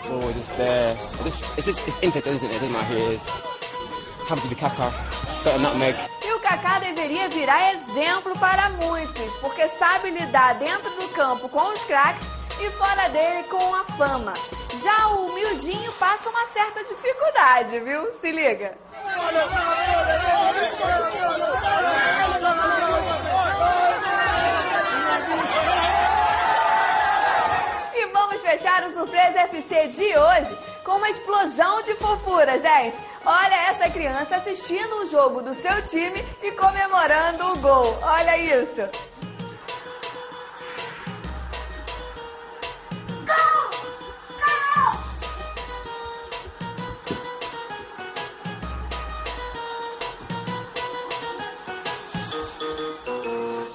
Oh, 0.09 0.33
this 0.33 0.49
there. 0.57 0.95
This, 1.23 1.43
it's 1.57 1.65
just, 1.67 1.87
it's 1.87 2.01
insect, 2.01 2.25
isn't 2.27 2.49
it? 2.49 2.55
It 2.55 2.59
doesn't 2.59 2.71
matter 2.71 2.85
who 2.85 3.11
it 3.11 3.13
is. 3.13 3.25
Happens 4.27 4.41
to 4.43 4.49
be 4.49 4.55
Qatar. 4.55 4.91
Got 5.43 5.55
a 5.55 5.59
nutmeg. 5.59 5.95
E 6.25 6.33
o 6.33 6.39
Kaká 6.39 6.79
deveria 6.79 7.29
virar 7.29 7.73
exemplo 7.73 8.33
para 8.39 8.69
muitos, 8.71 9.31
porque 9.41 9.67
sabe 9.67 10.09
lidar 10.09 10.55
dentro 10.55 10.89
do 10.95 11.07
campo 11.09 11.47
com 11.49 11.71
os 11.71 11.83
craques 11.83 12.36
e 12.59 12.69
fora 12.71 13.07
dele 13.09 13.43
com 13.43 13.75
a 13.75 13.83
fama. 13.83 14.33
Já 14.81 15.07
o 15.09 15.27
humildinho 15.27 15.91
passa 15.93 16.29
uma 16.29 16.45
certa 16.47 16.83
dificuldade, 16.83 17.79
viu? 17.79 18.11
Se 18.13 18.31
liga. 18.31 18.77
E 27.93 28.05
vamos 28.07 28.41
fechar 28.41 28.85
o 28.85 28.91
Surpresa 28.91 29.39
FC 29.41 29.87
de 29.87 30.17
hoje 30.17 30.57
com 30.83 30.93
uma 30.93 31.09
explosão 31.09 31.81
de 31.83 31.93
fofura, 31.95 32.57
gente. 32.57 32.97
Olha 33.25 33.69
essa 33.69 33.89
criança 33.89 34.37
assistindo 34.37 35.03
o 35.03 35.05
jogo 35.07 35.41
do 35.41 35.53
seu 35.53 35.81
time 35.83 36.23
e 36.41 36.51
comemorando 36.51 37.45
o 37.53 37.57
gol. 37.59 37.97
Olha 38.01 38.37
isso. 38.37 38.81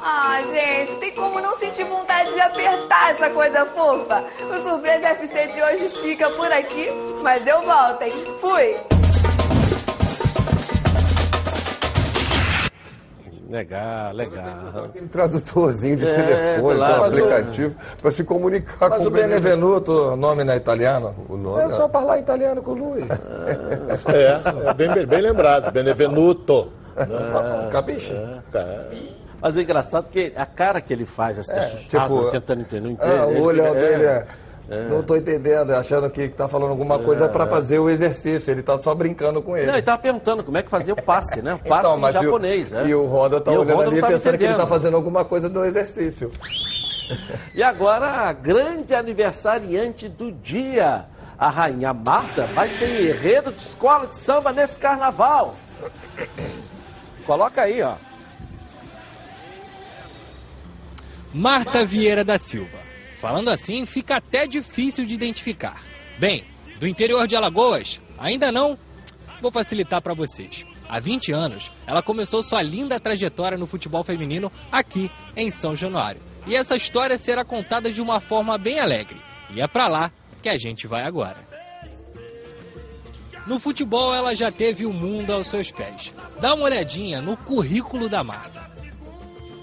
Ah, 0.05 0.43
gente, 0.51 0.97
tem 0.97 1.15
como 1.15 1.41
não 1.41 1.57
sentir 1.59 1.85
vontade 1.85 2.33
de 2.33 2.41
apertar 2.41 3.13
essa 3.13 3.31
coisa 3.31 3.65
fofa? 3.67 4.25
O 4.51 4.63
Surpresa 4.63 5.09
FC 5.09 5.47
de 5.49 5.63
hoje 5.63 5.89
fica 6.03 6.29
por 6.31 6.51
aqui, 6.51 6.89
mas 7.23 7.47
eu 7.47 7.63
volto, 7.63 8.03
hein? 8.03 8.13
Fui! 8.41 9.02
Legal, 13.53 14.15
legal. 14.15 14.85
Aquele 14.87 15.09
tradutorzinho 15.09 15.97
de 15.97 16.09
É, 16.09 16.11
telefone, 16.11 16.79
claro. 16.79 17.03
o- 17.03 17.05
aplicativo, 17.05 17.77
para 18.01 18.11
se 18.11 18.25
comunicar 18.25 18.89
Mas 18.89 19.03
com 19.03 19.09
o 19.09 19.11
Benevenuto, 19.11 20.17
nome 20.17 20.43
não 20.43 20.55
é 20.55 20.57
italiano? 20.57 21.15
O 21.29 21.37
nome 21.37 21.63
É 21.65 21.69
só 21.69 21.87
falar 21.87 22.19
italiano 22.19 22.63
com 22.63 22.71
o 22.71 22.75
Luiz. 22.75 23.05
É, 24.09 24.71
é 24.71 24.73
bem, 24.75 25.07
bem 25.07 25.21
lembrado. 25.21 25.71
Benevenuto. 25.71 26.73
É, 26.97 27.71
Capiche? 27.71 28.15
É. 28.55 28.89
Mas 29.39 29.57
é 29.57 29.61
engraçado 29.63 30.07
que 30.11 30.33
a 30.35 30.47
cara 30.47 30.81
que 30.81 30.91
ele 30.93 31.05
faz, 31.05 31.37
É, 31.37 31.59
assustado, 31.59 32.09
tipo, 32.19 32.31
tentando 32.31 32.61
entender, 32.63 32.89
não 32.89 32.97
Ah, 33.01 33.27
o 33.27 33.51
fica- 33.51 33.75
dele 33.75 34.05
é. 34.05 34.27
É. 34.69 34.89
Não 34.89 35.03
tô 35.03 35.17
entendendo, 35.17 35.71
achando 35.73 36.09
que 36.09 36.29
tá 36.29 36.47
falando 36.49 36.71
alguma 36.71 36.99
coisa 36.99 37.25
É, 37.27 37.29
para 37.29 37.45
é. 37.45 37.49
fazer 37.49 37.79
o 37.79 37.91
exercício. 37.91 38.51
Ele 38.51 38.63
tá 38.63 38.79
só 38.79 38.95
brincando 38.95 39.43
com 39.43 39.57
ele. 39.57 39.67
Não, 39.67 39.75
ele 39.75 39.83
tava 39.83 40.01
perguntando 40.01 40.43
como 40.45 40.57
é 40.57 40.63
que 40.63 40.71
fazia 40.71 40.95
o 40.95 41.03
passe, 41.03 41.43
né? 41.43 41.55
O 41.65 41.69
passe 41.69 41.81
Então, 41.87 41.99
mas 41.99 42.15
em 42.15 42.19
e 42.19 42.21
o- 42.21 42.25
japonês, 42.25 42.73
né? 42.73 42.87
E 42.87 42.95
o 42.95 43.07
tá 43.41 43.53
E 43.53 43.57
o 43.57 43.61
olhando 43.61 43.73
Honda 43.73 43.75
não 43.75 43.81
ali 43.93 44.01
tava 44.01 44.13
pensando 44.13 44.39
que 44.39 44.45
ele 44.45 44.53
tá 44.53 44.59
entendendo. 44.61 44.69
fazendo 44.69 44.97
alguma 44.97 45.25
coisa 45.25 45.49
do 45.49 45.65
exercício. 45.65 46.31
E 47.55 47.63
agora, 47.63 48.07
a 48.07 48.33
grande 48.33 48.95
aniversariante 48.95 50.09
do 50.09 50.33
dia. 50.33 51.05
A 51.39 51.51
rainha 51.51 51.93
Marta 51.93 52.45
vai 52.47 52.69
ser 52.69 53.11
enredo 53.11 53.53
de 53.53 53.61
escola 53.61 54.07
de 54.07 54.15
samba 54.15 54.53
nesse 54.53 54.79
carnaval. 54.79 55.57
Coloca 57.27 57.63
aí, 57.63 57.83
ó. 57.83 57.95
Marta 61.35 61.85
Vieira 61.85 62.25
da 62.25 62.39
Silva. 62.39 62.79
Falando 63.23 63.51
assim, 63.51 63.87
fica 63.87 64.17
até 64.17 64.49
difícil 64.49 65.07
de 65.07 65.15
identificar. 65.15 65.81
Bem, 66.19 66.45
Do 66.81 66.89
interior 66.89 67.29
de 67.29 67.37
Alagoas? 67.37 68.01
Ainda 68.19 68.51
não? 68.51 68.77
Vou 69.41 69.53
facilitar 69.53 70.03
para 70.03 70.13
vocês. 70.13 70.67
Há 70.89 70.99
20 70.99 71.31
anos, 71.31 71.71
ela 71.87 72.03
começou 72.03 72.43
sua 72.43 72.61
linda 72.61 72.99
trajetória 72.99 73.57
no 73.57 73.69
futebol 73.69 74.03
feminino 74.03 74.51
aqui 74.73 75.09
em 75.37 75.49
São 75.51 75.77
Januário. 75.77 76.21
E 76.49 76.57
essa 76.57 76.75
história 76.75 77.17
será 77.17 77.45
contada 77.45 77.93
de 77.93 78.01
uma 78.01 78.19
forma 78.19 78.59
bem 78.59 78.81
alegre. 78.81 79.21
E 79.51 79.61
é 79.61 79.69
para 79.69 79.87
lá 79.87 80.11
que 80.43 80.49
a 80.49 80.59
gente 80.59 80.89
vai 80.89 81.05
agora. 81.05 81.39
No 83.47 83.61
futebol, 83.61 84.13
ela 84.13 84.35
já 84.35 84.51
teve 84.51 84.85
o 84.85 84.93
mundo 84.93 85.33
aos 85.33 85.47
seus 85.47 85.71
pés. 85.71 86.13
Dá 86.41 86.55
uma 86.55 86.65
olhadinha 86.65 87.23
no 87.23 87.37
currículo 87.37 88.09
da 88.09 88.25
Marta. 88.25 88.72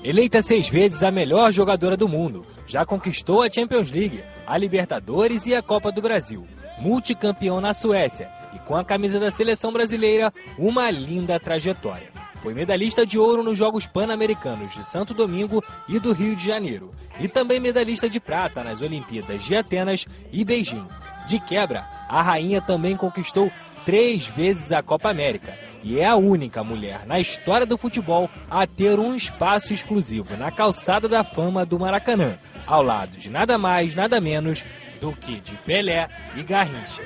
Eleita 0.01 0.41
seis 0.41 0.69
vezes 0.69 1.03
a 1.03 1.11
melhor 1.11 1.51
jogadora 1.51 1.97
do 1.97 2.07
mundo, 2.07 2.45
já 2.65 2.85
conquistou 2.85 3.41
a 3.41 3.51
Champions 3.51 3.91
League, 3.91 4.23
a 4.47 4.57
Libertadores 4.57 5.45
e 5.45 5.53
a 5.53 5.61
Copa 5.61 5.91
do 5.91 6.01
Brasil. 6.01 6.47
Multicampeão 6.79 7.59
na 7.59 7.73
Suécia 7.73 8.29
e 8.55 8.59
com 8.59 8.77
a 8.77 8.85
camisa 8.85 9.19
da 9.19 9.29
seleção 9.29 9.73
brasileira, 9.73 10.33
uma 10.57 10.89
linda 10.89 11.37
trajetória. 11.37 12.07
Foi 12.35 12.53
medalhista 12.53 13.05
de 13.05 13.19
ouro 13.19 13.43
nos 13.43 13.57
Jogos 13.57 13.85
Pan-Americanos 13.87 14.73
de 14.73 14.85
Santo 14.85 15.13
Domingo 15.13 15.61
e 15.89 15.99
do 15.99 16.13
Rio 16.13 16.33
de 16.33 16.45
Janeiro, 16.45 16.91
e 17.19 17.27
também 17.27 17.59
medalhista 17.59 18.09
de 18.09 18.21
prata 18.21 18.63
nas 18.63 18.81
Olimpíadas 18.81 19.43
de 19.43 19.53
Atenas 19.53 20.05
e 20.31 20.45
Beijing. 20.45 20.87
De 21.27 21.41
quebra, 21.41 21.85
a 22.07 22.21
rainha 22.21 22.61
também 22.61 22.95
conquistou 22.95 23.51
três 23.85 24.27
vezes 24.27 24.71
a 24.71 24.81
Copa 24.81 25.09
América 25.09 25.68
e 25.84 25.99
é 25.99 26.05
a 26.05 26.15
única 26.15 26.63
mulher 26.63 27.05
na 27.05 27.19
história 27.19 27.65
do 27.65 27.77
futebol 27.77 28.30
a 28.49 28.65
ter 28.67 28.99
um 28.99 29.15
espaço 29.15 29.73
exclusivo 29.73 30.36
na 30.38 30.51
calçada 30.51 31.07
da 31.07 31.23
fama 31.23 31.65
do 31.65 31.80
Maracanã, 31.80 32.38
ao 32.65 32.84
lado 32.84 33.17
de 33.17 33.30
nada 33.30 33.57
mais, 33.57 33.95
nada 33.95 34.19
menos 34.19 34.63
do 34.99 35.13
que 35.13 35.39
de 35.39 35.53
Pelé 35.57 36.07
e 36.36 36.43
Garrincha. 36.43 37.03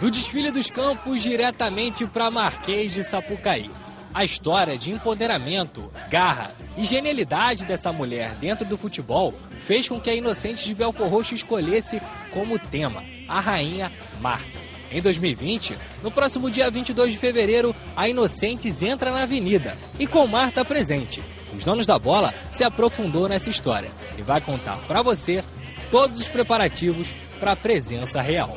Do 0.00 0.10
desfile 0.10 0.50
dos 0.50 0.70
campos 0.70 1.22
diretamente 1.22 2.06
para 2.06 2.30
Marquês 2.30 2.92
de 2.92 3.02
Sapucaí. 3.02 3.70
A 4.14 4.24
história 4.24 4.78
de 4.78 4.90
empoderamento, 4.90 5.92
garra 6.08 6.52
e 6.76 6.84
genialidade 6.84 7.64
dessa 7.64 7.92
mulher 7.92 8.34
dentro 8.36 8.64
do 8.64 8.78
futebol 8.78 9.34
fez 9.58 9.88
com 9.88 10.00
que 10.00 10.08
a 10.08 10.14
Inocente 10.14 10.64
de 10.64 10.74
Belfor 10.74 11.08
Roxo 11.08 11.34
escolhesse 11.34 12.00
como 12.32 12.58
tema 12.58 13.02
a 13.28 13.40
Rainha 13.40 13.92
Marta. 14.20 14.67
Em 14.90 15.02
2020, 15.02 15.76
no 16.02 16.10
próximo 16.10 16.50
dia 16.50 16.70
22 16.70 17.12
de 17.12 17.18
fevereiro, 17.18 17.74
a 17.94 18.08
Inocentes 18.08 18.82
entra 18.82 19.10
na 19.10 19.22
avenida 19.22 19.76
e 19.98 20.06
com 20.06 20.26
Marta 20.26 20.64
presente. 20.64 21.22
Os 21.56 21.64
donos 21.64 21.86
da 21.86 21.98
bola 21.98 22.32
se 22.50 22.64
aprofundou 22.64 23.28
nessa 23.28 23.50
história 23.50 23.90
e 24.18 24.22
vai 24.22 24.40
contar 24.40 24.76
para 24.86 25.02
você 25.02 25.44
todos 25.90 26.20
os 26.20 26.28
preparativos 26.28 27.08
para 27.38 27.52
a 27.52 27.56
presença 27.56 28.20
real. 28.20 28.56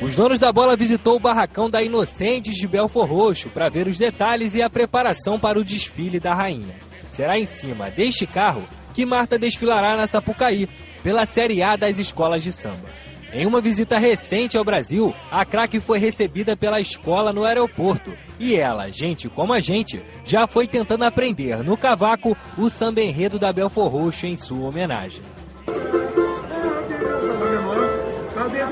Os 0.00 0.16
donos 0.16 0.38
da 0.38 0.50
bola 0.50 0.76
visitou 0.76 1.16
o 1.16 1.20
barracão 1.20 1.68
da 1.68 1.82
Inocentes 1.82 2.56
de 2.56 2.66
Belfor 2.66 3.06
Roxo 3.06 3.50
para 3.50 3.68
ver 3.68 3.86
os 3.86 3.98
detalhes 3.98 4.54
e 4.54 4.62
a 4.62 4.70
preparação 4.70 5.38
para 5.38 5.58
o 5.58 5.64
desfile 5.64 6.18
da 6.18 6.34
rainha. 6.34 6.74
Será 7.08 7.38
em 7.38 7.44
cima 7.44 7.90
deste 7.90 8.26
carro 8.26 8.64
que 8.94 9.04
Marta 9.04 9.38
desfilará 9.38 9.96
na 9.96 10.06
Sapucaí 10.06 10.68
pela 11.02 11.26
Série 11.26 11.62
A 11.62 11.76
das 11.76 11.98
escolas 11.98 12.42
de 12.42 12.52
samba. 12.52 12.88
Em 13.32 13.46
uma 13.46 13.60
visita 13.60 13.96
recente 13.96 14.58
ao 14.58 14.64
Brasil, 14.64 15.14
a 15.30 15.44
craque 15.44 15.78
foi 15.78 15.98
recebida 15.98 16.56
pela 16.56 16.80
escola 16.80 17.32
no 17.32 17.44
aeroporto. 17.44 18.12
E 18.40 18.56
ela, 18.56 18.90
gente 18.90 19.28
como 19.28 19.52
a 19.52 19.60
gente, 19.60 20.02
já 20.24 20.46
foi 20.46 20.66
tentando 20.66 21.04
aprender 21.04 21.62
no 21.62 21.76
cavaco 21.76 22.36
o 22.58 22.68
samba 22.68 23.00
enredo 23.00 23.38
da 23.38 23.52
Belfor 23.52 23.88
Roxo 23.88 24.26
em 24.26 24.36
sua 24.36 24.68
homenagem. 24.68 25.22
Cadê 28.34 28.62
a 28.62 28.66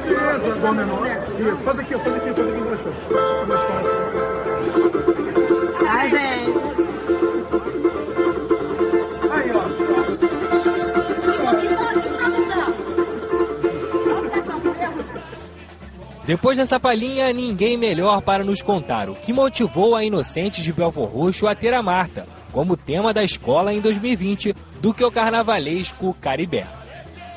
Dó 0.61 0.73
menor? 0.73 1.07
Faz 1.65 1.79
aqui, 1.79 1.95
faz 1.95 2.15
aqui, 2.17 2.33
faz 2.33 2.49
aqui 2.49 2.59
mais 2.59 2.81
fácil. 2.81 4.18
Depois 16.29 16.59
dessa 16.59 16.79
palhinha, 16.79 17.33
ninguém 17.33 17.79
melhor 17.79 18.21
para 18.21 18.45
nos 18.45 18.61
contar 18.61 19.09
o 19.09 19.15
que 19.15 19.33
motivou 19.33 19.97
a 19.97 20.05
Inocentes 20.05 20.63
de 20.63 20.75
Belfor 20.75 21.09
Roxo 21.09 21.47
a 21.47 21.55
ter 21.55 21.73
a 21.73 21.83
Marta 21.83 22.29
como 22.53 22.77
tema 22.77 23.15
da 23.15 23.25
escola 23.25 23.73
em 23.73 23.81
2020 23.81 24.55
do 24.79 24.93
que 24.93 25.03
o 25.03 25.11
carnavalesco 25.11 26.13
Caribé. 26.21 26.67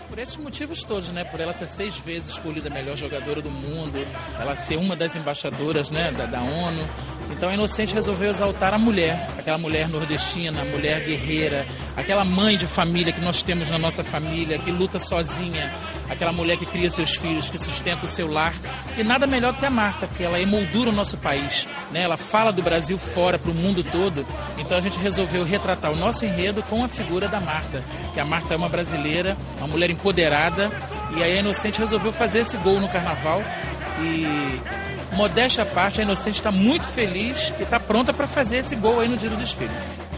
Por 0.10 0.20
esses 0.20 0.36
motivos 0.36 0.84
todos, 0.84 1.08
né? 1.08 1.24
Por 1.24 1.39
ela 1.39 1.54
ser 1.54 1.68
seis 1.68 1.96
vezes 2.00 2.32
escolhida 2.32 2.70
melhor 2.70 2.98
jogadora 2.98 3.42
do 3.42 3.50
mundo, 3.50 4.06
ela 4.38 4.56
ser 4.58 4.76
uma 4.76 4.94
das 4.94 5.16
embaixadoras 5.16 5.89
né, 5.89 6.12
da, 6.12 6.26
da 6.26 6.42
ONU. 6.42 6.86
Então 7.32 7.50
a 7.50 7.54
Inocente 7.54 7.94
resolveu 7.94 8.30
exaltar 8.30 8.74
a 8.74 8.78
mulher, 8.78 9.30
aquela 9.38 9.58
mulher 9.58 9.88
nordestina, 9.88 10.64
mulher 10.66 11.04
guerreira, 11.06 11.66
aquela 11.96 12.24
mãe 12.24 12.58
de 12.58 12.68
família 12.68 13.12
que 13.12 13.22
nós 13.22 13.42
temos 13.42 13.70
na 13.70 13.78
nossa 13.78 14.04
família, 14.04 14.60
que 14.60 14.72
luta 14.72 15.00
sozinha, 15.00 15.72
aquela 16.10 16.32
mulher 16.32 16.58
que 16.58 16.66
cria 16.66 16.90
seus 16.90 17.16
filhos, 17.16 17.50
que 17.50 17.58
sustenta 17.58 18.06
o 18.06 18.08
seu 18.08 18.30
lar. 18.30 18.54
E 18.98 19.04
nada 19.04 19.26
melhor 19.26 19.54
do 19.54 19.60
que 19.60 19.66
a 19.66 19.70
Marta, 19.70 20.08
porque 20.08 20.24
ela 20.24 20.40
emoldura 20.40 20.90
o 20.90 20.94
nosso 20.94 21.18
país. 21.18 21.66
Né? 21.92 22.02
Ela 22.04 22.18
fala 22.18 22.52
do 22.52 22.62
Brasil 22.62 22.98
fora, 22.98 23.40
para 23.40 23.52
o 23.52 23.56
mundo 23.56 23.84
todo. 23.84 24.26
Então 24.58 24.78
a 24.78 24.82
gente 24.82 25.00
resolveu 25.00 25.44
retratar 25.44 25.92
o 25.92 25.96
nosso 25.96 26.26
enredo 26.26 26.62
com 26.64 26.84
a 26.84 26.88
figura 26.88 27.28
da 27.28 27.40
Marta, 27.40 27.84
que 28.14 28.20
a 28.20 28.26
Marta 28.26 28.54
é 28.54 28.58
uma 28.58 28.70
brasileira, 28.70 29.38
uma 29.58 29.68
mulher 29.68 29.90
empoderada. 29.90 30.70
E 31.16 31.24
aí 31.24 31.38
a 31.38 31.40
Inocente 31.40 31.80
resolveu 31.80 32.12
fazer 32.12 32.40
esse 32.40 32.58
gol 32.58 32.80
no 32.80 32.90
carnaval. 32.90 33.42
E 34.02 34.60
modéstia 35.14 35.64
à 35.64 35.66
parte, 35.66 35.99
a 35.99 36.03
Inocente 36.03 36.36
está 36.36 36.51
muito 36.51 36.88
feliz 36.88 37.51
e 37.59 37.64
está 37.64 37.80
pronta 37.80 38.14
para 38.14 38.28
fazer 38.28 38.57
esse 38.57 38.76
gol 38.76 38.99
aí 38.99 39.07
no 39.07 39.18
dia 39.18 39.30
do 39.30 39.36
desfile. 39.36 39.72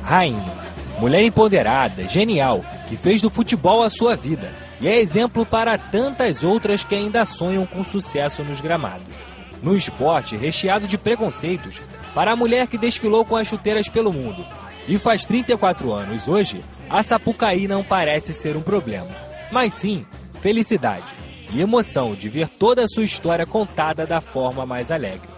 Rainha, 0.04 0.54
mulher 1.00 1.24
empoderada, 1.24 2.08
genial, 2.08 2.64
que 2.88 2.96
fez 2.96 3.22
do 3.22 3.30
futebol 3.30 3.84
a 3.84 3.90
sua 3.90 4.16
vida 4.16 4.52
e 4.80 4.88
é 4.88 5.00
exemplo 5.00 5.46
para 5.46 5.78
tantas 5.78 6.44
outras 6.44 6.84
que 6.84 6.96
ainda 6.96 7.26
sonham 7.26 7.66
com 7.66 7.84
sucesso 7.84 8.44
nos 8.44 8.62
gramados. 8.62 9.16
No 9.62 9.78
esporte 9.78 10.36
recheado 10.36 10.88
de 10.88 10.98
preconceitos, 10.98 11.82
para 12.14 12.32
a 12.32 12.36
mulher 12.36 12.68
que 12.68 12.78
desfilou 12.78 13.24
com 13.24 13.36
as 13.36 13.48
chuteiras 13.48 13.88
pelo 13.88 14.12
mundo 14.12 14.46
e 14.88 14.98
faz 14.98 15.24
34 15.24 15.92
anos 15.94 16.28
hoje, 16.28 16.64
a 16.90 17.02
Sapucaí 17.02 17.68
não 17.68 17.84
parece 17.84 18.34
ser 18.34 18.58
um 18.58 18.62
problema, 18.62 19.10
mas 19.52 19.74
sim 19.74 20.06
felicidade 20.42 21.23
e 21.54 21.62
emoção 21.62 22.16
de 22.16 22.28
ver 22.28 22.50
toda 22.50 22.84
a 22.84 22.88
sua 22.88 23.04
história 23.04 23.46
contada 23.46 24.06
da 24.06 24.20
forma 24.20 24.66
mais 24.66 24.92
alegre. 24.92 25.30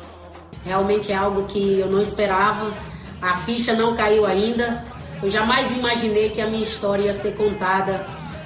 Realmente 0.64 1.12
é 1.12 1.16
algo 1.16 1.46
que 1.46 1.80
eu 1.80 1.92
não 1.92 2.02
esperava, 2.02 2.74
a 3.22 3.38
ficha 3.38 3.74
não 3.74 3.96
caiu 3.96 4.26
ainda. 4.26 4.84
Eu 5.22 5.30
jamais 5.30 5.72
imaginei 5.72 6.30
que 6.30 6.42
a 6.42 6.48
minha 6.48 6.64
história 6.64 7.04
ia 7.04 7.14
ser 7.14 7.36
contada 7.36 8.06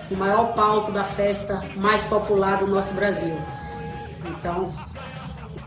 no 0.10 0.18
maior 0.18 0.54
palco 0.54 0.92
da 0.92 1.04
festa 1.04 1.62
mais 1.76 2.04
popular 2.04 2.58
do 2.58 2.68
nosso 2.68 2.94
Brasil. 2.94 3.36
Então, 4.26 4.74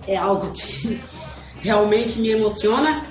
é 0.07 0.17
algo 0.17 0.51
que 0.53 1.01
realmente 1.61 2.19
me 2.19 2.31
emociona. 2.31 3.03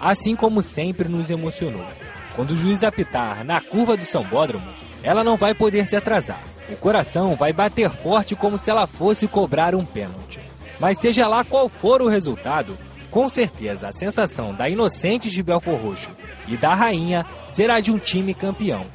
Assim 0.00 0.36
como 0.36 0.62
sempre 0.62 1.08
nos 1.08 1.30
emocionou. 1.30 1.86
Quando 2.34 2.50
o 2.50 2.56
juiz 2.56 2.84
apitar 2.84 3.44
na 3.44 3.60
curva 3.60 3.96
do 3.96 4.04
São 4.04 4.22
Bódromo, 4.22 4.66
ela 5.02 5.24
não 5.24 5.36
vai 5.36 5.54
poder 5.54 5.86
se 5.86 5.96
atrasar. 5.96 6.55
O 6.68 6.76
coração 6.76 7.36
vai 7.36 7.52
bater 7.52 7.90
forte 7.90 8.34
como 8.34 8.58
se 8.58 8.70
ela 8.70 8.86
fosse 8.86 9.28
cobrar 9.28 9.74
um 9.74 9.84
pênalti. 9.84 10.40
Mas 10.80 10.98
seja 10.98 11.26
lá 11.28 11.44
qual 11.44 11.68
for 11.68 12.02
o 12.02 12.08
resultado, 12.08 12.76
com 13.10 13.28
certeza 13.28 13.88
a 13.88 13.92
sensação 13.92 14.54
da 14.54 14.68
Inocentes 14.68 15.32
de 15.32 15.42
Belfor 15.42 15.76
Roxo 15.76 16.10
e 16.48 16.56
da 16.56 16.74
Rainha 16.74 17.24
será 17.48 17.80
de 17.80 17.90
um 17.90 17.98
time 17.98 18.34
campeão. 18.34 18.86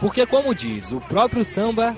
Porque, 0.00 0.26
como 0.26 0.54
diz 0.54 0.90
o 0.90 1.00
próprio 1.00 1.44
samba, 1.44 1.96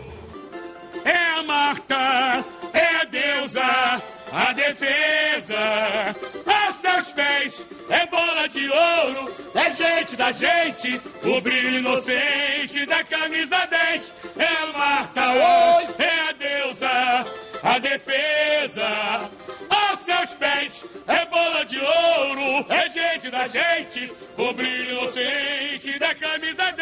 É 1.04 1.38
a 1.38 1.42
Marta, 1.42 2.44
é 2.72 2.96
a 3.00 3.04
deusa, 3.04 4.02
a 4.32 4.52
defesa. 4.52 6.14
A 6.46 6.72
seus 6.80 7.12
pés 7.12 7.66
é 7.88 8.06
bola 8.06 8.48
de 8.48 8.68
ouro, 8.68 9.34
é 9.54 9.74
gente 9.74 10.16
da 10.16 10.32
gente, 10.32 11.00
o 11.22 11.40
brilho 11.40 11.78
inocente 11.78 12.86
da 12.86 13.02
camisa 13.04 13.66
10. 13.66 14.12
É 14.38 14.46
a 14.46 14.66
Marta, 14.78 15.30
oi, 15.30 15.88
é 15.98 16.28
a 16.28 16.32
deusa, 16.32 17.26
a 17.62 17.78
defesa. 17.78 19.30
A 19.68 19.96
seus 19.98 20.34
pés 20.34 20.84
é 21.06 21.24
bola 21.26 21.64
de 21.64 21.78
ouro, 21.78 22.66
é 22.68 22.88
gente 22.88 23.30
da 23.30 23.48
gente, 23.48 24.12
o 24.36 24.52
brilho 24.52 24.92
inocente 24.92 25.98
da 25.98 26.14
camisa 26.14 26.72
10. 26.72 26.79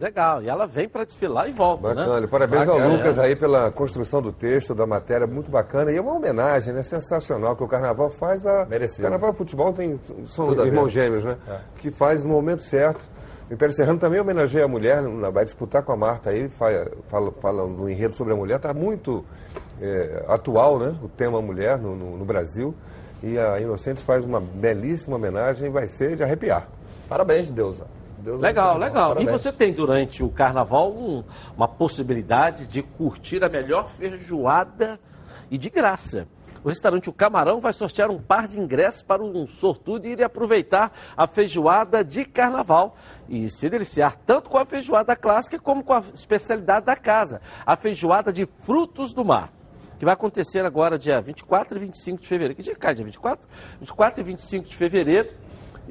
Legal, 0.00 0.42
e 0.42 0.48
ela 0.48 0.66
vem 0.66 0.88
para 0.88 1.04
desfilar 1.04 1.46
e 1.46 1.52
volta, 1.52 1.88
Bacana, 1.88 2.20
né? 2.22 2.26
parabéns 2.26 2.66
Bacana, 2.66 2.84
ao 2.86 2.90
Lucas 2.90 3.18
é. 3.18 3.20
aí 3.26 3.36
pela 3.36 3.70
construção 3.70 4.22
do 4.22 4.32
texto, 4.32 4.74
da 4.74 4.86
matéria, 4.86 5.26
muito 5.26 5.50
bacana. 5.50 5.92
E 5.92 5.96
é 5.98 6.00
uma 6.00 6.14
homenagem, 6.14 6.72
né? 6.72 6.82
Sensacional 6.82 7.54
que 7.54 7.62
o 7.62 7.68
Carnaval 7.68 8.08
faz 8.08 8.46
a. 8.46 8.64
Merecido. 8.64 9.02
O 9.02 9.10
Carnaval 9.10 9.32
e 9.34 9.36
futebol 9.36 9.72
tem, 9.74 10.00
são 10.26 10.46
Tudo 10.48 10.66
irmãos 10.66 10.88
gêmeos, 10.90 11.22
né? 11.22 11.36
É. 11.46 11.58
Que 11.80 11.90
faz 11.90 12.24
no 12.24 12.30
momento 12.30 12.62
certo. 12.62 13.06
O 13.50 13.52
Império 13.52 13.74
Serrano 13.74 13.98
também 13.98 14.18
homenageia 14.18 14.64
a 14.64 14.68
mulher, 14.68 15.02
na- 15.02 15.28
vai 15.28 15.44
disputar 15.44 15.82
com 15.82 15.92
a 15.92 15.96
Marta 15.96 16.30
aí, 16.30 16.48
fala, 16.48 16.90
fala, 17.08 17.32
fala 17.32 17.66
no 17.66 17.90
enredo 17.90 18.14
sobre 18.14 18.32
a 18.32 18.36
mulher, 18.36 18.56
está 18.56 18.72
muito 18.72 19.22
é, 19.82 20.24
atual, 20.28 20.78
né? 20.78 20.96
O 21.02 21.08
tema 21.08 21.42
mulher 21.42 21.76
no, 21.78 21.94
no, 21.94 22.16
no 22.16 22.24
Brasil. 22.24 22.74
E 23.22 23.38
a 23.38 23.60
Inocentes 23.60 24.02
faz 24.02 24.24
uma 24.24 24.40
belíssima 24.40 25.16
homenagem 25.16 25.66
e 25.66 25.70
vai 25.70 25.86
ser 25.86 26.16
de 26.16 26.22
arrepiar. 26.22 26.68
Parabéns, 27.06 27.50
Deusa. 27.50 27.84
Deus 28.20 28.40
legal, 28.40 28.78
legal. 28.78 29.20
E 29.20 29.26
você 29.26 29.52
tem 29.52 29.72
durante 29.72 30.22
o 30.22 30.28
carnaval 30.28 30.92
um, 30.92 31.24
uma 31.56 31.66
possibilidade 31.66 32.66
de 32.66 32.82
curtir 32.82 33.42
a 33.42 33.48
melhor 33.48 33.88
feijoada 33.88 35.00
e 35.50 35.58
de 35.58 35.70
graça. 35.70 36.28
O 36.62 36.68
restaurante 36.68 37.08
O 37.08 37.12
Camarão 37.12 37.58
vai 37.58 37.72
sortear 37.72 38.10
um 38.10 38.20
par 38.20 38.46
de 38.46 38.60
ingressos 38.60 39.02
para 39.02 39.22
um 39.22 39.46
sortudo 39.46 40.06
e 40.06 40.12
ir 40.12 40.22
aproveitar 40.22 40.92
a 41.16 41.26
feijoada 41.26 42.04
de 42.04 42.24
carnaval 42.26 42.96
e 43.28 43.48
se 43.50 43.68
deliciar 43.70 44.16
tanto 44.26 44.50
com 44.50 44.58
a 44.58 44.64
feijoada 44.66 45.16
clássica 45.16 45.58
como 45.58 45.82
com 45.82 45.94
a 45.94 46.02
especialidade 46.14 46.84
da 46.84 46.96
casa, 46.96 47.40
a 47.64 47.76
feijoada 47.76 48.30
de 48.30 48.46
frutos 48.60 49.14
do 49.14 49.24
mar 49.24 49.50
que 50.00 50.04
vai 50.06 50.14
acontecer 50.14 50.64
agora 50.64 50.98
dia 50.98 51.20
24 51.20 51.76
e 51.76 51.80
25 51.80 52.22
de 52.22 52.26
fevereiro. 52.26 52.54
Que 52.54 52.62
dia 52.62 52.74
cai? 52.74 52.94
Dia 52.94 53.04
24? 53.04 53.46
24 53.80 54.20
e 54.22 54.24
25 54.24 54.68
de 54.70 54.74
fevereiro. 54.74 55.28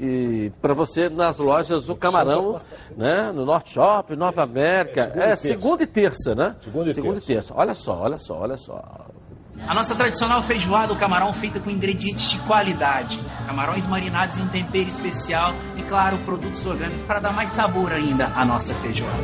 E 0.01 0.49
para 0.61 0.73
você 0.73 1.09
nas 1.09 1.37
lojas 1.37 1.89
O 1.89 1.95
Camarão, 1.95 2.61
né? 2.95 3.33
No 3.33 3.45
Norte 3.45 3.73
Shop, 3.73 4.15
Nova 4.15 4.43
América. 4.43 5.11
É, 5.13 5.35
segunda 5.35 5.83
e 5.83 5.87
terça, 5.87 6.33
né? 6.33 6.55
Segunda 6.61 6.89
e, 6.89 6.93
segunda 6.93 7.17
e 7.17 7.21
terça. 7.21 7.53
Olha 7.53 7.75
só, 7.75 7.99
olha 7.99 8.17
só, 8.17 8.39
olha 8.39 8.55
só. 8.55 8.81
A 9.67 9.73
nossa 9.73 9.93
tradicional 9.93 10.41
feijoada, 10.41 10.93
o 10.93 10.95
camarão 10.95 11.33
feita 11.33 11.59
com 11.59 11.69
ingredientes 11.69 12.29
de 12.29 12.39
qualidade, 12.39 13.19
camarões 13.45 13.85
marinados 13.87 14.37
em 14.37 14.41
um 14.41 14.47
tempero 14.47 14.87
especial 14.87 15.53
e, 15.75 15.81
claro, 15.81 16.17
produtos 16.19 16.65
orgânicos 16.65 17.01
para 17.05 17.19
dar 17.19 17.33
mais 17.33 17.49
sabor 17.49 17.91
ainda 17.91 18.31
à 18.35 18.45
nossa 18.45 18.73
feijoada. 18.75 19.19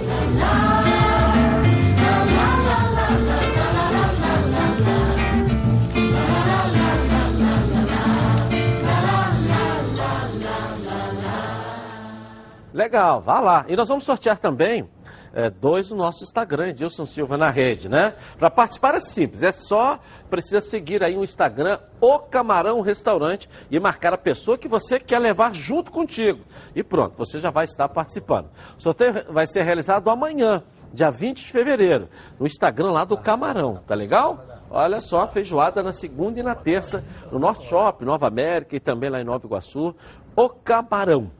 Legal, 12.76 13.22
vá 13.22 13.39
lá. 13.39 13.65
E 13.69 13.76
nós 13.77 13.88
vamos 13.88 14.03
sortear 14.03 14.38
também 14.38 14.85
é, 15.34 15.49
dois 15.49 15.89
no 15.91 15.95
nosso 15.95 16.26
Instagram, 16.26 16.68
Edilson 16.68 17.06
Silva 17.06 17.38
na 17.38 17.49
rede, 17.49 17.88
né? 17.88 18.14
Para 18.38 18.52
participar 18.52 18.95
é 18.95 18.99
simples, 18.99 19.43
é 19.43 19.52
só 19.53 19.97
precisa 20.30 20.60
seguir 20.60 21.02
aí 21.02 21.15
o 21.15 21.23
Instagram 21.23 21.80
O 22.02 22.19
Camarão 22.19 22.81
Restaurante 22.81 23.49
e 23.72 23.80
marcar 23.80 24.14
a 24.14 24.18
pessoa 24.18 24.57
que 24.57 24.68
você 24.68 24.99
quer 24.99 25.19
levar 25.19 25.56
junto 25.56 25.89
contigo. 25.89 26.41
E 26.76 26.84
pronto, 26.84 27.15
você 27.18 27.39
já 27.39 27.49
vai 27.49 27.64
estar 27.64 27.88
participando. 27.88 28.49
O 28.77 28.81
sorteio 28.81 29.23
vai 29.31 29.47
ser 29.47 29.64
realizado 29.64 30.10
amanhã, 30.10 30.61
dia 30.93 31.10
20 31.10 31.45
de 31.45 31.52
fevereiro, 31.53 32.10
no 32.38 32.45
Instagram 32.45 32.91
lá 32.91 33.06
do 33.06 33.18
Camarão, 33.18 33.81
tá 33.88 33.95
legal? 33.95 34.45
Olha 34.69 34.99
só, 34.99 35.26
feijoada 35.30 35.81
na 35.81 35.93
segunda 35.93 36.41
e 36.41 36.43
na 36.43 36.56
terça, 36.56 37.06
no 37.31 37.39
Norte 37.39 37.69
Shop, 37.69 38.03
Nova 38.03 38.27
América 38.27 38.76
e 38.76 38.81
também 38.81 39.10
lá 39.10 39.22
em 39.22 39.23
Nova 39.23 39.45
Iguaçu, 39.45 39.95
O 40.35 40.49
Camarão. 40.49 41.31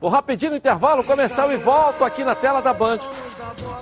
Vou 0.00 0.08
rapidinho 0.08 0.52
no 0.52 0.56
intervalo, 0.56 1.04
começar 1.04 1.52
e 1.52 1.58
volto 1.58 2.02
aqui 2.02 2.24
na 2.24 2.34
tela 2.34 2.62
da 2.62 2.72
Band 2.72 3.00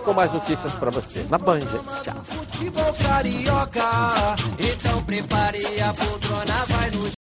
com 0.05 0.13
mais 0.13 0.33
notícias 0.33 0.75
para 0.75 0.91
você. 0.91 1.23
Na 1.31 1.39
Band, 1.39 1.61
tchau. 1.61 2.25
Futebol 2.25 2.93
carioca, 2.95 4.37
então 4.59 5.05
prepare 5.05 5.81
a 5.81 5.93
poltrona, 5.95 6.65
vai 6.67 6.91
no 6.91 7.19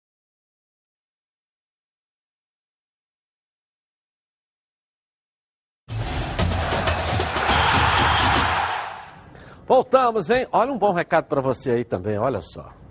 Voltamos, 9.64 10.30
hein? 10.30 10.48
Olha 10.50 10.72
um 10.72 10.78
bom 10.78 10.92
recado 10.92 11.26
para 11.26 11.42
você 11.42 11.70
aí 11.70 11.84
também, 11.84 12.18
olha 12.18 12.40
só. 12.40 12.72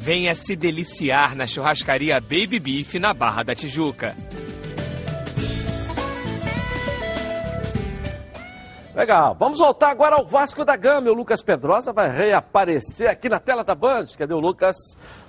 Venha 0.00 0.32
se 0.32 0.54
deliciar 0.54 1.34
na 1.34 1.44
churrascaria 1.44 2.20
Baby 2.20 2.60
Beef 2.60 2.94
na 2.94 3.12
Barra 3.12 3.42
da 3.42 3.54
Tijuca. 3.54 4.16
Legal, 8.94 9.36
vamos 9.38 9.58
voltar 9.58 9.90
agora 9.90 10.14
ao 10.16 10.24
Vasco 10.24 10.64
da 10.64 10.76
Gama. 10.76 11.10
O 11.10 11.14
Lucas 11.14 11.42
Pedrosa 11.42 11.92
vai 11.92 12.10
reaparecer 12.10 13.10
aqui 13.10 13.28
na 13.28 13.40
tela 13.40 13.64
da 13.64 13.74
Band. 13.74 14.06
Cadê 14.16 14.32
o 14.32 14.40
Lucas? 14.40 14.76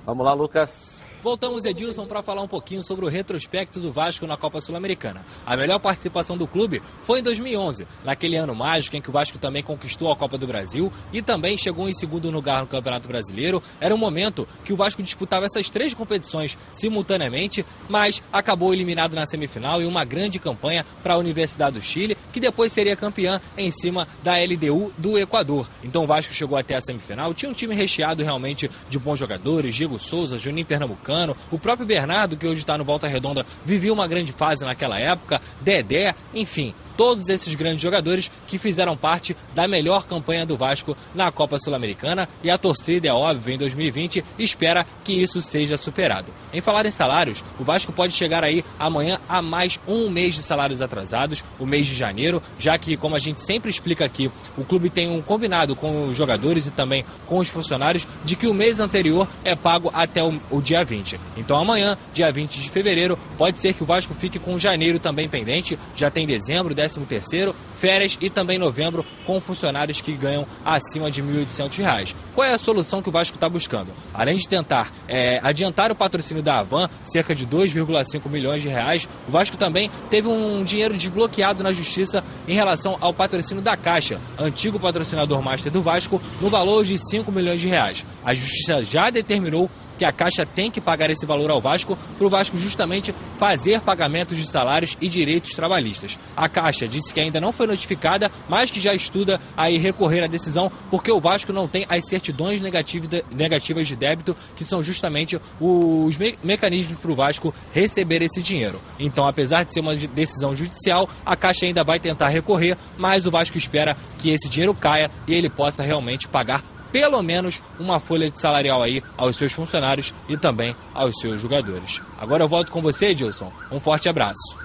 Vamos 0.05 0.23
lá, 0.23 0.33
Lucas. 0.33 0.98
Voltamos, 1.21 1.65
Edilson, 1.65 2.05
para 2.05 2.23
falar 2.23 2.41
um 2.41 2.47
pouquinho 2.47 2.81
sobre 2.81 3.03
o 3.03 3.09
retrospecto 3.09 3.81
do 3.81 3.91
Vasco 3.91 4.25
na 4.25 4.37
Copa 4.37 4.61
Sul-Americana. 4.61 5.25
A 5.45 5.57
melhor 5.57 5.77
participação 5.77 6.37
do 6.37 6.47
clube 6.47 6.81
foi 7.03 7.19
em 7.19 7.23
2011, 7.23 7.85
naquele 8.05 8.37
ano 8.37 8.55
mágico 8.55 8.95
em 8.95 9.01
que 9.01 9.09
o 9.09 9.11
Vasco 9.11 9.37
também 9.37 9.61
conquistou 9.61 10.09
a 10.09 10.15
Copa 10.15 10.37
do 10.37 10.47
Brasil 10.47 10.91
e 11.11 11.21
também 11.21 11.57
chegou 11.57 11.89
em 11.89 11.93
segundo 11.93 12.31
lugar 12.31 12.61
no 12.61 12.67
Campeonato 12.67 13.05
Brasileiro. 13.05 13.61
Era 13.81 13.93
um 13.93 13.97
momento 13.97 14.47
que 14.63 14.71
o 14.71 14.77
Vasco 14.77 15.03
disputava 15.03 15.45
essas 15.45 15.69
três 15.69 15.93
competições 15.93 16.57
simultaneamente, 16.71 17.65
mas 17.89 18.23
acabou 18.31 18.73
eliminado 18.73 19.13
na 19.13 19.25
semifinal 19.25 19.81
e 19.81 19.85
uma 19.85 20.05
grande 20.05 20.39
campanha 20.39 20.85
para 21.03 21.15
a 21.15 21.17
Universidade 21.17 21.77
do 21.77 21.83
Chile, 21.83 22.15
que 22.31 22.39
depois 22.39 22.71
seria 22.71 22.95
campeã 22.95 23.41
em 23.57 23.69
cima 23.71 24.07
da 24.23 24.35
LDU 24.37 24.93
do 24.97 25.17
Equador. 25.19 25.67
Então 25.83 26.05
o 26.05 26.07
Vasco 26.07 26.33
chegou 26.33 26.57
até 26.57 26.75
a 26.75 26.81
semifinal, 26.81 27.33
tinha 27.33 27.51
um 27.51 27.53
time 27.53 27.75
recheado 27.75 28.23
realmente 28.23 28.71
de 28.89 28.97
bons 28.97 29.19
jogadores, 29.19 29.75
Diego 29.75 29.99
Souza, 29.99 30.37
Juninho 30.37 30.65
Pernambucano, 30.65 31.09
Cano, 31.10 31.36
o 31.52 31.57
próprio 31.57 31.88
Bernardo, 31.88 32.38
que 32.38 32.45
hoje 32.45 32.60
está 32.60 32.77
no 32.77 32.84
Volta 32.84 33.07
Redonda, 33.07 33.44
vivia 33.65 33.91
uma 33.91 34.07
grande 34.07 34.31
fase 34.31 34.64
naquela 34.64 34.99
época, 34.99 35.41
Dedé, 35.60 36.14
enfim, 36.36 36.72
todos 36.99 37.30
esses 37.30 37.55
grandes 37.55 37.81
jogadores 37.81 38.30
que 38.45 38.57
fizeram 38.57 38.97
parte 38.97 39.34
da 39.55 39.69
melhor 39.69 40.05
campanha 40.05 40.45
do 40.45 40.57
Vasco 40.57 40.97
na 41.15 41.31
Copa 41.31 41.57
Sul-Americana 41.57 42.27
e 42.43 42.49
a 42.49 42.57
torcida, 42.57 43.07
é 43.07 43.13
óbvio, 43.13 43.53
em 43.53 43.57
2020 43.57 44.21
espera 44.38 44.85
que 45.01 45.13
isso 45.13 45.41
seja 45.41 45.77
superado. 45.77 46.27
Em 46.51 46.59
falar 46.59 46.85
em 46.85 46.91
salários, 46.91 47.41
o 47.57 47.63
Vasco 47.63 47.93
pode 47.93 48.13
chegar 48.13 48.43
aí 48.43 48.65
amanhã 48.77 49.17
a 49.30 49.41
mais 49.41 49.80
um 49.88 50.09
mês 50.09 50.35
de 50.35 50.41
salários 50.41 50.81
atrasados, 50.81 51.41
o 51.57 51.65
mês 51.65 51.88
de 51.88 51.95
janeiro, 51.95 52.43
já 52.59 52.77
que, 52.77 52.97
como 52.97 53.15
a 53.15 53.19
gente 53.19 53.39
sempre 53.39 53.71
explica 53.71 54.03
aqui, 54.03 54.30
o 54.57 54.65
clube 54.65 54.89
tem 54.89 55.09
um 55.09 55.21
combinado 55.21 55.77
com 55.77 56.09
os 56.09 56.17
jogadores 56.17 56.67
e 56.67 56.71
também 56.71 57.05
com 57.26 57.38
os 57.38 57.47
funcionários 57.47 58.05
de 58.26 58.35
que 58.35 58.45
o 58.45 58.53
mês 58.53 58.77
anterior 58.77 59.26
é 59.45 59.55
pago 59.55 59.89
até 59.93 60.21
o, 60.21 60.38
o 60.51 60.61
dia 60.61 60.84
20. 60.84 61.17
Então 61.38 61.55
amanhã, 61.55 61.97
dia 62.13 62.30
20 62.30 62.61
de 62.61 62.69
fevereiro, 62.69 63.17
pode 63.38 63.61
ser 63.61 63.73
que 63.73 63.84
o 63.84 63.85
Vasco 63.85 64.13
fique 64.13 64.38
com 64.38 64.59
janeiro 64.59 64.99
também 64.99 65.30
pendente, 65.30 65.80
já 65.95 66.11
tem 66.11 66.27
dezembro, 66.27 66.76
décimo 66.76 66.89
13 66.90 67.06
terceiro, 67.06 67.56
férias 67.78 68.18
e 68.20 68.30
também 68.30 68.57
novembro 68.57 69.06
com 69.26 69.40
funcionários 69.40 70.02
que 70.02 70.11
ganham 70.14 70.45
acima 70.66 71.11
de 71.11 71.22
R$ 71.22 71.45
1.800. 71.45 72.16
Qual 72.34 72.45
é 72.45 72.53
a 72.53 72.57
solução 72.57 73.02
que 73.02 73.10
o 73.10 73.11
Vasco 73.11 73.36
está 73.36 73.48
buscando? 73.48 73.90
Além 74.14 74.38
de 74.38 74.48
tentar 74.48 74.91
é, 75.07 75.40
adiantar 75.44 75.91
o 75.91 75.95
patrocínio 75.95 76.41
da 76.41 76.60
Avan, 76.60 76.90
cerca 77.03 77.36
de 77.36 77.45
2,5 77.45 78.30
milhões 78.30 78.61
de 78.61 78.70
reais, 78.70 79.07
o 79.28 79.32
Vasco 79.32 79.57
também 79.57 79.90
teve 80.10 80.28
um 80.28 80.64
dinheiro 80.64 80.95
desbloqueado 80.95 81.64
na 81.64 81.72
Justiça 81.72 82.24
em 82.48 82.56
relação 82.56 82.98
ao 82.99 83.14
patrocínio 83.14 83.61
da 83.61 83.78
Caixa, 83.78 84.20
antigo 84.38 84.80
patrocinador 84.80 85.41
master 85.41 85.72
do 85.72 85.82
Vasco, 85.82 86.22
no 86.41 86.49
valor 86.49 86.84
de 86.84 86.98
5 86.98 87.32
milhões 87.32 87.61
de 87.61 87.68
reais. 87.68 88.06
A 88.24 88.34
Justiça 88.34 88.84
já 88.84 89.10
determinou 89.10 89.70
que 89.99 90.05
a 90.05 90.11
Caixa 90.13 90.45
tem 90.45 90.71
que 90.71 90.80
pagar 90.80 91.11
esse 91.11 91.26
valor 91.26 91.51
ao 91.51 91.59
Vasco 91.59 91.97
para 92.17 92.26
o 92.26 92.30
Vasco 92.30 92.57
justamente 92.57 93.13
fazer 93.38 93.81
pagamentos 93.81 94.38
de 94.38 94.47
salários 94.47 94.97
e 95.01 95.09
direitos 95.09 95.53
trabalhistas. 95.53 96.17
A 96.35 96.47
Caixa 96.47 96.88
disse 96.88 97.13
que 97.13 97.19
ainda 97.19 97.41
não 97.41 97.51
foi 97.51 97.67
notificada, 97.67 98.31
mas 98.47 98.71
que 98.71 98.80
já 98.80 98.93
estuda 98.93 99.41
aí 99.57 99.77
recorrer 99.77 100.23
à 100.23 100.27
decisão 100.27 100.71
porque 100.89 101.11
o 101.11 101.19
Vasco 101.19 101.51
não 101.51 101.67
tem 101.67 101.85
as 101.89 102.07
certidões 102.07 102.61
negativas 102.61 103.88
de 103.88 103.95
débito, 103.95 104.35
que 104.55 104.63
são 104.63 104.81
justamente 104.81 105.39
os 105.59 106.17
me 106.17 106.39
mecanismos 106.41 106.97
para 106.97 107.11
o 107.11 107.15
Vasco 107.15 107.53
receber 107.73 108.21
esse 108.21 108.41
dinheiro. 108.41 108.80
Então, 108.97 109.27
apesar 109.27 109.65
de 109.65 109.73
ser 109.73 109.81
uma 109.81 109.95
decisão 109.95 110.55
judicial, 110.55 111.09
a 111.26 111.35
Caixa 111.35 111.65
ainda 111.65 111.84
vai 111.84 111.99
tentar 111.99 112.30
recorrer, 112.30 112.77
mas 112.97 113.26
o 113.26 113.31
Vasco 113.31 113.57
espera 113.57 113.97
que 114.17 114.30
esse 114.30 114.47
dinheiro 114.47 114.73
caia 114.73 115.11
e 115.27 115.34
ele 115.34 115.49
possa 115.49 115.84
realmente 115.84 116.26
pagar 116.26 116.63
pelo 116.91 117.22
menos 117.22 117.61
uma 117.80 117.99
folha 117.99 118.30
de 118.30 118.40
salarial 118.40 118.82
aí 118.82 119.03
aos 119.18 119.38
seus 119.38 119.53
funcionários 119.53 120.14
e 120.28 120.38
também 120.38 120.76
aos 120.94 121.20
seus 121.20 121.40
jogadores. 121.41 122.02
Agora 122.20 122.44
eu 122.44 122.48
volto 122.48 122.72
com 122.72 122.82
você, 122.82 123.07
Edilson. 123.07 123.52
Um 123.72 123.80
forte 123.80 124.10
abraço. 124.10 124.57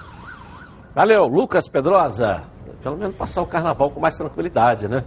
Valeu, 0.93 1.25
Lucas 1.27 1.67
Pedrosa. 1.67 2.43
Pelo 2.81 2.97
menos 2.97 3.15
passar 3.15 3.41
o 3.41 3.47
carnaval 3.47 3.89
com 3.89 3.99
mais 3.99 4.15
tranquilidade, 4.15 4.87
né? 4.87 5.03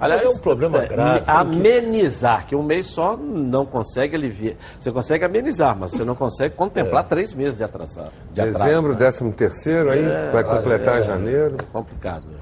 Aliás, 0.00 0.24
é 0.24 0.28
um 0.30 0.38
problema 0.38 0.82
é, 0.82 0.88
grave. 0.88 1.24
Amenizar, 1.26 2.46
que 2.46 2.56
um 2.56 2.62
mês 2.62 2.86
só 2.86 3.18
não 3.18 3.66
consegue 3.66 4.16
aliviar. 4.16 4.54
Você 4.80 4.90
consegue 4.90 5.26
amenizar, 5.26 5.76
mas 5.78 5.90
você 5.90 6.02
não 6.02 6.14
consegue 6.14 6.54
contemplar 6.54 7.04
é. 7.04 7.08
três 7.08 7.34
meses 7.34 7.58
de 7.58 7.64
atrasado. 7.64 8.12
De 8.32 8.40
Dezembro, 8.40 8.94
décimo 8.94 9.30
terceiro, 9.30 9.90
aí 9.90 10.02
é, 10.02 10.30
vai 10.32 10.42
completar 10.42 11.00
é, 11.00 11.02
janeiro. 11.02 11.58
Complicado. 11.70 12.39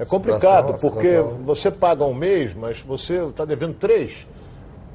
É 0.00 0.04
complicado, 0.06 0.80
porque 0.80 1.18
você 1.42 1.70
paga 1.70 2.04
um 2.04 2.14
mês, 2.14 2.54
mas 2.54 2.80
você 2.80 3.22
está 3.22 3.44
devendo 3.44 3.74
três 3.74 4.26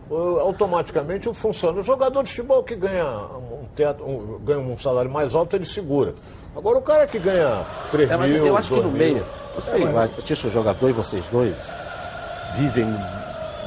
automaticamente 0.10 1.32
funciona. 1.34 1.80
O 1.80 1.84
jogador 1.84 2.23
de 2.23 2.30
futebol 2.30 2.64
que 2.64 2.76
ganha 2.76 3.06
um, 3.06 3.65
teto, 3.76 4.03
um, 4.03 4.40
ganha 4.44 4.60
um 4.60 4.77
salário 4.77 5.10
mais 5.10 5.34
alto, 5.34 5.56
ele 5.56 5.65
segura. 5.65 6.14
Agora 6.56 6.77
o 6.77 6.82
cara 6.82 7.07
que 7.07 7.19
ganha 7.19 7.64
3 7.91 8.11
é, 8.11 8.18
mas 8.18 8.34
mil, 8.34 8.45
eu 8.45 8.57
acho 8.57 8.73
que 8.73 8.80
no 8.80 8.91
meio, 8.91 9.26
você, 9.56 9.76
é, 9.76 9.86
mas... 9.86 10.15
o 10.15 10.49
jogador 10.49 10.90
e 10.90 10.94
vocês 10.94 11.26
dois 11.27 11.56
vivem, 12.57 12.88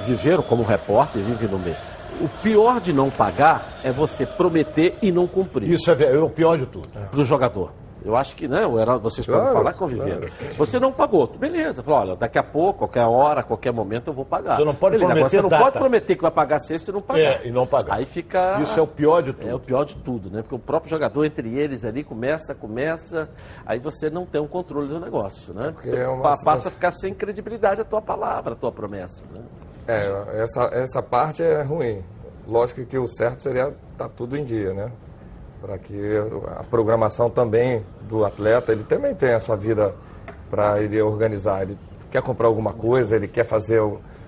viveram 0.06 0.42
como 0.42 0.62
repórter, 0.62 1.22
vivem 1.22 1.48
no 1.48 1.58
meio. 1.58 1.76
O 2.20 2.28
pior 2.42 2.80
de 2.80 2.92
não 2.92 3.10
pagar 3.10 3.80
é 3.84 3.92
você 3.92 4.24
prometer 4.24 4.96
e 5.02 5.12
não 5.12 5.26
cumprir. 5.26 5.70
Isso 5.70 5.90
é, 5.90 6.02
é 6.02 6.18
o 6.18 6.30
pior 6.30 6.56
de 6.56 6.66
tudo. 6.66 6.88
Para 6.88 7.20
o 7.20 7.24
jogador. 7.24 7.72
Eu 8.04 8.16
acho 8.16 8.36
que 8.36 8.46
não, 8.46 8.78
era, 8.78 8.96
vocês 8.96 9.26
claro, 9.26 9.42
podem 9.42 9.56
falar 9.56 9.72
conviver. 9.74 10.30
Claro. 10.30 10.54
Você 10.54 10.78
não 10.78 10.92
pagou, 10.92 11.26
beleza. 11.26 11.82
Falou, 11.82 12.00
olha, 12.00 12.16
daqui 12.16 12.38
a 12.38 12.42
pouco, 12.42 12.80
qualquer 12.80 13.04
hora, 13.04 13.42
qualquer 13.42 13.72
momento 13.72 14.08
eu 14.08 14.14
vou 14.14 14.24
pagar. 14.24 14.56
Você 14.56 14.64
não 14.64 14.74
pode 14.74 14.96
beleza. 14.96 15.12
prometer 15.12 15.36
Você 15.36 15.42
não 15.42 15.48
pode 15.48 15.78
prometer 15.78 16.16
que 16.16 16.22
vai 16.22 16.30
pagar 16.30 16.58
sexta 16.60 16.90
e 16.90 16.94
não 16.94 17.02
pagar. 17.02 17.20
É, 17.20 17.46
e 17.46 17.50
não 17.50 17.66
pagar. 17.66 17.94
Aí 17.94 18.06
fica... 18.06 18.60
Isso 18.60 18.78
é 18.78 18.82
o 18.82 18.86
pior 18.86 19.22
de 19.22 19.32
tudo. 19.32 19.50
É 19.50 19.54
o 19.54 19.60
pior 19.60 19.84
de 19.84 19.96
tudo, 19.96 20.30
né? 20.30 20.42
Porque 20.42 20.54
o 20.54 20.58
próprio 20.58 20.90
jogador, 20.90 21.24
entre 21.24 21.58
eles 21.58 21.84
ali, 21.84 22.04
começa, 22.04 22.54
começa, 22.54 23.28
aí 23.66 23.78
você 23.78 24.08
não 24.08 24.24
tem 24.24 24.40
um 24.40 24.48
controle 24.48 24.88
do 24.88 25.00
negócio, 25.00 25.52
né? 25.52 25.72
Porque 25.72 25.90
é 25.90 26.08
uma 26.08 26.22
passa 26.42 26.68
a 26.68 26.72
ficar 26.72 26.90
sem 26.92 27.12
credibilidade 27.12 27.80
a 27.80 27.84
tua 27.84 28.00
palavra, 28.00 28.52
a 28.52 28.56
tua 28.56 28.72
promessa, 28.72 29.24
né? 29.32 29.42
É, 29.86 30.42
essa, 30.42 30.64
essa 30.72 31.02
parte 31.02 31.42
é 31.42 31.62
ruim. 31.62 32.04
Lógico 32.46 32.84
que 32.84 32.98
o 32.98 33.08
certo 33.08 33.42
seria 33.42 33.68
estar 33.68 33.76
tá 33.96 34.08
tudo 34.08 34.36
em 34.36 34.44
dia, 34.44 34.72
né? 34.72 34.92
Para 35.60 35.78
que 35.78 35.94
a 36.58 36.64
programação 36.64 37.28
também 37.28 37.82
do 38.02 38.24
atleta, 38.24 38.72
ele 38.72 38.84
também 38.84 39.14
tem 39.14 39.32
a 39.32 39.40
sua 39.40 39.56
vida 39.56 39.94
para 40.50 40.80
ele 40.82 41.00
organizar. 41.00 41.62
Ele 41.62 41.78
quer 42.10 42.22
comprar 42.22 42.46
alguma 42.46 42.72
coisa, 42.72 43.16
ele 43.16 43.28
quer 43.28 43.44
fazer 43.44 43.80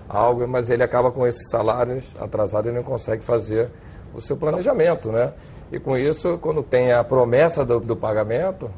algo, 0.07 0.47
mas 0.47 0.69
ele 0.69 0.83
acaba 0.83 1.11
com 1.11 1.25
esses 1.25 1.49
salários 1.49 2.15
atrasados 2.19 2.71
e 2.71 2.75
não 2.75 2.83
consegue 2.83 3.23
fazer 3.23 3.69
o 4.13 4.21
seu 4.21 4.35
planejamento, 4.35 5.11
né? 5.11 5.33
E 5.71 5.79
com 5.79 5.97
isso, 5.97 6.37
quando 6.39 6.61
tem 6.61 6.91
a 6.91 7.03
promessa 7.03 7.63
do, 7.63 7.79
do 7.79 7.95
pagamento 7.95 8.69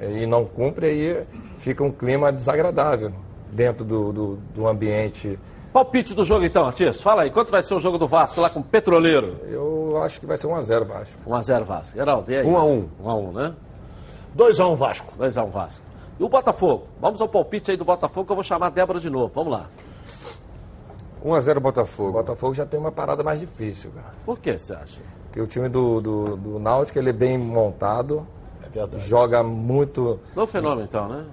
e 0.00 0.24
não 0.24 0.44
cumpre, 0.44 0.86
aí 0.86 1.26
fica 1.58 1.82
um 1.82 1.90
clima 1.90 2.32
desagradável 2.32 3.12
dentro 3.50 3.84
do, 3.84 4.12
do, 4.12 4.36
do 4.54 4.68
ambiente 4.68 5.36
Palpite 5.76 6.14
do 6.14 6.24
jogo 6.24 6.42
então, 6.42 6.64
Artis. 6.64 7.02
Fala 7.02 7.20
aí, 7.20 7.30
quanto 7.30 7.50
vai 7.50 7.62
ser 7.62 7.74
o 7.74 7.80
jogo 7.80 7.98
do 7.98 8.08
Vasco 8.08 8.40
lá 8.40 8.48
com 8.48 8.60
o 8.60 8.64
Petroleiro? 8.64 9.36
Eu 9.46 10.02
acho 10.02 10.18
que 10.18 10.24
vai 10.24 10.38
ser 10.38 10.46
1x0 10.46 10.86
Vasco. 10.86 11.20
1x0 11.28 11.64
Vasco. 11.64 11.94
Geraldo, 11.94 12.32
e 12.32 12.36
aí? 12.38 12.46
1x1. 12.46 12.88
1x1, 13.04 13.32
né? 13.34 13.54
2x1 14.34 14.76
Vasco. 14.76 15.12
2x1 15.18 15.50
Vasco. 15.50 15.82
E 16.18 16.24
o 16.24 16.30
Botafogo? 16.30 16.86
Vamos 16.98 17.20
ao 17.20 17.28
palpite 17.28 17.72
aí 17.72 17.76
do 17.76 17.84
Botafogo 17.84 18.24
que 18.24 18.32
eu 18.32 18.36
vou 18.36 18.42
chamar 18.42 18.68
a 18.68 18.70
Débora 18.70 18.98
de 18.98 19.10
novo. 19.10 19.30
Vamos 19.34 19.52
lá. 19.52 19.66
1x0 21.22 21.60
Botafogo. 21.60 22.08
O 22.08 22.12
Botafogo 22.12 22.54
já 22.54 22.64
tem 22.64 22.80
uma 22.80 22.90
parada 22.90 23.22
mais 23.22 23.40
difícil, 23.40 23.90
cara. 23.90 24.14
Por 24.24 24.38
que 24.38 24.58
você 24.58 24.72
acha? 24.72 25.02
Porque 25.26 25.42
o 25.42 25.46
time 25.46 25.68
do, 25.68 26.00
do, 26.00 26.36
do 26.38 26.58
Náutico 26.58 26.98
ele 26.98 27.10
é 27.10 27.12
bem 27.12 27.36
montado. 27.36 28.26
É 28.64 28.68
verdade. 28.70 29.06
Joga 29.06 29.42
muito. 29.42 30.18
Não 30.34 30.40
é 30.40 30.44
um 30.44 30.48
fenômeno 30.48 30.88
então, 30.88 31.06
né? 31.06 31.26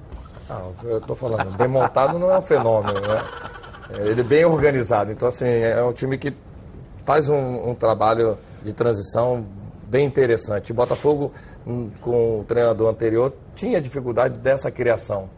Não, 0.50 0.74
eu 0.84 1.00
tô 1.00 1.16
falando, 1.16 1.56
bem 1.56 1.70
montado 1.70 2.20
não 2.20 2.30
é 2.30 2.38
um 2.38 2.42
fenômeno, 2.42 3.00
né? 3.00 3.24
É, 3.94 4.08
ele 4.08 4.22
é 4.22 4.24
bem 4.24 4.46
organizado. 4.46 5.12
Então, 5.12 5.28
assim, 5.28 5.48
é 5.48 5.82
um 5.84 5.94
time 5.94 6.18
que 6.18 6.34
faz 7.06 7.30
um, 7.30 7.70
um 7.70 7.76
trabalho 7.76 8.38
de 8.64 8.74
transição 8.74 9.46
bem 9.88 10.06
interessante. 10.06 10.72
O 10.72 10.76
Botafogo, 10.76 11.32
hum, 11.66 11.92
com 12.02 12.40
o 12.40 12.44
treinador 12.46 12.90
anterior, 12.90 13.34
tinha 13.56 13.80
dificuldade 13.80 14.38
dessa 14.40 14.72
criação. 14.72 15.30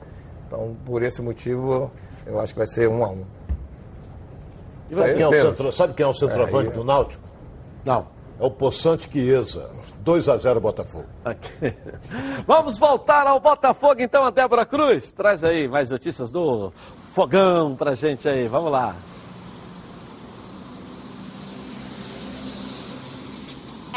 Então, 0.48 0.76
por 0.86 1.04
esse 1.04 1.22
motivo, 1.22 1.92
eu 2.26 2.40
acho 2.40 2.54
que 2.54 2.60
vai 2.60 2.68
ser 2.68 2.88
um 2.88 3.04
a 3.04 3.10
um. 3.10 3.26
E 4.90 4.96
sabe, 4.96 5.14
quem 5.14 5.24
é, 5.24 5.28
o 5.28 5.34
centro, 5.34 5.72
sabe 5.72 5.94
quem 5.94 6.06
é 6.06 6.08
o 6.08 6.14
centroavante 6.14 6.70
é, 6.70 6.72
do 6.72 6.84
Náutico? 6.84 7.24
Não. 7.84 8.08
É 8.40 8.46
o 8.46 8.52
Poçante 8.52 9.10
Chiesa. 9.12 9.70
2 10.00 10.30
a 10.30 10.38
0 10.38 10.62
Botafogo. 10.62 11.06
Okay. 11.26 11.76
Vamos 12.46 12.78
voltar 12.78 13.26
ao 13.26 13.40
Botafogo 13.40 13.96
então, 14.00 14.24
a 14.24 14.30
Débora 14.30 14.66
Cruz. 14.66 15.12
Traz 15.12 15.44
aí 15.44 15.68
mais 15.68 15.90
notícias 15.90 16.32
do 16.32 16.72
fogão 17.16 17.78
pra 17.78 17.96
gente 17.96 18.28
aí. 18.28 18.46
Vamos 18.46 18.70
lá. 18.70 18.94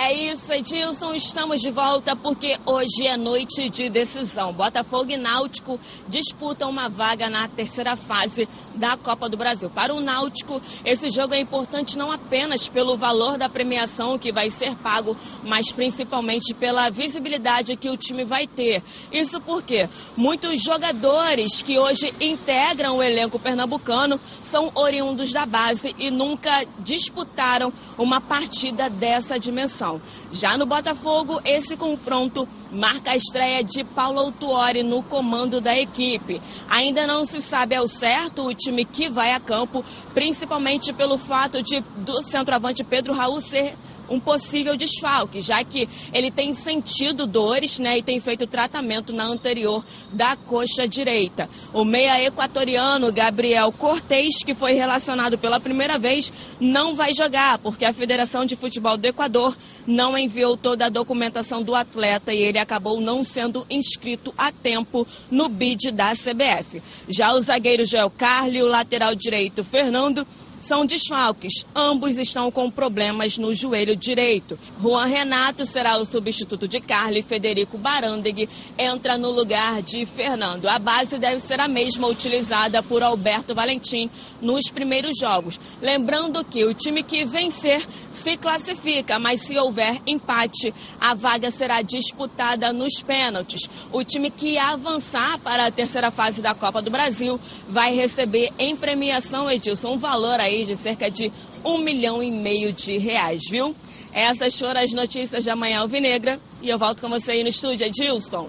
É 0.01 0.13
isso, 0.13 0.53
Edilson. 0.53 1.13
Estamos 1.13 1.61
de 1.61 1.73
volta 1.73 2.15
porque 2.15 2.57
hoje 2.65 3.05
é 3.09 3.17
noite 3.17 3.69
de 3.69 3.89
decisão. 3.89 4.53
Botafogo 4.53 5.11
e 5.11 5.17
Náutico 5.17 5.77
disputam 6.07 6.71
uma 6.71 6.89
vaga 6.89 7.29
na 7.29 7.49
terceira 7.49 7.97
fase 7.97 8.49
da 8.77 8.97
Copa 8.97 9.29
do 9.29 9.37
Brasil. 9.37 9.69
Para 9.69 9.93
o 9.93 10.01
Náutico, 10.01 10.63
esse 10.85 11.11
jogo 11.11 11.35
é 11.35 11.41
importante 11.41 11.99
não 11.99 12.13
apenas 12.13 12.69
pelo 12.69 12.97
valor 12.97 13.37
da 13.37 13.49
premiação 13.49 14.17
que 14.17 14.31
vai 14.31 14.51
ser 14.51 14.77
pago, 14.77 15.17
mas 15.43 15.73
principalmente 15.73 16.55
pela 16.55 16.89
visibilidade 16.91 17.75
que 17.75 17.91
o 17.91 17.97
time 17.97 18.25
vai 18.25 18.47
ter. 18.47 18.85
Isso 19.11 19.41
porque 19.41 19.89
muitos 20.17 20.63
jogadores 20.63 21.61
que 21.61 21.77
hoje 21.77 22.15
integram 22.21 22.99
o 22.99 23.03
elenco 23.03 23.37
pernambucano 23.37 24.21
são 24.45 24.71
oriundos 24.77 25.33
da 25.33 25.45
base 25.45 25.93
e 25.99 26.09
nunca 26.09 26.65
disputaram 26.79 27.73
uma 27.99 28.21
partida 28.21 28.89
dessa 28.89 29.41
dimensão. 29.41 29.88
Já 30.33 30.57
no 30.57 30.67
Botafogo, 30.67 31.41
esse 31.45 31.77
confronto 31.77 32.49
marca 32.71 33.13
a 33.13 33.17
estreia 33.17 33.65
de 33.65 33.83
Paulo 33.85 34.21
Autuori 34.21 34.83
no 34.83 35.03
comando 35.03 35.61
da 35.61 35.77
equipe. 35.79 36.41
Ainda 36.69 37.07
não 37.07 37.25
se 37.25 37.41
sabe 37.41 37.75
ao 37.75 37.89
certo 37.89 38.47
o 38.47 38.55
time 38.55 38.85
que 38.85 39.09
vai 39.09 39.33
a 39.33 39.41
campo, 39.41 39.85
principalmente 40.13 40.93
pelo 40.93 41.17
fato 41.17 41.63
de 41.63 41.81
do 41.97 42.23
centroavante 42.23 42.85
Pedro 42.85 43.13
Raul 43.13 43.41
ser 43.41 43.75
um 44.09 44.21
possível 44.21 44.77
desfalque, 44.77 45.41
já 45.41 45.63
que 45.65 45.89
ele 46.13 46.31
tem 46.31 46.53
sentido 46.55 47.27
dores 47.27 47.79
né, 47.79 47.99
e 47.99 48.03
tem 48.03 48.21
feito 48.21 48.47
tratamento 48.47 49.13
na 49.13 49.25
anterior 49.25 49.85
da 50.13 50.37
coxa 50.37 50.87
direita. 50.87 51.49
O 51.73 51.85
meia 51.85 52.23
equatoriano 52.25 53.13
Gabriel 53.13 53.73
Cortez, 53.73 54.43
que 54.45 54.55
foi 54.55 54.73
relacionado 54.73 55.39
pela 55.39 55.61
primeira 55.61 55.99
vez, 55.99 56.33
não 56.61 56.95
vai 56.95 57.13
jogar, 57.15 57.59
porque 57.59 57.85
a 57.85 57.93
Federação 57.93 58.45
de 58.45 58.57
Futebol 58.57 58.97
do 58.97 59.07
Equador 59.07 59.57
não 59.87 60.17
enviou 60.17 60.57
toda 60.57 60.87
a 60.87 60.91
documentação 60.91 61.63
do 61.63 61.75
atleta 61.75 62.33
e 62.33 62.43
ele 62.43 62.59
acabou 62.59 63.01
não 63.01 63.25
sendo 63.25 63.67
inscrito 63.71 64.33
a 64.37 64.51
tempo 64.51 65.07
no 65.31 65.49
bid 65.49 65.91
da 65.91 66.13
CBF. 66.13 66.83
Já 67.09 67.33
o 67.33 67.41
zagueiro 67.41 67.87
Joel 67.87 68.11
Carli, 68.11 68.63
o 68.63 68.69
lateral 68.69 69.15
direito 69.15 69.65
Fernando, 69.65 70.27
são 70.61 70.85
desfalques. 70.85 71.65
Ambos 71.75 72.19
estão 72.19 72.51
com 72.51 72.71
problemas 72.71 73.39
no 73.39 73.55
joelho 73.55 73.95
direito. 73.97 74.59
Juan 74.81 75.07
Renato 75.07 75.65
será 75.65 75.97
o 75.97 76.07
substituto 76.07 76.67
de 76.67 76.81
Carly. 76.81 77.23
Federico 77.23 77.79
Barandeg 77.79 78.49
entra 78.77 79.17
no 79.17 79.31
lugar 79.31 79.83
de 79.83 80.05
Fernando. 80.07 80.69
A 80.69 80.79
base 80.79 81.19
deve 81.19 81.41
ser 81.41 81.61
a 81.61 81.69
mesma 81.69 82.07
utilizada 82.09 82.83
por 82.83 83.03
Alberto 83.03 83.55
Valentim 83.55 84.11
nos 84.41 84.71
primeiros 84.71 85.19
jogos. 85.19 85.61
Lembrando 85.81 86.45
que 86.45 86.65
o 86.65 86.75
time 86.75 87.03
que 87.03 87.25
vencer 87.25 87.85
se 88.13 88.37
classifica, 88.37 89.19
mas 89.19 89.43
se 89.43 89.59
houver 89.59 90.01
empate, 90.07 90.75
a 91.01 91.15
vaga 91.15 91.51
será 91.51 91.83
disputada 91.83 92.73
nos 92.73 93.03
pênaltis. 93.03 93.69
O 93.93 94.03
time 94.05 94.31
que 94.31 94.59
avançar 94.59 95.39
para 95.41 95.67
a 95.67 95.71
terceira 95.71 96.11
fase 96.11 96.41
da 96.43 96.55
Copa 96.55 96.83
do 96.83 96.91
Brasil 96.91 97.39
vai 97.69 97.95
receber 97.95 98.53
em 98.59 98.75
premiação, 98.77 99.51
Edilson, 99.51 99.93
um 99.93 99.99
valor 99.99 100.41
aí 100.41 100.48
de 100.65 100.77
cerca 100.77 101.11
de 101.11 101.33
um 101.65 101.79
milhão 101.79 102.23
e 102.23 102.31
meio 102.31 102.73
de 102.73 102.99
reais, 102.99 103.43
viu? 103.51 103.75
Essas 104.13 104.59
foram 104.59 104.81
as 104.81 104.93
notícias 104.93 105.45
de 105.45 105.51
amanhã 105.51 105.81
alvinegra 105.81 106.39
e 106.61 106.69
eu 106.69 106.79
volto 106.79 107.01
com 107.01 107.09
você 107.09 107.33
aí 107.33 107.43
no 107.43 107.49
estúdio, 107.49 107.87
Edilson. 107.87 108.49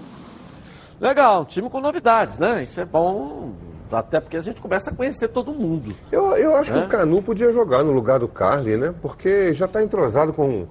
Legal, 1.00 1.44
time 1.46 1.70
com 1.70 1.80
novidades, 1.80 2.38
né? 2.38 2.62
Isso 2.62 2.80
é 2.80 2.84
bom, 2.84 3.52
até 3.90 4.20
porque 4.20 4.36
a 4.36 4.42
gente 4.42 4.60
começa 4.60 4.90
a 4.90 4.94
conhecer 4.94 5.28
todo 5.28 5.52
mundo. 5.52 5.94
Eu, 6.12 6.36
eu 6.36 6.56
acho 6.56 6.72
né? 6.72 6.80
que 6.80 6.86
o 6.86 6.88
Canu 6.88 7.22
podia 7.22 7.50
jogar 7.52 7.82
no 7.82 7.92
lugar 7.92 8.18
do 8.18 8.28
Carly, 8.28 8.76
né? 8.76 8.94
Porque 9.00 9.54
já 9.54 9.64
está 9.64 9.82
entrosado 9.82 10.32
com, 10.32 10.66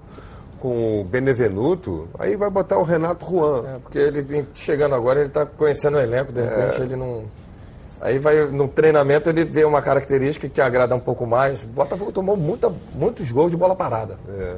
com 0.60 1.02
o 1.02 1.04
Benevenuto, 1.04 2.08
aí 2.18 2.36
vai 2.36 2.50
botar 2.50 2.78
o 2.78 2.84
Renato 2.84 3.26
Juan. 3.26 3.64
É, 3.68 3.80
porque 3.80 3.98
ele 3.98 4.48
chegando 4.54 4.96
agora, 4.96 5.20
ele 5.20 5.30
está 5.30 5.46
conhecendo 5.46 5.98
o 5.98 6.00
elenco, 6.00 6.32
de 6.32 6.42
repente 6.42 6.82
é. 6.82 6.84
ele 6.84 6.96
não 6.96 7.24
Aí 8.02 8.18
vai 8.18 8.46
no 8.46 8.68
treinamento 8.68 9.30
ele 9.30 9.44
vê 9.44 9.66
uma 9.66 9.82
característica 9.82 10.48
que 10.48 10.62
agrada 10.62 10.96
um 10.96 11.00
pouco 11.00 11.26
mais. 11.26 11.64
O 11.64 11.68
Botafogo 11.68 12.12
tomou 12.12 12.38
muita, 12.38 12.72
muitos 12.94 13.32
gols 13.32 13.52
de 13.52 13.58
bola 13.58 13.76
parada. 13.76 14.18
É. 14.30 14.56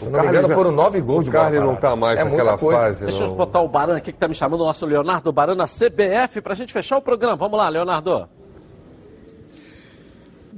Se 0.00 0.08
o 0.08 0.10
não 0.10 0.20
me 0.20 0.28
engano, 0.28 0.48
já... 0.48 0.54
foram 0.54 0.72
nove 0.72 1.00
gols 1.00 1.24
de 1.24 1.30
bola 1.30 1.44
parada. 1.44 1.62
O 1.62 1.66
não 1.66 1.74
está 1.74 1.96
mais 1.96 2.18
é 2.18 2.24
naquela 2.24 2.58
fase. 2.58 3.04
Deixa 3.04 3.20
não. 3.20 3.30
eu 3.30 3.34
botar 3.36 3.60
o 3.60 3.68
Barana 3.68 3.98
aqui 3.98 4.10
que 4.10 4.16
está 4.16 4.26
me 4.26 4.34
chamando, 4.34 4.62
o 4.62 4.66
nosso 4.66 4.84
Leonardo 4.84 5.32
Barana 5.32 5.66
CBF, 5.66 6.40
para 6.40 6.52
a 6.52 6.56
gente 6.56 6.72
fechar 6.72 6.96
o 6.96 7.02
programa. 7.02 7.36
Vamos 7.36 7.58
lá, 7.58 7.68
Leonardo. 7.68 8.28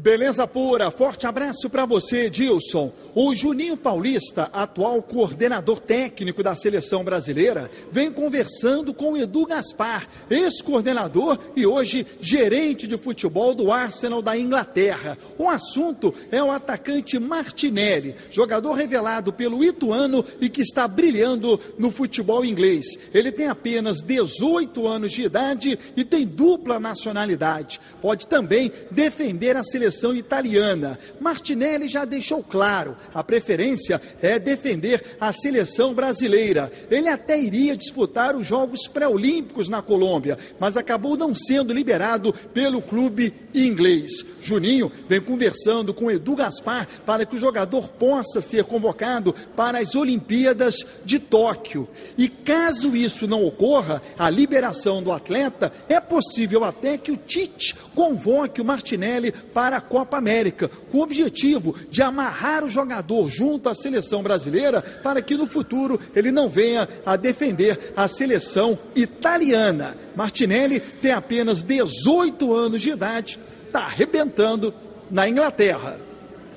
Beleza 0.07 0.47
pura, 0.47 0.89
forte 0.93 1.27
abraço 1.27 1.69
para 1.69 1.85
você, 1.85 2.31
Dilson. 2.31 2.93
O 3.13 3.35
Juninho 3.35 3.77
Paulista, 3.77 4.49
atual 4.53 5.03
coordenador 5.03 5.81
técnico 5.81 6.45
da 6.45 6.55
seleção 6.55 7.03
brasileira, 7.03 7.69
vem 7.91 8.13
conversando 8.13 8.95
com 8.95 9.17
Edu 9.17 9.47
Gaspar, 9.47 10.07
ex-coordenador 10.31 11.41
e 11.57 11.67
hoje 11.67 12.07
gerente 12.21 12.87
de 12.87 12.97
futebol 12.97 13.53
do 13.53 13.73
Arsenal 13.73 14.23
da 14.23 14.39
Inglaterra. 14.39 15.19
O 15.37 15.49
assunto 15.49 16.15
é 16.31 16.41
o 16.41 16.53
atacante 16.53 17.19
Martinelli, 17.19 18.15
jogador 18.31 18.75
revelado 18.75 19.33
pelo 19.33 19.65
Ituano 19.65 20.25
e 20.41 20.49
que 20.49 20.63
está 20.63 20.87
brilhando 20.87 21.59
no 21.77 21.91
futebol 21.91 22.45
inglês. 22.45 22.87
Ele 23.13 23.33
tem 23.33 23.49
apenas 23.49 24.03
18 24.03 24.87
anos 24.87 25.11
de 25.11 25.23
idade 25.23 25.77
e 25.97 26.05
tem 26.05 26.25
dupla 26.25 26.79
nacionalidade. 26.79 27.81
Pode 28.01 28.29
também 28.29 28.71
defender 28.93 29.57
a 29.57 29.65
seleção 29.65 29.96
seleção 29.97 30.15
italiana. 30.15 30.99
Martinelli 31.19 31.89
já 31.89 32.05
deixou 32.05 32.43
claro, 32.43 32.97
a 33.15 33.25
preferência 33.25 34.01
é 34.21 34.39
defender 34.39 35.17
a 35.19 35.33
seleção 35.33 35.95
brasileira. 35.95 36.71
Ele 36.91 37.09
até 37.09 37.41
iria 37.41 37.77
disputar 37.77 38.37
os 38.37 38.47
Jogos 38.47 38.87
Pré-Olímpicos 38.87 39.69
na 39.69 39.81
Colômbia, 39.81 40.39
mas 40.61 40.77
acabou 40.77 41.17
não 41.17 41.35
sendo 41.35 41.73
liberado 41.73 42.33
pelo 42.53 42.83
clube 42.83 43.33
inglês. 43.55 44.13
Juninho 44.41 44.93
vem 45.09 45.21
conversando 45.21 45.95
com 45.95 46.11
Edu 46.11 46.37
Gaspar 46.37 46.87
para 47.05 47.25
que 47.25 47.35
o 47.35 47.41
jogador 47.41 47.89
possa 47.89 48.41
ser 48.41 48.65
convocado 48.65 49.35
para 49.57 49.79
as 49.79 49.95
Olimpíadas 49.95 50.77
de 51.05 51.19
Tóquio. 51.19 51.89
E 52.19 52.29
caso 52.29 52.95
isso 52.95 53.27
não 53.27 53.45
ocorra, 53.45 54.03
a 54.19 54.29
liberação 54.29 55.03
do 55.03 55.11
atleta, 55.11 55.73
é 55.89 55.99
possível 55.99 56.65
até 56.65 56.99
que 56.99 57.11
o 57.11 57.17
Tite 57.17 57.75
convoque 57.95 58.61
o 58.61 58.65
Martinelli 58.65 59.33
para 59.33 59.79
a 59.79 59.81
Copa 59.89 60.19
América, 60.19 60.71
com 60.91 60.99
o 60.99 61.03
objetivo 61.03 61.75
de 61.91 62.03
amarrar 62.03 62.65
o 62.65 62.69
jogador 62.69 63.29
junto 63.29 63.69
à 63.69 63.75
seleção 63.75 64.23
brasileira 64.23 64.83
para 64.83 65.23
que 65.23 65.37
no 65.37 65.47
futuro 65.47 65.99
ele 66.15 66.31
não 66.31 66.49
venha 66.49 66.89
a 67.05 67.17
defender 67.17 67.93
a 67.97 68.09
seleção 68.09 68.79
italiana. 68.95 69.97
Martinelli 70.15 70.81
tem 70.81 71.13
apenas 71.13 71.63
18 71.63 72.55
anos 72.55 72.83
de 72.83 72.91
idade, 72.91 73.39
está 73.67 73.81
arrebentando 73.81 74.75
na 75.11 75.29
Inglaterra. 75.29 75.99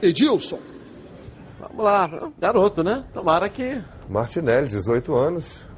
Edilson. 0.02 0.60
Vamos 1.60 1.84
lá, 1.84 2.32
garoto, 2.40 2.84
né? 2.84 3.04
Tomara 3.14 3.50
que. 3.50 3.82
Martinelli, 4.10 4.70
18 4.70 5.14
anos 5.14 5.69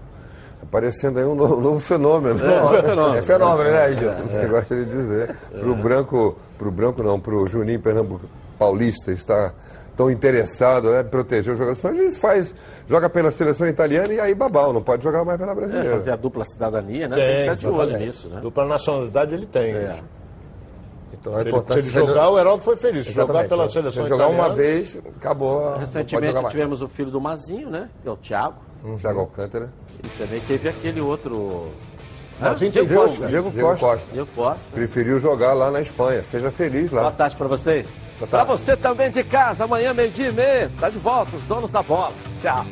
aparecendo 0.71 1.19
aí 1.19 1.25
um 1.25 1.35
novo, 1.35 1.57
um 1.57 1.59
novo 1.59 1.79
fenômeno. 1.81 2.39
É, 2.39 2.81
fenômeno. 2.81 3.15
é 3.19 3.21
fenômeno, 3.21 3.71
né, 3.71 3.91
Edilson? 3.91 4.27
Você 4.27 4.47
gosta 4.47 4.75
de 4.75 4.85
dizer. 4.85 5.35
Para 5.51 5.69
o 5.69 5.75
branco, 5.75 6.37
para 6.57 6.67
o 6.67 6.71
branco 6.71 7.03
não, 7.03 7.19
para 7.19 7.35
o 7.35 7.45
Juninho 7.45 7.79
Pernambuco 7.81 8.25
Paulista 8.57 9.11
está 9.11 9.53
tão 9.97 10.09
interessado 10.09 10.87
em 10.89 10.93
né, 10.93 11.03
proteger 11.03 11.53
os 11.53 11.59
jogadores. 11.59 11.97
Vezes 11.97 12.19
faz, 12.19 12.55
joga 12.87 13.09
pela 13.09 13.31
seleção 13.31 13.67
italiana 13.67 14.13
e 14.13 14.19
aí 14.19 14.33
babau, 14.33 14.71
não 14.71 14.81
pode 14.81 15.03
jogar 15.03 15.25
mais 15.25 15.37
pela 15.37 15.53
brasileira. 15.53 15.89
É, 15.89 15.91
fazer 15.91 16.11
a 16.11 16.15
dupla 16.15 16.45
cidadania, 16.45 17.07
né? 17.09 17.15
Tem, 17.17 17.45
tem 17.47 17.55
que 17.55 17.59
de 17.59 17.67
olho 17.67 17.97
nisso, 17.97 18.29
né? 18.29 18.39
Dupla 18.39 18.65
nacionalidade 18.65 19.33
ele 19.33 19.45
tem. 19.45 19.73
É. 19.73 19.99
Então 21.13 21.37
é 21.37 21.41
importante. 21.41 21.85
Se 21.85 21.99
ele 21.99 22.07
jogar, 22.07 22.29
o 22.29 22.39
Heraldo 22.39 22.63
foi 22.63 22.77
feliz. 22.77 23.07
Se 23.07 23.13
jogar 23.13 23.47
pela 23.47 23.67
seleção 23.67 24.03
Se 24.03 24.09
jogar 24.09 24.27
uma 24.27 24.49
vez, 24.49 24.99
acabou. 25.17 25.77
Recentemente 25.77 26.49
tivemos 26.49 26.81
o 26.81 26.87
filho 26.87 27.11
do 27.11 27.19
Mazinho, 27.19 27.69
né? 27.69 27.89
Que 28.01 28.07
é 28.07 28.11
o 28.11 28.15
Thiago. 28.15 28.55
Uhum. 28.83 28.95
Thiago 28.95 29.19
Alcântara. 29.19 29.69
E 30.03 30.09
também 30.17 30.39
teve 30.41 30.69
aquele 30.69 31.01
outro. 31.01 31.69
Ah, 32.41 32.55
Diego, 32.55 32.71
Diego, 32.71 32.93
Costa. 32.95 33.27
Diego, 33.27 33.51
Costa. 33.51 33.85
Costa. 33.85 34.11
Diego 34.11 34.29
Costa. 34.35 34.67
Preferiu 34.73 35.19
jogar 35.19 35.53
lá 35.53 35.69
na 35.69 35.79
Espanha. 35.79 36.23
Seja 36.23 36.49
feliz 36.49 36.91
lá. 36.91 37.01
Boa 37.01 37.11
tarde 37.11 37.35
para 37.35 37.47
vocês. 37.47 37.93
Para 38.29 38.43
você 38.43 38.75
também 38.75 39.11
de 39.11 39.23
casa, 39.23 39.63
amanhã, 39.63 39.93
meio-dia 39.93 40.29
e 40.29 40.31
meia. 40.31 40.71
Tá 40.79 40.89
de 40.89 40.97
volta, 40.97 41.37
os 41.37 41.43
donos 41.43 41.71
da 41.71 41.83
bola. 41.83 42.13
Tchau. 42.41 42.65